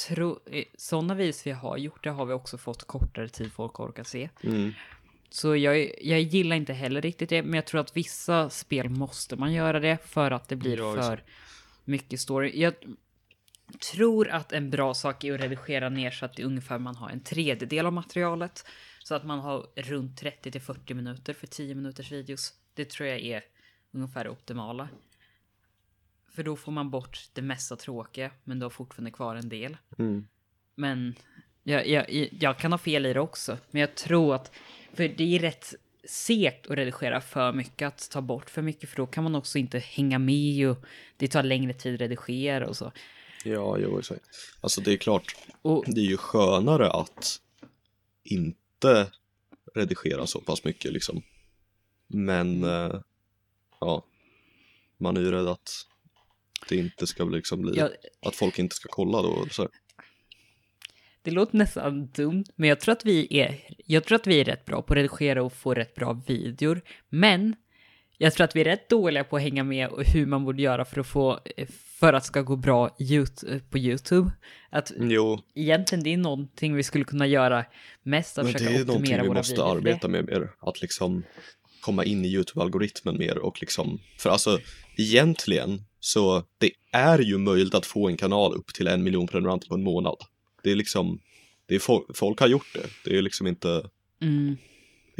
tror... 0.08 0.38
eh, 0.50 0.64
Sådana 0.78 1.14
vis 1.14 1.46
vi 1.46 1.50
har 1.50 1.76
gjort 1.76 2.04
det 2.04 2.10
har 2.10 2.26
vi 2.26 2.32
också 2.32 2.58
fått 2.58 2.84
kortare 2.84 3.28
tid 3.28 3.52
folk 3.52 3.80
orkar 3.80 4.04
se. 4.04 4.28
Mm. 4.42 4.72
Så 5.30 5.56
jag, 5.56 5.90
jag 6.02 6.20
gillar 6.20 6.56
inte 6.56 6.72
heller 6.72 7.02
riktigt 7.02 7.28
det, 7.28 7.42
men 7.42 7.54
jag 7.54 7.66
tror 7.66 7.80
att 7.80 7.96
vissa 7.96 8.50
spel 8.50 8.88
måste 8.88 9.36
man 9.36 9.52
göra 9.52 9.80
det 9.80 9.98
för 10.06 10.30
att 10.30 10.48
det 10.48 10.56
blir 10.56 10.78
Ja, 10.78 11.02
för 11.02 11.24
mycket 11.84 12.20
story. 12.20 12.60
Jag 12.60 12.74
tror 13.92 14.28
att 14.28 14.52
en 14.52 14.70
bra 14.70 14.94
sak 14.94 15.24
är 15.24 15.34
att 15.34 15.40
redigera 15.40 15.88
ner 15.88 16.10
så 16.10 16.24
att 16.24 16.36
det 16.36 16.44
ungefär 16.44 16.78
man 16.78 16.96
har 16.96 17.10
en 17.10 17.20
tredjedel 17.20 17.86
av 17.86 17.92
materialet. 17.92 18.64
Så 19.04 19.14
att 19.14 19.24
man 19.24 19.38
har 19.38 19.66
runt 19.76 20.18
30 20.18 20.50
till 20.50 20.60
40 20.60 20.94
minuter 20.94 21.32
för 21.32 21.46
10 21.46 21.74
minuters 21.74 22.12
videos. 22.12 22.54
Det 22.74 22.90
tror 22.90 23.08
jag 23.08 23.20
är 23.20 23.44
ungefär 23.90 24.24
det 24.24 24.30
optimala. 24.30 24.88
För 26.28 26.42
då 26.42 26.56
får 26.56 26.72
man 26.72 26.90
bort 26.90 27.28
det 27.32 27.42
mesta 27.42 27.76
tråkiga, 27.76 28.30
men 28.44 28.58
du 28.58 28.64
har 28.64 28.70
fortfarande 28.70 29.10
kvar 29.10 29.36
en 29.36 29.48
del. 29.48 29.76
Mm. 29.98 30.26
Men 30.74 31.14
jag, 31.62 31.88
jag, 31.88 32.28
jag 32.40 32.58
kan 32.58 32.72
ha 32.72 32.78
fel 32.78 33.06
i 33.06 33.12
det 33.12 33.20
också. 33.20 33.58
Men 33.70 33.80
jag 33.80 33.94
tror 33.94 34.34
att, 34.34 34.52
för 34.94 35.08
det 35.08 35.36
är 35.36 35.38
rätt 35.38 35.74
segt 36.04 36.70
att 36.70 36.76
redigera 36.76 37.20
för 37.20 37.52
mycket, 37.52 37.88
att 37.88 38.10
ta 38.10 38.20
bort 38.20 38.50
för 38.50 38.62
mycket, 38.62 38.90
för 38.90 38.96
då 38.96 39.06
kan 39.06 39.24
man 39.24 39.34
också 39.34 39.58
inte 39.58 39.78
hänga 39.78 40.18
med 40.18 40.70
och 40.70 40.84
det 41.16 41.28
tar 41.28 41.42
längre 41.42 41.72
tid 41.72 41.94
att 41.94 42.00
redigera 42.00 42.68
och 42.68 42.76
så. 42.76 42.92
Ja, 43.44 43.78
jo, 43.78 43.98
exakt. 43.98 44.24
Alltså 44.60 44.80
det 44.80 44.92
är 44.92 44.96
klart, 44.96 45.36
Och 45.62 45.84
det 45.86 46.00
är 46.00 46.04
ju 46.04 46.16
skönare 46.16 46.90
att 46.90 47.40
inte 48.24 48.60
redigera 49.74 50.26
så 50.26 50.40
pass 50.40 50.64
mycket 50.64 50.92
liksom. 50.92 51.22
Men, 52.06 52.64
eh, 52.64 53.00
ja, 53.80 54.04
man 54.98 55.16
är 55.16 55.20
ju 55.20 55.30
rädd 55.30 55.48
att 55.48 55.70
det 56.68 56.76
inte 56.76 57.06
ska 57.06 57.24
liksom 57.24 57.62
bli, 57.62 57.78
jag, 57.78 57.90
att 58.26 58.36
folk 58.36 58.58
inte 58.58 58.76
ska 58.76 58.88
kolla 58.88 59.22
då. 59.22 59.46
Så 59.50 59.62
här. 59.62 59.70
det 61.22 61.30
låter 61.30 61.56
nästan 61.56 62.06
dumt, 62.06 62.44
men 62.56 62.68
jag 62.68 62.80
tror, 62.80 62.92
att 62.92 63.04
vi 63.04 63.40
är, 63.40 63.60
jag 63.86 64.04
tror 64.04 64.16
att 64.16 64.26
vi 64.26 64.40
är 64.40 64.44
rätt 64.44 64.64
bra 64.64 64.82
på 64.82 64.92
att 64.92 64.96
redigera 64.96 65.42
och 65.42 65.52
få 65.52 65.74
rätt 65.74 65.94
bra 65.94 66.22
videor. 66.26 66.80
Men 67.08 67.56
jag 68.18 68.34
tror 68.34 68.44
att 68.44 68.56
vi 68.56 68.60
är 68.60 68.64
rätt 68.64 68.88
dåliga 68.88 69.24
på 69.24 69.36
att 69.36 69.42
hänga 69.42 69.64
med 69.64 69.88
och 69.88 70.04
hur 70.04 70.26
man 70.26 70.44
borde 70.44 70.62
göra 70.62 70.84
för 70.84 71.00
att 71.00 71.06
få, 71.06 71.40
för 72.00 72.12
att 72.12 72.22
det 72.22 72.26
ska 72.26 72.42
gå 72.42 72.56
bra 72.56 72.96
på 73.70 73.78
YouTube. 73.78 74.30
Att 74.70 74.92
Jo, 74.98 75.40
egentligen 75.54 76.04
det 76.04 76.12
är 76.12 76.16
någonting 76.16 76.74
vi 76.74 76.82
skulle 76.82 77.04
kunna 77.04 77.26
göra 77.26 77.64
mest, 78.02 78.38
att 78.38 78.44
men 78.44 78.52
försöka 78.52 78.72
det 78.72 78.76
är 78.76 78.84
någonting 78.84 79.02
optimera 79.02 79.22
vi 79.22 79.28
våra 79.28 79.38
måste 79.38 79.54
videor 79.54 79.76
arbeta 79.76 80.08
med 80.08 80.24
mer, 80.26 80.50
att 80.60 80.80
liksom 80.80 81.22
komma 81.80 82.04
in 82.04 82.24
i 82.24 82.28
YouTube-algoritmen 82.28 83.18
mer 83.18 83.38
och 83.38 83.60
liksom, 83.60 83.98
för 84.18 84.30
alltså 84.30 84.58
egentligen 84.96 85.84
så 86.00 86.44
det 86.58 86.70
är 86.92 87.18
ju 87.18 87.38
möjligt 87.38 87.74
att 87.74 87.86
få 87.86 88.08
en 88.08 88.16
kanal 88.16 88.54
upp 88.54 88.74
till 88.74 88.86
en 88.86 89.02
miljon 89.02 89.26
prenumeranter 89.26 89.68
på 89.68 89.74
en 89.74 89.82
månad. 89.82 90.16
Det 90.62 90.70
är 90.70 90.76
liksom, 90.76 91.20
det 91.66 91.74
är 91.74 91.78
folk, 91.78 92.16
folk 92.16 92.40
har 92.40 92.48
gjort 92.48 92.74
det, 92.74 93.10
det 93.10 93.18
är 93.18 93.22
liksom 93.22 93.46
inte, 93.46 93.82
Mm. 94.22 94.56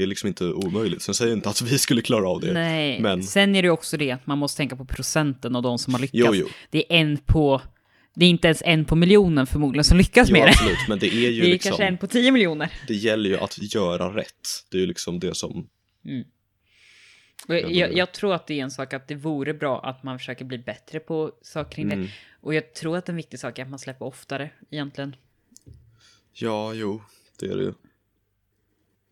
Det 0.00 0.04
är 0.04 0.06
liksom 0.06 0.26
inte 0.26 0.44
omöjligt. 0.44 1.02
Sen 1.02 1.14
säger 1.14 1.30
jag 1.30 1.38
inte 1.38 1.48
att 1.48 1.62
vi 1.62 1.78
skulle 1.78 2.02
klara 2.02 2.28
av 2.28 2.40
det. 2.40 2.52
Nej, 2.52 3.00
men- 3.00 3.22
sen 3.22 3.54
är 3.56 3.62
det 3.62 3.70
också 3.70 3.96
det 3.96 4.10
att 4.10 4.26
man 4.26 4.38
måste 4.38 4.56
tänka 4.56 4.76
på 4.76 4.84
procenten 4.84 5.56
av 5.56 5.62
de 5.62 5.78
som 5.78 5.94
har 5.94 6.00
lyckats. 6.00 6.18
Jo, 6.26 6.34
jo, 6.34 6.48
Det 6.70 6.78
är 6.78 6.96
en 7.00 7.16
på... 7.18 7.62
Det 8.14 8.24
är 8.24 8.28
inte 8.30 8.48
ens 8.48 8.62
en 8.66 8.84
på 8.84 8.96
miljonen 8.96 9.46
förmodligen 9.46 9.84
som 9.84 9.98
lyckas 9.98 10.28
jo 10.28 10.32
med 10.32 10.42
det. 10.46 10.48
absolut, 10.50 10.78
men 10.88 10.98
det 10.98 11.06
är 11.06 11.30
ju 11.30 11.40
Det 11.42 11.46
är 11.48 11.50
liksom, 11.52 11.68
kanske 11.70 11.84
en 11.84 11.98
på 11.98 12.06
tio 12.06 12.32
miljoner. 12.32 12.72
det 12.88 12.94
gäller 12.94 13.30
ju 13.30 13.36
att 13.38 13.74
göra 13.74 14.16
rätt. 14.16 14.48
Det 14.70 14.76
är 14.76 14.80
ju 14.80 14.86
liksom 14.86 15.20
det 15.20 15.34
som, 15.36 15.68
Och 17.48 17.54
Jag, 17.54 17.96
jag 17.96 18.12
tror 18.12 18.34
att 18.34 18.46
det 18.46 18.58
är 18.60 18.62
en 18.62 18.70
sak 18.70 18.92
att 18.94 19.08
det 19.08 19.14
vore 19.14 19.54
bra 19.54 19.80
att 19.80 20.02
man 20.02 20.18
försöker 20.18 20.44
bli 20.44 20.58
bättre 20.58 21.00
på 21.00 21.32
saker 21.42 21.72
kring 21.74 21.86
Mm. 21.92 22.02
det. 22.02 22.10
Och 22.40 22.54
jag 22.54 22.74
tror 22.74 22.96
att 22.96 23.08
en 23.08 23.16
viktig 23.16 23.40
sak 23.40 23.58
är 23.58 23.62
att 23.62 23.70
man 23.70 23.78
släpper 23.78 24.04
oftare 24.06 24.50
egentligen. 24.70 25.16
ja, 26.32 26.74
jo, 26.74 27.02
det 27.40 27.46
är 27.46 27.56
det 27.56 27.62
ju. 27.62 27.72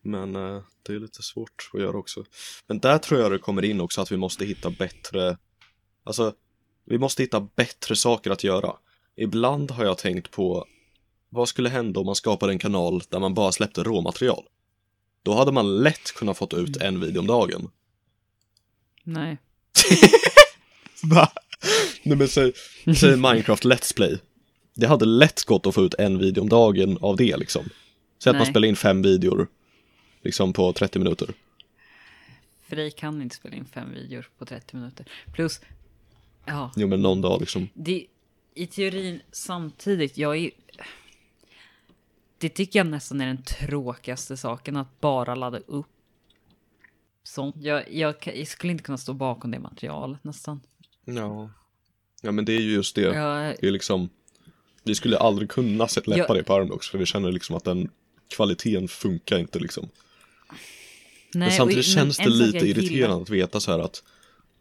Men 0.01 0.35
eh, 0.35 0.61
det 0.83 0.93
är 0.93 0.99
lite 0.99 1.23
svårt 1.23 1.69
att 1.73 1.81
göra 1.81 1.97
också. 1.97 2.23
Men 2.67 2.79
där 2.79 2.97
tror 2.97 3.19
jag 3.21 3.31
det 3.31 3.39
kommer 3.39 3.65
in 3.65 3.81
också 3.81 4.01
att 4.01 4.11
vi 4.11 4.17
måste 4.17 4.45
hitta 4.45 4.69
bättre, 4.69 5.37
alltså, 6.03 6.33
vi 6.85 6.97
måste 6.97 7.23
hitta 7.23 7.39
bättre 7.39 7.95
saker 7.95 8.31
att 8.31 8.43
göra. 8.43 8.75
Ibland 9.15 9.71
har 9.71 9.85
jag 9.85 9.97
tänkt 9.97 10.31
på, 10.31 10.65
vad 11.29 11.49
skulle 11.49 11.69
hända 11.69 11.99
om 11.99 12.05
man 12.05 12.15
skapade 12.15 12.53
en 12.53 12.59
kanal 12.59 13.01
där 13.09 13.19
man 13.19 13.33
bara 13.33 13.51
släppte 13.51 13.83
råmaterial? 13.83 14.43
Då 15.23 15.33
hade 15.33 15.51
man 15.51 15.77
lätt 15.77 16.11
kunnat 16.15 16.37
fått 16.37 16.53
ut 16.53 16.77
en 16.77 16.99
video 16.99 17.19
om 17.19 17.27
dagen. 17.27 17.69
Nej. 19.03 19.37
Va? 21.03 21.31
Nej 22.03 22.17
men 22.17 22.27
säg, 22.27 22.53
säg 22.97 23.15
Minecraft 23.15 23.63
Let's 23.63 23.95
Play. 23.95 24.19
Det 24.75 24.87
hade 24.87 25.05
lätt 25.05 25.43
gått 25.43 25.67
att 25.67 25.75
få 25.75 25.85
ut 25.85 25.93
en 25.93 26.19
video 26.19 26.41
om 26.41 26.49
dagen 26.49 26.97
av 27.01 27.15
det 27.15 27.37
liksom. 27.37 27.69
Säg 28.23 28.29
att 28.29 28.37
man 28.37 28.45
spelar 28.45 28.67
in 28.67 28.75
fem 28.75 29.01
videor 29.01 29.47
liksom 30.21 30.53
på 30.53 30.73
30 30.73 30.99
minuter. 30.99 31.33
Frej 32.61 32.91
kan 32.91 33.21
inte 33.21 33.35
spela 33.35 33.55
in 33.55 33.65
fem 33.65 33.91
videor 33.93 34.27
på 34.37 34.45
30 34.45 34.75
minuter. 34.75 35.05
Plus, 35.33 35.61
ja, 36.45 36.71
Jo 36.75 36.87
men 36.87 37.01
någon 37.01 37.21
dag 37.21 37.39
liksom. 37.39 37.69
det, 37.73 38.05
i 38.53 38.67
teorin 38.67 39.21
samtidigt, 39.31 40.17
jag 40.17 40.37
är... 40.37 40.51
Det 42.37 42.49
tycker 42.49 42.79
jag 42.79 42.87
nästan 42.87 43.21
är 43.21 43.27
den 43.27 43.43
tråkigaste 43.43 44.37
saken, 44.37 44.75
att 44.75 45.01
bara 45.01 45.35
ladda 45.35 45.57
upp 45.57 45.85
sånt. 47.23 47.55
Jag, 47.59 47.93
jag, 47.93 48.15
jag 48.35 48.47
skulle 48.47 48.71
inte 48.71 48.83
kunna 48.83 48.97
stå 48.97 49.13
bakom 49.13 49.51
det 49.51 49.59
materialet 49.59 50.23
nästan. 50.23 50.61
Ja. 51.05 51.49
Ja 52.21 52.31
men 52.31 52.45
det 52.45 52.53
är 52.53 52.59
ju 52.61 52.71
just 52.73 52.95
det. 52.95 53.01
Jag, 53.01 53.55
Det 53.61 53.67
är 53.67 53.71
liksom, 53.71 54.09
vi 54.83 54.95
skulle 54.95 55.17
aldrig 55.17 55.49
kunna 55.49 55.87
släppa 55.87 56.17
Ja. 56.17 56.33
det 56.33 56.43
på 56.43 56.53
Armbox 56.53 56.89
för 56.89 56.97
vi 56.97 57.05
känner 57.05 57.31
liksom 57.31 57.55
att 57.55 57.63
den 57.63 57.89
kvaliteten 58.27 58.87
funkar 58.87 59.39
inte 59.39 59.59
liksom. 59.59 59.89
Nej, 61.33 61.47
men 61.47 61.51
samtidigt 61.57 61.85
och- 61.85 61.91
känns 61.93 62.19
en 62.19 62.25
det 62.25 62.31
lite 62.35 62.57
gillar- 62.67 62.83
irriterande 62.83 63.23
att 63.23 63.29
veta 63.29 63.59
så 63.59 63.71
här 63.71 63.79
att 63.79 64.03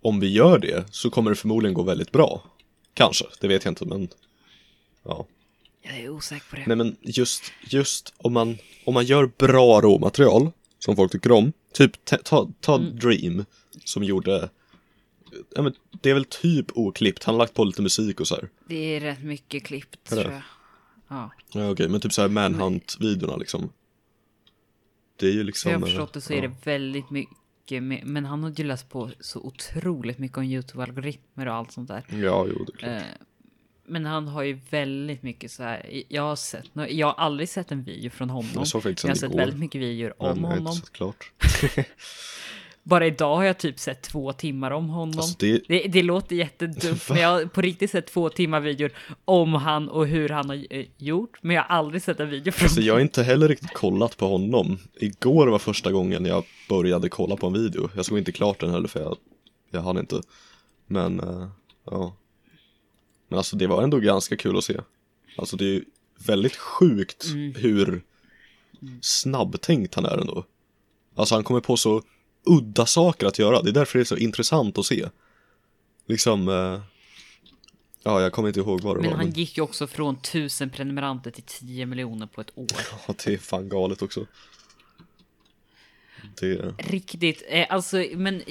om 0.02 0.20
vi 0.20 0.28
gör 0.32 0.58
det 0.58 0.84
så 0.90 1.10
kommer 1.10 1.30
det 1.30 1.36
förmodligen 1.36 1.74
gå 1.74 1.82
väldigt 1.82 2.12
bra. 2.12 2.42
Kanske, 2.94 3.24
det 3.40 3.48
vet 3.48 3.64
jag 3.64 3.70
inte 3.72 3.84
men 3.84 4.08
ja. 5.04 5.26
Jag 5.82 5.96
är 6.00 6.08
osäker 6.08 6.46
på 6.50 6.56
det. 6.56 6.64
Nej 6.66 6.76
men 6.76 6.96
just, 7.00 7.42
just 7.68 8.14
om 8.18 8.32
man, 8.32 8.58
om 8.84 8.94
man 8.94 9.04
gör 9.04 9.30
bra 9.38 9.80
råmaterial 9.80 10.50
som 10.78 10.96
folk 10.96 11.12
tycker 11.12 11.32
om, 11.32 11.52
typ 11.72 12.04
ta, 12.04 12.48
ta, 12.60 12.76
Mm. 12.76 12.98
Dream 12.98 13.44
som 13.84 14.04
gjorde, 14.04 14.50
ja 15.54 15.62
men 15.62 15.72
det 16.02 16.10
är 16.10 16.14
väl 16.14 16.24
typ 16.24 16.66
oklippt, 16.76 17.24
han 17.24 17.34
har 17.34 17.38
lagt 17.38 17.54
på 17.54 17.64
lite 17.64 17.82
musik 17.82 18.20
och 18.20 18.28
så 18.28 18.34
här. 18.34 18.48
Det 18.68 18.96
är 18.96 19.00
rätt 19.00 19.22
mycket 19.22 19.64
klippt 19.64 20.04
tror 20.08 20.22
jag. 20.22 20.42
Ja, 21.08 21.30
Ja 21.52 21.70
okej, 21.70 21.88
men 21.88 22.00
typ 22.00 22.12
så 22.12 22.20
här 22.22 22.28
Manhunt-videorna 22.28 23.36
liksom. 23.36 23.72
Det 25.18 25.26
är 25.26 25.32
ju 25.32 25.42
liksom. 25.44 25.68
för 25.68 25.72
jag 25.72 25.78
har 25.80 25.86
förstått 25.86 26.12
det 26.12 26.20
så 26.20 26.32
ja. 26.32 26.36
är 26.38 26.42
det 26.42 26.54
väldigt 26.64 27.10
mycket, 27.10 27.82
med, 27.82 28.06
men 28.06 28.24
han 28.24 28.42
har 28.42 28.50
ju 28.50 28.64
läst 28.64 28.88
på 28.88 29.10
så 29.20 29.40
otroligt 29.40 30.18
mycket 30.18 30.38
om 30.38 30.44
YouTube-algoritmer 30.44 31.46
och 31.46 31.54
allt 31.54 31.72
sånt 31.72 31.88
där. 31.88 32.04
Ja, 32.08 32.46
jo 32.48 32.64
det 32.64 32.72
är 32.72 32.76
klart. 32.76 32.90
Eh, 32.90 33.02
Men 33.86 34.06
han 34.06 34.28
har 34.28 34.42
ju 34.42 34.58
väldigt 34.70 35.22
mycket 35.22 35.50
så 35.50 35.62
här. 35.62 36.02
Jag 36.08 36.22
har 36.22 36.36
sett, 36.36 36.64
jag 36.88 37.06
har 37.06 37.14
aldrig 37.14 37.48
sett 37.48 37.72
en 37.72 37.82
video 37.82 38.10
från 38.10 38.30
honom. 38.30 38.50
Jag 38.54 38.66
såg 38.68 38.82
faktiskt 38.82 39.04
Jag 39.04 39.10
har 39.10 39.14
sett 39.14 39.30
igår. 39.30 39.38
väldigt 39.38 39.58
mycket 39.60 39.80
videor 39.80 40.14
om 40.18 40.26
men 40.28 40.42
jag 40.42 40.48
har 40.48 40.56
inte 40.56 40.60
honom. 40.60 40.74
sett 40.74 40.92
klart. 40.92 41.32
Bara 42.88 43.06
idag 43.06 43.36
har 43.36 43.44
jag 43.44 43.58
typ 43.58 43.78
sett 43.78 44.02
två 44.02 44.32
timmar 44.32 44.70
om 44.70 44.88
honom. 44.88 45.18
Alltså 45.18 45.36
det, 45.38 45.62
Det, 45.68 45.78
det 45.88 46.02
låter 46.02 46.36
jättedumt, 46.36 47.02
men 47.08 47.18
jag 47.18 47.28
har 47.28 47.44
på 47.46 47.60
riktigt 47.60 47.90
sett 47.90 48.06
två 48.06 48.28
timmar 48.30 48.60
videor 48.60 48.90
om 49.24 49.54
han 49.54 49.88
och 49.88 50.06
hur 50.06 50.28
han 50.28 50.48
har 50.48 50.66
eh, 50.70 50.86
gjort. 50.96 51.38
Men 51.42 51.56
jag 51.56 51.62
har 51.62 51.76
aldrig 51.76 52.02
sett 52.02 52.20
en 52.20 52.30
video 52.30 52.52
från 52.52 52.64
alltså 52.64 52.80
jag 52.80 52.94
har 52.94 53.00
inte 53.00 53.22
heller 53.22 53.48
riktigt 53.48 53.74
kollat 53.74 54.16
på 54.16 54.28
honom. 54.28 54.78
Igår 54.94 55.46
var 55.46 55.58
första 55.58 55.92
gången 55.92 56.24
jag 56.24 56.44
började 56.68 57.08
kolla 57.08 57.36
på 57.36 57.46
en 57.46 57.52
video. 57.52 57.90
Jag 57.96 58.04
såg 58.06 58.18
inte 58.18 58.32
klart 58.32 58.60
den 58.60 58.70
heller 58.70 58.88
för 58.88 59.00
jag, 59.00 59.16
jag 59.70 59.80
hann 59.82 59.98
inte. 59.98 60.20
Men, 60.86 61.20
eh, 61.20 61.48
ja. 61.84 62.16
Men 63.28 63.38
alltså 63.38 63.56
det 63.56 63.66
var 63.66 63.82
ändå 63.82 63.98
ganska 63.98 64.36
kul 64.36 64.58
att 64.58 64.64
se. 64.64 64.76
Alltså 65.38 65.56
det 65.56 65.76
är 65.76 65.82
väldigt 66.26 66.56
sjukt 66.56 67.24
Mm. 67.24 67.54
hur 67.56 68.02
snabbtänkt 69.00 69.94
han 69.94 70.04
är 70.04 70.18
ändå. 70.18 70.44
Alltså 71.14 71.34
han 71.34 71.44
kommer 71.44 71.60
på 71.60 71.76
så 71.76 72.02
udda 72.48 72.86
saker 72.86 73.26
att 73.26 73.38
göra. 73.38 73.62
Det 73.62 73.70
är 73.70 73.72
därför 73.72 73.98
det 73.98 74.02
är 74.02 74.04
så 74.04 74.16
intressant 74.16 74.78
att 74.78 74.86
se. 74.86 75.08
Liksom, 76.06 76.48
eh, 76.48 76.80
ja 78.02 78.20
jag 78.22 78.32
kommer 78.32 78.48
inte 78.48 78.60
ihåg 78.60 78.80
vad 78.80 78.96
det 78.96 79.00
Men 79.00 79.10
var. 79.10 79.16
han 79.16 79.26
Men, 79.26 79.34
gick 79.34 79.56
ju 79.56 79.62
också 79.62 79.86
från 79.86 80.22
tusen 80.22 80.70
prenumeranter 80.70 81.30
till 81.30 81.42
10 81.42 81.86
miljoner 81.86 82.26
på 82.26 82.40
ett 82.40 82.58
år. 82.58 82.66
ja, 83.08 83.14
det 83.24 83.34
är 83.34 83.38
fan 83.38 83.68
galet 83.68 84.02
också. 84.02 84.26
Det, 86.40 86.74
Riktigt. 86.78 87.42
Eh, 87.48 87.66
alltså, 87.70 88.04
men 88.14 88.42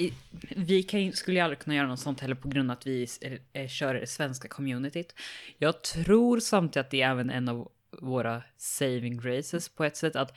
vi 0.56 0.82
kan, 0.82 1.12
skulle 1.12 1.36
ju 1.36 1.40
aldrig 1.40 1.58
kunna 1.58 1.76
göra 1.76 1.86
något 1.86 2.00
sånt 2.00 2.20
heller 2.20 2.34
på 2.34 2.48
grund 2.48 2.70
av 2.70 2.76
att 2.76 2.86
vi 2.86 3.06
eh, 3.52 3.68
kör 3.68 3.94
det 3.94 4.06
svenska 4.06 4.48
communityt. 4.48 5.14
Jag 5.58 5.82
tror 5.82 6.40
samtidigt 6.40 6.86
att 6.86 6.90
det 6.90 7.02
är 7.02 7.10
även 7.10 7.30
en 7.30 7.48
av 7.48 7.68
våra 7.90 8.42
saving 8.56 9.20
graces 9.20 9.68
på 9.68 9.84
ett 9.84 9.96
sätt. 9.96 10.16
Att 10.16 10.36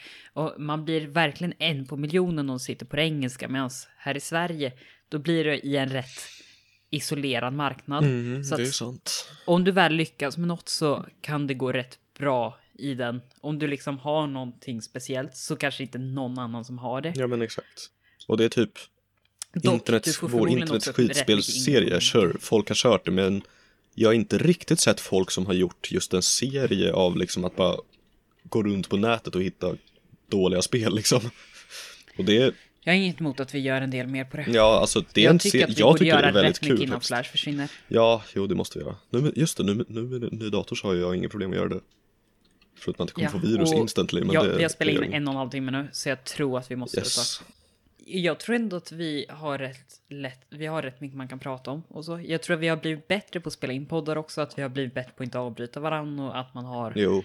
man 0.58 0.86
blir 0.86 1.08
verkligen 1.08 1.54
en 1.60 1.86
på 1.86 1.98
miljonen 1.98 2.50
om 2.50 2.60
sitter 2.60 2.86
på 2.86 2.96
det 2.96 3.02
engelska. 3.02 3.48
Medan 3.48 3.70
här 3.98 4.18
i 4.18 4.20
Sverige, 4.20 4.74
då 5.10 5.20
blir 5.20 5.44
det 5.44 5.60
i 5.60 5.78
en 5.78 5.90
rätt 5.90 6.20
isolerad 6.90 7.54
marknad. 7.54 8.04
Mm, 8.04 8.44
så 8.44 8.56
det 8.56 8.64
är 8.64 8.90
att 8.90 9.30
om 9.46 9.64
du 9.64 9.72
väl 9.72 9.94
lyckas 9.94 10.38
med 10.38 10.48
något 10.48 10.70
så 10.70 11.06
kan 11.22 11.48
det 11.48 11.54
gå 11.54 11.72
rätt 11.72 12.00
bra 12.18 12.58
i 12.74 12.94
den. 12.94 13.22
Om 13.42 13.60
du 13.60 13.68
liksom 13.68 13.98
har 13.98 14.28
någonting 14.28 14.82
speciellt 14.82 15.36
så 15.36 15.56
kanske 15.56 15.84
inte 15.84 15.98
någon 15.98 16.40
annan 16.40 16.66
som 16.66 16.78
har 16.78 17.02
det. 17.02 17.14
Ja 17.16 17.28
men 17.28 17.42
exakt. 17.42 17.90
Och 18.28 18.38
det 18.38 18.46
är 18.46 18.50
typ 18.50 18.72
Dock, 19.54 19.74
internet, 19.74 20.04
du 20.04 20.14
får 20.14 20.30
vår 20.30 20.50
internets 20.50 20.88
ingång. 21.68 22.00
kör, 22.00 22.36
folk 22.40 22.68
har 22.68 22.76
kört 22.76 23.06
det 23.06 23.12
men 23.12 23.42
jag 23.96 24.10
har 24.10 24.14
inte 24.14 24.38
riktigt 24.38 24.80
sett 24.80 25.00
folk 25.00 25.32
som 25.32 25.46
har 25.46 25.54
gjort 25.54 25.92
just 25.92 26.14
en 26.14 26.22
serie 26.22 26.94
av 26.94 27.18
liksom 27.18 27.46
att 27.46 27.56
bara 27.56 27.78
gå 28.44 28.64
runt 28.64 28.90
på 28.90 28.98
nätet 28.98 29.36
och 29.36 29.42
hitta 29.44 29.76
dåliga 30.30 30.62
spel 30.62 30.96
liksom. 30.96 31.22
Och 32.18 32.26
det 32.26 32.38
är, 32.38 32.54
Jag 32.84 32.94
har 32.94 32.98
inget 32.98 33.20
emot 33.20 33.40
att 33.40 33.56
vi 33.56 33.60
gör 33.60 33.82
en 33.82 33.92
del 33.92 34.08
mer 34.08 34.26
på 34.26 34.38
det. 34.38 34.46
ja 34.48 34.80
alltså 34.80 35.04
det 35.14 35.22
är 35.22 35.26
jag 35.26 35.32
en 35.34 35.40
tycker 35.40 35.58
se- 35.58 35.64
att 35.64 35.70
vi 35.70 35.80
jag 35.80 35.88
borde 35.88 36.00
tycker 36.00 36.12
det 36.12 36.18
göra 36.20 36.30
är 36.30 36.34
väldigt 36.34 36.62
rätt 36.64 36.68
kul. 36.68 36.82
innan. 36.84 37.02
Flash 37.02 37.30
försvinner. 37.32 37.72
Ja, 37.88 38.24
jo 38.36 38.48
det 38.48 38.56
måste 38.56 38.80
vi 38.80 38.86
göra. 38.86 38.96
Nu, 39.10 39.32
just 39.36 39.58
det, 39.58 39.64
nu, 39.64 39.86
nu 39.88 40.02
med 40.02 40.34
ny 40.34 40.50
dator 40.50 40.76
så 40.76 40.88
har 40.88 40.96
jag 40.96 41.16
inga 41.16 41.30
problem 41.30 41.50
att 41.52 41.56
göra 41.58 41.70
det. 41.70 41.80
Förutom 42.80 43.04
att 43.04 43.08
det 43.08 43.14
kommer 43.14 43.28
Ja, 43.28 43.32
få 43.32 43.38
virus 43.48 43.74
instantly, 43.74 44.22
men 44.22 44.32
ja, 44.34 44.44
det 44.44 44.58
vi 44.58 44.62
har 44.64 44.70
spelat 44.70 44.96
det 44.96 45.06
in 45.06 45.14
en 45.14 45.28
och 45.28 45.34
en 45.34 45.38
halv 45.38 45.50
timme 45.50 45.72
nu, 45.72 45.88
så 45.92 46.10
jag 46.10 46.24
tror 46.24 46.58
att 46.60 46.72
vi 46.72 46.76
måste 46.76 46.98
Yes. 47.00 47.14
sluta. 47.14 47.52
Jag 48.14 48.40
tror 48.40 48.56
ändå 48.56 48.76
att 48.78 48.92
vi 48.92 49.26
har 49.30 49.58
rätt 49.58 50.02
lätt, 50.10 50.46
vi 50.50 50.66
har 50.66 50.82
rätt 50.82 51.02
mycket 51.02 51.18
man 51.18 51.28
kan 51.28 51.40
prata 51.40 51.72
om 51.72 51.84
och 51.88 52.06
så. 52.06 52.20
Jag 52.26 52.42
tror 52.44 52.56
att 52.56 52.62
vi 52.62 52.68
har 52.68 52.78
blivit 52.78 53.08
bättre 53.08 53.40
på 53.40 53.48
att 53.48 53.54
spela 53.54 53.74
in 53.74 53.86
poddar 53.86 54.16
också, 54.16 54.42
att 54.42 54.58
vi 54.58 54.62
har 54.62 54.70
blivit 54.70 54.94
bättre 54.94 55.12
på 55.12 55.24
att 55.24 55.28
inte 55.28 55.40
avbryta 55.40 55.80
varandra 55.80 56.24
och 56.24 56.40
att 56.40 56.54
man 56.54 56.66
har 56.66 56.94
Jo, 56.96 57.24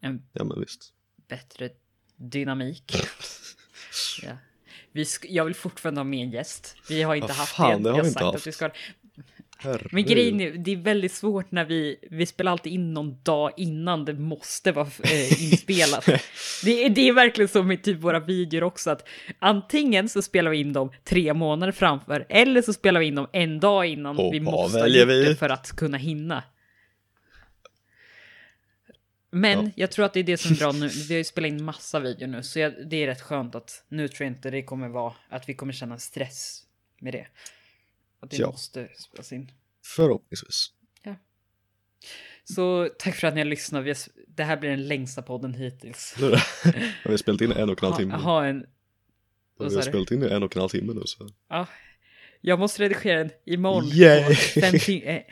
en 0.00 0.22
ja 0.32 0.44
men 0.44 0.60
visst. 0.60 0.92
bättre 1.28 1.70
dynamik. 2.16 2.92
ja. 4.22 4.36
vi 4.92 5.04
jag 5.22 5.44
vill 5.44 5.54
fortfarande 5.54 5.98
ha 6.00 6.04
med 6.04 6.24
en 6.24 6.30
gäst. 6.30 6.76
Vi 6.88 7.02
har 7.02 7.14
inte 7.14 7.26
Vad 7.28 7.36
haft 7.36 7.52
fan, 7.54 7.82
det. 7.82 7.88
det 7.88 7.94
har 7.94 8.02
vi 8.02 8.08
inte 8.08 8.12
sagt 8.20 8.24
haft. 8.24 8.36
att 8.36 8.46
vi 8.46 8.52
ska 8.52 8.70
Herregud. 9.66 9.92
Men 9.92 10.04
grejen 10.04 10.40
är, 10.40 10.50
det 10.50 10.72
är 10.72 10.76
väldigt 10.76 11.12
svårt 11.12 11.50
när 11.50 11.64
vi, 11.64 11.96
vi 12.10 12.26
spelar 12.26 12.52
alltid 12.52 12.72
in 12.72 12.94
någon 12.94 13.22
dag 13.22 13.52
innan 13.56 14.04
det 14.04 14.14
måste 14.14 14.72
vara 14.72 14.88
eh, 15.04 15.52
inspelat. 15.52 16.06
det, 16.64 16.84
är, 16.84 16.90
det 16.90 17.08
är 17.08 17.12
verkligen 17.12 17.48
så 17.48 17.62
med 17.62 17.82
typ 17.82 17.98
våra 17.98 18.20
videor 18.20 18.62
också, 18.62 18.90
att 18.90 19.08
antingen 19.38 20.08
så 20.08 20.22
spelar 20.22 20.50
vi 20.50 20.58
in 20.58 20.72
dem 20.72 20.92
tre 21.04 21.34
månader 21.34 21.72
framför, 21.72 22.26
eller 22.28 22.62
så 22.62 22.72
spelar 22.72 23.00
vi 23.00 23.06
in 23.06 23.14
dem 23.14 23.26
en 23.32 23.60
dag 23.60 23.86
innan 23.86 24.18
Och 24.18 24.34
vi 24.34 24.40
måste 24.40 24.78
ha 24.78 24.86
gjort 24.86 25.08
det 25.08 25.36
för 25.36 25.48
att 25.48 25.76
kunna 25.76 25.96
hinna. 25.96 26.42
Men 29.30 29.64
Ja. 29.64 29.70
jag 29.76 29.90
tror 29.90 30.04
att 30.04 30.12
det 30.12 30.20
är 30.20 30.24
det 30.24 30.36
som 30.36 30.52
är 30.52 30.58
bra 30.58 30.72
nu. 30.72 30.88
Vi 31.08 31.14
har 31.14 31.18
ju 31.18 31.24
spelat 31.24 31.48
in 31.48 31.64
massa 31.64 32.00
videor 32.00 32.26
nu, 32.28 32.42
så 32.42 32.58
jag, 32.58 32.72
det 32.90 32.96
är 32.96 33.06
rätt 33.06 33.20
skönt 33.20 33.54
att 33.54 33.84
nu 33.88 34.08
tror 34.08 34.26
jag 34.26 34.30
inte 34.32 34.50
det 34.50 34.62
kommer 34.62 34.88
vara 34.88 35.12
att 35.28 35.48
vi 35.48 35.54
kommer 35.54 35.72
känna 35.72 35.98
stress 35.98 36.62
med 37.00 37.14
det. 37.14 37.26
Att 38.26 38.30
det 38.30 38.36
Ja. 38.42 38.50
måste 38.50 38.88
spelas 38.98 39.32
in. 39.32 39.50
Förhoppningsvis. 39.96 40.72
Så 42.44 42.88
tack 42.98 43.14
för 43.16 43.26
att 43.28 43.34
ni 43.34 43.40
har 43.40 43.44
lyssnat. 43.44 43.84
Vi 43.84 43.88
har, 43.90 43.96
det 44.28 44.44
här 44.44 44.56
blir 44.56 44.70
den 44.70 44.88
längsta 44.88 45.22
podden 45.22 45.54
hittills. 45.54 46.14
Nu 46.20 46.30
har 47.04 47.10
vi 47.10 47.18
spelat 47.18 47.40
in 47.40 47.52
en 47.52 47.70
och 47.70 47.82
en 47.82 47.84
halv 47.84 47.92
Ha, 47.92 47.98
timme. 47.98 48.14
ha 48.14 48.44
en... 48.46 48.62
Och 48.62 48.66
vad 49.56 49.68
vi 49.70 49.74
har 49.74 49.82
spelat 49.82 50.10
in 50.10 50.22
en 50.22 50.42
och 50.42 50.56
en 50.56 50.60
halv 50.60 50.68
timme 50.70 50.92
nu 50.92 51.02
så. 51.04 51.28
Ja. 51.48 51.66
Jag 52.40 52.58
måste 52.58 52.82
redigera 52.82 53.18
den 53.18 53.30
imorgon. 53.46 53.90
På 54.28 54.34
Fem 54.60 54.74
tim- 54.74 55.22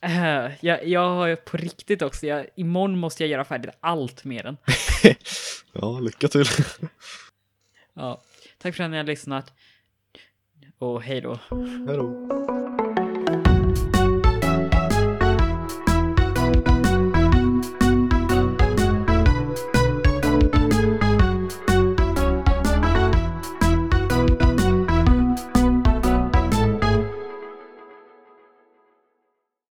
eh, 0.00 0.44
eh, 0.46 0.52
jag, 0.60 0.86
jag 0.86 1.08
har 1.08 1.26
ju 1.26 1.36
på 1.36 1.56
riktigt 1.56 2.02
också, 2.02 2.26
jag, 2.26 2.46
imorgon 2.56 2.98
måste 2.98 3.22
jag 3.22 3.30
göra 3.30 3.44
färdigt 3.44 3.70
allt 3.80 4.24
med 4.24 4.44
den. 4.44 4.56
Ja, 5.72 6.00
lycka 6.00 6.28
till. 6.28 6.44
Ja. 7.94 8.22
Tack 8.58 8.74
för 8.74 8.84
att 8.84 8.90
ni 8.90 8.96
har 8.96 9.04
lyssnat. 9.04 9.52
Och 10.78 11.02
hej 11.02 11.20
då. 11.20 11.38
Hej 11.86 11.96
då. 11.96 12.57